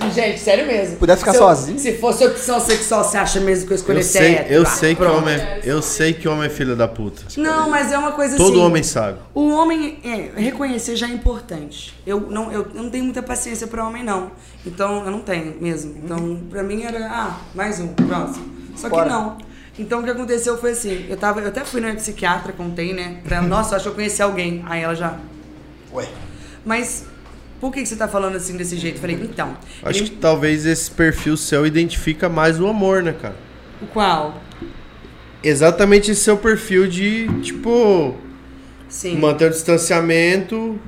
Gente, 0.14 0.40
sério 0.40 0.66
mesmo. 0.66 0.96
Puder 0.96 1.16
ficar 1.16 1.32
Se 1.32 1.38
eu- 1.38 1.42
sozinho? 1.42 1.78
Se 1.78 1.92
fosse 1.98 2.26
opção 2.26 2.58
sexual, 2.60 3.04
você 3.04 3.16
acha 3.18 3.40
mesmo 3.40 3.66
que 3.66 3.72
eu 3.72 3.76
escolhi 3.76 3.98
Eu 3.98 4.02
sei, 4.04 4.34
hétero? 4.36 4.54
eu 4.54 4.62
Ah, 4.62 4.66
sei 4.66 4.94
que 4.94 5.02
homem 5.04 5.34
é, 5.34 5.60
eu 5.64 5.82
sei 5.82 6.12
que 6.12 6.28
homem 6.28 6.46
é 6.46 6.48
filho 6.48 6.74
da 6.74 6.88
puta. 6.88 7.22
Não, 7.36 7.68
mas 7.70 7.92
é 7.92 7.98
uma 7.98 8.12
coisa 8.12 8.36
Todo 8.36 8.52
assim. 8.54 8.60
homem 8.62 8.82
sabe. 8.82 9.18
O 9.34 9.50
homem, 9.50 9.98
é, 10.04 10.40
reconhecer 10.40 10.96
já 10.96 11.06
é 11.06 11.10
importante. 11.10 11.94
Eu 12.06 12.20
não, 12.20 12.50
eu, 12.50 12.66
eu 12.74 12.82
não 12.82 12.90
tenho 12.90 13.04
muita 13.04 13.22
paciência 13.22 13.66
pra 13.66 13.86
homem, 13.86 14.02
não. 14.02 14.30
Então, 14.66 15.04
eu 15.04 15.10
não 15.10 15.20
tenho 15.20 15.56
mesmo. 15.60 15.94
Então, 16.02 16.40
pra 16.50 16.62
mim 16.62 16.82
era, 16.82 17.06
ah, 17.06 17.36
mais 17.54 17.78
um, 17.80 17.88
próximo. 17.88 18.50
Só 18.76 18.88
que 18.88 18.94
Bora. 18.96 19.08
não. 19.10 19.38
Então 19.78 20.00
o 20.00 20.04
que 20.04 20.10
aconteceu 20.10 20.58
foi 20.58 20.72
assim, 20.72 21.06
eu 21.08 21.16
tava, 21.16 21.40
eu 21.40 21.48
até 21.48 21.64
fui 21.64 21.80
na 21.80 21.94
psiquiatra, 21.94 22.52
contei, 22.52 22.92
né? 22.92 23.18
Pra 23.24 23.36
ela, 23.38 23.46
nossa, 23.46 23.72
eu 23.72 23.76
acho 23.76 23.84
que 23.84 23.88
eu 23.90 23.94
conheci 23.94 24.20
alguém. 24.22 24.62
Aí 24.66 24.82
ela 24.82 24.94
já. 24.94 25.14
Ué. 25.92 26.06
Mas 26.64 27.04
por 27.60 27.70
que, 27.72 27.82
que 27.82 27.86
você 27.88 27.96
tá 27.96 28.08
falando 28.08 28.36
assim 28.36 28.56
desse 28.56 28.76
jeito? 28.76 28.96
Eu 28.96 29.00
falei, 29.00 29.16
então. 29.22 29.56
Acho 29.82 30.00
ele- 30.00 30.10
que 30.10 30.16
talvez 30.16 30.64
esse 30.66 30.90
perfil 30.90 31.36
seu 31.36 31.66
identifica 31.66 32.28
mais 32.28 32.58
o 32.60 32.66
amor, 32.66 33.02
né, 33.02 33.12
cara? 33.12 33.36
O 33.82 33.86
qual? 33.86 34.40
Exatamente 35.42 36.10
esse 36.10 36.20
seu 36.22 36.36
perfil 36.36 36.86
de, 36.86 37.28
tipo, 37.42 38.14
Sim. 38.88 39.16
manter 39.18 39.46
o 39.46 39.50
distanciamento, 39.50 40.78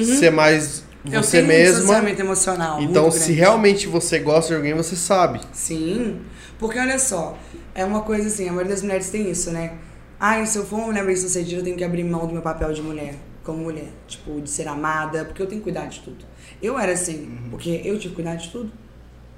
ser 0.00 0.30
mais 0.30 0.84
você 1.04 1.42
um 1.42 1.46
mesma. 1.46 1.78
distanciamento 1.80 2.20
emocional. 2.20 2.80
Então, 2.82 3.10
se 3.10 3.32
realmente 3.32 3.86
você 3.88 4.18
gosta 4.20 4.50
de 4.50 4.56
alguém, 4.56 4.74
você 4.74 4.94
sabe. 4.94 5.40
Sim, 5.52 6.20
porque 6.58 6.78
olha 6.78 6.98
só, 6.98 7.36
é 7.74 7.84
uma 7.84 8.02
coisa 8.02 8.28
assim, 8.28 8.44
a 8.48 8.52
maioria 8.52 8.72
das 8.72 8.82
mulheres 8.82 9.10
tem 9.10 9.28
isso, 9.30 9.50
né? 9.50 9.72
Ai, 10.20 10.46
se 10.46 10.56
eu 10.56 10.64
for 10.64 10.76
uma 10.76 10.86
mulher 10.86 11.04
bem 11.04 11.16
sucedida, 11.16 11.60
eu 11.60 11.64
tenho 11.64 11.76
que 11.76 11.84
abrir 11.84 12.04
mão 12.04 12.26
do 12.26 12.32
meu 12.32 12.42
papel 12.42 12.72
de 12.72 12.80
mulher, 12.82 13.16
como 13.46 13.62
mulher. 13.64 13.88
Tipo, 14.06 14.40
de 14.40 14.50
ser 14.50 14.68
amada, 14.68 15.24
porque 15.24 15.40
eu 15.40 15.46
tenho 15.46 15.60
que 15.60 15.64
cuidar 15.64 15.86
de 15.86 16.00
tudo. 16.00 16.24
Eu 16.62 16.78
era 16.78 16.92
assim, 16.92 17.38
porque 17.50 17.70
eu 17.84 17.94
tive 17.98 18.10
que 18.10 18.14
cuidar 18.16 18.34
de 18.34 18.48
tudo, 18.50 18.70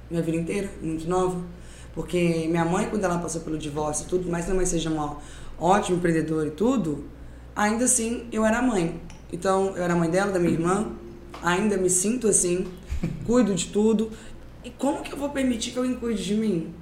minha 0.09 0.21
vida 0.23 0.37
inteira, 0.37 0.69
muito 0.81 1.07
nova. 1.07 1.41
Porque 1.93 2.47
minha 2.49 2.65
mãe, 2.65 2.87
quando 2.89 3.03
ela 3.03 3.17
passou 3.19 3.41
pelo 3.41 3.57
divórcio 3.57 4.05
e 4.05 4.09
tudo, 4.09 4.29
mais 4.29 4.45
que 4.45 4.51
minha 4.51 4.57
mãe 4.57 4.65
seja 4.65 4.89
uma 4.89 5.17
ótima 5.59 5.97
empreendedora 5.97 6.47
e 6.47 6.51
tudo, 6.51 7.05
ainda 7.55 7.85
assim 7.85 8.25
eu 8.31 8.45
era 8.45 8.61
mãe. 8.61 8.99
Então, 9.31 9.75
eu 9.77 9.83
era 9.83 9.95
mãe 9.95 10.09
dela, 10.09 10.31
da 10.31 10.39
minha 10.39 10.53
irmã, 10.53 10.91
ainda 11.41 11.77
me 11.77 11.89
sinto 11.89 12.27
assim, 12.27 12.67
cuido 13.25 13.53
de 13.53 13.67
tudo. 13.67 14.11
E 14.63 14.69
como 14.69 15.01
que 15.01 15.13
eu 15.13 15.17
vou 15.17 15.29
permitir 15.29 15.71
que 15.71 15.77
alguém 15.79 15.95
cuide 15.95 16.23
de 16.23 16.35
mim? 16.35 16.73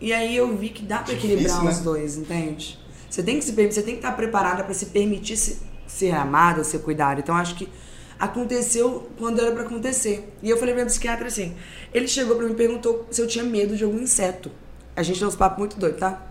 E 0.00 0.12
aí 0.12 0.36
eu 0.36 0.56
vi 0.56 0.68
que 0.68 0.82
dá 0.82 0.98
pra 0.98 1.12
Difícil, 1.14 1.30
equilibrar 1.36 1.64
né? 1.64 1.70
os 1.70 1.78
dois, 1.80 2.16
entende? 2.16 2.78
Você 3.10 3.22
tem 3.22 3.38
que 3.38 3.44
se 3.44 3.52
você 3.52 3.82
tem 3.82 3.94
que 3.94 4.00
estar 4.00 4.12
preparada 4.12 4.62
pra 4.62 4.72
se 4.74 4.86
permitir 4.86 5.36
se- 5.36 5.58
ser 5.88 6.12
amada, 6.14 6.62
ser 6.62 6.78
cuidada. 6.78 7.18
Então 7.18 7.34
acho 7.34 7.56
que 7.56 7.68
aconteceu 8.20 9.08
quando 9.18 9.40
era 9.40 9.50
pra 9.52 9.62
acontecer. 9.62 10.32
E 10.42 10.48
eu 10.50 10.56
falei 10.56 10.74
pra 10.74 10.82
minha 10.82 10.90
psiquiatra 10.90 11.26
assim, 11.26 11.54
ele 11.92 12.06
chegou 12.06 12.36
pra 12.36 12.44
mim 12.46 12.52
e 12.52 12.56
perguntou 12.56 13.06
se 13.10 13.20
eu 13.20 13.26
tinha 13.26 13.42
medo 13.44 13.76
de 13.76 13.82
algum 13.82 13.98
inseto. 13.98 14.50
A 14.94 15.02
gente 15.02 15.18
tem 15.18 15.26
uns 15.28 15.36
papos 15.36 15.58
muito 15.58 15.76
doidos, 15.78 15.98
tá? 16.00 16.22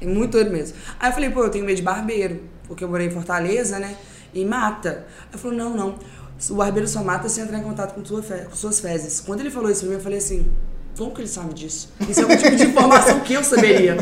É 0.00 0.06
muito 0.06 0.32
doido 0.32 0.50
mesmo. 0.50 0.76
Aí 0.98 1.10
eu 1.10 1.14
falei, 1.14 1.30
pô, 1.30 1.44
eu 1.44 1.50
tenho 1.50 1.64
medo 1.64 1.76
de 1.76 1.82
barbeiro, 1.82 2.42
porque 2.66 2.82
eu 2.84 2.88
morei 2.88 3.06
em 3.06 3.10
Fortaleza, 3.10 3.78
né? 3.78 3.96
E 4.32 4.44
mata. 4.44 5.06
Aí 5.32 5.38
falou, 5.38 5.56
não, 5.56 5.70
não. 5.76 5.98
O 6.50 6.54
barbeiro 6.54 6.86
só 6.88 7.02
mata 7.02 7.28
se 7.28 7.40
entrar 7.40 7.58
em 7.58 7.62
contato 7.62 7.94
com, 7.94 8.22
fe- 8.22 8.44
com 8.44 8.54
suas 8.56 8.80
fezes. 8.80 9.20
Quando 9.20 9.40
ele 9.40 9.50
falou 9.50 9.70
isso 9.70 9.80
pra 9.80 9.88
mim, 9.90 9.94
eu 9.96 10.00
falei 10.00 10.18
assim, 10.18 10.50
como 10.96 11.12
que 11.12 11.20
ele 11.22 11.28
sabe 11.28 11.54
disso? 11.54 11.92
Isso 12.08 12.20
é 12.20 12.26
um 12.26 12.36
tipo 12.36 12.54
de 12.56 12.64
informação 12.64 13.20
que 13.20 13.34
eu 13.34 13.42
saberia. 13.44 13.96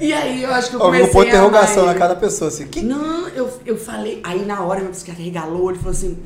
E 0.00 0.12
aí 0.12 0.42
eu 0.42 0.52
acho 0.52 0.70
que 0.70 0.76
eu 0.76 0.80
comecei 0.80 1.06
ponto 1.12 1.24
de 1.24 1.36
a 1.36 1.38
amar 1.38 1.48
interrogação 1.48 1.86
na 1.86 1.94
cada 1.94 2.16
pessoa, 2.16 2.48
assim. 2.48 2.66
Que... 2.66 2.82
Não, 2.82 3.28
eu, 3.28 3.50
eu 3.64 3.78
falei. 3.78 4.20
Aí 4.24 4.44
na 4.44 4.62
hora 4.62 4.80
meu 4.80 4.90
psiquiatra 4.90 5.22
regalou, 5.22 5.70
ele 5.70 5.78
falou 5.78 5.92
assim: 5.92 6.18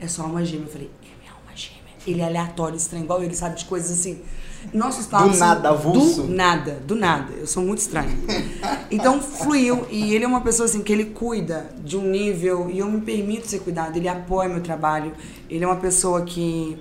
é 0.00 0.06
só 0.06 0.22
uma 0.24 0.44
gêmea. 0.44 0.66
Eu 0.66 0.72
falei: 0.72 0.90
é 1.02 1.20
minha 1.20 1.32
alma 1.32 1.54
gêmea. 1.54 1.80
Ele 2.06 2.20
é 2.20 2.24
aleatório, 2.24 2.76
estranho, 2.76 3.04
igual 3.04 3.22
ele 3.22 3.34
sabe 3.34 3.56
de 3.56 3.64
coisas 3.64 3.90
assim. 3.90 4.22
Nossos 4.72 5.06
papos. 5.06 5.38
nada, 5.38 5.70
avulso. 5.70 6.22
Do 6.22 6.28
nada, 6.28 6.78
do 6.84 6.94
nada. 6.94 7.32
Eu 7.34 7.46
sou 7.46 7.62
muito 7.62 7.78
estranho. 7.78 8.10
Então 8.90 9.20
fluiu. 9.20 9.86
E 9.90 10.14
ele 10.14 10.24
é 10.24 10.28
uma 10.28 10.40
pessoa 10.40 10.66
assim 10.66 10.82
que 10.82 10.92
ele 10.92 11.06
cuida 11.06 11.68
de 11.82 11.96
um 11.96 12.02
nível. 12.02 12.70
E 12.70 12.78
eu 12.78 12.86
me 12.86 13.00
permito 13.00 13.48
ser 13.48 13.60
cuidado. 13.60 13.96
Ele 13.96 14.08
apoia 14.08 14.48
meu 14.48 14.60
trabalho. 14.60 15.12
Ele 15.50 15.64
é 15.64 15.66
uma 15.66 15.76
pessoa 15.76 16.22
que. 16.22 16.78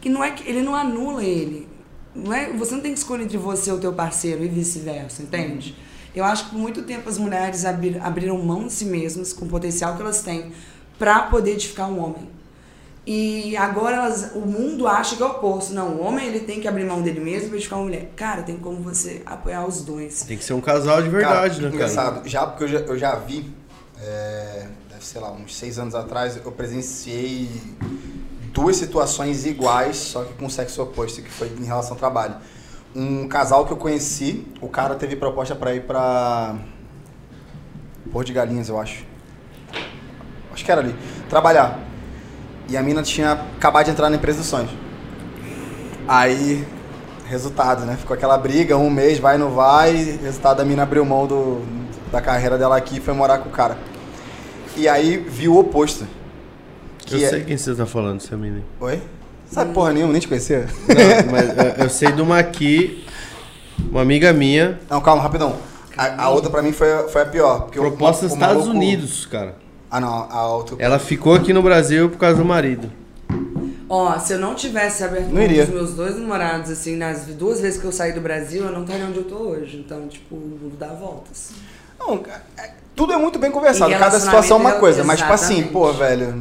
Que 0.00 0.08
não 0.08 0.22
é 0.22 0.30
que. 0.30 0.48
Ele 0.48 0.62
não 0.62 0.74
anula 0.74 1.24
ele. 1.24 1.68
Não 2.14 2.32
é, 2.32 2.52
você 2.52 2.74
não 2.74 2.80
tem 2.80 2.92
que 2.92 2.98
escolher 2.98 3.24
entre 3.24 3.36
você 3.38 3.70
e 3.70 3.72
o 3.72 3.78
teu 3.78 3.92
parceiro 3.92 4.44
e 4.44 4.48
vice-versa, 4.48 5.22
entende? 5.22 5.76
Eu 6.14 6.24
acho 6.24 6.46
que 6.46 6.50
por 6.50 6.58
muito 6.58 6.82
tempo 6.82 7.08
as 7.08 7.18
mulheres 7.18 7.64
abrir- 7.64 8.00
abriram 8.02 8.36
mão 8.42 8.66
de 8.66 8.72
si 8.72 8.84
mesmas, 8.84 9.32
com 9.32 9.44
o 9.44 9.48
potencial 9.48 9.94
que 9.94 10.02
elas 10.02 10.22
têm, 10.22 10.52
pra 10.98 11.22
poder 11.22 11.52
edificar 11.52 11.88
um 11.88 12.02
homem. 12.02 12.28
E 13.06 13.56
agora 13.56 13.96
elas, 13.96 14.32
o 14.34 14.40
mundo 14.40 14.86
acha 14.86 15.16
que 15.16 15.22
é 15.22 15.26
o 15.26 15.30
oposto. 15.30 15.72
Não, 15.72 15.94
o 15.96 16.00
homem 16.02 16.26
ele 16.26 16.40
tem 16.40 16.60
que 16.60 16.68
abrir 16.68 16.84
mão 16.84 17.00
dele 17.00 17.20
mesmo 17.20 17.48
pra 17.48 17.56
edificar 17.56 17.78
uma 17.78 17.86
mulher. 17.86 18.10
Cara, 18.14 18.42
tem 18.42 18.56
como 18.58 18.76
você 18.82 19.22
apoiar 19.24 19.66
os 19.66 19.82
dois. 19.82 20.22
Tem 20.22 20.36
que 20.36 20.44
ser 20.44 20.52
um 20.52 20.60
casal 20.60 21.00
de 21.02 21.08
verdade, 21.08 21.32
cara, 21.32 21.48
né, 21.48 21.58
cara? 21.62 21.74
engraçado. 21.74 22.28
Já 22.28 22.46
porque 22.46 22.64
eu 22.64 22.68
já, 22.68 22.78
eu 22.80 22.98
já 22.98 23.14
vi, 23.14 23.50
é, 24.02 24.66
deve 24.90 25.04
ser 25.04 25.18
lá, 25.20 25.32
uns 25.32 25.56
seis 25.56 25.78
anos 25.78 25.94
atrás, 25.94 26.36
eu 26.44 26.52
presenciei 26.52 27.48
duas 28.52 28.76
situações 28.76 29.46
iguais, 29.46 29.96
só 29.96 30.24
que 30.24 30.34
com 30.34 30.48
sexo 30.48 30.82
oposto, 30.82 31.22
que 31.22 31.30
foi 31.30 31.48
em 31.58 31.64
relação 31.64 31.92
ao 31.92 31.98
trabalho. 31.98 32.36
Um 32.94 33.28
casal 33.28 33.64
que 33.66 33.72
eu 33.72 33.76
conheci, 33.76 34.46
o 34.60 34.68
cara 34.68 34.94
teve 34.94 35.16
proposta 35.16 35.54
pra 35.54 35.74
ir 35.74 35.82
pra. 35.82 36.56
Porto 38.12 38.26
de 38.26 38.32
Galinhas, 38.32 38.68
eu 38.68 38.80
acho. 38.80 39.04
Acho 40.52 40.64
que 40.64 40.72
era 40.72 40.80
ali. 40.80 40.94
Trabalhar. 41.28 41.78
E 42.68 42.76
a 42.76 42.82
mina 42.82 43.02
tinha 43.02 43.32
acabado 43.32 43.84
de 43.84 43.92
entrar 43.92 44.10
na 44.10 44.16
empresa 44.16 44.38
dos 44.38 44.48
sonhos. 44.48 44.70
Aí, 46.08 46.66
resultado, 47.26 47.84
né? 47.84 47.96
Ficou 47.96 48.14
aquela 48.14 48.36
briga, 48.36 48.76
um 48.76 48.90
mês, 48.90 49.20
vai, 49.20 49.38
não 49.38 49.50
vai. 49.50 49.92
Resultado, 49.92 50.60
a 50.60 50.64
mina 50.64 50.82
abriu 50.82 51.04
mão 51.04 51.26
do, 51.26 51.62
da 52.10 52.20
carreira 52.20 52.58
dela 52.58 52.76
aqui 52.76 52.96
e 52.96 53.00
foi 53.00 53.14
morar 53.14 53.38
com 53.38 53.48
o 53.48 53.52
cara. 53.52 53.78
E 54.76 54.88
aí, 54.88 55.16
viu 55.16 55.54
o 55.54 55.60
oposto. 55.60 56.06
Eu 57.10 57.18
é- 57.24 57.28
sei 57.28 57.44
quem 57.44 57.56
você 57.56 57.74
tá 57.74 57.86
falando, 57.86 58.20
Samine. 58.20 58.64
Oi? 58.80 59.00
Sabe 59.50 59.72
porra 59.74 59.92
nenhuma, 59.92 60.12
nem 60.12 60.20
te 60.20 60.28
conhecia? 60.28 60.66
Não, 60.88 61.32
mas 61.32 61.58
é, 61.58 61.76
eu 61.84 61.88
sei 61.90 62.12
de 62.12 62.22
uma 62.22 62.38
aqui, 62.38 63.04
uma 63.90 64.02
amiga 64.02 64.32
minha, 64.32 64.78
Não, 64.88 65.00
calma, 65.00 65.20
rapidão. 65.22 65.56
A, 65.96 66.24
a 66.24 66.28
outra 66.30 66.48
pra 66.50 66.62
mim 66.62 66.72
foi, 66.72 66.86
foi 67.08 67.22
a 67.22 67.26
pior. 67.26 67.62
Porque 67.62 67.78
proposta 67.78 68.22
o 68.22 68.28
nos 68.28 68.32
Estados 68.34 68.56
maluco- 68.66 68.76
Unidos, 68.76 69.26
cara. 69.26 69.56
Ah, 69.90 69.98
não, 70.00 70.08
a 70.30 70.46
outra. 70.54 70.76
Ela 70.78 70.98
ficou 71.00 71.34
aqui 71.34 71.52
no 71.52 71.62
Brasil 71.62 72.08
por 72.08 72.18
causa 72.18 72.36
do 72.38 72.44
marido. 72.44 72.90
Ó, 73.88 74.16
se 74.20 74.34
eu 74.34 74.38
não 74.38 74.54
tivesse 74.54 75.02
aberto 75.02 75.30
Não 75.30 75.42
iria. 75.42 75.66
dos 75.66 75.74
meus 75.74 75.94
dois 75.94 76.16
namorados, 76.16 76.70
assim, 76.70 76.94
nas 76.94 77.26
duas 77.26 77.60
vezes 77.60 77.80
que 77.80 77.84
eu 77.84 77.90
saí 77.90 78.12
do 78.12 78.20
Brasil, 78.20 78.64
eu 78.64 78.70
não 78.70 78.82
estaria 78.82 79.04
onde 79.04 79.18
eu 79.18 79.24
tô 79.24 79.34
hoje. 79.36 79.82
Então, 79.84 80.06
tipo, 80.06 80.38
dá 80.78 80.86
voltas. 80.88 81.50
Não, 81.98 82.22
é- 82.56 82.70
tudo 82.94 83.12
é 83.12 83.16
muito 83.16 83.36
bem 83.40 83.50
conversado. 83.50 83.90
Cada 83.98 84.20
situação 84.20 84.58
é 84.58 84.60
uma 84.60 84.70
eu- 84.70 84.78
coisa. 84.78 85.02
Mas, 85.02 85.18
tipo 85.18 85.32
assim, 85.32 85.54
exatamente. 85.54 85.72
pô, 85.72 85.92
velho. 85.92 86.32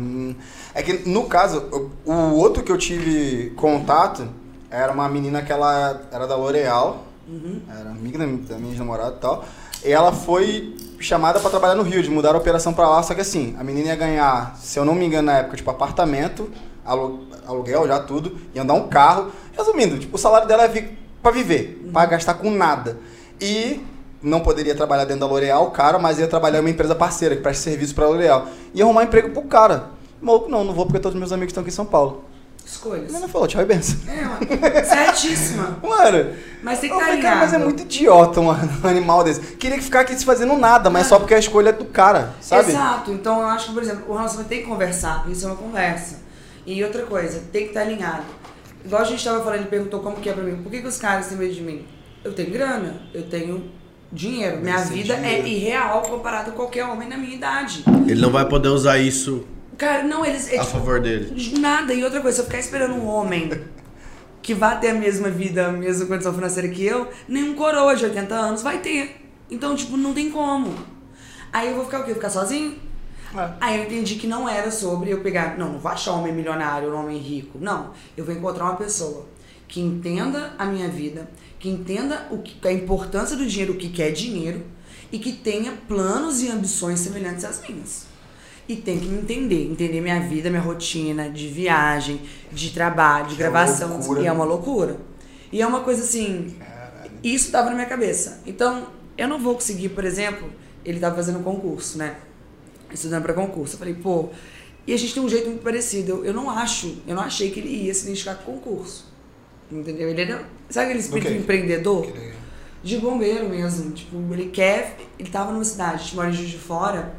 É 0.79 0.81
que 0.83 1.09
no 1.09 1.25
caso, 1.25 1.65
o, 2.05 2.13
outro 2.35 2.63
que 2.63 2.71
eu 2.71 2.77
tive 2.77 3.49
contato 3.57 4.25
era 4.71 4.93
uma 4.93 5.09
menina 5.09 5.41
que 5.41 5.51
ela 5.51 5.99
era 6.09 6.25
da 6.25 6.37
L'Oreal. 6.37 7.03
Uhum. 7.27 7.59
Era 7.69 7.89
amiga 7.89 8.17
da, 8.17 8.25
mi- 8.25 8.37
da 8.37 8.55
minha 8.57 8.77
namorada 8.77 9.15
e 9.17 9.19
tal. 9.19 9.43
E 9.83 9.91
ela 9.91 10.13
foi 10.13 10.73
chamada 11.01 11.37
pra 11.41 11.49
trabalhar 11.49 11.75
no 11.75 11.83
Rio, 11.83 12.01
de 12.01 12.09
mudar 12.09 12.33
a 12.33 12.37
operação 12.37 12.71
pra 12.73 12.87
lá. 12.87 13.03
Só 13.03 13.13
que 13.13 13.19
assim, 13.19 13.57
a 13.59 13.63
menina 13.63 13.89
ia 13.89 13.95
ganhar, 13.97 14.55
se 14.57 14.79
eu 14.79 14.85
não 14.85 14.95
me 14.95 15.05
engano, 15.05 15.25
na 15.25 15.39
época, 15.39 15.57
tipo, 15.57 15.69
apartamento, 15.69 16.49
alu- 16.85 17.25
aluguel 17.45 17.85
já 17.85 17.99
tudo, 17.99 18.37
ia 18.55 18.63
dar 18.63 18.73
um 18.73 18.87
carro. 18.87 19.33
Resumindo, 19.57 19.99
tipo, 19.99 20.15
o 20.15 20.19
salário 20.19 20.47
dela 20.47 20.63
é 20.63 20.67
vi 20.69 20.97
pra 21.21 21.31
viver, 21.31 21.81
Uhum. 21.83 21.91
pra 21.91 22.05
gastar 22.05 22.35
com 22.35 22.49
nada. 22.49 22.97
E 23.41 23.83
não 24.23 24.39
poderia 24.39 24.73
trabalhar 24.75 25.03
dentro 25.03 25.19
da 25.19 25.25
L'Oreal, 25.27 25.71
cara, 25.71 25.99
mas 25.99 26.19
ia 26.19 26.27
trabalhar 26.29 26.59
em 26.59 26.61
uma 26.61 26.69
empresa 26.69 26.95
parceira 26.95 27.35
que 27.35 27.41
presta 27.41 27.63
serviço 27.65 27.93
pra 27.93 28.07
L'Oreal. 28.07 28.47
Ia 28.73 28.85
arrumar 28.85 29.03
emprego 29.03 29.31
pro 29.31 29.41
cara. 29.41 29.98
Maluco, 30.21 30.49
não, 30.49 30.63
não 30.63 30.73
vou 30.73 30.85
porque 30.85 30.99
todos 30.99 31.17
meus 31.17 31.31
amigos 31.31 31.51
estão 31.51 31.61
aqui 31.61 31.69
em 31.71 31.73
São 31.75 31.85
Paulo. 31.85 32.23
A 32.63 32.67
Escolhas. 32.67 33.07
menina 33.11 33.27
falou, 33.27 33.47
tchau 33.47 33.61
e 33.61 33.65
benção. 33.65 33.97
É, 34.07 34.21
mano. 34.23 34.39
Certíssima. 34.85 35.79
Mano, 35.81 36.33
Mas 36.61 36.79
tem 36.79 36.89
que 36.89 36.95
estar 36.95 37.05
falei, 37.07 37.21
cara, 37.21 37.35
mas 37.37 37.53
é 37.53 37.57
ligado. 37.57 37.67
muito 37.67 37.81
idiota 37.83 38.39
um 38.41 38.51
animal 38.87 39.23
desse. 39.23 39.39
Queria 39.55 39.77
que 39.77 39.83
ficar 39.83 40.01
aqui 40.01 40.15
se 40.15 40.23
fazendo 40.23 40.55
nada, 40.55 40.89
mas 40.89 41.07
só 41.07 41.17
porque 41.17 41.33
a 41.33 41.39
escolha 41.39 41.69
é 41.69 41.73
do 41.73 41.85
cara, 41.85 42.33
sabe? 42.41 42.69
Exato. 42.69 43.11
Então 43.11 43.39
eu 43.41 43.47
acho 43.47 43.67
que, 43.69 43.73
por 43.73 43.81
exemplo, 43.81 44.03
o 44.07 44.13
relacionamento 44.13 44.49
tem 44.49 44.59
que 44.61 44.67
conversar. 44.67 45.25
Isso 45.29 45.45
é 45.45 45.47
uma 45.47 45.55
conversa. 45.57 46.17
E 46.65 46.83
outra 46.83 47.03
coisa, 47.03 47.41
tem 47.51 47.63
que 47.63 47.69
estar 47.69 47.81
alinhado. 47.81 48.23
Igual 48.85 49.01
a 49.01 49.05
gente 49.05 49.23
tava 49.23 49.39
falando, 49.43 49.59
ele 49.61 49.69
perguntou 49.69 49.99
como 50.01 50.17
que 50.17 50.29
é 50.29 50.33
pra 50.33 50.43
mim. 50.43 50.61
Por 50.61 50.71
que, 50.71 50.81
que 50.81 50.87
os 50.87 50.97
caras 50.97 51.25
têm 51.27 51.37
medo 51.37 51.53
de 51.53 51.61
mim? 51.61 51.85
Eu 52.23 52.33
tenho 52.33 52.51
grana, 52.51 53.01
eu 53.13 53.23
tenho 53.23 53.71
dinheiro. 54.11 54.57
Minha 54.61 54.75
Esse 54.75 54.93
vida 54.93 55.15
dinheiro. 55.15 55.45
é 55.45 55.49
irreal 55.49 56.01
comparado 56.03 56.51
a 56.51 56.53
qualquer 56.53 56.85
homem 56.85 57.09
na 57.09 57.17
minha 57.17 57.33
idade. 57.35 57.83
Ele 58.07 58.21
não 58.21 58.29
vai 58.29 58.45
poder 58.47 58.67
usar 58.69 58.99
isso 58.99 59.45
Cara, 59.79 60.03
não, 60.03 60.25
eles. 60.25 60.51
É, 60.51 60.57
a 60.57 60.59
tipo, 60.59 60.73
favor 60.73 60.99
dele. 60.99 61.33
de 61.33 61.57
Nada. 61.57 61.93
E 61.93 62.03
outra 62.03 62.19
coisa, 62.19 62.35
se 62.35 62.41
eu 62.41 62.45
ficar 62.45 62.59
esperando 62.59 62.95
um 62.95 63.07
homem 63.07 63.49
que 64.41 64.53
vá 64.53 64.75
ter 64.75 64.89
a 64.89 64.93
mesma 64.93 65.29
vida, 65.29 65.67
a 65.67 65.71
mesma 65.71 66.05
condição 66.05 66.33
financeira 66.33 66.67
que 66.67 66.85
eu, 66.85 67.07
nenhum 67.29 67.55
coroa 67.55 67.95
de 67.95 68.03
80 68.03 68.35
anos 68.35 68.61
vai 68.61 68.79
ter. 68.79 69.25
Então, 69.49 69.75
tipo, 69.77 69.95
não 69.95 70.13
tem 70.13 70.29
como. 70.29 70.75
Aí 71.51 71.69
eu 71.69 71.75
vou 71.75 71.85
ficar 71.85 72.01
o 72.01 72.03
quê? 72.03 72.13
Ficar 72.13 72.29
sozinho? 72.29 72.77
É. 73.33 73.51
Aí 73.61 73.77
eu 73.77 73.85
entendi 73.85 74.15
que 74.15 74.27
não 74.27 74.49
era 74.49 74.69
sobre 74.69 75.11
eu 75.11 75.21
pegar. 75.21 75.57
Não, 75.57 75.71
não 75.71 75.79
vou 75.79 75.89
achar 75.89 76.11
um 76.11 76.19
homem 76.19 76.33
milionário, 76.33 76.93
um 76.93 76.99
homem 76.99 77.17
rico. 77.17 77.57
Não. 77.57 77.93
Eu 78.17 78.25
vou 78.25 78.35
encontrar 78.35 78.65
uma 78.65 78.75
pessoa 78.75 79.27
que 79.65 79.79
entenda 79.79 80.51
a 80.57 80.65
minha 80.65 80.89
vida, 80.89 81.29
que 81.57 81.69
entenda 81.69 82.27
o 82.31 82.39
que, 82.39 82.67
a 82.67 82.73
importância 82.73 83.37
do 83.37 83.45
dinheiro, 83.45 83.73
o 83.73 83.77
que 83.77 83.87
que 83.87 84.03
é 84.03 84.11
dinheiro, 84.11 84.65
e 85.09 85.17
que 85.19 85.31
tenha 85.31 85.71
planos 85.87 86.41
e 86.41 86.49
ambições 86.49 86.99
semelhantes 86.99 87.45
às 87.45 87.61
minhas. 87.61 88.08
E 88.69 88.75
tem 88.75 88.99
que 88.99 89.07
me 89.07 89.19
entender, 89.21 89.65
entender 89.71 89.99
minha 89.99 90.19
vida, 90.19 90.47
minha 90.49 90.61
rotina 90.61 91.27
de 91.29 91.47
viagem, 91.47 92.21
de 92.51 92.69
trabalho, 92.69 93.25
de 93.27 93.35
Que 93.35 93.41
é 93.41 93.49
gravação. 93.49 93.89
loucura, 93.97 94.19
e 94.19 94.23
é 94.23 94.25
né? 94.27 94.31
uma 94.31 94.45
loucura. 94.45 94.97
E 95.51 95.59
é 95.61 95.65
uma 95.65 95.79
coisa 95.81 96.03
assim. 96.03 96.55
E 97.23 97.33
isso 97.33 97.51
tava 97.51 97.69
na 97.69 97.75
minha 97.75 97.87
cabeça. 97.87 98.41
Então, 98.45 98.87
eu 99.17 99.27
não 99.27 99.39
vou 99.39 99.55
conseguir, 99.55 99.89
por 99.89 100.05
exemplo, 100.05 100.51
ele 100.85 100.99
tava 100.99 101.15
fazendo 101.15 101.39
um 101.39 101.43
concurso, 101.43 101.97
né? 101.97 102.15
Estudando 102.93 103.23
para 103.23 103.33
concurso. 103.33 103.73
Eu 103.73 103.79
falei, 103.79 103.95
pô, 103.95 104.29
e 104.85 104.93
a 104.93 104.97
gente 104.97 105.15
tem 105.15 105.23
um 105.23 105.29
jeito 105.29 105.47
muito 105.47 105.63
parecido. 105.63 106.11
Eu, 106.11 106.25
eu 106.25 106.33
não 106.33 106.49
acho, 106.49 106.97
eu 107.07 107.15
não 107.15 107.23
achei 107.23 107.49
que 107.49 107.59
ele 107.59 107.69
ia 107.85 107.93
se 107.93 108.03
identificar 108.03 108.35
com 108.35 108.53
concurso. 108.53 109.11
Entendeu? 109.71 110.09
Ele 110.09 110.21
era, 110.21 110.43
sabe 110.69 110.85
aquele 110.85 110.99
espírito 110.99 111.27
Ok. 111.29 111.37
empreendedor? 111.39 112.05
Legal. 112.05 112.39
de 112.83 112.97
bombeiro 112.97 113.49
mesmo. 113.49 113.91
Tipo, 113.91 114.15
ele 114.31 114.45
quer. 114.49 114.95
Ele 115.17 115.29
tava 115.29 115.51
numa 115.51 115.63
cidade, 115.65 115.95
a 115.95 115.97
gente 115.97 116.15
mora 116.15 116.29
em 116.29 116.33
Juiz 116.33 116.49
de 116.49 116.57
Fora. 116.57 117.15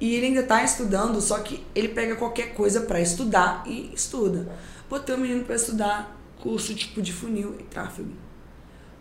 E 0.00 0.14
ele 0.14 0.26
ainda 0.26 0.42
tá 0.42 0.64
estudando, 0.64 1.20
só 1.20 1.38
que 1.40 1.64
ele 1.74 1.88
pega 1.88 2.16
qualquer 2.16 2.54
coisa 2.54 2.80
pra 2.82 3.00
estudar 3.00 3.62
e 3.66 3.92
estuda. 3.94 4.48
Botei 4.88 5.14
o 5.14 5.18
menino 5.18 5.44
pra 5.44 5.54
estudar 5.56 6.18
curso 6.40 6.74
tipo 6.74 7.02
de 7.02 7.12
funil 7.12 7.54
e 7.60 7.64
tráfego. 7.64 8.08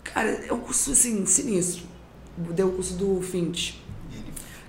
Cara, 0.04 0.30
é 0.48 0.52
um 0.52 0.60
curso 0.60 0.92
assim, 0.92 1.26
sinistro. 1.26 1.84
Deu 2.38 2.68
o 2.68 2.72
curso 2.74 2.96
do 2.96 3.22
Fint. 3.22 3.76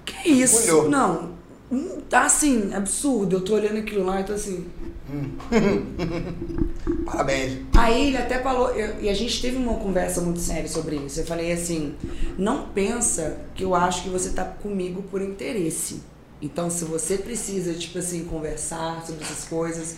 Que 0.05 0.29
isso? 0.29 0.57
Olhou. 0.63 0.89
Não. 0.89 1.33
Hum, 1.71 2.01
Tá 2.09 2.23
assim, 2.27 2.73
absurdo. 2.75 3.37
Eu 3.37 3.41
tô 3.43 3.55
olhando 3.55 3.79
aquilo 3.79 4.05
lá 4.05 4.21
e 4.21 4.25
tô 4.25 4.33
assim. 4.33 4.67
Parabéns. 7.05 7.59
Aí 7.77 8.09
ele 8.09 8.17
até 8.17 8.41
falou, 8.41 8.71
eu- 8.71 9.01
e 9.01 9.09
a 9.09 9.15
gente 9.15 9.41
teve 9.41 9.57
uma 9.57 9.75
conversa 9.75 10.21
muito 10.21 10.41
séria 10.41 10.69
sobre 10.69 10.97
isso. 10.97 11.21
Eu 11.21 11.27
falei 11.27 11.53
assim: 11.53 11.95
não 12.39 12.67
pensa 12.69 13.39
que 13.55 13.65
eu 13.65 13.75
acho 13.75 14.03
que 14.05 14.09
você 14.09 14.31
tá 14.31 14.45
comigo 14.45 15.03
por 15.11 15.21
interesse. 15.23 16.03
Então, 16.43 16.71
se 16.71 16.85
você 16.85 17.19
precisa, 17.19 17.75
tipo 17.75 17.99
assim, 17.99 18.25
conversar 18.25 19.05
sobre 19.05 19.23
essas 19.25 19.45
coisas, 19.47 19.97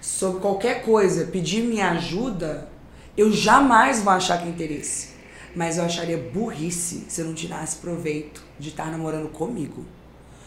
sobre 0.00 0.40
qualquer 0.40 0.82
coisa, 0.82 1.26
pedir 1.26 1.62
minha 1.62 1.90
ajuda, 1.90 2.68
eu 3.16 3.30
jamais 3.30 4.02
vou 4.02 4.12
achar 4.12 4.38
que 4.38 4.46
é 4.46 4.50
interesse. 4.50 5.12
Mas 5.54 5.76
eu 5.76 5.84
acharia 5.84 6.16
burrice 6.16 7.04
se 7.08 7.20
eu 7.20 7.26
não 7.26 7.34
tirasse 7.34 7.76
proveito 7.76 8.42
de 8.58 8.70
estar 8.70 8.90
namorando 8.90 9.28
comigo. 9.28 9.84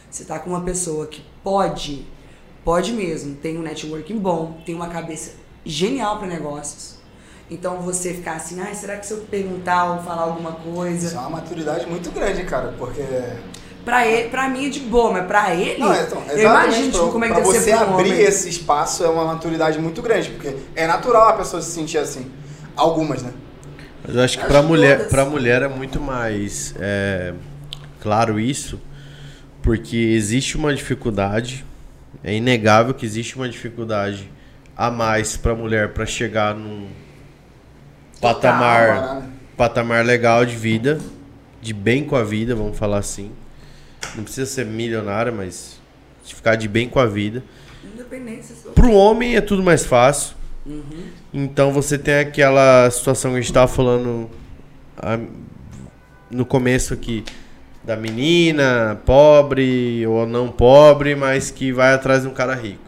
Você 0.09 0.23
tá 0.23 0.39
com 0.39 0.49
uma 0.49 0.61
pessoa 0.61 1.05
que 1.05 1.23
pode, 1.43 2.07
pode 2.63 2.91
mesmo, 2.91 3.35
tem 3.35 3.57
um 3.57 3.61
networking 3.61 4.17
bom, 4.17 4.61
tem 4.65 4.73
uma 4.73 4.89
cabeça 4.89 5.33
genial 5.63 6.17
para 6.17 6.27
negócios. 6.27 6.95
Então 7.49 7.81
você 7.81 8.13
ficar 8.13 8.37
assim, 8.37 8.59
ah, 8.59 8.73
será 8.73 8.97
que 8.97 9.05
se 9.05 9.13
eu 9.13 9.19
perguntar 9.29 9.91
ou 9.91 10.01
falar 10.01 10.23
alguma 10.23 10.49
Isso 10.51 10.67
é 10.67 10.73
coisa, 10.73 11.19
uma 11.19 11.29
maturidade 11.29 11.85
muito 11.85 12.09
grande, 12.11 12.43
cara, 12.45 12.73
porque. 12.77 13.03
Pra 13.85 14.05
ele, 14.07 14.29
para 14.29 14.49
mim 14.49 14.65
é 14.65 14.69
de 14.69 14.79
boa, 14.81 15.11
mas 15.13 15.25
pra 15.27 15.53
ele, 15.55 15.79
Não, 15.79 15.93
então, 15.93 16.21
eu 16.31 16.39
imagino 16.39 16.85
tipo, 16.91 16.97
pra- 17.03 17.11
como 17.11 17.23
é 17.25 17.27
que 17.27 17.33
pra 17.35 17.43
deve 17.43 17.53
você 17.55 17.63
ser 17.63 17.77
pra 17.77 17.81
abrir 17.87 18.11
homem. 18.11 18.21
esse 18.23 18.49
espaço 18.49 19.03
é 19.05 19.07
uma 19.09 19.23
maturidade 19.25 19.79
muito 19.79 20.01
grande, 20.01 20.29
porque 20.31 20.55
é 20.75 20.87
natural 20.87 21.29
a 21.29 21.33
pessoa 21.33 21.61
se 21.61 21.71
sentir 21.71 21.97
assim. 21.99 22.29
Algumas, 22.75 23.21
né? 23.23 23.31
Mas 24.05 24.15
eu 24.15 24.21
acho 24.23 24.37
que 24.37 24.43
Acho 24.43 24.51
pra 24.51 24.61
que 24.61 24.67
mulher, 24.67 24.97
todas. 24.97 25.11
pra 25.11 25.25
mulher 25.25 25.61
é 25.61 25.67
muito 25.67 26.01
mais 26.01 26.75
é, 26.79 27.33
claro 28.01 28.39
isso, 28.39 28.81
porque 29.61 29.95
existe 29.95 30.57
uma 30.57 30.73
dificuldade, 30.75 31.63
é 32.23 32.33
inegável 32.33 32.93
que 32.93 33.05
existe 33.05 33.35
uma 33.35 33.47
dificuldade 33.47 34.29
a 34.75 34.91
mais 34.91 35.37
pra 35.37 35.55
mulher 35.55 35.93
pra 35.93 36.05
chegar 36.05 36.53
num 36.53 36.87
patamar, 38.21 38.87
Calma, 38.95 39.19
né? 39.21 39.27
patamar 39.57 40.05
legal 40.05 40.45
de 40.45 40.55
vida, 40.55 40.99
de 41.61 41.73
bem 41.73 42.03
com 42.03 42.15
a 42.15 42.23
vida, 42.23 42.55
vamos 42.55 42.77
falar 42.77 42.97
assim. 42.99 43.31
Não 44.15 44.23
precisa 44.23 44.45
ser 44.45 44.65
milionária, 44.65 45.31
mas 45.31 45.79
de 46.25 46.35
ficar 46.35 46.55
de 46.55 46.67
bem 46.67 46.89
com 46.89 46.99
a 46.99 47.05
vida. 47.05 47.43
Independência. 47.83 48.55
Pro 48.73 48.91
homem 48.91 49.35
é 49.35 49.41
tudo 49.41 49.63
mais 49.63 49.85
fácil. 49.85 50.35
Então 51.33 51.71
você 51.71 51.97
tem 51.97 52.19
aquela 52.19 52.89
situação 52.89 53.31
que 53.31 53.37
a 53.37 53.41
gente 53.41 53.53
tava 53.53 53.67
falando 53.67 54.29
ah, 54.97 55.19
no 56.31 56.45
começo 56.45 56.93
aqui 56.93 57.23
da 57.83 57.95
menina 57.95 58.99
pobre 59.05 60.05
ou 60.07 60.25
não 60.25 60.49
pobre, 60.49 61.15
mas 61.15 61.51
que 61.51 61.71
vai 61.71 61.93
atrás 61.93 62.23
de 62.23 62.27
um 62.27 62.33
cara 62.33 62.55
rico. 62.55 62.83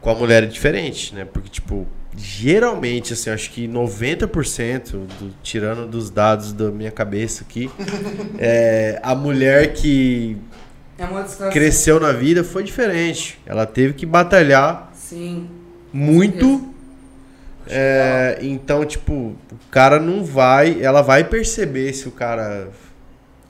Com 0.00 0.10
a 0.10 0.14
mulher 0.14 0.44
é 0.44 0.46
diferente, 0.46 1.14
né? 1.14 1.24
Porque, 1.24 1.48
tipo, 1.48 1.86
geralmente, 2.16 3.12
assim, 3.12 3.30
acho 3.30 3.50
que 3.50 3.68
90%, 3.68 4.90
do, 4.92 5.34
tirando 5.42 5.86
dos 5.86 6.10
dados 6.10 6.52
da 6.52 6.70
minha 6.70 6.90
cabeça 6.90 7.44
aqui, 7.48 7.70
é, 8.38 8.98
a 9.02 9.14
mulher 9.14 9.72
que 9.72 10.36
É 10.98 11.50
cresceu 11.50 12.00
na 12.00 12.12
vida 12.12 12.42
foi 12.44 12.62
diferente. 12.62 13.38
Ela 13.46 13.64
teve 13.66 13.94
que 13.94 14.04
batalhar 14.04 14.90
Sim. 14.94 15.48
muito. 15.92 16.68
É, 17.66 18.38
então, 18.42 18.84
tipo, 18.84 19.12
o 19.12 19.36
cara 19.70 20.00
não 20.00 20.24
vai. 20.24 20.82
Ela 20.82 21.02
vai 21.02 21.22
perceber 21.24 21.92
se 21.92 22.08
o 22.08 22.10
cara. 22.10 22.68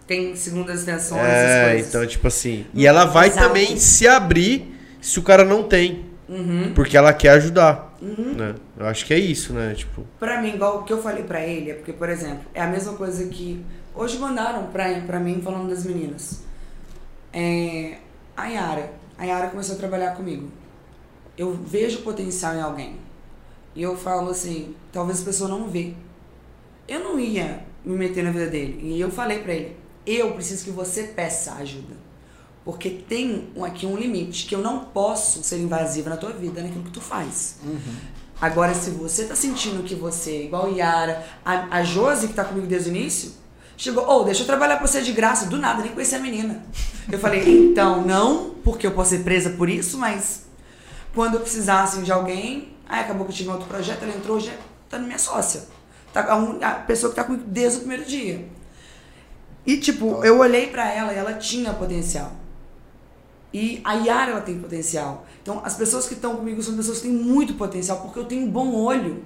Tem 0.07 0.35
segundas 0.37 0.83
intenções, 0.83 1.23
É, 1.23 1.45
essas 1.45 1.71
coisas. 1.71 1.89
então, 1.89 2.07
tipo 2.07 2.27
assim. 2.27 2.67
E 2.75 2.87
ela 2.87 3.05
vai 3.07 3.29
Exato. 3.29 3.47
também 3.47 3.77
se 3.79 4.07
abrir 4.07 4.75
se 5.01 5.19
o 5.19 5.23
cara 5.23 5.45
não 5.45 5.63
tem. 5.63 6.10
Uhum. 6.31 6.73
Porque 6.75 6.97
ela 6.97 7.13
quer 7.13 7.31
ajudar. 7.31 7.97
Né? 8.01 8.55
Eu 8.79 8.87
acho 8.87 9.05
que 9.05 9.13
é 9.13 9.19
isso, 9.19 9.53
né? 9.53 9.75
Tipo. 9.75 10.07
Pra 10.19 10.41
mim, 10.41 10.55
igual 10.55 10.79
o 10.79 10.85
que 10.85 10.93
eu 10.93 11.03
falei 11.03 11.25
pra 11.25 11.45
ele, 11.45 11.73
é 11.73 11.75
porque, 11.75 11.93
por 11.93 12.09
exemplo, 12.09 12.45
é 12.55 12.63
a 12.63 12.69
mesma 12.69 12.93
coisa 12.93 13.27
que 13.27 13.65
hoje 13.95 14.17
mandaram 14.19 14.69
pra, 14.69 15.01
pra 15.01 15.19
mim 15.19 15.43
falando 15.43 15.69
das 15.69 15.85
meninas. 15.85 16.45
É, 17.33 17.99
a 18.37 18.47
Yara. 18.47 18.93
A 19.19 19.25
Yara 19.25 19.49
começou 19.49 19.75
a 19.75 19.79
trabalhar 19.79 20.15
comigo. 20.15 20.49
Eu 21.37 21.53
vejo 21.53 22.03
potencial 22.03 22.55
em 22.55 22.61
alguém. 22.61 22.97
E 23.75 23.83
eu 23.83 23.97
falo 23.97 24.31
assim, 24.31 24.75
talvez 24.93 25.23
a 25.23 25.25
pessoa 25.25 25.49
não 25.49 25.69
vê. 25.69 25.95
Eu 26.87 27.01
não 27.01 27.19
ia 27.19 27.65
me 27.85 27.97
meter 27.97 28.23
na 28.23 28.31
vida 28.31 28.47
dele. 28.47 28.79
E 28.83 29.01
eu 29.01 29.11
falei 29.11 29.41
pra 29.41 29.53
ele, 29.53 29.77
eu 30.07 30.33
preciso 30.33 30.65
que 30.65 30.71
você 30.71 31.05
peça 31.05 31.55
ajuda. 31.55 32.10
Porque 32.71 32.89
tem 32.89 33.49
aqui 33.65 33.85
um 33.85 33.97
limite, 33.97 34.47
que 34.47 34.55
eu 34.55 34.61
não 34.61 34.85
posso 34.85 35.43
ser 35.43 35.59
invasiva 35.59 36.09
na 36.09 36.17
tua 36.17 36.31
vida, 36.31 36.63
naquilo 36.63 36.85
que 36.85 36.93
tu 36.93 37.01
faz. 37.01 37.57
Agora, 38.41 38.73
se 38.75 38.91
você 38.91 39.25
tá 39.25 39.35
sentindo 39.35 39.83
que 39.83 39.97
você, 39.97 40.45
igual 40.45 40.73
Yara, 40.73 41.27
a, 41.45 41.79
a 41.79 41.83
Josi, 41.83 42.29
que 42.29 42.35
tá 42.35 42.45
comigo 42.45 42.69
desde 42.69 42.89
o 42.89 42.95
início, 42.95 43.33
chegou, 43.77 44.09
ô, 44.09 44.23
deixa 44.23 44.43
eu 44.43 44.47
trabalhar 44.47 44.77
pra 44.77 44.87
você 44.87 45.03
de 45.03 45.11
graça, 45.13 45.47
do 45.47 45.59
nada, 45.59 45.83
nem 45.83 45.91
conheci 45.91 46.15
a 46.15 46.21
menina. 46.21 46.65
Eu 47.11 47.19
falei, 47.19 47.43
então, 47.71 48.07
não, 48.07 48.51
porque 48.63 48.87
eu 48.87 48.93
posso 48.93 49.11
ser 49.11 49.25
presa 49.25 49.51
por 49.51 49.69
isso, 49.69 49.99
mas 49.99 50.45
quando 51.13 51.35
eu 51.35 51.41
precisar, 51.41 51.83
assim, 51.83 52.03
de 52.03 52.13
alguém, 52.13 52.77
aí 52.89 53.01
acabou 53.01 53.27
que 53.27 53.33
eu 53.33 53.37
tive 53.37 53.49
um 53.49 53.53
outro 53.53 53.67
projeto, 53.67 54.05
ela 54.05 54.15
entrou, 54.15 54.39
já 54.39 54.53
tá 54.89 54.97
na 54.97 55.07
minha 55.07 55.19
sócia. 55.19 55.65
Tá, 56.13 56.21
a, 56.21 56.69
a 56.69 56.75
pessoa 56.77 57.11
que 57.11 57.17
tá 57.17 57.25
comigo 57.25 57.45
desde 57.49 57.79
o 57.79 57.81
primeiro 57.81 58.05
dia. 58.05 58.49
E, 59.67 59.77
tipo, 59.77 60.25
eu 60.25 60.39
olhei 60.39 60.69
pra 60.69 60.89
ela 60.89 61.13
e 61.13 61.17
ela 61.17 61.35
tinha 61.35 61.75
potencial. 61.75 62.40
E 63.53 63.81
a 63.85 63.95
Yara, 63.95 64.33
ela 64.33 64.41
tem 64.41 64.59
potencial. 64.59 65.27
Então, 65.43 65.61
as 65.65 65.75
pessoas 65.75 66.07
que 66.07 66.15
estão 66.15 66.37
comigo 66.37 66.63
são 66.63 66.77
pessoas 66.77 66.99
que 66.99 67.09
têm 67.09 67.17
muito 67.17 67.55
potencial, 67.55 67.99
porque 68.01 68.19
eu 68.19 68.25
tenho 68.25 68.47
um 68.47 68.51
bom 68.51 68.73
olho. 68.75 69.25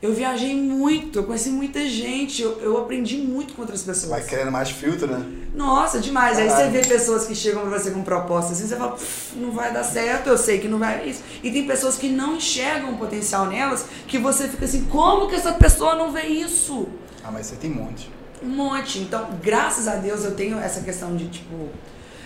Eu 0.00 0.12
viajei 0.12 0.56
muito, 0.56 1.20
eu 1.20 1.24
conheci 1.24 1.48
muita 1.50 1.86
gente, 1.88 2.42
eu, 2.42 2.58
eu 2.60 2.76
aprendi 2.78 3.18
muito 3.18 3.54
com 3.54 3.62
outras 3.62 3.82
pessoas. 3.84 4.10
Vai 4.10 4.24
querendo 4.24 4.50
mais 4.50 4.68
filtro, 4.70 5.06
né? 5.06 5.24
Nossa, 5.54 6.00
demais. 6.00 6.38
Aí 6.38 6.48
você 6.48 6.56
Caralho. 6.56 6.72
vê 6.72 6.80
pessoas 6.80 7.24
que 7.24 7.36
chegam 7.36 7.62
pra 7.68 7.78
você 7.78 7.92
com 7.92 8.02
propostas 8.02 8.58
assim, 8.58 8.66
você 8.66 8.74
fala, 8.74 8.92
"Pff, 8.92 9.38
não 9.38 9.52
vai 9.52 9.72
dar 9.72 9.84
certo, 9.84 10.26
eu 10.28 10.36
sei 10.36 10.58
que 10.58 10.66
não 10.66 10.80
vai 10.80 11.08
isso. 11.08 11.22
E 11.40 11.52
tem 11.52 11.68
pessoas 11.68 11.96
que 11.98 12.08
não 12.08 12.34
enxergam 12.36 12.94
o 12.94 12.98
potencial 12.98 13.46
nelas, 13.46 13.84
que 14.08 14.18
você 14.18 14.48
fica 14.48 14.64
assim, 14.64 14.86
como 14.86 15.28
que 15.28 15.36
essa 15.36 15.52
pessoa 15.52 15.94
não 15.94 16.10
vê 16.10 16.22
isso? 16.26 16.88
Ah, 17.22 17.30
mas 17.30 17.46
você 17.46 17.54
tem 17.54 17.70
um 17.70 17.76
monte. 17.76 18.10
Um 18.42 18.48
monte. 18.48 18.98
Então, 18.98 19.28
graças 19.40 19.86
a 19.86 19.94
Deus, 19.94 20.24
eu 20.24 20.34
tenho 20.34 20.58
essa 20.58 20.80
questão 20.80 21.14
de, 21.14 21.28
tipo, 21.28 21.68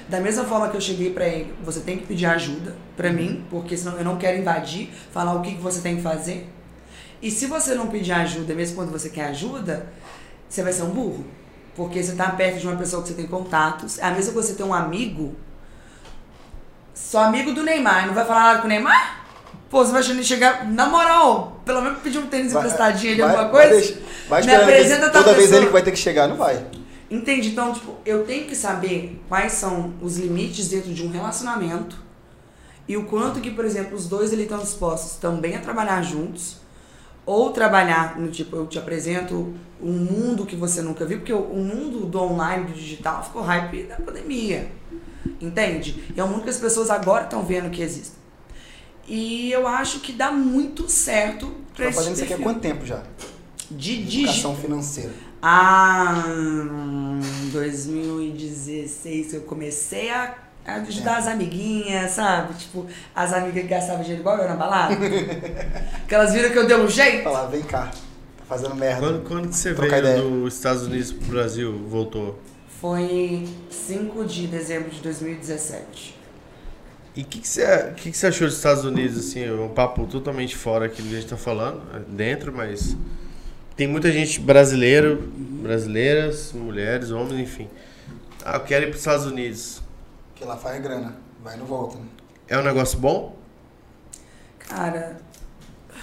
da 0.09 0.21
mesma 0.21 0.45
forma 0.45 0.69
que 0.69 0.77
eu 0.77 0.81
cheguei 0.81 1.11
pra 1.11 1.27
ele, 1.27 1.53
você 1.65 1.81
tem 1.81 1.99
que 1.99 2.07
pedir 2.07 2.27
ajuda 2.27 2.75
pra 2.97 3.11
mim, 3.13 3.45
porque 3.51 3.77
senão 3.77 3.97
eu 3.99 4.05
não 4.05 4.17
quero 4.17 4.39
invadir, 4.39 4.91
falar 5.13 5.35
o 5.35 5.43
que, 5.43 5.55
que 5.55 5.61
você 5.61 5.81
tem 5.81 5.97
que 5.97 6.03
fazer. 6.03 6.49
E 7.21 7.31
se 7.31 7.47
você 7.47 7.75
não 7.75 7.89
pedir 7.89 8.13
ajuda, 8.13 8.55
mesmo 8.55 8.77
quando 8.77 8.91
você 8.93 9.09
quer 9.09 9.27
ajuda, 9.27 9.87
você 10.49 10.63
vai 10.63 10.73
ser 10.73 10.83
um 10.83 10.91
burro. 10.91 11.25
Porque 11.75 12.03
você 12.03 12.15
tá 12.15 12.31
perto 12.31 12.59
de 12.61 12.67
uma 12.67 12.77
pessoa 12.77 13.03
que 13.03 13.09
você 13.09 13.15
tem 13.15 13.27
contatos. 13.27 13.99
É 13.99 14.05
a 14.05 14.11
mesma 14.11 14.33
coisa 14.33 14.49
que 14.49 14.55
você 14.55 14.63
ter 14.63 14.69
um 14.69 14.73
amigo, 14.73 15.35
só 16.95 17.25
amigo 17.25 17.53
do 17.53 17.63
Neymar, 17.63 18.07
não 18.07 18.15
vai 18.15 18.25
falar 18.25 18.43
nada 18.45 18.59
com 18.61 18.67
o 18.67 18.69
Neymar? 18.69 19.25
Pô, 19.69 19.85
você 19.85 19.91
vai 19.93 20.01
achando 20.01 20.17
ele 20.17 20.25
chegar, 20.25 20.67
na 20.67 20.87
moral, 20.87 21.61
pelo 21.65 21.83
menos 21.83 21.99
pedir 22.01 22.19
um 22.19 22.27
tênis 22.29 22.55
emprestadinho 22.55 23.13
ali, 23.15 23.21
vai- 23.23 23.31
alguma 23.37 23.51
vai 23.53 23.69
coisa. 23.69 23.99
vai 24.29 24.41
me 24.43 24.47
esperando 24.47 24.67
que 24.67 24.73
apresenta 24.73 25.11
tal 25.11 25.23
toda 25.25 25.35
vez 25.35 25.47
pessoa. 25.47 25.59
ele 25.59 25.67
que 25.67 25.73
vai 25.73 25.83
ter 25.83 25.91
que 25.91 25.99
chegar, 25.99 26.29
não 26.29 26.37
vai. 26.37 26.65
Entende? 27.11 27.49
Então, 27.49 27.73
tipo, 27.73 27.95
eu 28.05 28.25
tenho 28.25 28.47
que 28.47 28.57
saber 28.57 29.21
quais 29.29 29.53
são 29.53 29.95
os 30.03 30.17
limites 30.17 30.69
dentro 30.69 30.93
de 30.93 31.05
um 31.05 31.11
relacionamento 31.11 32.05
e 32.89 32.97
o 32.97 33.05
quanto 33.05 33.41
que, 33.41 33.51
por 33.51 33.65
exemplo, 33.65 33.97
os 33.97 34.09
dois 34.09 34.33
eles 34.33 34.45
estão 34.45 34.59
dispostos 34.59 35.19
também 35.19 35.57
a 35.57 35.61
trabalhar 35.61 36.03
juntos 36.03 36.57
ou 37.25 37.51
trabalhar 37.51 38.19
no 38.19 38.29
tipo, 38.31 38.55
eu 38.55 38.67
te 38.67 38.79
apresento 38.79 39.53
um 39.83 39.93
mundo 39.93 40.47
que 40.47 40.55
você 40.55 40.81
nunca 40.81 41.05
viu, 41.05 41.19
porque 41.19 41.33
o, 41.33 41.41
o 41.41 41.57
mundo 41.57 42.07
do 42.07 42.21
online, 42.21 42.67
do 42.67 42.73
digital, 42.73 43.25
ficou 43.25 43.43
hype 43.43 43.85
da 43.85 43.97
pandemia. 43.97 44.71
Entende? 45.41 46.13
E 46.17 46.21
é 46.21 46.25
um 46.25 46.29
mundo 46.29 46.45
que 46.45 46.51
as 46.51 46.59
pessoas 46.59 46.89
agora 46.89 47.25
estão 47.25 47.45
vendo 47.45 47.69
que 47.71 47.83
existe. 47.83 48.13
E 49.09 49.51
eu 49.51 49.67
acho 49.67 50.01
que 50.01 50.13
dá 50.13 50.31
muito 50.31 50.89
certo 50.89 51.53
pra 51.75 51.85
Tá 51.85 51.91
esse 51.91 51.99
fazendo 51.99 52.15
isso 52.15 52.25
aqui 52.25 52.35
há 52.35 52.39
quanto 52.39 52.61
tempo 52.61 52.87
já? 52.87 53.03
De 53.71 54.05
digi... 54.05 54.23
Educação 54.23 54.57
financeira. 54.57 55.13
Ah, 55.43 56.25
em 56.27 57.51
2016 57.51 59.35
eu 59.35 59.43
comecei 59.43 60.11
a, 60.11 60.35
ajudar 60.67 61.19
as 61.19 61.27
amiguinhas, 61.27 62.13
sabe? 62.13 62.55
Tipo, 62.55 62.87
as 63.15 63.33
amigas 63.33 63.63
que 63.63 63.69
gastavam 63.69 64.03
dinheiro 64.03 64.23
igual 64.23 64.39
eu 64.39 64.49
na 64.49 64.57
balada. 64.57 64.97
que 66.09 66.15
elas 66.15 66.33
viram 66.33 66.51
que 66.51 66.59
eu 66.59 66.67
dei 66.67 66.77
um 66.77 66.89
jeito. 66.89 67.25
Falar, 67.25 67.47
vem 67.47 67.63
cá, 67.63 67.93
tá 68.39 68.45
fazendo 68.49 68.75
merda. 68.75 69.01
Quando, 69.01 69.29
quando 69.29 69.49
que 69.49 69.57
você 69.57 69.73
veio 69.73 69.97
ideia. 69.97 70.21
dos 70.21 70.55
Estados 70.55 70.83
Unidos 70.83 71.13
pro 71.13 71.29
Brasil, 71.29 71.87
voltou? 71.89 72.39
Foi 72.81 73.49
5 73.71 74.25
de 74.25 74.47
dezembro 74.49 74.91
de 74.91 75.01
2017. 75.01 76.17
E 77.15 77.23
o 77.23 77.25
que, 77.25 77.41
que, 77.41 77.49
você, 77.49 77.95
que, 77.97 78.11
que 78.11 78.17
você 78.17 78.27
achou 78.27 78.47
dos 78.47 78.57
Estados 78.57 78.85
Unidos, 78.85 79.19
assim, 79.19 79.43
é 79.43 79.51
um 79.51 79.71
papo 79.71 80.07
totalmente 80.07 80.55
fora 80.55 80.85
aqui 80.85 81.01
do 81.01 81.09
que 81.09 81.15
a 81.15 81.21
gente 81.21 81.31
tá 81.31 81.37
falando, 81.37 81.81
é 81.95 82.01
dentro, 82.01 82.53
mas 82.53 82.95
tem 83.77 83.87
muita 83.87 84.11
gente 84.11 84.41
brasileiro, 84.41 85.31
brasileiras, 85.37 86.53
mulheres, 86.53 87.11
homens, 87.11 87.41
enfim. 87.41 87.69
Ah, 88.45 88.55
eu 88.57 88.61
quero 88.61 88.85
ir 88.85 88.89
pros 88.89 89.01
Estados 89.01 89.27
Unidos. 89.27 89.83
Porque 90.33 90.45
lá 90.45 90.57
faz 90.57 90.81
grana. 90.83 91.17
Vai 91.43 91.57
e 91.57 91.59
não 91.59 91.67
volta, 91.67 91.97
né? 91.99 92.05
É 92.49 92.57
um 92.59 92.63
negócio 92.63 92.99
bom? 92.99 93.37
Cara. 94.59 95.19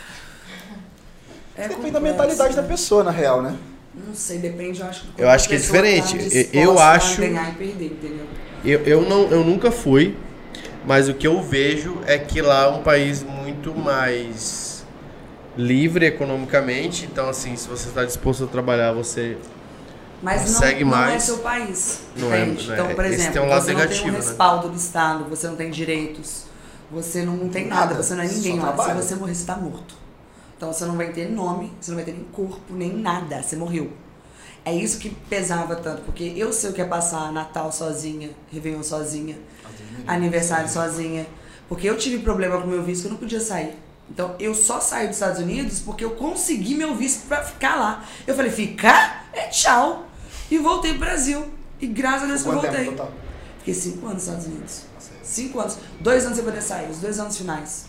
É 1.55 1.67
Depende 1.67 1.91
da 1.91 1.99
mentalidade 1.99 2.55
né? 2.55 2.61
da 2.63 2.67
pessoa, 2.67 3.03
na 3.03 3.11
real, 3.11 3.43
né? 3.43 3.55
Não 3.93 4.15
sei, 4.15 4.39
depende, 4.39 4.81
eu 4.81 4.87
acho 4.87 5.03
que. 5.03 5.21
Eu 5.21 5.29
acho 5.29 5.47
que 5.47 5.53
é 5.53 5.57
pessoa 5.59 5.83
diferente. 5.83 6.45
tá 6.45 6.57
Eu- 6.57 6.79
acho- 6.79 7.21
ganhar 7.21 7.51
e 7.51 7.53
perder, 7.53 7.85
entendeu? 7.85 8.25
Eu, 8.65 8.79
eu, 8.85 9.01
não, 9.07 9.29
eu 9.29 9.43
nunca 9.43 9.69
fui, 9.71 10.17
mas 10.83 11.07
o 11.07 11.13
que 11.13 11.27
eu 11.27 11.43
vejo 11.43 12.01
é 12.07 12.17
que 12.17 12.41
lá 12.41 12.63
é 12.63 12.67
um 12.69 12.81
país 12.81 13.21
muito 13.21 13.71
mais 13.75 14.62
livre 15.57 16.05
economicamente. 16.05 17.05
Então, 17.05 17.29
assim, 17.29 17.55
se 17.55 17.67
você 17.67 17.89
está 17.89 18.03
disposto 18.03 18.43
a 18.45 18.47
trabalhar, 18.47 18.93
você. 18.93 19.37
Mas 20.21 20.45
não, 20.45 20.53
Consegue 20.53 20.83
não 20.85 20.91
é 20.91 20.95
mais. 20.95 21.23
seu 21.23 21.37
país. 21.39 22.01
Não 22.15 22.33
é, 22.33 22.43
entende? 22.43 22.69
né? 22.69 22.73
Então, 22.75 22.95
por 22.95 23.05
exemplo, 23.05 23.33
tem 23.33 23.41
um 23.41 23.49
lado 23.49 23.61
você 23.61 23.73
não 23.73 23.79
negativo, 23.79 24.03
tem 24.03 24.11
um 24.11 24.13
né? 24.13 24.19
respaldo 24.19 24.69
do 24.69 24.77
Estado, 24.77 25.25
você 25.25 25.47
não 25.47 25.55
tem 25.55 25.69
direitos, 25.69 26.45
você 26.89 27.23
não 27.23 27.49
tem 27.49 27.67
nada, 27.67 27.87
Nada, 27.87 28.03
você 28.03 28.15
não 28.15 28.23
é 28.23 28.27
ninguém 28.27 28.59
lá. 28.59 28.71
Se 28.71 28.93
você 28.93 29.15
morrer, 29.15 29.35
você 29.35 29.45
tá 29.45 29.57
morto. 29.57 29.95
Então 30.55 30.71
você 30.71 30.85
não 30.85 30.95
vai 30.95 31.11
ter 31.11 31.29
nome, 31.29 31.73
você 31.79 31.91
não 31.91 31.97
vai 31.97 32.05
ter 32.05 32.13
nem 32.13 32.23
corpo, 32.23 32.73
nem 32.73 32.95
nada, 32.95 33.43
você 33.43 33.57
morreu. 33.57 33.91
É 34.63 34.73
isso 34.73 34.97
que 34.97 35.09
pesava 35.09 35.75
tanto, 35.75 36.03
porque 36.03 36.33
eu 36.37 36.53
sei 36.53 36.69
o 36.69 36.73
que 36.73 36.81
é 36.81 36.85
passar 36.85 37.33
Natal 37.33 37.69
sozinha, 37.69 38.29
Réveillon 38.49 38.81
sozinha, 38.81 39.37
aniversário 40.07 40.69
sozinha. 40.69 41.27
Porque 41.67 41.89
eu 41.89 41.97
tive 41.97 42.19
problema 42.19 42.61
com 42.61 42.67
o 42.67 42.69
meu 42.69 42.81
visto 42.81 43.01
que 43.01 43.07
eu 43.07 43.11
não 43.11 43.17
podia 43.17 43.41
sair. 43.41 43.75
Então 44.09 44.35
eu 44.39 44.53
só 44.53 44.79
saí 44.79 45.07
dos 45.07 45.15
Estados 45.15 45.39
Unidos 45.39 45.79
porque 45.79 46.03
eu 46.03 46.11
consegui 46.11 46.75
meu 46.75 46.95
visto 46.95 47.27
pra 47.27 47.43
ficar 47.43 47.75
lá. 47.75 48.05
Eu 48.27 48.35
falei, 48.35 48.51
ficar? 48.51 49.27
É 49.33 49.47
tchau. 49.47 50.07
E 50.51 50.57
voltei 50.57 50.91
pro 50.91 51.01
Brasil. 51.01 51.45
E 51.79 51.87
graças 51.87 52.23
a 52.23 52.25
Deus 52.27 52.41
que 52.43 52.47
eu 52.47 52.53
voltei. 52.53 52.85
tempo? 52.85 53.07
Fiquei 53.59 53.73
cinco 53.73 54.05
anos 54.07 54.13
nos 54.13 54.23
Estados 54.23 54.45
Unidos. 54.45 54.81
Cinco 55.23 55.59
anos. 55.59 55.77
Dois 55.99 56.25
anos 56.25 56.35
sem 56.37 56.45
poder 56.45 56.61
sair, 56.61 56.89
os 56.89 56.99
dois 56.99 57.19
anos 57.19 57.37
finais. 57.37 57.85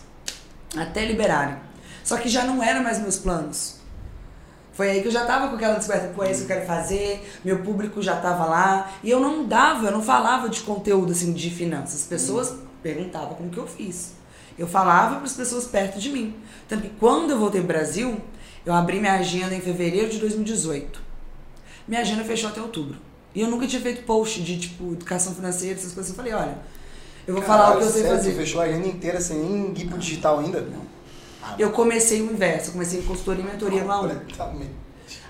Até 0.75 1.05
liberarem. 1.05 1.57
Só 2.03 2.17
que 2.17 2.29
já 2.29 2.43
não 2.45 2.63
eram 2.63 2.83
mais 2.83 2.99
meus 2.99 3.17
planos. 3.17 3.75
Foi 4.73 4.89
aí 4.89 5.01
que 5.01 5.07
eu 5.07 5.11
já 5.11 5.25
tava 5.25 5.47
com 5.47 5.55
aquela 5.55 5.75
descoberta, 5.75 6.11
pô, 6.13 6.23
é 6.23 6.31
isso 6.31 6.45
que 6.45 6.51
eu 6.51 6.55
quero 6.57 6.67
fazer, 6.67 7.25
meu 7.45 7.63
público 7.63 8.01
já 8.01 8.17
tava 8.17 8.45
lá. 8.45 8.91
E 9.01 9.09
eu 9.09 9.21
não 9.21 9.45
dava, 9.45 9.85
eu 9.85 9.91
não 9.91 10.03
falava 10.03 10.49
de 10.49 10.61
conteúdo 10.61 11.13
assim 11.13 11.31
de 11.31 11.49
finanças. 11.49 12.01
As 12.01 12.07
pessoas 12.07 12.55
perguntavam 12.83 13.35
como 13.35 13.49
que 13.49 13.57
eu 13.57 13.65
fiz. 13.65 14.13
Eu 14.57 14.67
falava 14.67 15.15
para 15.15 15.25
as 15.25 15.33
pessoas 15.33 15.65
perto 15.65 15.99
de 15.99 16.09
mim. 16.09 16.35
Tanto 16.67 16.83
que 16.83 16.89
quando 16.99 17.31
eu 17.31 17.39
voltei 17.39 17.61
pro 17.61 17.67
Brasil, 17.67 18.19
eu 18.65 18.73
abri 18.73 18.99
minha 18.99 19.13
agenda 19.13 19.53
em 19.53 19.61
fevereiro 19.61 20.09
de 20.09 20.19
2018. 20.19 20.99
Minha 21.87 22.01
agenda 22.01 22.23
fechou 22.23 22.49
até 22.49 22.61
outubro. 22.61 22.97
E 23.33 23.41
eu 23.41 23.47
nunca 23.49 23.67
tinha 23.67 23.81
feito 23.81 24.03
post 24.03 24.41
de, 24.41 24.57
tipo, 24.57 24.93
educação 24.93 25.35
financeira, 25.35 25.77
essas 25.77 25.91
coisas. 25.91 26.09
Eu 26.11 26.15
falei, 26.15 26.33
olha, 26.33 26.57
eu 27.27 27.33
vou 27.33 27.43
falar 27.43 27.75
o 27.75 27.77
que 27.77 27.83
eu 27.83 27.89
sei 27.89 28.01
Sério, 28.03 28.17
fazer. 28.17 28.31
Você 28.31 28.37
fechou 28.37 28.61
a 28.61 28.63
agenda 28.63 28.87
inteira 28.87 29.19
sem 29.19 29.37
nem 29.37 29.87
pro 29.87 29.97
digital 29.97 30.39
ainda? 30.39 30.61
Não. 30.61 30.85
Eu 31.59 31.71
comecei 31.71 32.21
o 32.21 32.31
inverso, 32.31 32.69
eu 32.69 32.73
comecei 32.73 33.01
em 33.01 33.03
consultoria 33.03 33.43
e 33.43 33.47
mentoria 33.47 33.83
no 33.83 33.89
A1. 33.89 34.19
Completamente. 34.19 34.71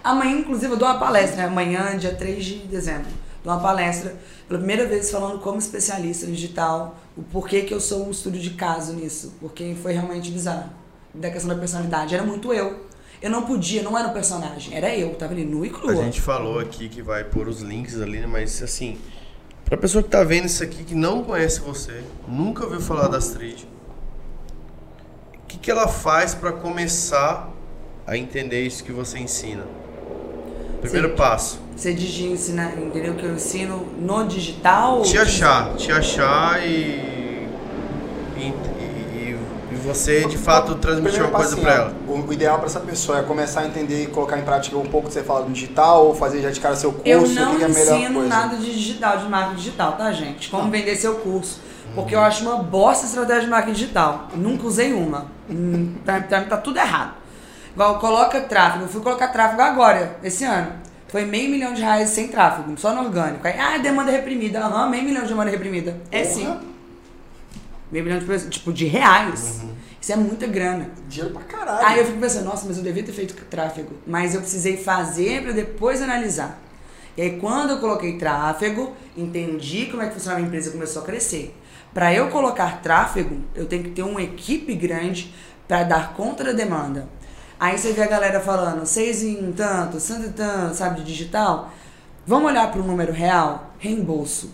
Amanhã, 0.03 0.38
inclusive, 0.38 0.72
eu 0.72 0.77
dou 0.77 0.88
uma 0.88 0.99
palestra, 0.99 1.38
né? 1.38 1.45
Amanhã, 1.45 1.97
dia 1.97 2.14
3 2.14 2.45
de 2.45 2.56
dezembro. 2.68 3.07
Dou 3.43 3.52
uma 3.52 3.60
palestra, 3.60 4.15
pela 4.48 4.60
primeira 4.60 4.86
vez 4.86 5.10
falando 5.10 5.40
como 5.40 5.58
especialista 5.58 6.26
em 6.26 6.32
digital, 6.32 6.98
o 7.18 7.24
porquê 7.24 7.62
que 7.62 7.74
eu 7.74 7.80
sou 7.80 8.08
um 8.08 8.12
estudo 8.12 8.38
de 8.38 8.52
caso 8.52 8.94
nisso. 8.94 9.34
Porque 9.40 9.76
foi 9.82 9.94
realmente 9.94 10.32
bizarro. 10.32 10.70
Da 11.14 11.32
questão 11.32 11.50
da 11.50 11.60
personalidade. 11.60 12.14
Era 12.14 12.24
muito 12.24 12.54
eu. 12.54 12.86
Eu 13.22 13.32
não 13.32 13.44
podia, 13.44 13.82
não 13.82 13.98
era 13.98 14.10
um 14.10 14.14
personagem. 14.14 14.76
Era 14.76 14.96
eu, 14.96 15.16
tava 15.16 15.34
ali 15.34 15.46
nu 15.46 15.66
e 15.66 15.70
crua. 15.70 15.94
A 15.94 15.96
gente 15.96 16.22
falou 16.22 16.60
aqui 16.60 16.90
que 16.90 17.02
vai 17.02 17.24
pôr 17.24 17.48
os 17.48 17.62
links 17.62 18.00
ali, 18.00 18.20
né? 18.20 18.28
mas 18.28 18.62
assim, 18.62 18.98
pra 19.64 19.78
pessoa 19.78 20.04
que 20.04 20.10
tá 20.10 20.24
vendo 20.24 20.46
isso 20.46 20.64
aqui, 20.64 20.84
que 20.84 20.94
não 20.94 21.24
conhece 21.24 21.62
você, 21.62 22.04
nunca 22.28 22.66
ouviu 22.66 22.82
falar 22.82 23.08
da 23.08 23.18
Astrid, 23.18 23.64
o 25.34 25.48
que, 25.48 25.58
que 25.58 25.72
ela 25.72 25.88
faz 25.88 26.36
pra 26.36 26.52
começar 26.52 27.50
a 28.06 28.18
entender 28.18 28.62
isso 28.62 28.84
que 28.84 28.92
você 28.92 29.18
ensina? 29.18 29.64
Primeiro 30.86 31.10
Sim. 31.10 31.16
passo, 31.16 31.60
Você 31.76 31.94
diz 31.94 32.10
de 32.12 32.26
ensinar, 32.28 32.78
entendeu? 32.78 33.16
Que 33.16 33.26
eu 33.26 33.34
ensino 33.34 33.86
no 33.99 34.26
digital. 34.26 35.02
te 35.02 35.18
achar, 35.18 35.74
te 35.76 35.91
achar 35.91 36.66
e, 36.66 37.48
e, 38.38 38.53
e, 38.80 39.38
e 39.72 39.76
você 39.84 40.26
de 40.26 40.38
fato 40.38 40.76
transmitir 40.76 41.22
uma 41.22 41.32
coisa 41.32 41.57
pra 41.57 41.74
ela. 41.74 41.94
O, 42.07 42.14
o 42.22 42.34
ideal 42.34 42.57
pra 42.57 42.68
essa 42.68 42.80
pessoa 42.80 43.20
é 43.20 43.24
começar 43.24 43.62
a 43.62 43.68
entender 43.68 44.03
e 44.03 44.07
colocar 44.07 44.38
em 44.38 44.44
prática 44.44 44.78
um 44.78 44.86
pouco 44.86 45.07
que 45.07 45.14
você 45.14 45.24
fala 45.24 45.44
do 45.45 45.52
digital, 45.52 46.06
ou 46.07 46.16
fazer 46.16 46.41
já 46.41 46.49
de 46.49 46.60
cara 46.60 46.76
seu 46.76 46.91
curso, 46.91 47.07
Eu 47.07 47.28
não 47.28 47.52
que, 47.52 47.57
que 47.57 47.64
é 47.64 47.66
a 47.66 47.70
melhor 47.70 47.95
ensino 47.99 48.14
coisa. 48.16 48.30
nada 48.30 48.56
de 48.57 48.74
digital, 48.74 49.18
de 49.18 49.28
marketing 49.30 49.56
digital, 49.57 49.91
tá, 49.94 50.12
gente? 50.12 50.49
Como 50.49 50.70
vender 50.72 50.95
seu 50.95 51.16
curso. 51.16 51.60
Porque 51.94 52.14
eu 52.16 52.20
acho 52.20 52.44
uma 52.44 52.57
bosta 52.57 53.06
a 53.06 53.07
estratégia 53.07 53.44
de 53.44 53.49
marketing 53.49 53.74
digital. 53.74 54.28
Nunca 54.36 54.68
usei 54.68 54.91
uma. 54.94 55.28
Hum, 55.49 55.94
pra, 56.03 56.20
pra 56.20 56.41
mim 56.41 56.48
tá 56.48 56.57
tudo 56.57 56.78
errado. 56.78 57.14
Igual, 57.76 57.99
coloca 57.99 58.39
tráfego. 58.39 58.85
Eu 58.85 58.88
fui 58.88 59.02
colocar 59.02 59.27
tráfego 59.27 59.61
agora, 59.61 60.18
esse 60.23 60.45
ano. 60.45 60.72
Foi 61.10 61.26
meio 61.26 61.49
milhão 61.49 61.73
de 61.73 61.81
reais 61.81 62.10
sem 62.10 62.30
tráfego, 62.30 62.77
só 62.77 62.93
no 62.95 63.02
orgânico. 63.02 63.45
Aí, 63.45 63.60
ah, 63.60 63.77
demanda 63.77 64.11
reprimida. 64.11 64.60
Aham, 64.60 64.89
meio 64.89 65.03
milhão 65.03 65.23
de 65.23 65.27
demanda 65.27 65.52
reprimida. 65.52 65.97
É 66.10 66.22
Porra. 66.22 66.34
sim. 66.34 66.60
Meio 67.91 68.03
milhão 68.06 68.19
de 68.19 68.26
pessoas, 68.26 68.49
tipo, 68.49 68.72
de 68.73 68.85
reais. 68.85 69.61
Isso 70.02 70.11
é 70.14 70.15
muita 70.15 70.47
grana. 70.47 70.89
Dinheiro 71.10 71.34
pra 71.34 71.43
caralho. 71.43 71.85
Aí 71.85 71.99
eu 71.99 72.06
fico 72.06 72.19
pensando, 72.19 72.45
nossa, 72.45 72.65
mas 72.65 72.77
eu 72.77 72.84
devia 72.84 73.03
ter 73.03 73.11
feito 73.11 73.35
tráfego. 73.45 73.93
Mas 74.07 74.34
eu 74.34 74.41
precisei 74.41 74.77
fazer 74.77 75.43
para 75.43 75.52
depois 75.52 76.02
analisar. 76.02 76.60
E 77.18 77.22
aí 77.22 77.39
quando 77.39 77.72
eu 77.72 77.77
coloquei 77.80 78.18
tráfego, 78.18 78.93
entendi 79.15 79.88
como 79.88 80.02
é 80.02 80.07
que 80.07 80.14
funcionava 80.14 80.41
a 80.41 80.45
empresa, 80.45 80.72
começou 80.72 81.02
a 81.02 81.06
crescer. 81.06 81.56
Para 81.93 82.14
eu 82.14 82.30
colocar 82.30 82.81
tráfego, 82.81 83.38
eu 83.56 83.65
tenho 83.65 83.84
que 83.84 83.91
ter 83.91 84.03
uma 84.03 84.22
equipe 84.22 84.76
grande 84.76 85.34
para 85.68 85.84
dar 85.84 86.14
conta 86.14 86.43
da 86.43 86.52
demanda. 86.52 87.07
Aí 87.60 87.77
você 87.77 87.94
vê 87.94 88.03
a 88.03 88.07
galera 88.07 88.40
falando, 88.40 88.86
seis 88.86 89.23
em 89.23 89.52
tanto, 89.53 89.99
cento 89.99 90.26
e 90.27 90.30
tanto, 90.30 90.76
sabe, 90.76 91.02
de 91.02 91.06
digital. 91.06 91.72
Vamos 92.27 92.49
olhar 92.52 92.72
para 92.72 92.82
o 92.82 92.84
número 92.86 93.14
real? 93.14 93.73
Reembolso. 93.80 94.49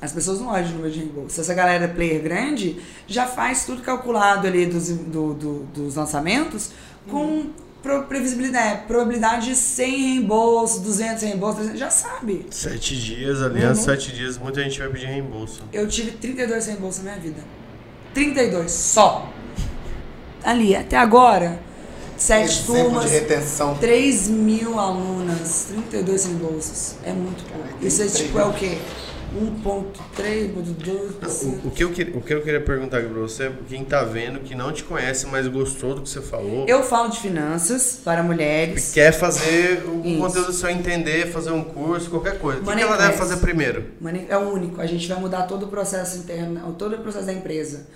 As 0.00 0.12
pessoas 0.12 0.40
não 0.40 0.48
olham 0.48 0.66
de 0.66 0.72
número 0.72 0.90
de 0.92 0.98
reembolso. 1.00 1.34
Se 1.34 1.40
essa 1.42 1.52
galera 1.54 1.84
é 1.84 1.88
player 1.88 2.22
grande, 2.22 2.80
já 3.06 3.26
faz 3.26 3.64
tudo 3.66 3.82
calculado 3.82 4.46
ali 4.46 4.64
dos, 4.66 4.88
do- 4.88 5.34
do- 5.34 5.62
dos 5.74 5.94
lançamentos 5.94 6.70
com 7.08 7.50
pro- 7.82 8.04
previsibilidade, 8.04 8.86
probabilidade 8.86 9.48
de 9.50 9.54
100 9.56 10.14
reembolso, 10.14 10.80
200 10.80 11.22
reembolso, 11.22 11.56
300, 11.56 11.78
já 11.78 11.90
sabe. 11.90 12.46
Sete 12.50 12.96
dias, 12.98 13.42
ali, 13.42 13.62
Uhum. 13.62 13.74
sete 13.74 14.10
dias, 14.12 14.38
muita 14.38 14.62
gente 14.62 14.78
vai 14.78 14.88
pedir 14.88 15.06
reembolso. 15.06 15.62
Eu 15.70 15.86
tive 15.86 16.12
32 16.12 16.66
reembolsos 16.66 17.04
na 17.04 17.10
minha 17.12 17.22
vida. 17.22 17.42
32 18.14 18.70
só. 18.72 19.30
Ali, 20.44 20.74
até 20.74 20.96
agora, 20.96 21.58
sete 22.16 22.44
Exemplo 22.50 22.74
de 22.76 22.82
turmas, 22.82 23.10
retenção. 23.10 23.74
3 23.76 24.28
mil 24.28 24.78
alunas, 24.78 25.66
32 25.68 26.24
reembolsos. 26.26 26.94
É 27.04 27.12
muito 27.12 27.44
pouco. 27.44 27.68
Cara, 27.68 27.76
Isso 27.86 28.02
é 28.02 28.06
tipo, 28.06 28.38
é 28.38 28.44
o 28.44 28.52
quê? 28.52 28.78
1.3, 29.32 30.50
1.2%. 30.52 31.64
O, 31.64 31.68
o 31.68 31.70
que 31.70 31.84
eu, 31.84 31.90
queria- 31.92 32.16
o 32.16 32.20
que 32.20 32.34
eu 32.34 32.42
queria 32.42 32.60
perguntar 32.60 32.98
aqui 32.98 33.08
pra 33.08 33.20
você, 33.20 33.52
quem 33.68 33.84
tá 33.84 34.02
vendo, 34.02 34.40
que 34.40 34.54
não 34.56 34.72
te 34.72 34.82
conhece, 34.82 35.26
mas 35.26 35.46
gostou 35.46 35.94
do 35.94 36.02
que 36.02 36.08
você 36.08 36.20
falou, 36.20 36.64
Eu 36.66 36.82
falo 36.82 37.08
de 37.10 37.20
finanças 37.20 38.00
para 38.04 38.22
mulheres. 38.24 38.92
quer 38.92 39.12
fazer 39.12 39.84
o 39.86 40.04
Isso. 40.04 40.18
conteúdo 40.20 40.52
seu 40.52 40.68
entender, 40.70 41.30
fazer 41.30 41.52
um 41.52 41.62
curso, 41.62 42.10
qualquer 42.10 42.38
coisa. 42.38 42.58
O 42.60 42.64
que, 42.64 42.70
que 42.70 42.76
Money 42.76 42.84
ela 42.84 42.96
deve 42.96 43.16
fazer 43.16 43.36
primeiro? 43.36 43.84
Mane- 44.00 44.26
É 44.28 44.36
o 44.36 44.52
único. 44.52 44.80
A 44.80 44.86
gente 44.86 45.06
vai 45.06 45.20
mudar 45.20 45.42
todo 45.42 45.64
o 45.66 45.68
processo 45.68 46.18
interno, 46.18 46.74
todo 46.76 46.96
o 46.96 46.98
processo 46.98 47.26
da 47.26 47.32
empresa. 47.32 47.86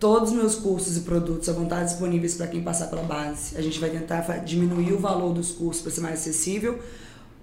Todos 0.00 0.30
os 0.30 0.34
meus 0.34 0.54
cursos 0.54 0.96
e 0.96 1.00
produtos 1.02 1.46
vão 1.48 1.64
estar 1.64 1.84
disponíveis 1.84 2.34
para 2.34 2.46
quem 2.46 2.62
passar 2.62 2.86
pela 2.86 3.02
base. 3.02 3.54
A 3.58 3.60
gente 3.60 3.78
vai 3.78 3.90
tentar 3.90 4.22
diminuir 4.38 4.94
o 4.94 4.98
valor 4.98 5.34
dos 5.34 5.50
cursos 5.50 5.82
para 5.82 5.92
ser 5.92 6.00
mais 6.00 6.20
acessível. 6.20 6.78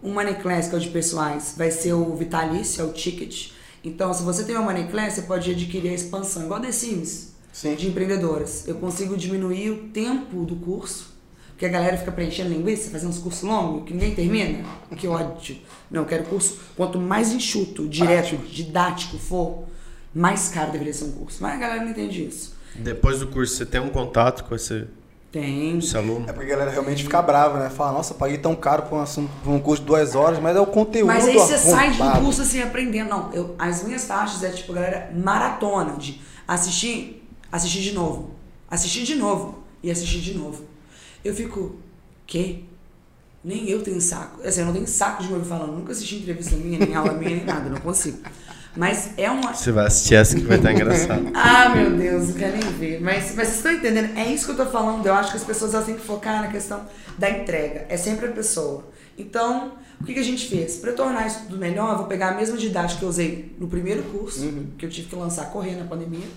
O 0.01 0.09
Money 0.09 0.41
Class, 0.41 0.67
que 0.67 0.73
é 0.73 0.77
o 0.79 0.81
de 0.81 0.89
pessoais, 0.89 1.53
vai 1.55 1.69
ser 1.69 1.93
o 1.93 2.15
vitalício, 2.15 2.81
é 2.81 2.84
o 2.84 2.91
ticket. 2.91 3.51
Então, 3.84 4.11
se 4.11 4.23
você 4.23 4.43
tem 4.43 4.55
uma 4.55 4.65
Money 4.65 4.88
Class, 4.88 5.13
você 5.13 5.21
pode 5.21 5.51
adquirir 5.51 5.91
a 5.91 5.93
expansão, 5.93 6.45
igual 6.45 6.59
a 6.59 6.63
The 6.63 6.71
Sims, 6.71 7.34
Sim. 7.53 7.75
de 7.75 7.89
empreendedoras. 7.89 8.67
Eu 8.67 8.73
consigo 8.75 9.15
diminuir 9.15 9.69
o 9.69 9.89
tempo 9.89 10.43
do 10.43 10.55
curso 10.55 11.15
Porque 11.51 11.65
a 11.65 11.69
galera 11.69 11.95
fica 11.95 12.11
preenchendo 12.11 12.49
linguiça, 12.49 12.89
fazendo 12.89 13.09
uns 13.09 13.19
cursos 13.19 13.43
longos, 13.43 13.85
que 13.85 13.93
ninguém 13.93 14.15
termina. 14.15 14.65
Que 14.95 15.07
ódio. 15.07 15.57
Não, 15.91 16.01
eu 16.01 16.07
quero 16.07 16.23
curso. 16.23 16.57
Quanto 16.75 16.97
mais 16.99 17.31
enxuto, 17.31 17.88
direto, 17.88 18.35
didático 18.47 19.17
for, 19.19 19.66
mais 20.18 20.49
caro 20.49 20.72
deveria 20.72 20.94
ser 20.94 21.06
um 21.06 21.11
curso. 21.11 21.38
Mas 21.41 21.53
a 21.53 21.57
galera 21.57 21.81
não 21.84 21.91
entende 21.91 22.26
isso. 22.26 22.56
Depois 22.76 23.19
do 23.19 23.27
curso, 23.27 23.56
você 23.56 23.65
tem 23.65 23.80
um 23.81 23.89
contato 23.89 24.44
com 24.44 24.53
esse, 24.56 24.85
Tem. 25.31 25.77
esse 25.80 25.95
aluno? 25.98 26.26
É 26.30 26.34
porque 26.34 26.48
a 26.52 26.56
galera 26.56 26.72
realmente 26.72 27.03
fica 27.03 27.22
brava, 27.22 27.60
né? 27.60 27.69
Fala, 27.69 27.91
nossa, 27.94 28.14
paguei 28.14 28.38
tão 28.38 28.56
caro 28.56 28.84
por 28.84 28.98
um, 28.98 29.02
assunto- 29.02 29.31
por 29.44 29.52
um 29.52 29.60
curso 29.60 29.81
de 29.81 29.88
duas 29.88 30.15
horas, 30.15 30.39
mas 30.39 30.56
é 30.56 30.60
o 30.60 30.65
conteúdo 30.68 31.07
Mas 31.07 31.26
aí 31.27 31.34
você 31.34 31.57
sai 31.57 31.91
do 31.91 32.02
arrombado. 32.03 32.26
curso 32.26 32.41
assim, 32.41 32.61
aprendendo. 32.61 33.10
Não, 33.10 33.34
eu, 33.34 33.56
as 33.57 33.84
minhas 33.84 34.06
taxas 34.06 34.44
é 34.44 34.49
tipo, 34.49 34.73
galera, 34.73 35.11
maratona 35.15 35.94
de 35.98 36.22
assistir, 36.48 37.27
assistir 37.52 37.81
de 37.81 37.94
novo, 37.94 38.31
assistir 38.69 39.03
de 39.03 39.15
novo 39.15 39.64
e 39.81 39.89
assistir 39.91 40.19
de 40.19 40.34
novo. 40.38 40.65
Eu 41.26 41.34
fico, 41.34 41.76
quê? 42.26 42.60
Nem 43.44 43.68
eu 43.69 43.81
tenho 43.81 43.99
saco. 44.02 44.45
Assim, 44.45 44.60
eu 44.60 44.65
não 44.68 44.73
tenho 44.73 44.88
saco 44.88 45.22
de 45.23 45.30
me 45.30 45.35
ouvir 45.35 45.48
falando. 45.48 45.72
Nunca 45.73 45.91
assisti 45.94 46.18
entrevista 46.18 46.56
minha, 46.56 46.77
nem 46.80 46.95
aula 46.95 47.14
minha, 47.14 47.35
nem 47.38 47.45
nada. 47.45 47.69
Não 47.69 47.80
consigo. 47.80 48.19
Mas 48.78 49.10
é 49.18 49.30
uma, 49.30 49.54
Você 49.54 49.72
vai 49.72 49.88
assistir 49.88 50.16
essa 50.16 50.36
que 50.36 50.44
vai 50.44 50.58
estar 50.58 50.72
engraçado. 50.72 51.30
ah, 51.34 51.70
meu 51.70 51.98
Deus, 51.98 52.30
não 52.30 52.36
quero 52.36 52.58
nem 52.58 52.74
ver. 52.74 53.02
Mas, 53.02 53.34
mas 53.36 53.48
vocês 53.48 53.56
estão 53.56 53.72
entendendo? 53.72 54.16
É 54.16 54.32
isso 54.32 54.45
que 54.45 54.52
eu 54.52 54.66
tô 54.66 54.72
falando. 54.72 55.04
Eu 55.04 55.16
acho 55.16 55.32
que 55.32 55.38
as 55.38 55.44
pessoas 55.44 55.74
elas 55.74 55.88
têm 55.88 55.95
que 55.95 56.06
focar 56.06 56.44
na 56.44 56.48
questão 56.49 56.86
da 57.18 57.28
entrega. 57.28 57.88
É 57.90 57.98
sempre 57.98 58.28
a 58.28 58.32
pessoa. 58.32 58.88
Então, 59.18 59.74
o 59.99 60.04
que, 60.04 60.14
que 60.14 60.20
a 60.20 60.24
gente 60.24 60.48
fez? 60.48 60.78
Para 60.78 60.94
tornar 60.94 61.26
isso 61.26 61.40
tudo 61.45 61.58
melhor, 61.58 61.94
eu 61.94 61.98
vou 61.98 62.06
pegar 62.06 62.30
a 62.30 62.34
mesma 62.36 62.56
didática 62.56 62.99
que 62.99 63.06
eu 63.06 63.10
usei 63.10 63.56
no 63.60 63.68
primeiro 63.68 64.04
curso, 64.04 64.48
que 64.78 64.86
eu 64.86 64.90
tive 64.90 65.08
que 65.08 65.16
lançar 65.16 65.49
correndo 65.52 65.80
na 65.80 65.86
pandemia. 65.86 66.28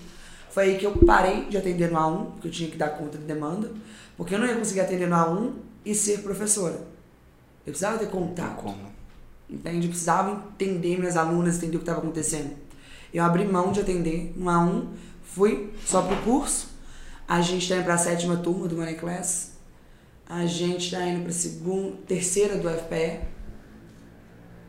Foi 0.49 0.63
aí 0.63 0.77
que 0.77 0.85
eu 0.85 0.93
parei 0.93 1.45
de 1.45 1.57
atender 1.57 1.91
no 1.91 1.97
A1, 1.97 2.25
porque 2.31 2.47
eu 2.47 2.51
tinha 2.51 2.71
que 2.71 2.77
dar 2.77 2.89
conta 2.89 3.19
de 3.19 3.23
demanda, 3.23 3.71
porque 4.17 4.33
eu 4.33 4.39
não 4.39 4.47
ia 4.47 4.55
conseguir 4.55 4.81
atender 4.81 5.07
no 5.07 5.15
A1 5.15 5.51
e 5.85 5.93
ser 5.93 6.23
professora. 6.23 6.75
Eu 7.65 7.71
precisava 7.71 7.99
ter 7.99 8.07
contato. 8.07 8.55
Como? 8.55 8.90
Entende? 9.51 9.87
Eu 9.87 9.89
precisava 9.89 10.47
entender 10.53 10.97
minhas 10.97 11.17
alunas, 11.17 11.57
entender 11.57 11.75
o 11.75 11.79
que 11.79 11.83
estava 11.83 11.99
acontecendo. 11.99 12.55
Eu 13.13 13.23
abri 13.23 13.45
mão 13.45 13.73
de 13.73 13.81
atender 13.81 14.33
no 14.37 14.45
A1, 14.45 14.87
fui 15.23 15.73
só 15.85 16.01
pro 16.01 16.15
curso. 16.17 16.69
A 17.27 17.41
gente 17.41 17.63
está 17.63 17.75
indo 17.75 17.83
para 17.83 17.95
a 17.95 17.97
sétima 17.97 18.37
turma 18.37 18.67
do 18.67 18.77
Money 18.77 18.95
Class. 18.95 19.51
A 20.25 20.45
gente 20.45 20.85
está 20.85 21.05
indo 21.05 21.21
para 21.21 21.31
a 21.31 21.33
segunda, 21.33 21.97
terceira 22.07 22.57
do 22.57 22.69
FPE. 22.69 23.19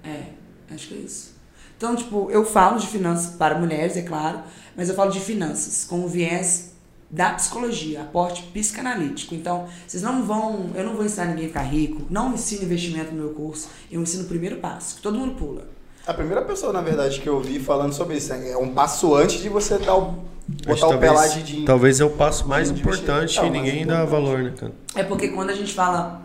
É, 0.04 0.32
acho 0.70 0.88
que 0.88 0.94
é 0.94 0.98
isso. 0.98 1.32
Então, 1.76 1.94
tipo, 1.94 2.30
eu 2.30 2.44
falo 2.44 2.78
de 2.78 2.88
finanças 2.88 3.36
para 3.36 3.58
mulheres, 3.58 3.96
é 3.96 4.02
claro, 4.02 4.42
mas 4.76 4.88
eu 4.88 4.94
falo 4.94 5.10
de 5.10 5.20
finanças 5.20 5.84
com 5.84 6.04
o 6.04 6.08
viés 6.08 6.71
da 7.12 7.34
psicologia, 7.34 8.00
aporte 8.00 8.42
psicanalítico. 8.44 9.34
Então, 9.34 9.66
vocês 9.86 10.02
não 10.02 10.24
vão, 10.24 10.70
eu 10.74 10.82
não 10.82 10.96
vou 10.96 11.04
ensinar 11.04 11.26
ninguém 11.26 11.44
a 11.44 11.48
ficar 11.48 11.62
rico, 11.62 12.06
não 12.08 12.32
ensino 12.32 12.64
investimento 12.64 13.12
no 13.12 13.22
meu 13.22 13.34
curso, 13.34 13.68
eu 13.90 14.00
ensino 14.00 14.24
o 14.24 14.26
primeiro 14.26 14.56
passo, 14.56 14.96
que 14.96 15.02
todo 15.02 15.18
mundo 15.18 15.34
pula. 15.34 15.68
A 16.06 16.14
primeira 16.14 16.42
pessoa, 16.42 16.72
na 16.72 16.80
verdade, 16.80 17.20
que 17.20 17.28
eu 17.28 17.38
vi 17.38 17.60
falando 17.60 17.92
sobre 17.92 18.16
isso 18.16 18.32
é 18.32 18.56
um 18.56 18.72
passo 18.72 19.14
antes 19.14 19.40
de 19.40 19.48
você 19.48 19.78
dar 19.78 19.94
o, 19.94 20.24
botar 20.66 20.88
o 20.88 20.98
pé 20.98 21.10
lá 21.10 21.22
talvez, 21.22 21.34
de, 21.34 21.42
de 21.42 21.64
talvez 21.64 22.00
é 22.00 22.04
o 22.04 22.10
passo 22.10 22.48
mais 22.48 22.70
importante 22.70 23.38
e 23.38 23.50
ninguém 23.50 23.86
dá 23.86 24.04
valor, 24.04 24.42
né, 24.42 24.52
cara? 24.58 24.72
É 24.96 25.04
porque 25.04 25.28
quando 25.28 25.50
a 25.50 25.54
gente 25.54 25.72
fala 25.74 26.21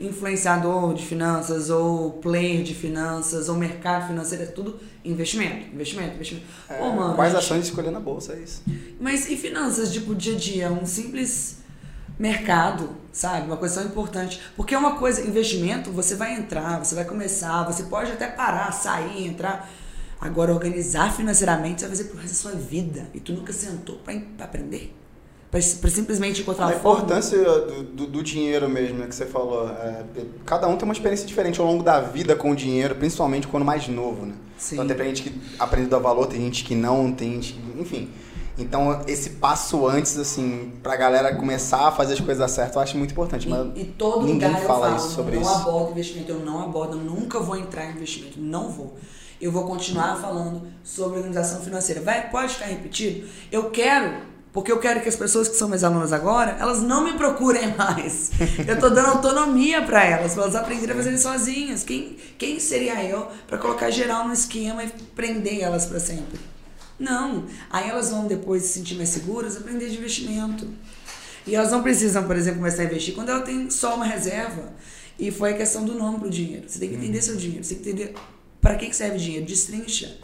influenciador 0.00 0.94
de 0.94 1.04
finanças 1.04 1.70
ou 1.70 2.12
player 2.12 2.62
de 2.62 2.74
finanças 2.74 3.48
ou 3.48 3.56
mercado 3.56 4.06
financeiro, 4.06 4.44
é 4.44 4.46
tudo 4.46 4.78
investimento, 5.04 5.66
investimento, 5.74 6.14
investimento. 6.14 6.46
É, 6.68 6.74
Pô, 6.78 6.90
mano, 6.92 7.14
quais 7.14 7.34
a 7.34 7.40
gente- 7.40 7.44
ações 7.52 7.64
escolher 7.66 7.90
na 7.90 8.00
bolsa, 8.00 8.34
é 8.34 8.38
isso. 8.40 8.62
Mas 9.00 9.28
e 9.28 9.36
finanças, 9.36 9.92
tipo, 9.92 10.14
dia 10.14 10.34
a 10.34 10.38
dia? 10.38 10.70
Um 10.72 10.86
simples 10.86 11.58
mercado, 12.18 12.90
sabe? 13.12 13.46
Uma 13.46 13.56
coisa 13.56 13.80
tão 13.80 13.90
importante. 13.90 14.40
Porque 14.56 14.74
é 14.74 14.78
uma 14.78 14.96
coisa, 14.96 15.20
investimento, 15.26 15.90
você 15.92 16.14
vai 16.16 16.34
entrar, 16.34 16.84
você 16.84 16.94
vai 16.94 17.04
começar, 17.04 17.62
você 17.64 17.84
pode 17.84 18.10
até 18.12 18.26
parar, 18.26 18.72
sair, 18.72 19.26
entrar. 19.26 19.70
Agora, 20.20 20.52
organizar 20.52 21.12
financeiramente, 21.14 21.80
você 21.80 21.86
vai 21.86 21.96
fazer 21.96 22.08
pro 22.10 22.18
resto 22.20 22.34
da 22.44 22.50
sua 22.50 22.60
vida. 22.60 23.06
E 23.14 23.20
tu 23.20 23.32
nunca 23.32 23.52
sentou 23.52 23.98
pra 23.98 24.14
aprender. 24.44 24.96
Pra, 25.50 25.60
pra 25.80 25.90
simplesmente 25.90 26.42
encontrar 26.42 26.66
A 26.66 26.72
forma. 26.72 27.02
importância 27.02 27.38
do, 27.42 27.82
do, 27.82 28.06
do 28.06 28.22
dinheiro 28.22 28.68
mesmo, 28.68 28.98
né, 28.98 29.06
que 29.06 29.14
você 29.14 29.24
falou. 29.26 29.68
É, 29.68 30.04
cada 30.44 30.68
um 30.68 30.76
tem 30.76 30.84
uma 30.84 30.92
experiência 30.92 31.26
diferente 31.26 31.58
ao 31.58 31.66
longo 31.66 31.82
da 31.82 32.00
vida 32.00 32.36
com 32.36 32.50
o 32.50 32.56
dinheiro, 32.56 32.94
principalmente 32.94 33.46
quando 33.48 33.64
mais 33.64 33.88
novo, 33.88 34.26
né? 34.26 34.34
Sim. 34.58 34.74
Então 34.80 34.96
tem 34.96 35.06
gente 35.14 35.22
que 35.22 35.40
aprende 35.58 35.86
a 35.86 35.90
dar 35.90 35.98
valor, 35.98 36.26
tem 36.26 36.40
gente 36.40 36.64
que 36.64 36.74
não, 36.74 37.10
tem 37.12 37.32
gente 37.34 37.54
que... 37.54 37.80
Enfim. 37.80 38.10
Então 38.58 39.02
esse 39.06 39.30
passo 39.30 39.86
antes, 39.86 40.18
assim, 40.18 40.72
pra 40.82 40.96
galera 40.96 41.34
começar 41.36 41.86
a 41.88 41.92
fazer 41.92 42.14
as 42.14 42.20
coisas 42.20 42.50
certas, 42.50 42.74
eu 42.74 42.82
acho 42.82 42.98
muito 42.98 43.12
importante. 43.12 43.48
Mas 43.48 43.68
E, 43.74 43.82
e 43.82 43.84
todo 43.84 44.26
ninguém 44.26 44.48
lugar 44.48 44.62
fala 44.66 44.88
eu 44.88 44.90
falo, 44.92 44.96
isso 44.96 45.14
sobre 45.14 45.36
não 45.36 45.42
isso. 45.42 45.54
abordo 45.54 45.90
investimento, 45.92 46.32
eu 46.32 46.40
não 46.40 46.64
abordo, 46.64 46.98
eu 46.98 47.04
nunca 47.04 47.38
vou 47.38 47.56
entrar 47.56 47.86
em 47.86 47.92
investimento, 47.92 48.38
não 48.40 48.68
vou. 48.68 48.96
Eu 49.40 49.52
vou 49.52 49.64
continuar 49.64 50.16
falando 50.16 50.62
sobre 50.82 51.18
organização 51.18 51.60
financeira. 51.62 52.00
Vai, 52.00 52.28
pode 52.28 52.54
ficar 52.54 52.66
repetido? 52.66 53.28
Eu 53.52 53.70
quero, 53.70 54.12
porque 54.58 54.72
eu 54.72 54.80
quero 54.80 55.00
que 55.00 55.08
as 55.08 55.14
pessoas 55.14 55.46
que 55.46 55.54
são 55.54 55.68
minhas 55.68 55.84
alunas 55.84 56.12
agora, 56.12 56.56
elas 56.58 56.82
não 56.82 57.04
me 57.04 57.12
procurem 57.12 57.72
mais. 57.78 58.32
Eu 58.66 58.76
tô 58.76 58.90
dando 58.90 59.10
autonomia 59.10 59.82
para 59.82 60.04
elas, 60.04 60.34
para 60.34 60.42
elas 60.42 60.56
aprenderem 60.56 60.94
a 60.94 60.96
fazer 60.96 61.16
sozinhas. 61.16 61.84
Quem, 61.84 62.16
quem 62.36 62.58
seria 62.58 63.00
eu 63.04 63.28
para 63.46 63.56
colocar 63.56 63.88
geral 63.90 64.26
no 64.26 64.34
esquema 64.34 64.82
e 64.82 64.88
prender 65.14 65.60
elas 65.60 65.86
para 65.86 66.00
sempre? 66.00 66.40
Não. 66.98 67.46
Aí 67.70 67.88
elas 67.88 68.10
vão 68.10 68.26
depois 68.26 68.64
se 68.64 68.80
sentir 68.80 68.96
mais 68.96 69.10
seguras, 69.10 69.56
aprender 69.56 69.90
de 69.90 69.96
investimento. 69.96 70.66
E 71.46 71.54
elas 71.54 71.70
não 71.70 71.80
precisam, 71.80 72.24
por 72.24 72.34
exemplo, 72.34 72.58
começar 72.58 72.82
a 72.82 72.86
investir 72.86 73.14
quando 73.14 73.28
ela 73.28 73.42
tem 73.42 73.70
só 73.70 73.94
uma 73.94 74.06
reserva. 74.06 74.72
E 75.16 75.30
foi 75.30 75.52
a 75.52 75.56
questão 75.56 75.84
do 75.84 75.94
nome 75.94 76.18
pro 76.18 76.28
dinheiro. 76.28 76.64
Você 76.68 76.80
tem 76.80 76.88
que 76.88 76.96
entender 76.96 77.22
seu 77.22 77.36
dinheiro, 77.36 77.62
você 77.62 77.76
tem 77.76 77.84
que 77.84 77.90
entender 77.90 78.14
para 78.60 78.74
que 78.74 78.92
serve 78.92 79.18
o 79.18 79.20
dinheiro, 79.20 79.46
destrincha. 79.46 80.18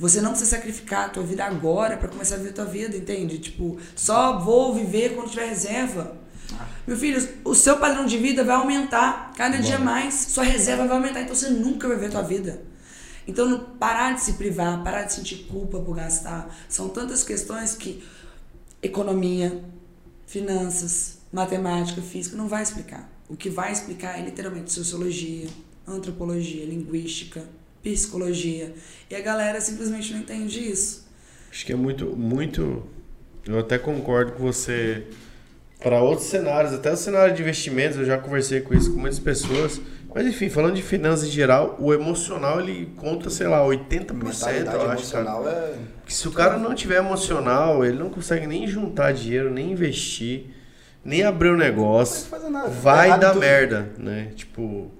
Você 0.00 0.22
não 0.22 0.30
precisa 0.30 0.56
sacrificar 0.56 1.04
a 1.04 1.08
tua 1.10 1.22
vida 1.22 1.44
agora 1.44 1.94
para 1.98 2.08
começar 2.08 2.36
a 2.36 2.38
viver 2.38 2.50
a 2.50 2.54
tua 2.54 2.64
vida, 2.64 2.96
entende? 2.96 3.38
Tipo, 3.38 3.78
só 3.94 4.38
vou 4.38 4.74
viver 4.74 5.14
quando 5.14 5.28
tiver 5.28 5.46
reserva. 5.46 6.16
Meu 6.86 6.96
filho, 6.96 7.28
o 7.44 7.54
seu 7.54 7.76
padrão 7.76 8.06
de 8.06 8.16
vida 8.16 8.42
vai 8.42 8.56
aumentar 8.56 9.30
cada 9.36 9.58
dia 9.58 9.78
mais, 9.78 10.14
sua 10.14 10.42
reserva 10.42 10.86
vai 10.86 10.96
aumentar, 10.96 11.20
então 11.20 11.34
você 11.34 11.50
nunca 11.50 11.86
vai 11.86 11.98
ver 11.98 12.06
a 12.06 12.10
tua 12.10 12.22
vida. 12.22 12.62
Então, 13.28 13.60
parar 13.78 14.14
de 14.14 14.22
se 14.22 14.32
privar, 14.32 14.82
parar 14.82 15.02
de 15.02 15.12
sentir 15.12 15.46
culpa 15.50 15.78
por 15.78 15.94
gastar. 15.94 16.48
São 16.66 16.88
tantas 16.88 17.22
questões 17.22 17.74
que 17.74 18.02
economia, 18.82 19.62
finanças, 20.26 21.18
matemática, 21.30 22.00
física 22.00 22.38
não 22.38 22.48
vai 22.48 22.62
explicar. 22.62 23.06
O 23.28 23.36
que 23.36 23.50
vai 23.50 23.70
explicar 23.70 24.18
é 24.18 24.22
literalmente 24.22 24.72
sociologia, 24.72 25.46
antropologia, 25.86 26.64
linguística, 26.64 27.44
psicologia. 27.82 28.72
E 29.10 29.14
a 29.14 29.20
galera 29.20 29.60
simplesmente 29.60 30.12
não 30.12 30.20
entende 30.20 30.60
isso. 30.60 31.08
Acho 31.50 31.66
que 31.66 31.72
é 31.72 31.76
muito, 31.76 32.06
muito. 32.16 32.84
Eu 33.46 33.58
até 33.58 33.78
concordo 33.78 34.32
com 34.32 34.42
você. 34.42 35.04
Para 35.82 36.02
outros 36.02 36.28
cenários, 36.28 36.74
até 36.74 36.92
o 36.92 36.96
cenário 36.96 37.34
de 37.34 37.40
investimentos, 37.42 37.96
eu 37.96 38.04
já 38.04 38.18
conversei 38.18 38.60
com 38.60 38.74
isso 38.74 38.92
com 38.92 39.00
muitas 39.00 39.18
pessoas. 39.18 39.80
Mas 40.14 40.26
enfim, 40.26 40.48
falando 40.50 40.74
de 40.74 40.82
finanças 40.82 41.28
em 41.28 41.30
geral, 41.30 41.76
o 41.78 41.94
emocional 41.94 42.60
ele 42.60 42.92
conta, 42.96 43.30
sei 43.30 43.46
lá, 43.46 43.60
80%, 43.64 44.12
mentalidade 44.12 44.84
eu 44.84 44.90
acho, 44.90 45.10
cara. 45.12 45.24
emocional 45.24 45.48
é... 45.48 45.74
Que 46.04 46.12
se 46.12 46.28
o 46.28 46.32
cara 46.32 46.58
não 46.58 46.74
tiver 46.74 46.96
emocional, 46.96 47.84
ele 47.84 47.96
não 47.96 48.10
consegue 48.10 48.46
nem 48.46 48.66
juntar 48.66 49.12
dinheiro, 49.12 49.50
nem 49.50 49.70
investir, 49.72 50.46
nem 51.04 51.22
abrir 51.22 51.48
um 51.48 51.52
Não 51.52 51.58
negócio. 51.58 52.28
pode 52.28 52.42
fazer 52.42 52.52
nada. 52.52 52.68
Vai 52.68 53.18
dar 53.18 53.30
tudo. 53.30 53.40
merda, 53.40 53.90
né? 53.96 54.32
Tipo, 54.34 54.90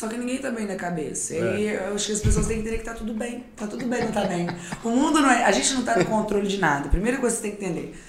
Só 0.00 0.08
que 0.08 0.16
ninguém 0.16 0.38
tá 0.38 0.50
bem 0.50 0.66
na 0.66 0.76
cabeça. 0.76 1.34
É. 1.34 1.60
E 1.60 1.68
eu 1.68 1.94
acho 1.94 2.06
que 2.06 2.12
as 2.12 2.20
pessoas 2.20 2.46
têm 2.46 2.56
que 2.56 2.62
entender 2.62 2.78
que 2.78 2.84
tá 2.84 2.94
tudo 2.94 3.12
bem. 3.12 3.44
Tá 3.54 3.66
tudo 3.66 3.84
bem, 3.84 4.06
não 4.06 4.10
tá 4.10 4.24
bem. 4.24 4.46
O 4.82 4.88
mundo 4.88 5.20
não 5.20 5.30
é. 5.30 5.44
A 5.44 5.52
gente 5.52 5.74
não 5.74 5.84
tá 5.84 5.94
no 5.94 6.06
controle 6.06 6.48
de 6.48 6.56
nada. 6.56 6.88
Primeira 6.88 7.18
coisa 7.18 7.36
que 7.36 7.42
você 7.42 7.48
tem 7.50 7.58
que 7.58 7.62
entender. 7.62 8.02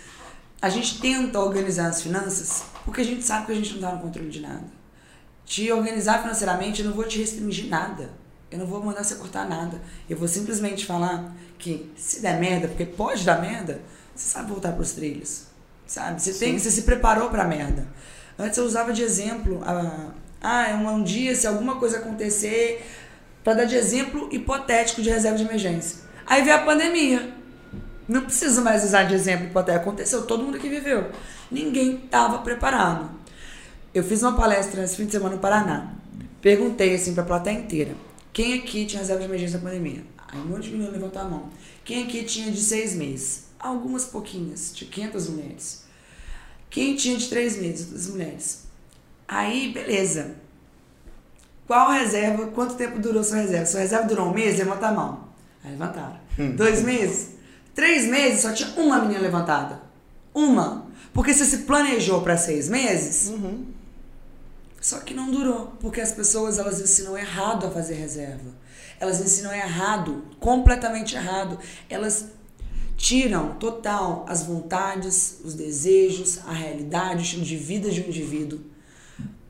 A 0.61 0.69
gente 0.69 1.01
tenta 1.01 1.37
organizar 1.37 1.87
as 1.87 2.01
finanças 2.01 2.63
porque 2.85 3.01
a 3.01 3.03
gente 3.03 3.25
sabe 3.25 3.47
que 3.47 3.51
a 3.51 3.55
gente 3.55 3.73
não 3.73 3.81
tá 3.81 3.91
no 3.93 4.01
controle 4.03 4.29
de 4.29 4.39
nada. 4.39 4.63
Te 5.43 5.69
organizar 5.69 6.21
financeiramente, 6.21 6.81
eu 6.81 6.87
não 6.87 6.95
vou 6.95 7.03
te 7.03 7.19
restringir 7.19 7.67
nada. 7.67 8.09
Eu 8.49 8.59
não 8.59 8.65
vou 8.65 8.81
mandar 8.81 9.03
você 9.03 9.15
cortar 9.15 9.45
nada. 9.49 9.81
Eu 10.09 10.15
vou 10.15 10.29
simplesmente 10.29 10.85
falar 10.85 11.35
que 11.59 11.91
se 11.97 12.21
der 12.21 12.39
merda, 12.39 12.69
porque 12.69 12.85
pode 12.85 13.25
dar 13.25 13.41
merda, 13.41 13.81
você 14.15 14.29
sabe 14.29 14.49
voltar 14.49 14.71
pros 14.71 14.93
trilhos. 14.93 15.47
Sabe? 15.85 16.21
Você, 16.21 16.31
tem, 16.35 16.57
você 16.57 16.71
se 16.71 16.83
preparou 16.83 17.29
pra 17.29 17.43
merda. 17.43 17.85
Antes 18.39 18.57
eu 18.57 18.63
usava 18.63 18.93
de 18.93 19.03
exemplo, 19.03 19.61
a, 19.65 20.13
ah, 20.41 20.67
um, 20.75 20.87
um 20.95 21.03
dia 21.03 21.35
se 21.35 21.45
alguma 21.45 21.75
coisa 21.75 21.97
acontecer, 21.97 22.85
pra 23.43 23.53
dar 23.53 23.65
de 23.65 23.75
exemplo 23.75 24.29
hipotético 24.31 25.01
de 25.01 25.09
reserva 25.09 25.37
de 25.37 25.43
emergência. 25.43 25.99
Aí 26.25 26.43
veio 26.43 26.55
a 26.55 26.59
pandemia. 26.59 27.33
Não 28.07 28.23
preciso 28.23 28.61
mais 28.61 28.83
usar 28.83 29.03
de 29.03 29.13
exemplo 29.13 29.47
hipotético. 29.47 29.89
Aconteceu, 29.89 30.25
todo 30.25 30.43
mundo 30.43 30.59
que 30.59 30.67
viveu. 30.67 31.11
Ninguém 31.49 31.95
estava 32.05 32.39
preparado. 32.39 33.09
Eu 33.93 34.03
fiz 34.03 34.23
uma 34.23 34.35
palestra 34.35 34.83
esse 34.83 34.95
fim 34.95 35.05
de 35.05 35.11
semana 35.11 35.35
no 35.35 35.41
Paraná. 35.41 35.93
Perguntei 36.41 36.95
assim 36.95 37.13
pra 37.13 37.23
plateia 37.23 37.57
inteira: 37.57 37.95
quem 38.33 38.53
aqui 38.55 38.85
tinha 38.85 39.01
reserva 39.01 39.21
de 39.21 39.27
emergência 39.27 39.59
na 39.59 39.65
pandemia? 39.65 40.03
Aí 40.27 40.39
um 40.39 40.45
monte 40.45 40.63
de 40.63 40.71
menino 40.71 40.91
levantou 40.91 41.21
a 41.21 41.25
mão. 41.25 41.49
Quem 41.83 42.03
aqui 42.03 42.23
tinha 42.23 42.51
de 42.51 42.61
seis 42.61 42.95
meses? 42.95 43.45
Algumas 43.59 44.05
pouquinhas, 44.05 44.71
de 44.73 44.85
500 44.85 45.29
mulheres. 45.29 45.83
Quem 46.69 46.95
tinha 46.95 47.17
de 47.17 47.27
três 47.27 47.57
meses 47.57 47.91
das 47.91 48.07
mulheres? 48.07 48.70
Aí, 49.31 49.71
beleza. 49.71 50.35
Qual 51.65 51.89
reserva? 51.89 52.47
Quanto 52.47 52.75
tempo 52.75 52.99
durou 52.99 53.23
sua 53.23 53.37
reserva? 53.37 53.65
Sua 53.65 53.79
reserva 53.79 54.05
durou 54.05 54.27
um 54.27 54.33
mês? 54.33 54.57
Levanta 54.57 54.87
a 54.87 54.91
mão. 54.91 55.23
Aí 55.63 55.71
levantaram. 55.71 56.19
Dois 56.57 56.83
meses? 56.83 57.29
Três 57.73 58.09
meses? 58.09 58.41
Só 58.41 58.51
tinha 58.51 58.69
uma 58.75 58.99
menina 58.99 59.21
levantada. 59.21 59.81
Uma. 60.33 60.85
Porque 61.13 61.33
você 61.33 61.45
se 61.45 61.59
planejou 61.59 62.21
para 62.21 62.35
seis 62.35 62.67
meses, 62.67 63.33
só 64.81 64.99
que 64.99 65.13
não 65.13 65.31
durou. 65.31 65.77
Porque 65.79 66.01
as 66.01 66.11
pessoas 66.11 66.59
elas 66.59 66.81
ensinam 66.81 67.17
errado 67.17 67.67
a 67.67 67.71
fazer 67.71 67.93
reserva. 67.93 68.51
Elas 68.99 69.21
ensinam 69.21 69.53
errado, 69.53 70.25
completamente 70.41 71.15
errado. 71.15 71.57
Elas 71.89 72.27
tiram 72.97 73.55
total 73.55 74.25
as 74.27 74.43
vontades, 74.43 75.39
os 75.43 75.53
desejos, 75.53 76.39
a 76.45 76.51
realidade, 76.51 77.21
o 77.21 77.21
estilo 77.21 77.43
de 77.43 77.55
vida 77.55 77.89
de 77.89 78.01
um 78.01 78.07
indivíduo 78.07 78.70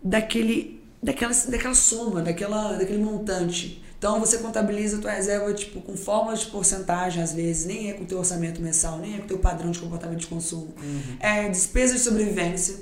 daquele 0.04 0.82
daquela, 1.02 1.34
daquela 1.34 1.74
soma, 1.74 2.22
daquela, 2.22 2.74
daquele 2.74 3.04
montante. 3.04 3.82
Então 3.98 4.20
você 4.20 4.40
contabiliza 4.40 4.98
a 4.98 5.00
tua 5.00 5.12
reserva 5.12 5.54
tipo, 5.54 5.80
com 5.80 5.96
fórmulas 5.96 6.40
de 6.40 6.48
porcentagem, 6.48 7.22
às 7.22 7.34
vezes, 7.34 7.66
nem 7.66 7.92
é 7.92 7.94
com 7.94 8.04
o 8.04 8.08
teu 8.08 8.18
orçamento 8.18 8.60
mensal, 8.60 8.98
nem 8.98 9.16
é 9.16 9.18
com 9.20 9.26
o 9.26 9.28
teu 9.28 9.38
padrão 9.38 9.70
de 9.70 9.80
comportamento 9.80 10.20
de 10.20 10.28
consumo. 10.28 10.74
É 11.20 11.48
despesa 11.50 11.94
de 11.94 12.00
sobrevivência. 12.00 12.76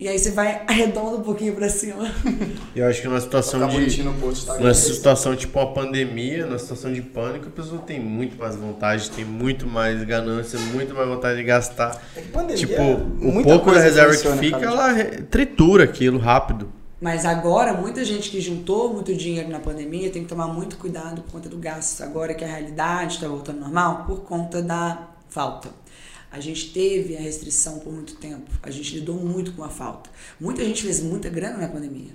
E 0.00 0.06
aí 0.06 0.16
você 0.16 0.30
vai 0.30 0.62
arredonda 0.68 1.16
um 1.16 1.22
pouquinho 1.22 1.54
pra 1.54 1.68
cima. 1.68 2.08
Eu 2.74 2.86
acho 2.86 3.02
que 3.02 3.08
numa 3.08 3.20
situação 3.20 3.66
de. 3.68 4.04
tá? 4.46 4.54
Numa 4.58 4.72
situação 4.72 5.34
tipo 5.34 5.58
uma 5.58 5.72
pandemia, 5.72 6.46
numa 6.46 6.58
situação 6.58 6.92
de 6.92 7.02
pânico, 7.02 7.48
a 7.48 7.50
pessoa 7.50 7.80
tem 7.80 7.98
muito 7.98 8.38
mais 8.38 8.54
vontade, 8.54 9.10
tem 9.10 9.24
muito 9.24 9.66
mais 9.66 10.04
ganância, 10.04 10.56
muito 10.72 10.94
mais 10.94 11.08
vontade 11.08 11.38
de 11.38 11.44
gastar. 11.44 12.00
É 12.16 12.20
que 12.20 12.28
pandemia, 12.28 12.56
Tipo, 12.56 12.82
o 12.82 13.32
muita 13.32 13.50
pouco 13.50 13.72
da 13.72 13.80
reserva 13.80 14.16
que 14.16 14.28
fica, 14.38 14.64
ela 14.64 14.94
tritura 15.28 15.82
aquilo 15.84 16.18
rápido. 16.18 16.72
Mas 17.00 17.24
agora, 17.24 17.72
muita 17.72 18.04
gente 18.04 18.30
que 18.30 18.40
juntou 18.40 18.92
muito 18.92 19.12
dinheiro 19.14 19.48
na 19.48 19.58
pandemia 19.58 20.10
tem 20.10 20.22
que 20.22 20.28
tomar 20.28 20.46
muito 20.46 20.76
cuidado 20.76 21.22
por 21.22 21.32
conta 21.32 21.48
do 21.48 21.56
gasto. 21.56 22.02
Agora 22.02 22.34
que 22.34 22.44
a 22.44 22.48
realidade 22.48 23.14
está 23.14 23.26
voltando 23.26 23.56
ao 23.56 23.64
normal, 23.64 24.04
por 24.04 24.20
conta 24.20 24.62
da 24.62 25.08
falta. 25.28 25.70
A 26.30 26.40
gente 26.40 26.72
teve 26.72 27.16
a 27.16 27.20
restrição 27.20 27.78
por 27.78 27.92
muito 27.92 28.14
tempo. 28.16 28.50
A 28.62 28.70
gente 28.70 28.94
lidou 28.96 29.16
muito 29.16 29.52
com 29.52 29.64
a 29.64 29.68
falta. 29.70 30.10
Muita 30.38 30.62
gente 30.64 30.82
fez 30.82 31.00
muita 31.00 31.28
grana 31.30 31.56
na 31.56 31.68
pandemia. 31.68 32.10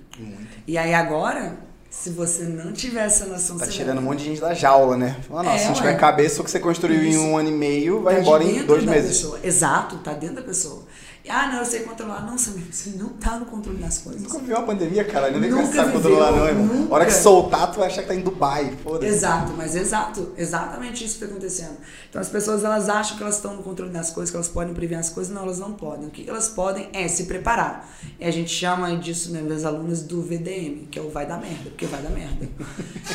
E 0.68 0.78
aí 0.78 0.94
agora, 0.94 1.56
se 1.90 2.10
você 2.10 2.44
não 2.44 2.72
tiver 2.72 3.04
essa 3.06 3.26
noção... 3.26 3.58
Tá 3.58 3.66
tirando 3.66 3.98
um 3.98 4.02
monte 4.02 4.20
de 4.20 4.24
gente 4.26 4.40
da 4.40 4.54
jaula, 4.54 4.96
né? 4.96 5.16
Fala, 5.28 5.42
nossa, 5.42 5.56
É, 5.56 5.58
se 5.58 5.64
não 5.64 5.72
ué. 5.72 5.78
tiver 5.78 5.94
cabeça, 5.96 6.40
o 6.40 6.44
que 6.44 6.50
você 6.50 6.60
construiu 6.60 7.02
em 7.02 7.10
Isso. 7.10 7.18
um 7.20 7.36
ano 7.36 7.48
e 7.48 7.52
meio 7.52 8.02
vai 8.02 8.14
Tá 8.16 8.20
embora 8.20 8.44
em 8.44 8.64
dois 8.64 8.84
meses. 8.84 9.16
Pessoa. 9.18 9.40
Exato, 9.42 9.98
tá 9.98 10.12
dentro 10.12 10.36
da 10.36 10.42
pessoa. 10.42 10.83
Ah, 11.26 11.48
não, 11.50 11.60
eu 11.60 11.64
sei 11.64 11.80
controlar. 11.80 12.20
Não, 12.26 12.36
Samir, 12.36 12.64
você 12.70 12.90
não 12.98 13.08
tá 13.10 13.38
no 13.38 13.46
controle 13.46 13.78
das 13.78 13.98
coisas. 13.98 14.22
Nunca 14.22 14.38
viu 14.40 14.56
uma 14.56 14.66
pandemia, 14.66 15.04
cara. 15.04 15.30
Não 15.30 15.40
com 15.40 15.56
Nunca 15.62 15.80
essa 15.80 15.90
controlar, 15.90 16.32
não, 16.32 16.46
irmão. 16.46 16.66
nunca. 16.66 16.92
A 16.92 16.94
hora 16.96 17.06
que 17.06 17.12
soltar, 17.12 17.72
tu 17.72 17.78
vai 17.78 17.88
achar 17.88 18.02
que 18.02 18.08
tá 18.08 18.14
em 18.14 18.20
Dubai. 18.20 18.76
Foda-se. 18.82 19.06
Exato, 19.10 19.52
mas 19.56 19.74
exato, 19.74 20.32
exatamente 20.36 21.02
isso 21.04 21.16
que 21.18 21.24
está 21.24 21.34
acontecendo. 21.34 21.76
Então 22.10 22.20
as 22.20 22.28
pessoas 22.28 22.62
elas 22.62 22.90
acham 22.90 23.16
que 23.16 23.22
elas 23.22 23.36
estão 23.36 23.56
no 23.56 23.62
controle 23.62 23.90
das 23.90 24.10
coisas, 24.10 24.30
que 24.30 24.36
elas 24.36 24.48
podem 24.48 24.74
prever 24.74 24.96
as 24.96 25.08
coisas, 25.08 25.32
não, 25.32 25.44
elas 25.44 25.58
não 25.58 25.72
podem. 25.72 26.08
O 26.08 26.10
que 26.10 26.28
elas 26.28 26.48
podem 26.48 26.90
é 26.92 27.08
se 27.08 27.24
preparar. 27.24 27.88
E 28.20 28.24
a 28.26 28.30
gente 28.30 28.50
chama 28.50 28.94
disso, 28.96 29.32
né, 29.32 29.40
das 29.40 29.64
alunas 29.64 30.02
do 30.02 30.20
VDM, 30.20 30.88
que 30.90 30.98
é 30.98 31.02
o 31.02 31.08
vai 31.08 31.26
dar 31.26 31.40
merda, 31.40 31.70
porque 31.70 31.86
vai 31.86 32.02
dar 32.02 32.10
merda. 32.10 32.46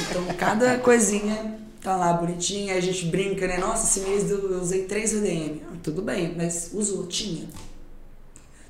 Então 0.09 0.25
cada 0.35 0.79
coisinha 0.79 1.59
tá 1.81 1.95
lá 1.95 2.11
bonitinha, 2.13 2.73
a 2.75 2.81
gente 2.81 3.05
brinca, 3.05 3.47
né? 3.47 3.57
Nossa, 3.59 3.85
esse 3.85 4.09
mês 4.09 4.29
eu 4.31 4.51
eu 4.51 4.59
usei 4.59 4.85
três 4.85 5.13
VDM. 5.13 5.61
Ah, 5.71 5.75
Tudo 5.83 6.01
bem, 6.01 6.33
mas 6.35 6.71
usou, 6.73 7.05
tinha. 7.05 7.47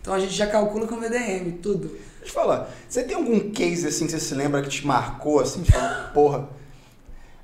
Então 0.01 0.13
a 0.13 0.19
gente 0.19 0.33
já 0.33 0.47
calcula 0.47 0.87
com 0.87 0.99
VDM, 0.99 1.59
tudo. 1.61 1.87
Deixa 1.87 2.21
eu 2.21 2.25
te 2.25 2.31
falar, 2.31 2.69
você 2.87 3.03
tem 3.03 3.15
algum 3.15 3.51
case 3.51 3.87
assim 3.87 4.05
que 4.05 4.11
você 4.11 4.19
se 4.19 4.35
lembra 4.35 4.61
que 4.61 4.69
te 4.69 4.85
marcou, 4.85 5.39
assim, 5.39 5.61
de 5.61 5.71
falar, 5.71 6.11
porra. 6.13 6.49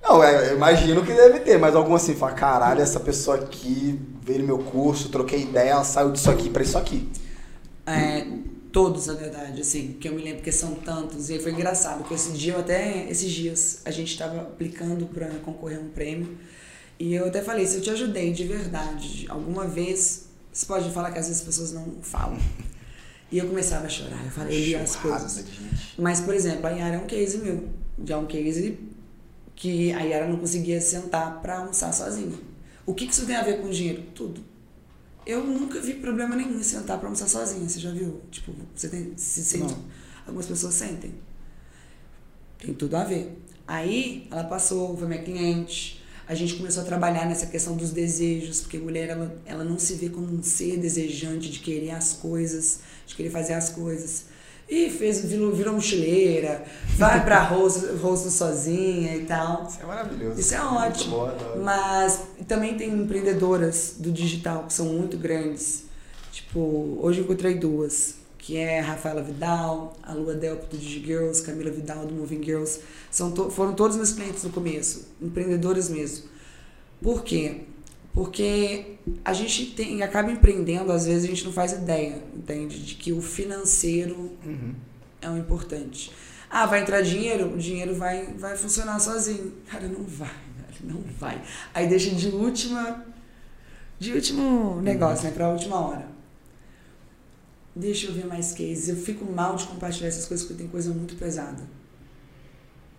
Não, 0.01 0.23
é, 0.23 0.51
eu 0.51 0.55
imagino 0.55 1.03
que 1.03 1.13
deve 1.13 1.39
ter, 1.39 1.57
mas 1.57 1.75
algum 1.75 1.95
assim, 1.95 2.13
fala, 2.13 2.33
caralho, 2.33 2.81
essa 2.81 2.99
pessoa 2.99 3.37
aqui 3.37 3.99
veio 4.21 4.39
no 4.39 4.45
meu 4.45 4.59
curso, 4.59 5.09
troquei 5.09 5.41
ideia, 5.41 5.71
ela 5.71 5.83
saiu 5.83 6.11
disso 6.11 6.29
aqui 6.29 6.49
pra 6.49 6.61
isso 6.61 6.77
aqui. 6.77 7.09
É, 7.87 8.25
todos, 8.71 9.07
na 9.07 9.13
verdade, 9.13 9.61
assim, 9.61 9.93
que 9.99 10.07
eu 10.07 10.13
me 10.13 10.21
lembro 10.21 10.43
que 10.43 10.51
são 10.51 10.75
tantos. 10.75 11.29
E 11.29 11.33
aí 11.33 11.39
foi 11.39 11.53
engraçado, 11.53 11.99
porque 11.99 12.13
esse 12.13 12.33
dia 12.33 12.53
eu 12.53 12.59
até, 12.59 13.09
esses 13.09 13.31
dias, 13.31 13.81
a 13.85 13.89
gente 13.89 14.11
estava 14.11 14.41
aplicando 14.41 15.05
para 15.07 15.27
concorrer 15.43 15.79
a 15.79 15.81
um 15.81 15.89
prêmio. 15.89 16.37
E 16.99 17.13
eu 17.13 17.25
até 17.25 17.41
falei, 17.41 17.65
se 17.65 17.77
eu 17.77 17.81
te 17.81 17.89
ajudei 17.89 18.31
de 18.31 18.43
verdade, 18.43 19.25
alguma 19.29 19.65
vez, 19.65 20.25
você 20.55 20.65
pode 20.65 20.89
falar 20.91 21.11
que 21.11 21.19
às 21.19 21.27
vezes 21.27 21.41
as 21.41 21.45
pessoas 21.45 21.73
não 21.73 22.01
falam. 22.01 22.39
E 23.29 23.37
eu 23.37 23.47
começava 23.47 23.87
a 23.87 23.89
chorar, 23.89 24.23
eu 24.23 24.31
falei, 24.31 24.73
eu 24.73 24.79
as 24.79 24.95
coisas. 24.95 25.35
gente. 25.35 25.95
Mas, 25.97 26.21
por 26.21 26.33
exemplo, 26.33 26.65
a 26.65 26.69
Yara 26.69 26.95
é 26.95 26.97
um 26.97 27.05
case 27.05 27.39
meu. 27.39 27.67
Já 28.05 28.15
é 28.15 28.17
um 28.17 28.25
case 28.25 28.79
que 29.53 29.91
a 29.91 29.99
Yara 29.99 30.29
não 30.29 30.37
conseguia 30.37 30.79
sentar 30.79 31.41
para 31.41 31.57
almoçar 31.57 31.91
sozinha. 31.91 32.39
O 32.85 32.93
que, 32.93 33.05
que 33.05 33.11
isso 33.11 33.25
tem 33.25 33.35
a 33.35 33.43
ver 33.43 33.61
com 33.61 33.69
dinheiro? 33.69 34.03
Tudo. 34.15 34.41
Eu 35.25 35.43
nunca 35.43 35.81
vi 35.81 35.95
problema 35.95 36.37
nenhum 36.37 36.57
em 36.57 36.63
sentar 36.63 36.99
para 36.99 37.07
almoçar 37.07 37.27
sozinha. 37.27 37.67
Você 37.67 37.81
já 37.81 37.91
viu? 37.91 38.21
Tipo, 38.31 38.53
você 38.73 38.87
tem, 38.87 39.11
se 39.17 39.43
sente. 39.43 39.73
Não. 39.73 39.83
Algumas 40.25 40.45
pessoas 40.45 40.73
sentem. 40.73 41.15
Tem 42.59 42.73
tudo 42.73 42.95
a 42.95 43.03
ver. 43.03 43.37
Aí 43.67 44.25
ela 44.31 44.45
passou, 44.45 44.95
foi 44.95 45.05
minha 45.05 45.21
cliente. 45.21 46.01
A 46.27 46.33
gente 46.33 46.55
começou 46.55 46.81
a 46.81 46.85
trabalhar 46.85 47.25
nessa 47.25 47.45
questão 47.45 47.75
dos 47.75 47.91
desejos, 47.91 48.61
porque 48.61 48.77
mulher 48.77 49.09
ela, 49.09 49.35
ela 49.45 49.63
não 49.63 49.77
se 49.77 49.93
vê 49.93 50.09
como 50.09 50.27
um 50.27 50.41
ser 50.41 50.77
desejante 50.77 51.51
de 51.51 51.59
querer 51.59 51.91
as 51.91 52.13
coisas, 52.13 52.79
de 53.05 53.15
querer 53.15 53.29
fazer 53.29 53.53
as 53.53 53.69
coisas. 53.69 54.25
E 54.67 54.89
fez, 54.89 55.23
virou, 55.23 55.53
virou 55.53 55.75
mochileira, 55.75 56.65
vai 56.97 57.23
pra 57.23 57.43
rosto, 57.45 57.95
rosto 57.97 58.31
sozinha 58.31 59.15
e 59.15 59.25
tal. 59.25 59.67
Isso 59.69 59.79
é 59.79 59.85
maravilhoso. 59.85 60.39
Isso 60.39 60.55
é 60.55 60.61
ótimo. 60.61 61.25
adoro. 61.25 61.63
Mas 61.63 62.21
também 62.47 62.75
tem 62.75 62.89
empreendedoras 62.91 63.95
do 63.99 64.11
digital 64.11 64.63
que 64.63 64.73
são 64.73 64.87
muito 64.87 65.17
grandes. 65.17 65.83
Tipo, 66.31 66.97
hoje 67.01 67.21
encontrei 67.21 67.53
duas, 67.53 68.15
que 68.45 68.57
é 68.57 68.79
Rafaela 68.79 69.23
Vidal, 69.23 69.97
a 70.03 70.13
Lua 70.13 70.35
Delp 70.35 70.69
do 70.69 70.77
DigiGirls, 70.77 71.41
Camila 71.41 71.71
Vidal 71.71 72.05
do 72.05 72.13
Moving 72.13 72.43
Girls. 72.43 72.79
São 73.09 73.31
to- 73.31 73.49
foram 73.49 73.73
todos 73.73 73.97
meus 73.97 74.11
clientes 74.11 74.43
no 74.43 74.51
começo, 74.51 75.07
empreendedores 75.19 75.89
mesmo. 75.89 76.25
Por 77.01 77.23
quê? 77.23 77.61
Porque 78.13 78.97
a 79.25 79.33
gente 79.33 79.71
tem, 79.71 80.03
acaba 80.03 80.31
empreendendo, 80.31 80.91
às 80.91 81.07
vezes 81.07 81.23
a 81.23 81.27
gente 81.27 81.43
não 81.43 81.51
faz 81.51 81.71
ideia, 81.73 82.21
entende? 82.35 82.83
De 82.85 82.93
que 82.93 83.11
o 83.11 83.19
financeiro 83.19 84.33
é 85.19 85.27
o 85.27 85.35
importante. 85.37 86.11
Ah, 86.47 86.67
vai 86.67 86.81
entrar 86.81 87.01
dinheiro? 87.01 87.51
O 87.51 87.57
dinheiro 87.57 87.95
vai, 87.95 88.27
vai 88.37 88.55
funcionar 88.55 88.99
sozinho. 88.99 89.53
Cara, 89.67 89.87
não 89.87 90.03
vai, 90.03 90.29
não 90.83 91.03
vai. 91.19 91.41
Aí 91.73 91.87
deixa 91.87 92.11
de 92.11 92.27
última. 92.29 93.03
De 93.97 94.13
último 94.13 94.79
negócio, 94.81 95.25
né? 95.25 95.31
Pra 95.31 95.49
última 95.49 95.79
hora. 95.79 96.14
Deixa 97.75 98.07
eu 98.07 98.13
ver 98.13 98.25
mais 98.25 98.53
cases. 98.53 98.87
Eu 98.87 98.95
fico 98.95 99.25
mal 99.25 99.55
de 99.55 99.65
compartilhar 99.65 100.07
essas 100.07 100.25
coisas 100.25 100.45
porque 100.45 100.61
tem 100.61 100.71
coisa 100.71 100.91
muito 100.91 101.15
pesada. 101.15 101.61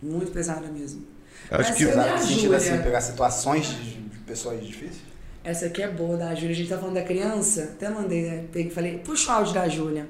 Muito 0.02 0.30
pesada 0.30 0.68
mesmo. 0.68 1.06
Eu 1.50 1.58
acho 1.58 1.70
Mas 1.70 1.78
que 1.78 2.26
sentido 2.26 2.54
assim, 2.54 2.82
pegar 2.82 3.00
situações 3.00 3.68
de, 3.68 4.00
pessoas 4.26 4.64
difíceis. 4.64 5.00
Essa 5.42 5.66
aqui 5.66 5.80
é 5.80 5.88
boa 5.88 6.16
da 6.16 6.34
Júlia. 6.34 6.50
A 6.50 6.54
gente 6.54 6.68
tá 6.68 6.76
falando 6.76 6.94
da 6.94 7.02
criança. 7.02 7.62
Até 7.62 7.88
mandei, 7.88 8.22
né? 8.22 8.44
Peguei 8.52 8.70
falei, 8.70 8.98
puxa 8.98 9.30
o 9.30 9.34
áudio 9.36 9.54
da 9.54 9.68
Júlia. 9.68 10.08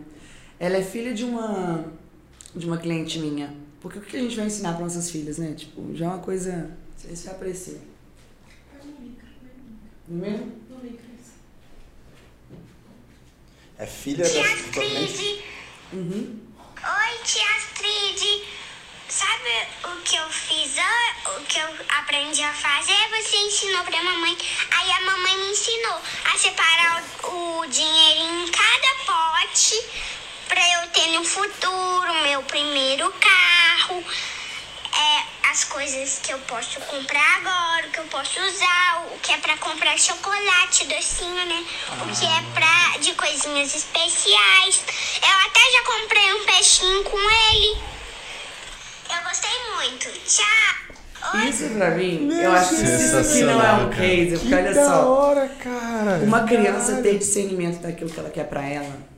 Ela 0.59 0.79
é 0.79 0.83
filha 0.83 1.13
de 1.13 1.25
uma 1.25 1.85
de 2.55 2.67
uma 2.67 2.79
cliente 2.79 3.19
minha. 3.19 3.55
Porque 3.81 3.99
o 3.99 4.03
que 4.03 4.17
a 4.17 4.21
gente 4.21 4.35
vai 4.35 4.47
ensinar 4.47 4.73
para 4.73 4.83
nossas 4.83 5.11
filhas, 5.11 5.39
né? 5.39 5.53
Tipo, 5.55 5.95
já 5.95 6.07
é 6.07 6.09
uma 6.09 6.19
coisa. 6.19 6.71
Não 7.07 7.15
se 7.15 7.27
vai 7.27 7.35
aparecer. 7.35 7.81
No 10.09 10.17
mesmo? 10.17 10.53
É 13.79 13.87
filha 13.87 14.25
da 14.25 14.31
Tia 14.31 14.43
cliente? 14.73 15.13
Astrid, 15.13 15.45
Uhum. 15.93 16.41
oi 16.83 17.19
tia 17.25 17.45
Astrid, 17.57 18.43
sabe 19.09 19.51
o 19.85 20.03
que 20.03 20.17
eu 20.17 20.29
fiz, 20.31 20.73
o 21.39 21.45
que 21.45 21.59
eu 21.59 21.69
aprendi 21.91 22.43
a 22.43 22.53
fazer? 22.53 22.97
Você 23.11 23.37
ensinou 23.37 23.85
pra 23.85 24.03
mamãe, 24.03 24.37
aí 24.71 24.91
a 24.93 25.01
mamãe 25.03 25.37
me 25.39 25.51
ensinou 25.53 26.01
a 26.33 26.39
separar 26.39 27.05
o, 27.25 27.61
o 27.61 27.67
dinheirinho 27.67 28.47
em 28.49 28.51
cada 28.51 28.95
pote 29.07 29.85
pra 30.49 30.83
eu 30.83 30.89
ter 30.91 31.09
no 31.13 31.25
futuro 31.25 32.15
meu 32.23 32.43
primeiro 32.45 33.13
carro, 33.13 34.03
é, 34.99 35.51
as 35.51 35.65
coisas 35.65 36.21
que 36.23 36.33
eu 36.33 36.39
posso 36.41 36.81
comprar 36.81 37.37
agora, 37.39 37.87
o 37.87 37.91
que 37.91 37.99
eu 37.99 38.05
posso 38.05 38.41
usar, 38.41 39.07
o 39.15 39.19
que 39.21 39.33
é 39.33 39.39
pra 39.39 39.57
comprar 39.59 39.99
chocolate, 39.99 40.87
docinho, 40.87 41.47
né? 41.47 41.65
O 42.03 42.19
que 42.19 42.27
é 42.27 42.43
pra 42.55 42.99
de 42.99 43.13
coisinhas 43.15 43.75
especiais. 43.75 44.83
Eu 45.23 45.47
até 45.47 45.61
já 45.73 45.85
comprei 45.85 46.35
um 46.35 46.45
peixinho 46.47 47.05
com 47.05 47.19
ele. 47.19 47.79
Eu 49.11 49.29
gostei 49.29 49.51
muito. 49.77 50.09
Tchau. 50.27 51.41
Isso 51.49 51.71
pra 51.71 51.91
mim, 51.91 52.31
eu 52.33 52.53
acho 52.53 52.77
que 52.77 52.83
isso 52.83 53.17
aqui 53.17 53.43
não 53.43 53.61
é 53.61 53.73
um 53.73 53.91
case, 53.91 54.39
porque 54.39 54.55
olha 54.55 54.73
da 54.73 54.87
só. 54.87 55.09
hora, 55.09 55.49
cara. 55.59 56.21
Uma 56.23 56.45
criança 56.45 57.03
ter 57.03 57.19
discernimento 57.19 57.81
daquilo 57.81 58.11
que 58.11 58.21
ela 58.21 58.31
quer 58.31 58.45
pra 58.45 58.63
ela 58.65 59.16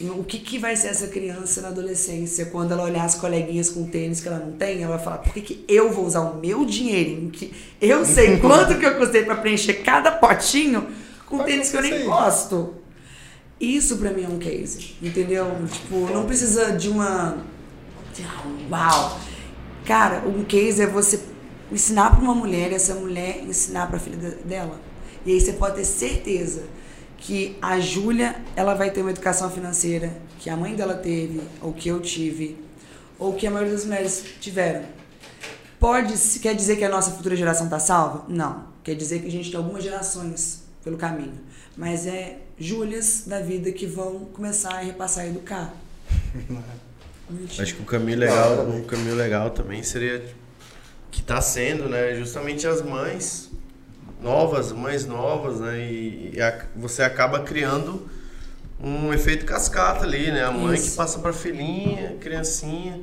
O 0.00 0.22
que, 0.22 0.38
que 0.38 0.58
vai 0.60 0.76
ser 0.76 0.88
essa 0.88 1.08
criança 1.08 1.60
na 1.60 1.68
adolescência 1.68 2.46
quando 2.46 2.70
ela 2.70 2.84
olhar 2.84 3.04
as 3.04 3.16
coleguinhas 3.16 3.68
com 3.68 3.84
tênis 3.84 4.20
que 4.20 4.28
ela 4.28 4.38
não 4.38 4.52
tem? 4.52 4.82
Ela 4.82 4.94
vai 4.96 5.04
falar: 5.04 5.18
por 5.18 5.32
que, 5.32 5.40
que 5.40 5.64
eu 5.66 5.90
vou 5.90 6.06
usar 6.06 6.20
o 6.20 6.36
meu 6.38 6.64
dinheirinho, 6.64 7.30
que 7.30 7.52
eu 7.80 8.04
sei 8.04 8.36
quanto 8.40 8.78
que 8.78 8.86
eu 8.86 8.96
custei 8.96 9.24
para 9.24 9.34
preencher 9.34 9.74
cada 9.82 10.12
potinho, 10.12 10.86
com 11.26 11.38
Vai 11.38 11.46
tênis 11.46 11.70
que 11.70 11.76
eu 11.76 11.82
nem 11.82 12.04
gosto? 12.04 12.74
Isso 13.60 13.96
pra 13.96 14.12
mim 14.12 14.22
é 14.22 14.28
um 14.28 14.38
case, 14.38 14.94
entendeu? 15.02 15.46
Tipo, 15.72 15.96
não 16.12 16.26
precisa 16.26 16.70
de 16.76 16.88
uma. 16.88 17.38
Uau! 18.70 19.18
Cara, 19.84 20.22
um 20.28 20.44
case 20.44 20.80
é 20.82 20.86
você 20.86 21.18
ensinar 21.72 22.10
pra 22.10 22.20
uma 22.20 22.34
mulher 22.36 22.70
e 22.70 22.74
essa 22.76 22.94
mulher 22.94 23.42
ensinar 23.44 23.88
pra 23.88 23.98
filha 23.98 24.16
de- 24.16 24.36
dela. 24.44 24.80
E 25.26 25.32
aí 25.32 25.40
você 25.40 25.52
pode 25.54 25.74
ter 25.76 25.84
certeza 25.84 26.62
que 27.18 27.56
a 27.60 27.78
Júlia, 27.80 28.36
ela 28.56 28.74
vai 28.74 28.90
ter 28.90 29.00
uma 29.00 29.10
educação 29.10 29.50
financeira 29.50 30.12
que 30.38 30.48
a 30.48 30.56
mãe 30.56 30.74
dela 30.74 30.94
teve, 30.94 31.42
ou 31.60 31.72
que 31.72 31.88
eu 31.88 32.00
tive, 32.00 32.56
ou 33.18 33.34
que 33.34 33.46
a 33.46 33.50
maioria 33.50 33.74
das 33.74 33.84
mulheres 33.84 34.24
tiveram. 34.40 34.84
Pode, 35.78 36.14
quer 36.40 36.54
dizer 36.54 36.76
que 36.76 36.84
a 36.84 36.88
nossa 36.88 37.10
futura 37.10 37.36
geração 37.36 37.66
está 37.66 37.78
salva? 37.78 38.24
Não. 38.28 38.66
Quer 38.82 38.94
dizer 38.94 39.20
que 39.20 39.26
a 39.26 39.30
gente 39.30 39.50
tem 39.50 39.58
algumas 39.58 39.82
gerações 39.82 40.62
pelo 40.82 40.96
caminho. 40.96 41.38
Mas 41.76 42.06
é 42.06 42.38
Júlias 42.58 43.24
da 43.26 43.40
vida 43.40 43.70
que 43.70 43.86
vão 43.86 44.20
começar 44.32 44.74
a 44.74 44.80
repassar 44.80 45.26
e 45.26 45.28
educar. 45.28 45.74
Acho 47.58 47.74
que 47.74 47.82
o 47.82 47.84
caminho 47.84 48.18
legal, 48.18 48.66
o 48.66 48.84
caminho 48.84 49.14
legal 49.14 49.50
também 49.50 49.82
seria 49.82 50.24
que 51.10 51.22
tá 51.22 51.40
sendo, 51.40 51.88
né, 51.88 52.14
justamente 52.14 52.66
as 52.66 52.80
mães 52.80 53.47
novas, 54.20 54.72
mães 54.72 55.06
novas, 55.06 55.60
né, 55.60 55.78
e, 55.78 56.32
e 56.34 56.40
a- 56.40 56.64
você 56.76 57.02
acaba 57.02 57.40
criando 57.40 58.08
um 58.82 59.12
efeito 59.12 59.44
cascata 59.44 60.04
ali, 60.04 60.30
né, 60.30 60.44
a 60.44 60.50
mãe 60.50 60.76
Isso. 60.76 60.90
que 60.90 60.96
passa 60.96 61.18
pra 61.18 61.32
filhinha, 61.32 62.16
criancinha. 62.20 63.00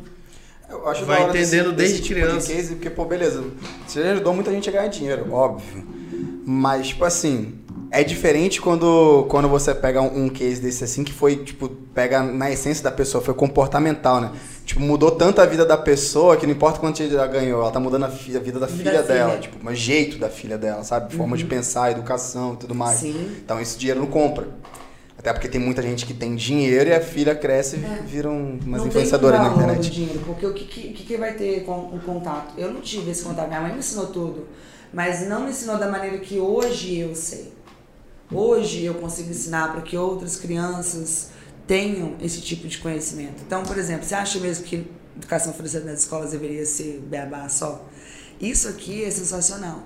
Eu 0.70 0.88
acho 0.90 1.06
Vai 1.06 1.30
entendendo 1.30 1.72
desde 1.74 2.02
tipo 2.02 2.16
criança. 2.20 2.48
de 2.48 2.54
case, 2.56 2.76
porque, 2.76 2.90
pô, 2.90 3.06
beleza, 3.06 3.44
você 3.88 4.02
já 4.04 4.12
ajudou 4.14 4.34
muita 4.34 4.52
gente 4.52 4.68
a 4.68 4.72
ganhar 4.72 4.88
dinheiro, 4.88 5.32
óbvio. 5.32 5.86
Mas, 6.46 6.88
tipo 6.88 7.06
assim, 7.06 7.54
é 8.00 8.04
diferente 8.04 8.62
quando, 8.62 9.26
quando 9.30 9.48
você 9.48 9.74
pega 9.74 10.02
um, 10.02 10.26
um 10.26 10.30
case 10.30 10.62
desse 10.62 10.84
assim, 10.84 11.04
que 11.04 11.14
foi, 11.14 11.38
tipo, 11.38 11.70
pega 11.94 12.22
na 12.22 12.52
essência 12.52 12.84
da 12.84 12.92
pessoa, 12.92 13.24
foi 13.24 13.34
comportamental, 13.34 14.20
né? 14.22 14.32
Tipo, 14.66 14.82
mudou 14.82 15.12
tanto 15.12 15.40
a 15.42 15.46
vida 15.46 15.66
da 15.66 15.78
pessoa 15.78 16.36
que 16.38 16.46
não 16.46 16.54
importa 16.54 16.80
quanto 16.80 17.02
ela 17.02 17.28
ganhou, 17.28 17.62
ela 17.62 17.72
tá 17.72 17.80
mudando 17.80 18.04
a, 18.06 18.10
fi- 18.10 18.36
a 18.36 18.40
vida 18.40 18.60
da 18.60 18.66
Vida 18.66 18.78
filha 18.90 18.92
da 18.94 19.04
filha. 19.04 19.16
dela, 19.26 19.38
tipo, 19.38 19.70
o 19.70 19.76
jeito 19.76 20.18
da 20.18 20.30
filha 20.30 20.58
dela, 20.58 20.84
sabe? 20.84 21.16
Forma 21.16 21.38
de 21.38 21.46
pensar, 21.46 21.92
educação 21.92 22.54
e 22.54 22.58
tudo 22.58 22.74
mais. 22.76 23.00
Sim. 23.00 23.36
Então, 23.44 23.60
esse 23.62 23.78
dinheiro 23.78 24.00
não 24.00 24.08
compra. 24.08 24.48
Até 25.18 25.32
porque 25.34 25.48
tem 25.48 25.60
muita 25.62 25.82
gente 25.82 26.06
que 26.06 26.14
tem 26.14 26.36
dinheiro 26.36 26.90
e 26.90 26.94
a 26.94 27.02
filha 27.02 27.34
cresce 27.34 27.78
e 27.78 28.08
vira 28.08 28.30
um- 28.30 28.60
umas 28.66 28.82
não 28.82 28.88
influenciadoras 28.88 29.40
tem 29.40 29.50
na 29.50 29.56
internet. 29.56 29.90
dinheiro, 29.90 30.20
porque 30.26 30.46
o 30.46 30.54
que, 30.54 30.66
que, 30.66 30.82
que 30.94 31.04
que 31.04 31.18
vai 31.18 31.34
ter 31.34 31.64
com 31.64 31.72
o 31.96 32.00
contato? 32.06 32.54
Eu 32.58 32.72
não 32.72 32.82
tive 32.82 33.10
esse 33.12 33.24
contato, 33.24 33.48
minha 33.48 33.62
mãe 33.62 33.72
me 33.72 33.80
ensinou 33.80 34.08
tudo, 34.08 34.46
mas 34.94 35.28
não 35.28 35.44
me 35.46 35.50
ensinou 35.50 35.78
da 35.78 35.90
maneira 35.90 36.18
que 36.20 36.38
hoje 36.40 37.00
eu 37.00 37.16
sei. 37.16 37.55
Hoje 38.32 38.84
eu 38.84 38.96
consigo 38.96 39.30
ensinar 39.30 39.72
para 39.72 39.82
que 39.82 39.96
outras 39.98 40.36
crianças 40.36 41.30
tenham 41.68 42.16
esse 42.22 42.42
tipo 42.42 42.68
de 42.68 42.78
conhecimento. 42.80 43.44
Então, 43.46 43.64
por 43.64 43.78
exemplo, 43.78 44.06
você 44.06 44.16
acha 44.16 44.40
mesmo 44.40 44.66
que 44.66 44.88
educação 45.16 45.54
financeira 45.54 45.86
nas 45.86 46.02
escolas 46.02 46.32
deveria 46.32 46.66
ser 46.66 47.00
beabá 47.08 47.48
só? 47.50 47.88
Isso 48.40 48.68
aqui 48.68 49.04
é 49.04 49.12
sensacional. 49.12 49.84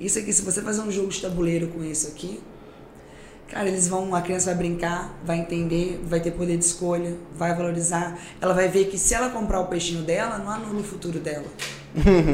Isso 0.00 0.18
aqui, 0.18 0.32
se 0.32 0.42
você 0.42 0.62
fazer 0.62 0.80
um 0.80 0.90
jogo 0.90 1.08
de 1.08 1.20
tabuleiro 1.20 1.68
com 1.68 1.84
isso 1.84 2.08
aqui, 2.08 2.40
Cara, 3.52 3.68
eles 3.68 3.86
vão, 3.86 4.14
a 4.14 4.22
criança 4.22 4.46
vai 4.46 4.54
brincar, 4.54 5.14
vai 5.26 5.38
entender, 5.38 6.00
vai 6.06 6.20
ter 6.20 6.30
poder 6.30 6.56
de 6.56 6.64
escolha, 6.64 7.18
vai 7.36 7.54
valorizar. 7.54 8.18
Ela 8.40 8.54
vai 8.54 8.66
ver 8.66 8.86
que 8.86 8.96
se 8.96 9.12
ela 9.12 9.28
comprar 9.28 9.60
o 9.60 9.66
peixinho 9.66 10.02
dela, 10.02 10.38
não 10.38 10.50
anula 10.50 10.80
o 10.80 10.82
futuro 10.82 11.18
dela. 11.18 11.44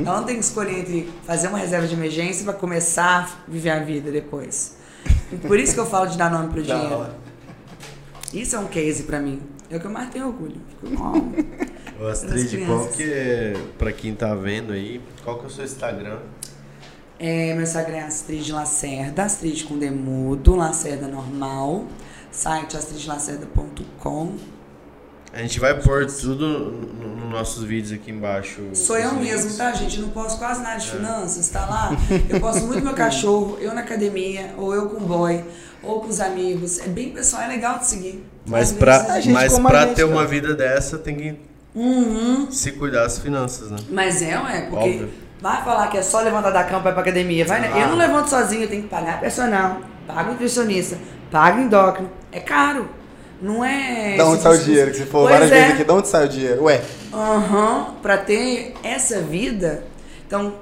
ela 0.06 0.18
não 0.18 0.24
tem 0.24 0.36
que 0.36 0.44
escolher 0.44 0.78
entre 0.78 1.12
fazer 1.24 1.48
uma 1.48 1.58
reserva 1.58 1.88
de 1.88 1.94
emergência 1.94 2.44
para 2.44 2.52
começar 2.52 3.42
a 3.44 3.50
viver 3.50 3.70
a 3.70 3.80
vida 3.80 4.12
depois. 4.12 4.77
Por 5.36 5.58
isso 5.58 5.74
que 5.74 5.80
eu 5.80 5.86
falo 5.86 6.06
de 6.06 6.16
dar 6.16 6.30
nome 6.30 6.48
pro 6.48 6.62
dinheiro. 6.62 7.06
Isso 8.32 8.56
é 8.56 8.58
um 8.58 8.66
case 8.66 9.04
pra 9.04 9.20
mim. 9.20 9.42
É 9.70 9.76
o 9.76 9.80
que 9.80 9.86
eu 9.86 9.90
mais 9.90 10.10
tenho 10.10 10.26
orgulho. 10.26 10.60
Ô, 12.00 12.06
Astrid, 12.06 12.66
qual 12.66 12.86
que 12.88 13.02
é, 13.02 13.54
pra 13.76 13.92
quem 13.92 14.14
tá 14.14 14.34
vendo 14.34 14.72
aí, 14.72 15.00
qual 15.24 15.38
que 15.38 15.44
é 15.44 15.46
o 15.48 15.50
seu 15.50 15.64
Instagram? 15.64 16.18
É, 17.18 17.52
meu 17.52 17.64
Instagram 17.64 17.96
é 17.96 18.04
Astrid 18.04 18.50
Lacerda, 18.52 19.24
Astrid 19.24 19.64
com 19.64 19.76
demudo, 19.76 20.54
Lacerda 20.54 21.08
normal. 21.08 21.86
Site 22.30 22.76
astridlacerda.com. 22.76 24.36
A 25.38 25.42
gente 25.42 25.60
vai 25.60 25.72
pôr 25.80 26.04
tudo 26.06 26.48
no- 26.48 27.14
nos 27.14 27.30
nossos 27.30 27.62
vídeos 27.62 27.92
aqui 27.92 28.10
embaixo. 28.10 28.60
Sou 28.74 28.98
eu 28.98 29.12
mesmo, 29.14 29.56
tá, 29.56 29.70
gente? 29.70 29.96
Eu 30.00 30.06
não 30.06 30.08
posto 30.10 30.36
quase 30.36 30.60
nada 30.62 30.80
de 30.80 30.90
finanças, 30.90 31.48
tá 31.48 31.60
lá? 31.64 31.90
Eu 32.28 32.40
posto 32.40 32.66
muito 32.66 32.82
meu 32.84 32.92
cachorro, 32.92 33.56
eu 33.60 33.72
na 33.72 33.82
academia, 33.82 34.52
ou 34.58 34.74
eu 34.74 34.88
com 34.88 34.96
o 34.96 35.06
boy, 35.06 35.44
ou 35.80 36.00
com 36.00 36.08
os 36.08 36.18
amigos. 36.20 36.80
É 36.80 36.88
bem 36.88 37.10
pessoal, 37.10 37.42
é 37.42 37.46
legal 37.46 37.78
de 37.78 37.86
seguir. 37.86 38.24
Mas 38.46 38.70
gente 38.70 38.78
mas 39.32 39.56
pra 39.60 39.82
gente, 39.86 39.94
ter 39.94 40.02
uma 40.04 40.26
vida 40.26 40.54
dessa, 40.56 40.98
tem 40.98 41.14
que 41.14 41.38
Uhum. 41.72 42.50
se 42.50 42.72
cuidar 42.72 43.02
das 43.04 43.18
finanças, 43.20 43.70
né? 43.70 43.76
Mas 43.90 44.20
é, 44.20 44.36
ué, 44.40 44.62
porque 44.68 44.88
Óbvio. 44.88 45.10
vai 45.40 45.62
falar 45.62 45.86
que 45.86 45.98
é 45.98 46.02
só 46.02 46.20
levantar 46.20 46.50
da 46.50 46.64
cama 46.64 46.80
pra 46.80 46.90
ir 46.90 46.94
pra 46.94 47.02
academia. 47.02 47.44
Vai, 47.44 47.60
né? 47.60 47.70
Eu 47.80 47.86
não 47.90 47.96
levanto 47.96 48.28
sozinho, 48.28 48.62
eu 48.64 48.68
tenho 48.68 48.82
que 48.82 48.88
pagar 48.88 49.20
personal, 49.20 49.82
pago 50.04 50.32
nutricionista, 50.32 50.98
pago 51.30 51.60
endócrino. 51.60 52.10
É 52.32 52.40
caro. 52.40 52.88
Não 53.40 53.64
é. 53.64 54.16
Da 54.16 54.26
onde 54.26 54.42
sai 54.42 54.56
o 54.56 54.58
dinheiro? 54.64 54.90
Que 54.90 54.96
você 54.98 55.06
falou 55.06 55.28
várias 55.28 55.50
é. 55.50 55.54
vezes 55.54 55.74
aqui, 55.74 55.84
de 55.84 55.90
onde 55.92 56.08
sai 56.08 56.26
o 56.26 56.28
dinheiro? 56.28 56.62
Ué, 56.64 56.82
Aham, 57.12 57.94
pra 58.02 58.18
ter 58.18 58.74
essa 58.82 59.20
vida, 59.20 59.84
então, 60.26 60.54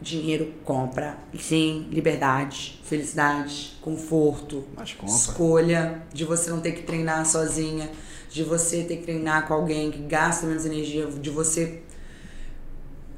dinheiro 0.00 0.52
compra, 0.64 1.16
sim, 1.38 1.86
liberdade, 1.90 2.80
felicidade, 2.84 3.76
conforto, 3.80 4.64
escolha, 5.06 6.02
de 6.12 6.24
você 6.24 6.50
não 6.50 6.60
ter 6.60 6.72
que 6.72 6.82
treinar 6.82 7.24
sozinha, 7.26 7.90
de 8.28 8.42
você 8.42 8.82
ter 8.82 8.96
que 8.96 9.04
treinar 9.04 9.46
com 9.46 9.54
alguém 9.54 9.90
que 9.90 9.98
gasta 10.02 10.46
menos 10.46 10.66
energia, 10.66 11.06
de 11.06 11.30
você. 11.30 11.80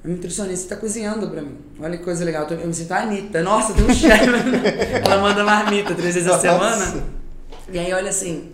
A 0.05 0.09
nutricionista 0.09 0.75
tá 0.77 0.81
cozinhando 0.81 1.29
pra 1.29 1.43
mim. 1.43 1.57
Olha 1.81 1.97
que 1.99 2.05
coisa 2.05 2.25
legal. 2.25 2.43
Eu 2.43 2.49
tô- 2.49 2.55
Eu 2.55 2.69
me 2.69 2.75
sinto 2.75 2.93
a 2.93 2.99
Anitta. 3.01 3.43
Nossa, 3.43 3.73
tem 3.75 3.85
um 3.85 3.93
chefe. 3.93 4.27
Ela 5.05 5.19
manda 5.21 5.43
marmita 5.43 5.93
três 5.95 6.15
vezes 6.15 6.31
a 6.31 6.39
semana. 6.39 7.05
E 7.71 7.79
aí, 7.79 7.93
olha 7.93 8.11
assim, 8.11 8.53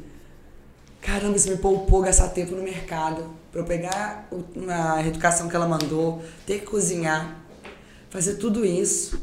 caramba, 1.04 1.36
isso 1.36 1.48
me 1.50 1.56
poupou 1.56 2.02
gastar 2.02 2.28
tempo 2.30 2.54
no 2.54 2.62
mercado. 2.62 3.24
Pra 3.52 3.60
eu 3.60 3.64
pegar 3.66 4.28
a 4.68 5.06
educação 5.06 5.48
que 5.48 5.54
ela 5.54 5.68
mandou, 5.68 6.22
ter 6.46 6.60
que 6.60 6.66
cozinhar, 6.66 7.40
fazer 8.10 8.34
tudo 8.34 8.64
isso. 8.64 9.20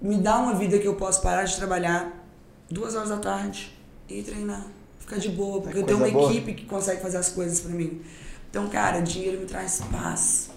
Me 0.00 0.16
dá 0.18 0.38
uma 0.38 0.54
vida 0.54 0.78
que 0.78 0.86
eu 0.86 0.94
posso 0.94 1.20
parar 1.22 1.44
de 1.44 1.56
trabalhar 1.56 2.24
duas 2.70 2.94
horas 2.94 3.08
da 3.08 3.16
tarde 3.16 3.72
e 4.08 4.22
treinar. 4.22 4.64
Ficar 5.00 5.18
de 5.18 5.28
boa, 5.30 5.60
porque 5.60 5.78
É 5.78 5.80
eu 5.80 5.86
tenho 5.86 5.98
uma 5.98 6.08
boa. 6.10 6.30
equipe 6.30 6.54
que 6.54 6.66
consegue 6.66 7.02
fazer 7.02 7.16
as 7.18 7.28
coisas 7.30 7.60
pra 7.60 7.70
mim. 7.70 8.00
Então, 8.48 8.68
cara, 8.68 9.00
dinheiro 9.00 9.40
me 9.40 9.46
traz 9.46 9.80
paz. 9.90 10.50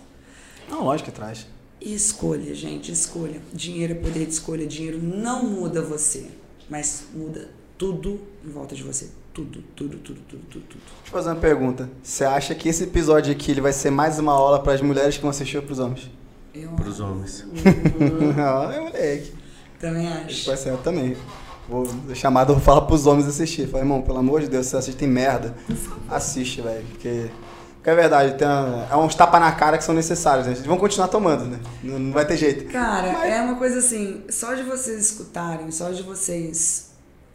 não, 0.70 0.84
lógico 0.84 1.10
que 1.10 1.16
traz. 1.16 1.48
E 1.82 1.94
escolha, 1.94 2.54
gente, 2.56 2.92
escolha. 2.92 3.42
Dinheiro 3.54 3.94
é 3.94 3.96
poder 3.96 4.26
de 4.26 4.32
escolha. 4.34 4.66
Dinheiro 4.68 5.00
não 5.02 5.44
muda 5.44 5.82
você, 5.82 6.28
mas 6.70 7.06
muda 7.14 7.50
tudo 7.78 8.20
em 8.46 8.50
volta 8.50 8.76
de 8.76 8.84
você. 8.84 9.10
Tudo, 9.38 9.62
tudo, 9.76 9.98
tudo, 10.00 10.20
tudo, 10.28 10.42
tudo, 10.50 10.66
tudo. 10.68 10.82
Deixa 10.82 11.08
eu 11.08 11.12
fazer 11.12 11.30
uma 11.30 11.36
pergunta. 11.36 11.88
Você 12.02 12.26
acha 12.26 12.56
que 12.56 12.68
esse 12.68 12.86
episódio 12.86 13.32
aqui 13.32 13.52
ele 13.52 13.62
vai 13.62 13.72
ser 13.72 13.92
mais 13.92 14.18
uma 14.18 14.32
aula 14.34 14.64
para 14.64 14.74
as 14.74 14.82
mulheres 14.82 15.16
que 15.16 15.22
vão 15.22 15.30
assistir 15.30 15.58
ou 15.58 15.64
para 15.64 15.74
os 15.74 15.78
homens? 15.80 16.10
Eu 16.56 16.72
Pros 16.72 17.00
homens. 17.00 17.46
Ah, 18.36 18.72
é 18.74 18.80
moleque. 18.80 19.34
também 19.80 20.08
acho. 20.12 20.48
Vai 20.48 20.58
ser 20.58 20.70
eu 20.72 20.78
também. 20.78 21.16
Vou 21.70 21.86
chamar, 22.16 22.46
vou 22.46 22.60
falar 22.60 22.82
pros 22.82 23.06
homens 23.06 23.28
assistir. 23.28 23.68
Falar, 23.68 23.84
irmão, 23.84 24.02
pelo 24.02 24.18
amor 24.18 24.42
de 24.42 24.48
Deus, 24.48 24.66
você 24.66 24.78
assiste 24.78 24.98
tem 24.98 25.08
merda. 25.08 25.56
Assiste, 26.10 26.62
velho. 26.62 26.84
Porque, 26.88 27.30
porque 27.76 27.90
é 27.92 27.96
verdade, 27.96 28.40
tem 28.40 28.48
uma- 28.48 28.88
é 28.90 28.96
uns 28.96 29.14
tapas 29.14 29.40
na 29.40 29.52
cara 29.52 29.78
que 29.78 29.84
são 29.84 29.94
necessários, 29.94 30.48
né? 30.48 30.54
Eles 30.54 30.66
vão 30.66 30.78
continuar 30.78 31.10
tomando, 31.10 31.46
né? 31.46 31.60
Não, 31.84 32.00
não 32.00 32.12
vai 32.12 32.26
ter 32.26 32.38
jeito. 32.38 32.66
Cara, 32.72 33.14
Mas- 33.14 33.32
é 33.34 33.40
uma 33.42 33.56
coisa 33.56 33.78
assim, 33.78 34.24
só 34.30 34.56
de 34.56 34.64
vocês 34.64 35.00
escutarem, 35.12 35.70
só 35.70 35.92
de 35.92 36.02
vocês 36.02 36.87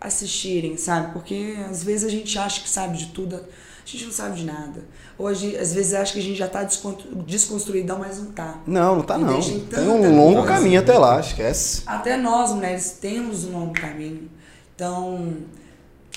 assistirem, 0.02 0.76
sabe? 0.76 1.12
Porque 1.12 1.56
às 1.70 1.82
vezes 1.82 2.04
a 2.06 2.10
gente 2.10 2.38
acha 2.38 2.60
que 2.62 2.68
sabe 2.68 2.98
de 2.98 3.06
tudo, 3.06 3.36
a 3.36 3.40
gente 3.86 4.04
não 4.04 4.12
sabe 4.12 4.36
de 4.40 4.44
nada. 4.44 4.84
Hoje, 5.18 5.56
às 5.56 5.72
vezes, 5.72 5.92
acha 5.94 6.12
que 6.14 6.18
a 6.18 6.22
gente 6.22 6.36
já 6.38 6.48
tá 6.48 6.62
desconstru- 6.64 7.14
desconstruidão, 7.26 7.98
mas 7.98 8.18
não 8.18 8.32
tá. 8.32 8.60
Não, 8.66 8.96
não 8.96 9.02
tá 9.02 9.16
E 9.18 9.20
não. 9.20 9.40
Tem 9.40 9.88
um 9.88 10.16
longo 10.16 10.38
coisa. 10.40 10.54
caminho 10.54 10.80
até 10.80 10.96
lá, 10.98 11.20
esquece. 11.20 11.82
Até 11.86 12.16
nós, 12.16 12.52
mulheres, 12.52 12.96
temos 13.00 13.44
um 13.44 13.52
longo 13.52 13.72
caminho. 13.74 14.28
Então, 14.74 15.36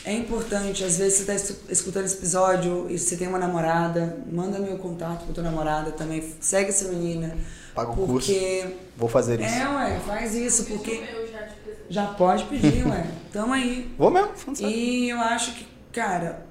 é 0.04 0.14
importante, 0.14 0.84
às 0.84 0.98
vezes 0.98 1.20
você 1.26 1.32
está 1.32 1.56
escutando 1.70 2.06
esse 2.06 2.16
episódio 2.16 2.88
e 2.90 2.98
você 2.98 3.18
tem 3.18 3.28
uma 3.28 3.38
namorada, 3.40 4.18
manda 4.32 4.58
meu 4.60 4.78
contato 4.78 5.26
com 5.26 5.34
tua 5.34 5.44
namorada 5.44 5.92
também, 5.92 6.24
segue 6.40 6.70
essa 6.70 6.88
menina. 6.88 7.36
Paga 7.76 7.92
o 7.92 7.96
curso. 7.96 8.14
Porque. 8.14 8.66
Vou 8.98 9.10
fazer 9.10 9.42
isso. 9.42 9.54
É, 9.54 9.68
ué, 9.70 10.00
faz 10.08 10.34
isso, 10.34 10.64
porque. 10.66 11.04
Já 11.90 12.06
pode 12.08 12.46
pedir, 12.46 12.86
ué. 12.88 13.06
Tamo 13.32 13.54
aí. 13.54 13.94
Vou 13.98 14.10
mesmo. 14.10 14.30
E 14.60 15.10
eu 15.10 15.20
acho 15.20 15.54
que, 15.54 15.68
cara, 15.92 16.46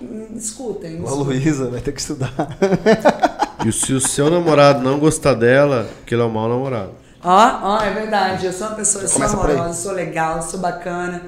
hum, 0.00 0.28
escutem. 0.36 1.02
A 1.06 1.10
Luísa 1.10 1.70
vai 1.70 1.80
ter 1.80 1.92
que 1.92 2.00
estudar. 2.00 2.32
E 3.64 3.72
se 3.72 3.92
o 3.92 4.00
seu 4.00 4.30
namorado 4.30 4.80
não 4.80 4.98
gostar 4.98 5.34
dela, 5.34 5.88
que 6.04 6.14
ele 6.14 6.22
é 6.22 6.24
um 6.24 6.30
mau 6.30 6.48
namorado. 6.48 6.92
Ó, 7.24 7.58
ó, 7.62 7.82
é 7.82 7.90
verdade. 7.92 8.46
Eu 8.46 8.52
sou 8.52 8.68
uma 8.68 8.76
pessoa, 8.76 9.02
eu 9.02 9.08
sou 9.08 9.24
amorosa, 9.24 9.72
sou 9.72 9.92
legal, 9.92 10.40
sou 10.40 10.60
bacana. 10.60 11.22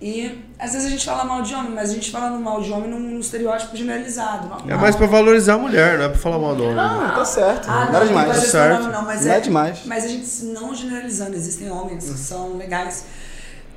E 0.00 0.44
às 0.58 0.72
vezes 0.72 0.86
a 0.86 0.90
gente 0.90 1.04
fala 1.04 1.24
mal 1.24 1.42
de 1.42 1.52
homem, 1.52 1.72
mas 1.74 1.90
a 1.90 1.94
gente 1.94 2.10
fala 2.12 2.30
no 2.30 2.40
mal 2.40 2.62
de 2.62 2.70
homem 2.70 2.88
num, 2.88 3.00
num 3.00 3.18
estereótipo 3.18 3.76
generalizado. 3.76 4.48
Não, 4.48 4.74
É 4.74 4.78
mais 4.78 4.94
pra 4.94 5.06
valorizar 5.06 5.54
a 5.54 5.58
mulher, 5.58 5.98
não 5.98 6.04
é 6.04 6.08
pra 6.08 6.18
falar 6.18 6.38
mal 6.38 6.54
do 6.54 6.62
homem. 6.62 6.76
Não, 6.76 7.14
tá 7.14 7.24
certo. 7.24 7.68
Ah, 7.68 7.86
Nada 7.86 8.00
não, 8.00 8.06
demais. 8.06 8.28
não 8.28 8.34
Tá 8.34 8.40
certo. 8.40 8.82
Não, 8.84 8.92
não, 8.92 9.02
mas 9.02 9.24
Não 9.24 9.32
é, 9.32 9.36
é 9.36 9.40
demais. 9.40 9.78
Mas 9.86 10.04
a 10.04 10.08
gente 10.08 10.44
não 10.44 10.72
generalizando, 10.72 11.34
existem 11.34 11.68
homens 11.68 12.04
que 12.04 12.18
são 12.18 12.56
legais. 12.56 13.06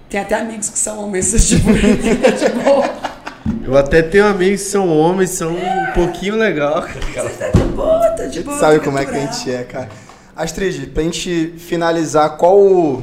Tem 0.09 0.19
até 0.19 0.35
amigos 0.35 0.69
que 0.69 0.77
são 0.77 1.05
homens, 1.05 1.31
tipo, 1.47 1.69
tipo, 1.73 3.63
Eu 3.63 3.75
até 3.75 4.03
tenho 4.03 4.27
amigos 4.27 4.61
que 4.61 4.67
são 4.69 4.95
homens, 4.95 5.31
são 5.31 5.55
um 5.55 5.91
pouquinho 5.95 6.35
legal. 6.35 6.83
cara. 7.15 7.29
tá 7.29 7.49
de 7.49 7.63
boa, 7.63 8.09
tá 8.11 8.25
de 8.27 8.43
boa. 8.43 8.59
Sabe 8.59 8.79
como 8.79 8.99
é 8.99 9.05
que 9.05 9.15
a 9.15 9.19
gente 9.19 9.51
é, 9.51 9.63
cara. 9.63 9.89
Astrid, 10.35 10.87
pra 10.87 11.01
gente 11.01 11.55
finalizar, 11.57 12.37
qual 12.37 13.01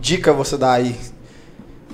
dica 0.00 0.32
você 0.32 0.56
dá 0.56 0.72
aí? 0.72 0.96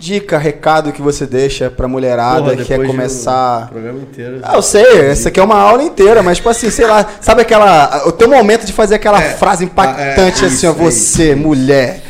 Dica, 0.02 0.36
recado 0.36 0.90
que 0.92 1.00
você 1.00 1.24
deixa 1.26 1.70
pra 1.70 1.86
mulherada 1.86 2.42
Porra, 2.42 2.56
que 2.56 2.64
quer 2.64 2.80
um 2.80 2.86
começar. 2.88 3.68
programa 3.70 4.00
inteiro. 4.00 4.40
Ah, 4.42 4.56
eu 4.56 4.62
sei, 4.62 4.82
essa 5.06 5.28
aqui 5.28 5.38
é 5.38 5.42
uma 5.44 5.54
aula 5.54 5.80
inteira, 5.84 6.24
mas 6.24 6.38
tipo 6.38 6.48
assim, 6.48 6.70
sei 6.70 6.88
lá, 6.88 7.08
sabe 7.20 7.42
aquela. 7.42 8.04
O 8.08 8.10
teu 8.10 8.28
momento 8.28 8.66
de 8.66 8.72
fazer 8.72 8.96
aquela 8.96 9.22
É, 9.22 9.34
frase 9.34 9.64
impactante 9.64 10.42
é, 10.44 10.48
assim, 10.48 10.66
ó, 10.66 10.72
isso, 10.72 10.80
é 10.80 10.84
você, 10.84 11.34
mulher. 11.36 12.02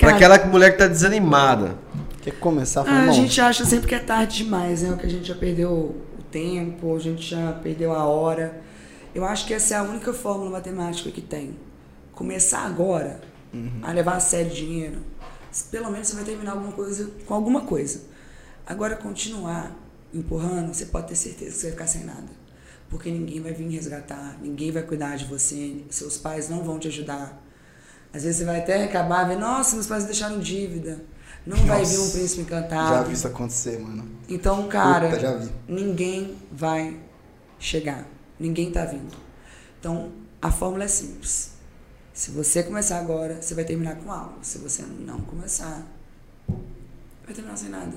Pra 0.00 0.10
aquela 0.16 0.36
mulher 0.46 0.72
que 0.72 0.78
tá 0.78 0.88
desanimada. 0.88 1.76
Quer 2.22 2.32
começar? 2.32 2.82
Fala, 2.82 2.96
Ah, 2.96 3.02
a 3.08 3.12
gente 3.12 3.40
acha 3.40 3.64
sempre 3.64 3.86
que 3.86 3.94
é 3.94 4.00
tarde 4.00 4.38
demais, 4.38 4.82
né? 4.82 4.96
Que 5.00 5.06
a 5.06 5.10
gente 5.10 5.28
já 5.28 5.34
perdeu 5.36 5.70
o 5.70 6.22
tempo, 6.28 6.96
a 6.96 6.98
gente 6.98 7.22
já 7.22 7.52
perdeu 7.62 7.92
a 7.94 8.04
hora. 8.04 8.60
Eu 9.14 9.24
acho 9.24 9.46
que 9.46 9.54
essa 9.54 9.74
é 9.74 9.76
a 9.78 9.82
única 9.84 10.12
fórmula 10.12 10.50
matemática 10.50 11.08
que 11.12 11.20
tem. 11.20 11.54
Começar 12.12 12.66
agora 12.66 13.20
a 13.82 13.92
levar 13.92 14.16
a 14.16 14.20
sério 14.20 14.50
dinheiro, 14.50 14.98
pelo 15.70 15.90
menos 15.90 16.08
você 16.08 16.14
vai 16.16 16.24
terminar 16.24 16.52
alguma 16.52 16.72
coisa 16.72 17.10
com 17.26 17.34
alguma 17.34 17.62
coisa. 17.62 18.02
Agora 18.66 18.96
continuar 18.96 19.76
empurrando, 20.12 20.72
você 20.72 20.86
pode 20.86 21.08
ter 21.08 21.16
certeza 21.16 21.50
que 21.50 21.56
você 21.56 21.62
vai 21.64 21.72
ficar 21.72 21.86
sem 21.86 22.04
nada. 22.04 22.40
Porque 22.88 23.10
ninguém 23.10 23.40
vai 23.40 23.52
vir 23.52 23.68
resgatar, 23.68 24.36
ninguém 24.42 24.72
vai 24.72 24.82
cuidar 24.82 25.16
de 25.16 25.24
você, 25.24 25.84
seus 25.90 26.18
pais 26.18 26.48
não 26.48 26.64
vão 26.64 26.78
te 26.78 26.88
ajudar. 26.88 27.40
Às 28.12 28.24
vezes 28.24 28.38
você 28.38 28.44
vai 28.44 28.58
até 28.58 28.82
acabar 28.84 29.28
vendo, 29.28 29.40
nossa, 29.40 29.76
meus 29.76 29.86
pais 29.86 30.04
deixaram 30.04 30.40
dívida. 30.40 31.00
Não 31.46 31.56
vai 31.56 31.84
vir 31.84 31.96
um 31.96 32.02
Nossa, 32.02 32.18
príncipe 32.18 32.42
encantado. 32.42 32.88
Já 32.96 33.02
vi 33.04 33.14
isso 33.14 33.26
acontecer, 33.26 33.78
mano. 33.78 34.04
Então, 34.28 34.68
cara, 34.68 35.08
Puta, 35.08 35.20
já 35.20 35.36
vi. 35.36 35.50
ninguém 35.68 36.36
vai 36.52 37.00
chegar. 37.58 38.06
Ninguém 38.38 38.70
tá 38.70 38.84
vindo. 38.84 39.16
Então, 39.78 40.12
a 40.42 40.50
fórmula 40.50 40.84
é 40.84 40.88
simples. 40.88 41.52
Se 42.12 42.30
você 42.32 42.62
começar 42.62 42.98
agora, 42.98 43.40
você 43.40 43.54
vai 43.54 43.64
terminar 43.64 43.96
com 43.96 44.10
algo. 44.12 44.38
Se 44.42 44.58
você 44.58 44.82
não 44.82 45.20
começar, 45.20 45.86
vai 47.24 47.34
terminar 47.34 47.56
sem 47.56 47.68
nada. 47.70 47.96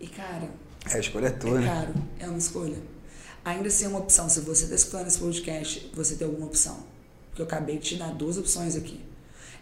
E, 0.00 0.06
cara, 0.06 0.48
É, 0.90 0.94
a 0.96 0.98
escolha 0.98 1.26
é 1.26 1.30
tua, 1.30 1.58
é 1.58 1.60
né? 1.60 1.66
caro, 1.66 1.94
é 2.18 2.26
uma 2.28 2.38
escolha. 2.38 2.78
Ainda 3.44 3.68
assim 3.68 3.84
é 3.84 3.88
uma 3.88 3.98
opção. 3.98 4.28
Se 4.28 4.40
você 4.40 4.64
está 4.64 4.74
escutando 4.76 5.06
esse 5.08 5.18
podcast, 5.18 5.90
você 5.94 6.14
tem 6.16 6.26
alguma 6.26 6.46
opção. 6.46 6.78
Porque 7.28 7.42
eu 7.42 7.46
acabei 7.46 7.78
de 7.78 7.84
te 7.90 7.96
dar 7.96 8.12
duas 8.14 8.38
opções 8.38 8.76
aqui. 8.76 9.04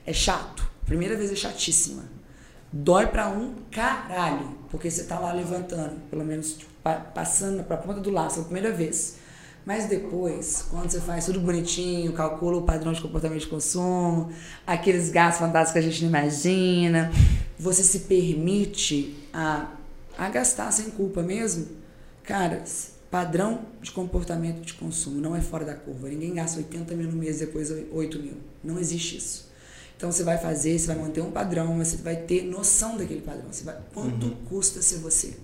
É 0.07 0.13
chato. 0.13 0.69
Primeira 0.85 1.17
vez 1.17 1.31
é 1.33 1.37
chatíssima. 1.37 2.05
Dói 2.73 3.07
pra 3.07 3.29
um 3.29 3.55
caralho. 3.71 4.57
Porque 4.71 4.91
você 4.91 5.05
tá 5.05 5.19
lá 5.19 5.33
levantando, 5.33 5.99
pelo 6.11 6.25
menos 6.25 6.53
tipo, 6.55 6.71
pa- 6.83 7.01
passando 7.01 7.63
pra 7.65 7.77
ponta 7.77 8.01
do 8.01 8.11
laço, 8.11 8.41
a 8.41 8.45
primeira 8.45 8.73
vez. 8.73 9.17
Mas 9.69 9.85
depois, 9.85 10.65
quando 10.71 10.91
você 10.91 10.99
faz 10.99 11.27
tudo 11.27 11.41
bonitinho, 11.41 12.15
calcula 12.15 12.57
o 12.57 12.63
padrão 12.63 12.91
de 12.91 13.03
comportamento 13.03 13.41
de 13.41 13.49
consumo, 13.49 14.33
aqueles 14.67 15.11
gastos 15.11 15.41
fantásticos 15.41 15.73
que 15.75 15.79
a 15.79 15.83
gente 15.83 16.01
não 16.05 16.09
imagina, 16.09 17.13
você 17.59 17.83
se 17.83 17.99
permite 18.01 19.15
a, 19.31 19.71
a 20.17 20.31
gastar 20.31 20.73
sem 20.73 20.89
culpa 20.93 21.23
mesmo, 21.23 21.67
cara, 22.23 22.65
padrão 23.11 23.61
de 23.83 23.91
comportamento 23.91 24.63
de 24.63 24.73
consumo 24.73 25.21
não 25.21 25.37
é 25.37 25.43
fora 25.43 25.67
da 25.67 25.75
curva. 25.75 26.09
Ninguém 26.09 26.33
gasta 26.33 26.57
80 26.61 26.95
mil 26.95 27.13
no 27.13 27.19
mês 27.19 27.41
depois 27.41 27.71
8 27.71 28.19
mil. 28.21 28.39
Não 28.65 28.79
existe 28.79 29.19
isso. 29.19 29.51
Então 29.99 30.11
você 30.11 30.25
vai 30.25 30.39
fazer, 30.39 30.79
você 30.79 30.87
vai 30.87 30.97
manter 30.97 31.21
um 31.21 31.31
padrão, 31.31 31.75
mas 31.75 31.89
você 31.89 31.99
vai 31.99 32.17
ter 32.17 32.43
noção 32.43 32.97
daquele 32.97 33.21
padrão. 33.21 33.53
Você 33.53 33.65
vai, 33.65 33.77
quanto 33.93 34.31
custa 34.49 34.81
ser 34.81 34.97
você? 34.97 35.37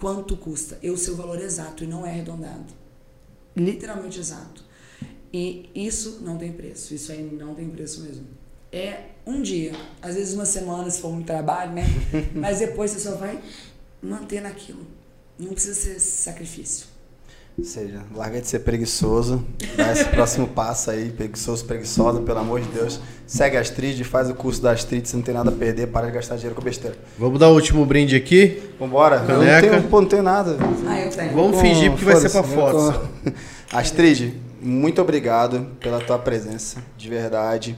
Quanto 0.00 0.38
custa? 0.38 0.78
Eu 0.82 0.96
sei 0.96 1.12
o 1.12 1.16
valor 1.16 1.38
exato 1.38 1.84
e 1.84 1.86
não 1.86 2.06
é 2.06 2.08
arredondado 2.08 2.85
literalmente 3.56 4.20
exato. 4.20 4.64
E 5.32 5.70
isso 5.74 6.20
não 6.22 6.38
tem 6.38 6.52
preço. 6.52 6.94
Isso 6.94 7.10
aí 7.12 7.22
não 7.22 7.54
tem 7.54 7.68
preço 7.68 8.02
mesmo. 8.02 8.26
É 8.70 9.10
um 9.26 9.40
dia, 9.40 9.72
às 10.02 10.14
vezes 10.14 10.34
uma 10.34 10.44
semana, 10.44 10.90
se 10.90 11.00
for 11.00 11.12
muito 11.12 11.26
trabalho, 11.26 11.72
né? 11.72 11.82
Mas 12.34 12.58
depois 12.58 12.90
você 12.90 13.00
só 13.00 13.16
vai 13.16 13.42
manter 14.02 14.40
naquilo. 14.40 14.86
Não 15.38 15.52
precisa 15.52 15.74
ser 15.74 15.98
sacrifício. 15.98 16.86
Ou 17.58 17.64
seja, 17.64 18.02
larga 18.14 18.38
de 18.38 18.46
ser 18.46 18.58
preguiçoso, 18.58 19.42
dá 19.78 19.90
esse 19.90 20.04
próximo 20.04 20.46
passo 20.46 20.90
aí, 20.90 21.08
preguiçoso, 21.08 21.64
preguiçosa, 21.64 22.20
pelo 22.20 22.38
amor 22.38 22.60
de 22.60 22.68
Deus. 22.68 23.00
Segue 23.26 23.56
a 23.56 23.60
Astrid, 23.60 24.04
faz 24.04 24.28
o 24.28 24.34
curso 24.34 24.60
da 24.60 24.72
Astrid, 24.72 25.08
você 25.08 25.16
não 25.16 25.22
tem 25.22 25.32
nada 25.32 25.48
a 25.48 25.52
perder, 25.52 25.86
para 25.86 26.06
de 26.08 26.12
gastar 26.12 26.36
dinheiro 26.36 26.54
com 26.54 26.60
besteira. 26.60 26.94
Vamos 27.18 27.40
dar 27.40 27.48
o 27.48 27.54
último 27.54 27.86
brinde 27.86 28.14
aqui? 28.14 28.62
Vambora, 28.78 29.16
eu 29.16 29.20
não 29.38 29.44
Caneca. 29.46 29.70
tenho, 29.70 29.82
pô, 29.84 30.00
não 30.02 30.08
tenho 30.08 30.22
nada. 30.22 30.58
Ah, 30.86 31.00
eu 31.00 31.10
tenho. 31.10 31.32
Vamos 31.32 31.56
Com- 31.56 31.62
fingir 31.62 31.90
porque 31.92 32.04
vai 32.04 32.16
ser 32.16 32.28
pra 32.30 32.42
foto. 32.42 33.00
com- 33.24 33.32
Astrid, 33.72 34.34
muito 34.60 35.00
obrigado 35.00 35.66
pela 35.80 35.98
tua 36.00 36.18
presença, 36.18 36.82
de 36.98 37.08
verdade. 37.08 37.74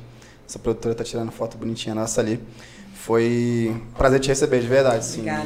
Essa 0.49 0.59
produtora 0.59 0.93
tá 0.97 1.05
tirando 1.05 1.31
foto 1.31 1.57
bonitinha 1.57 1.95
nossa 1.95 2.21
ali. 2.21 2.41
Foi 3.05 3.73
um 3.75 3.81
prazer 3.97 4.20
te 4.20 4.29
receber, 4.29 4.61
de 4.61 4.66
verdade, 4.66 5.05
sim. 5.05 5.20
Obrigada. 5.20 5.45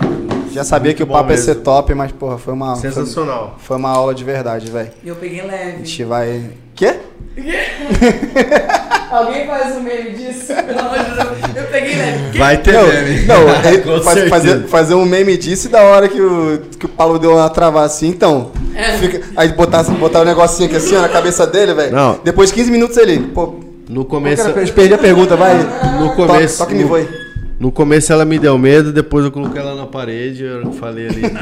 Já 0.52 0.64
sabia 0.64 0.92
que 0.92 1.02
o 1.02 1.06
papo 1.06 1.30
ia 1.30 1.38
ser 1.38 1.56
top, 1.56 1.94
mas, 1.94 2.10
porra, 2.12 2.36
foi 2.36 2.52
uma... 2.52 2.74
Foi, 2.76 2.90
Sensacional. 2.90 3.56
foi 3.58 3.76
uma 3.76 3.90
aula 3.90 4.14
de 4.14 4.24
verdade, 4.24 4.70
velho. 4.70 4.90
Eu 5.04 5.14
peguei 5.16 5.40
A 5.40 5.44
leve. 5.44 5.78
gente 5.78 6.04
vai... 6.04 6.50
Quê? 6.74 6.96
Alguém 9.10 9.46
faz 9.46 9.76
um 9.76 9.80
meme 9.80 10.10
disso? 10.12 10.46
Pelo 10.66 10.78
amor 10.80 10.98
de 10.98 11.04
Deus. 11.04 11.56
Eu 11.56 11.64
peguei 11.70 11.96
leve. 11.96 12.38
Vai 12.38 12.56
ter 12.58 12.72
Não, 12.72 12.86
meme. 12.86 13.26
não 13.26 13.48
é, 13.98 14.00
faz- 14.02 14.28
fazer, 14.28 14.62
fazer 14.68 14.94
um 14.94 15.04
meme 15.04 15.36
disso 15.36 15.68
e 15.68 15.70
da 15.70 15.82
hora 15.82 16.08
que 16.08 16.20
o, 16.20 16.62
que 16.78 16.86
o 16.86 16.88
Paulo 16.88 17.18
deu 17.18 17.32
uma 17.32 17.48
travada 17.50 17.86
assim, 17.86 18.08
então. 18.08 18.50
É. 18.74 18.96
Fica, 18.98 19.22
aí 19.36 19.48
botar, 19.52 19.82
botar 19.84 20.20
o 20.22 20.24
negocinho 20.24 20.66
aqui 20.68 20.76
assim 20.76 20.96
ó, 20.96 21.02
na 21.02 21.08
cabeça 21.08 21.46
dele, 21.46 21.74
velho. 21.74 21.92
Não. 21.94 22.20
Depois 22.24 22.48
de 22.48 22.54
15 22.56 22.70
minutos 22.70 22.96
ele, 22.96 23.18
pô, 23.20 23.54
No 23.88 24.04
começo, 24.04 24.50
que? 24.52 24.60
Eu 24.60 24.72
perdi 24.72 24.94
a 24.94 24.98
pergunta, 24.98 25.36
vai. 25.36 25.54
no 26.00 26.14
começo, 26.14 26.58
Toque, 26.58 26.72
toque 26.72 26.74
me 26.74 26.84
voe. 26.84 27.21
No 27.62 27.70
começo 27.70 28.12
ela 28.12 28.24
me 28.24 28.40
deu 28.40 28.58
medo, 28.58 28.92
depois 28.92 29.24
eu 29.24 29.30
coloquei 29.30 29.60
ela 29.60 29.76
na 29.76 29.86
parede, 29.86 30.42
eu 30.42 30.72
falei 30.72 31.06
ali. 31.06 31.22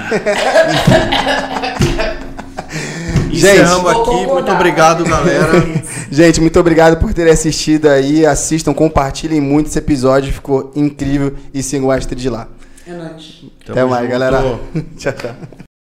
Encerramos 3.33 3.81
Vou 3.81 4.03
aqui, 4.03 4.11
muito 4.11 4.29
concordar. 4.29 4.55
obrigado, 4.55 5.05
galera. 5.05 5.51
Gente, 6.13 6.39
muito 6.43 6.61
obrigado 6.61 6.99
por 7.01 7.15
terem 7.15 7.33
assistido 7.33 7.89
aí. 7.89 8.27
Assistam, 8.27 8.75
compartilhem 8.75 9.41
muito 9.41 9.69
esse 9.69 9.79
episódio, 9.79 10.31
ficou 10.31 10.71
incrível. 10.77 11.33
E 11.55 11.63
sigam 11.63 11.89
o 11.89 11.91
Astrid 11.91 12.29
lá. 12.29 12.49
É 12.87 12.93
nóis. 12.93 13.43
Tamo 13.65 13.79
Até 13.79 13.85
mais, 13.87 14.03
junto. 14.03 14.11
galera. 14.11 14.61
tchau, 14.99 15.13
tchau. 15.15 15.70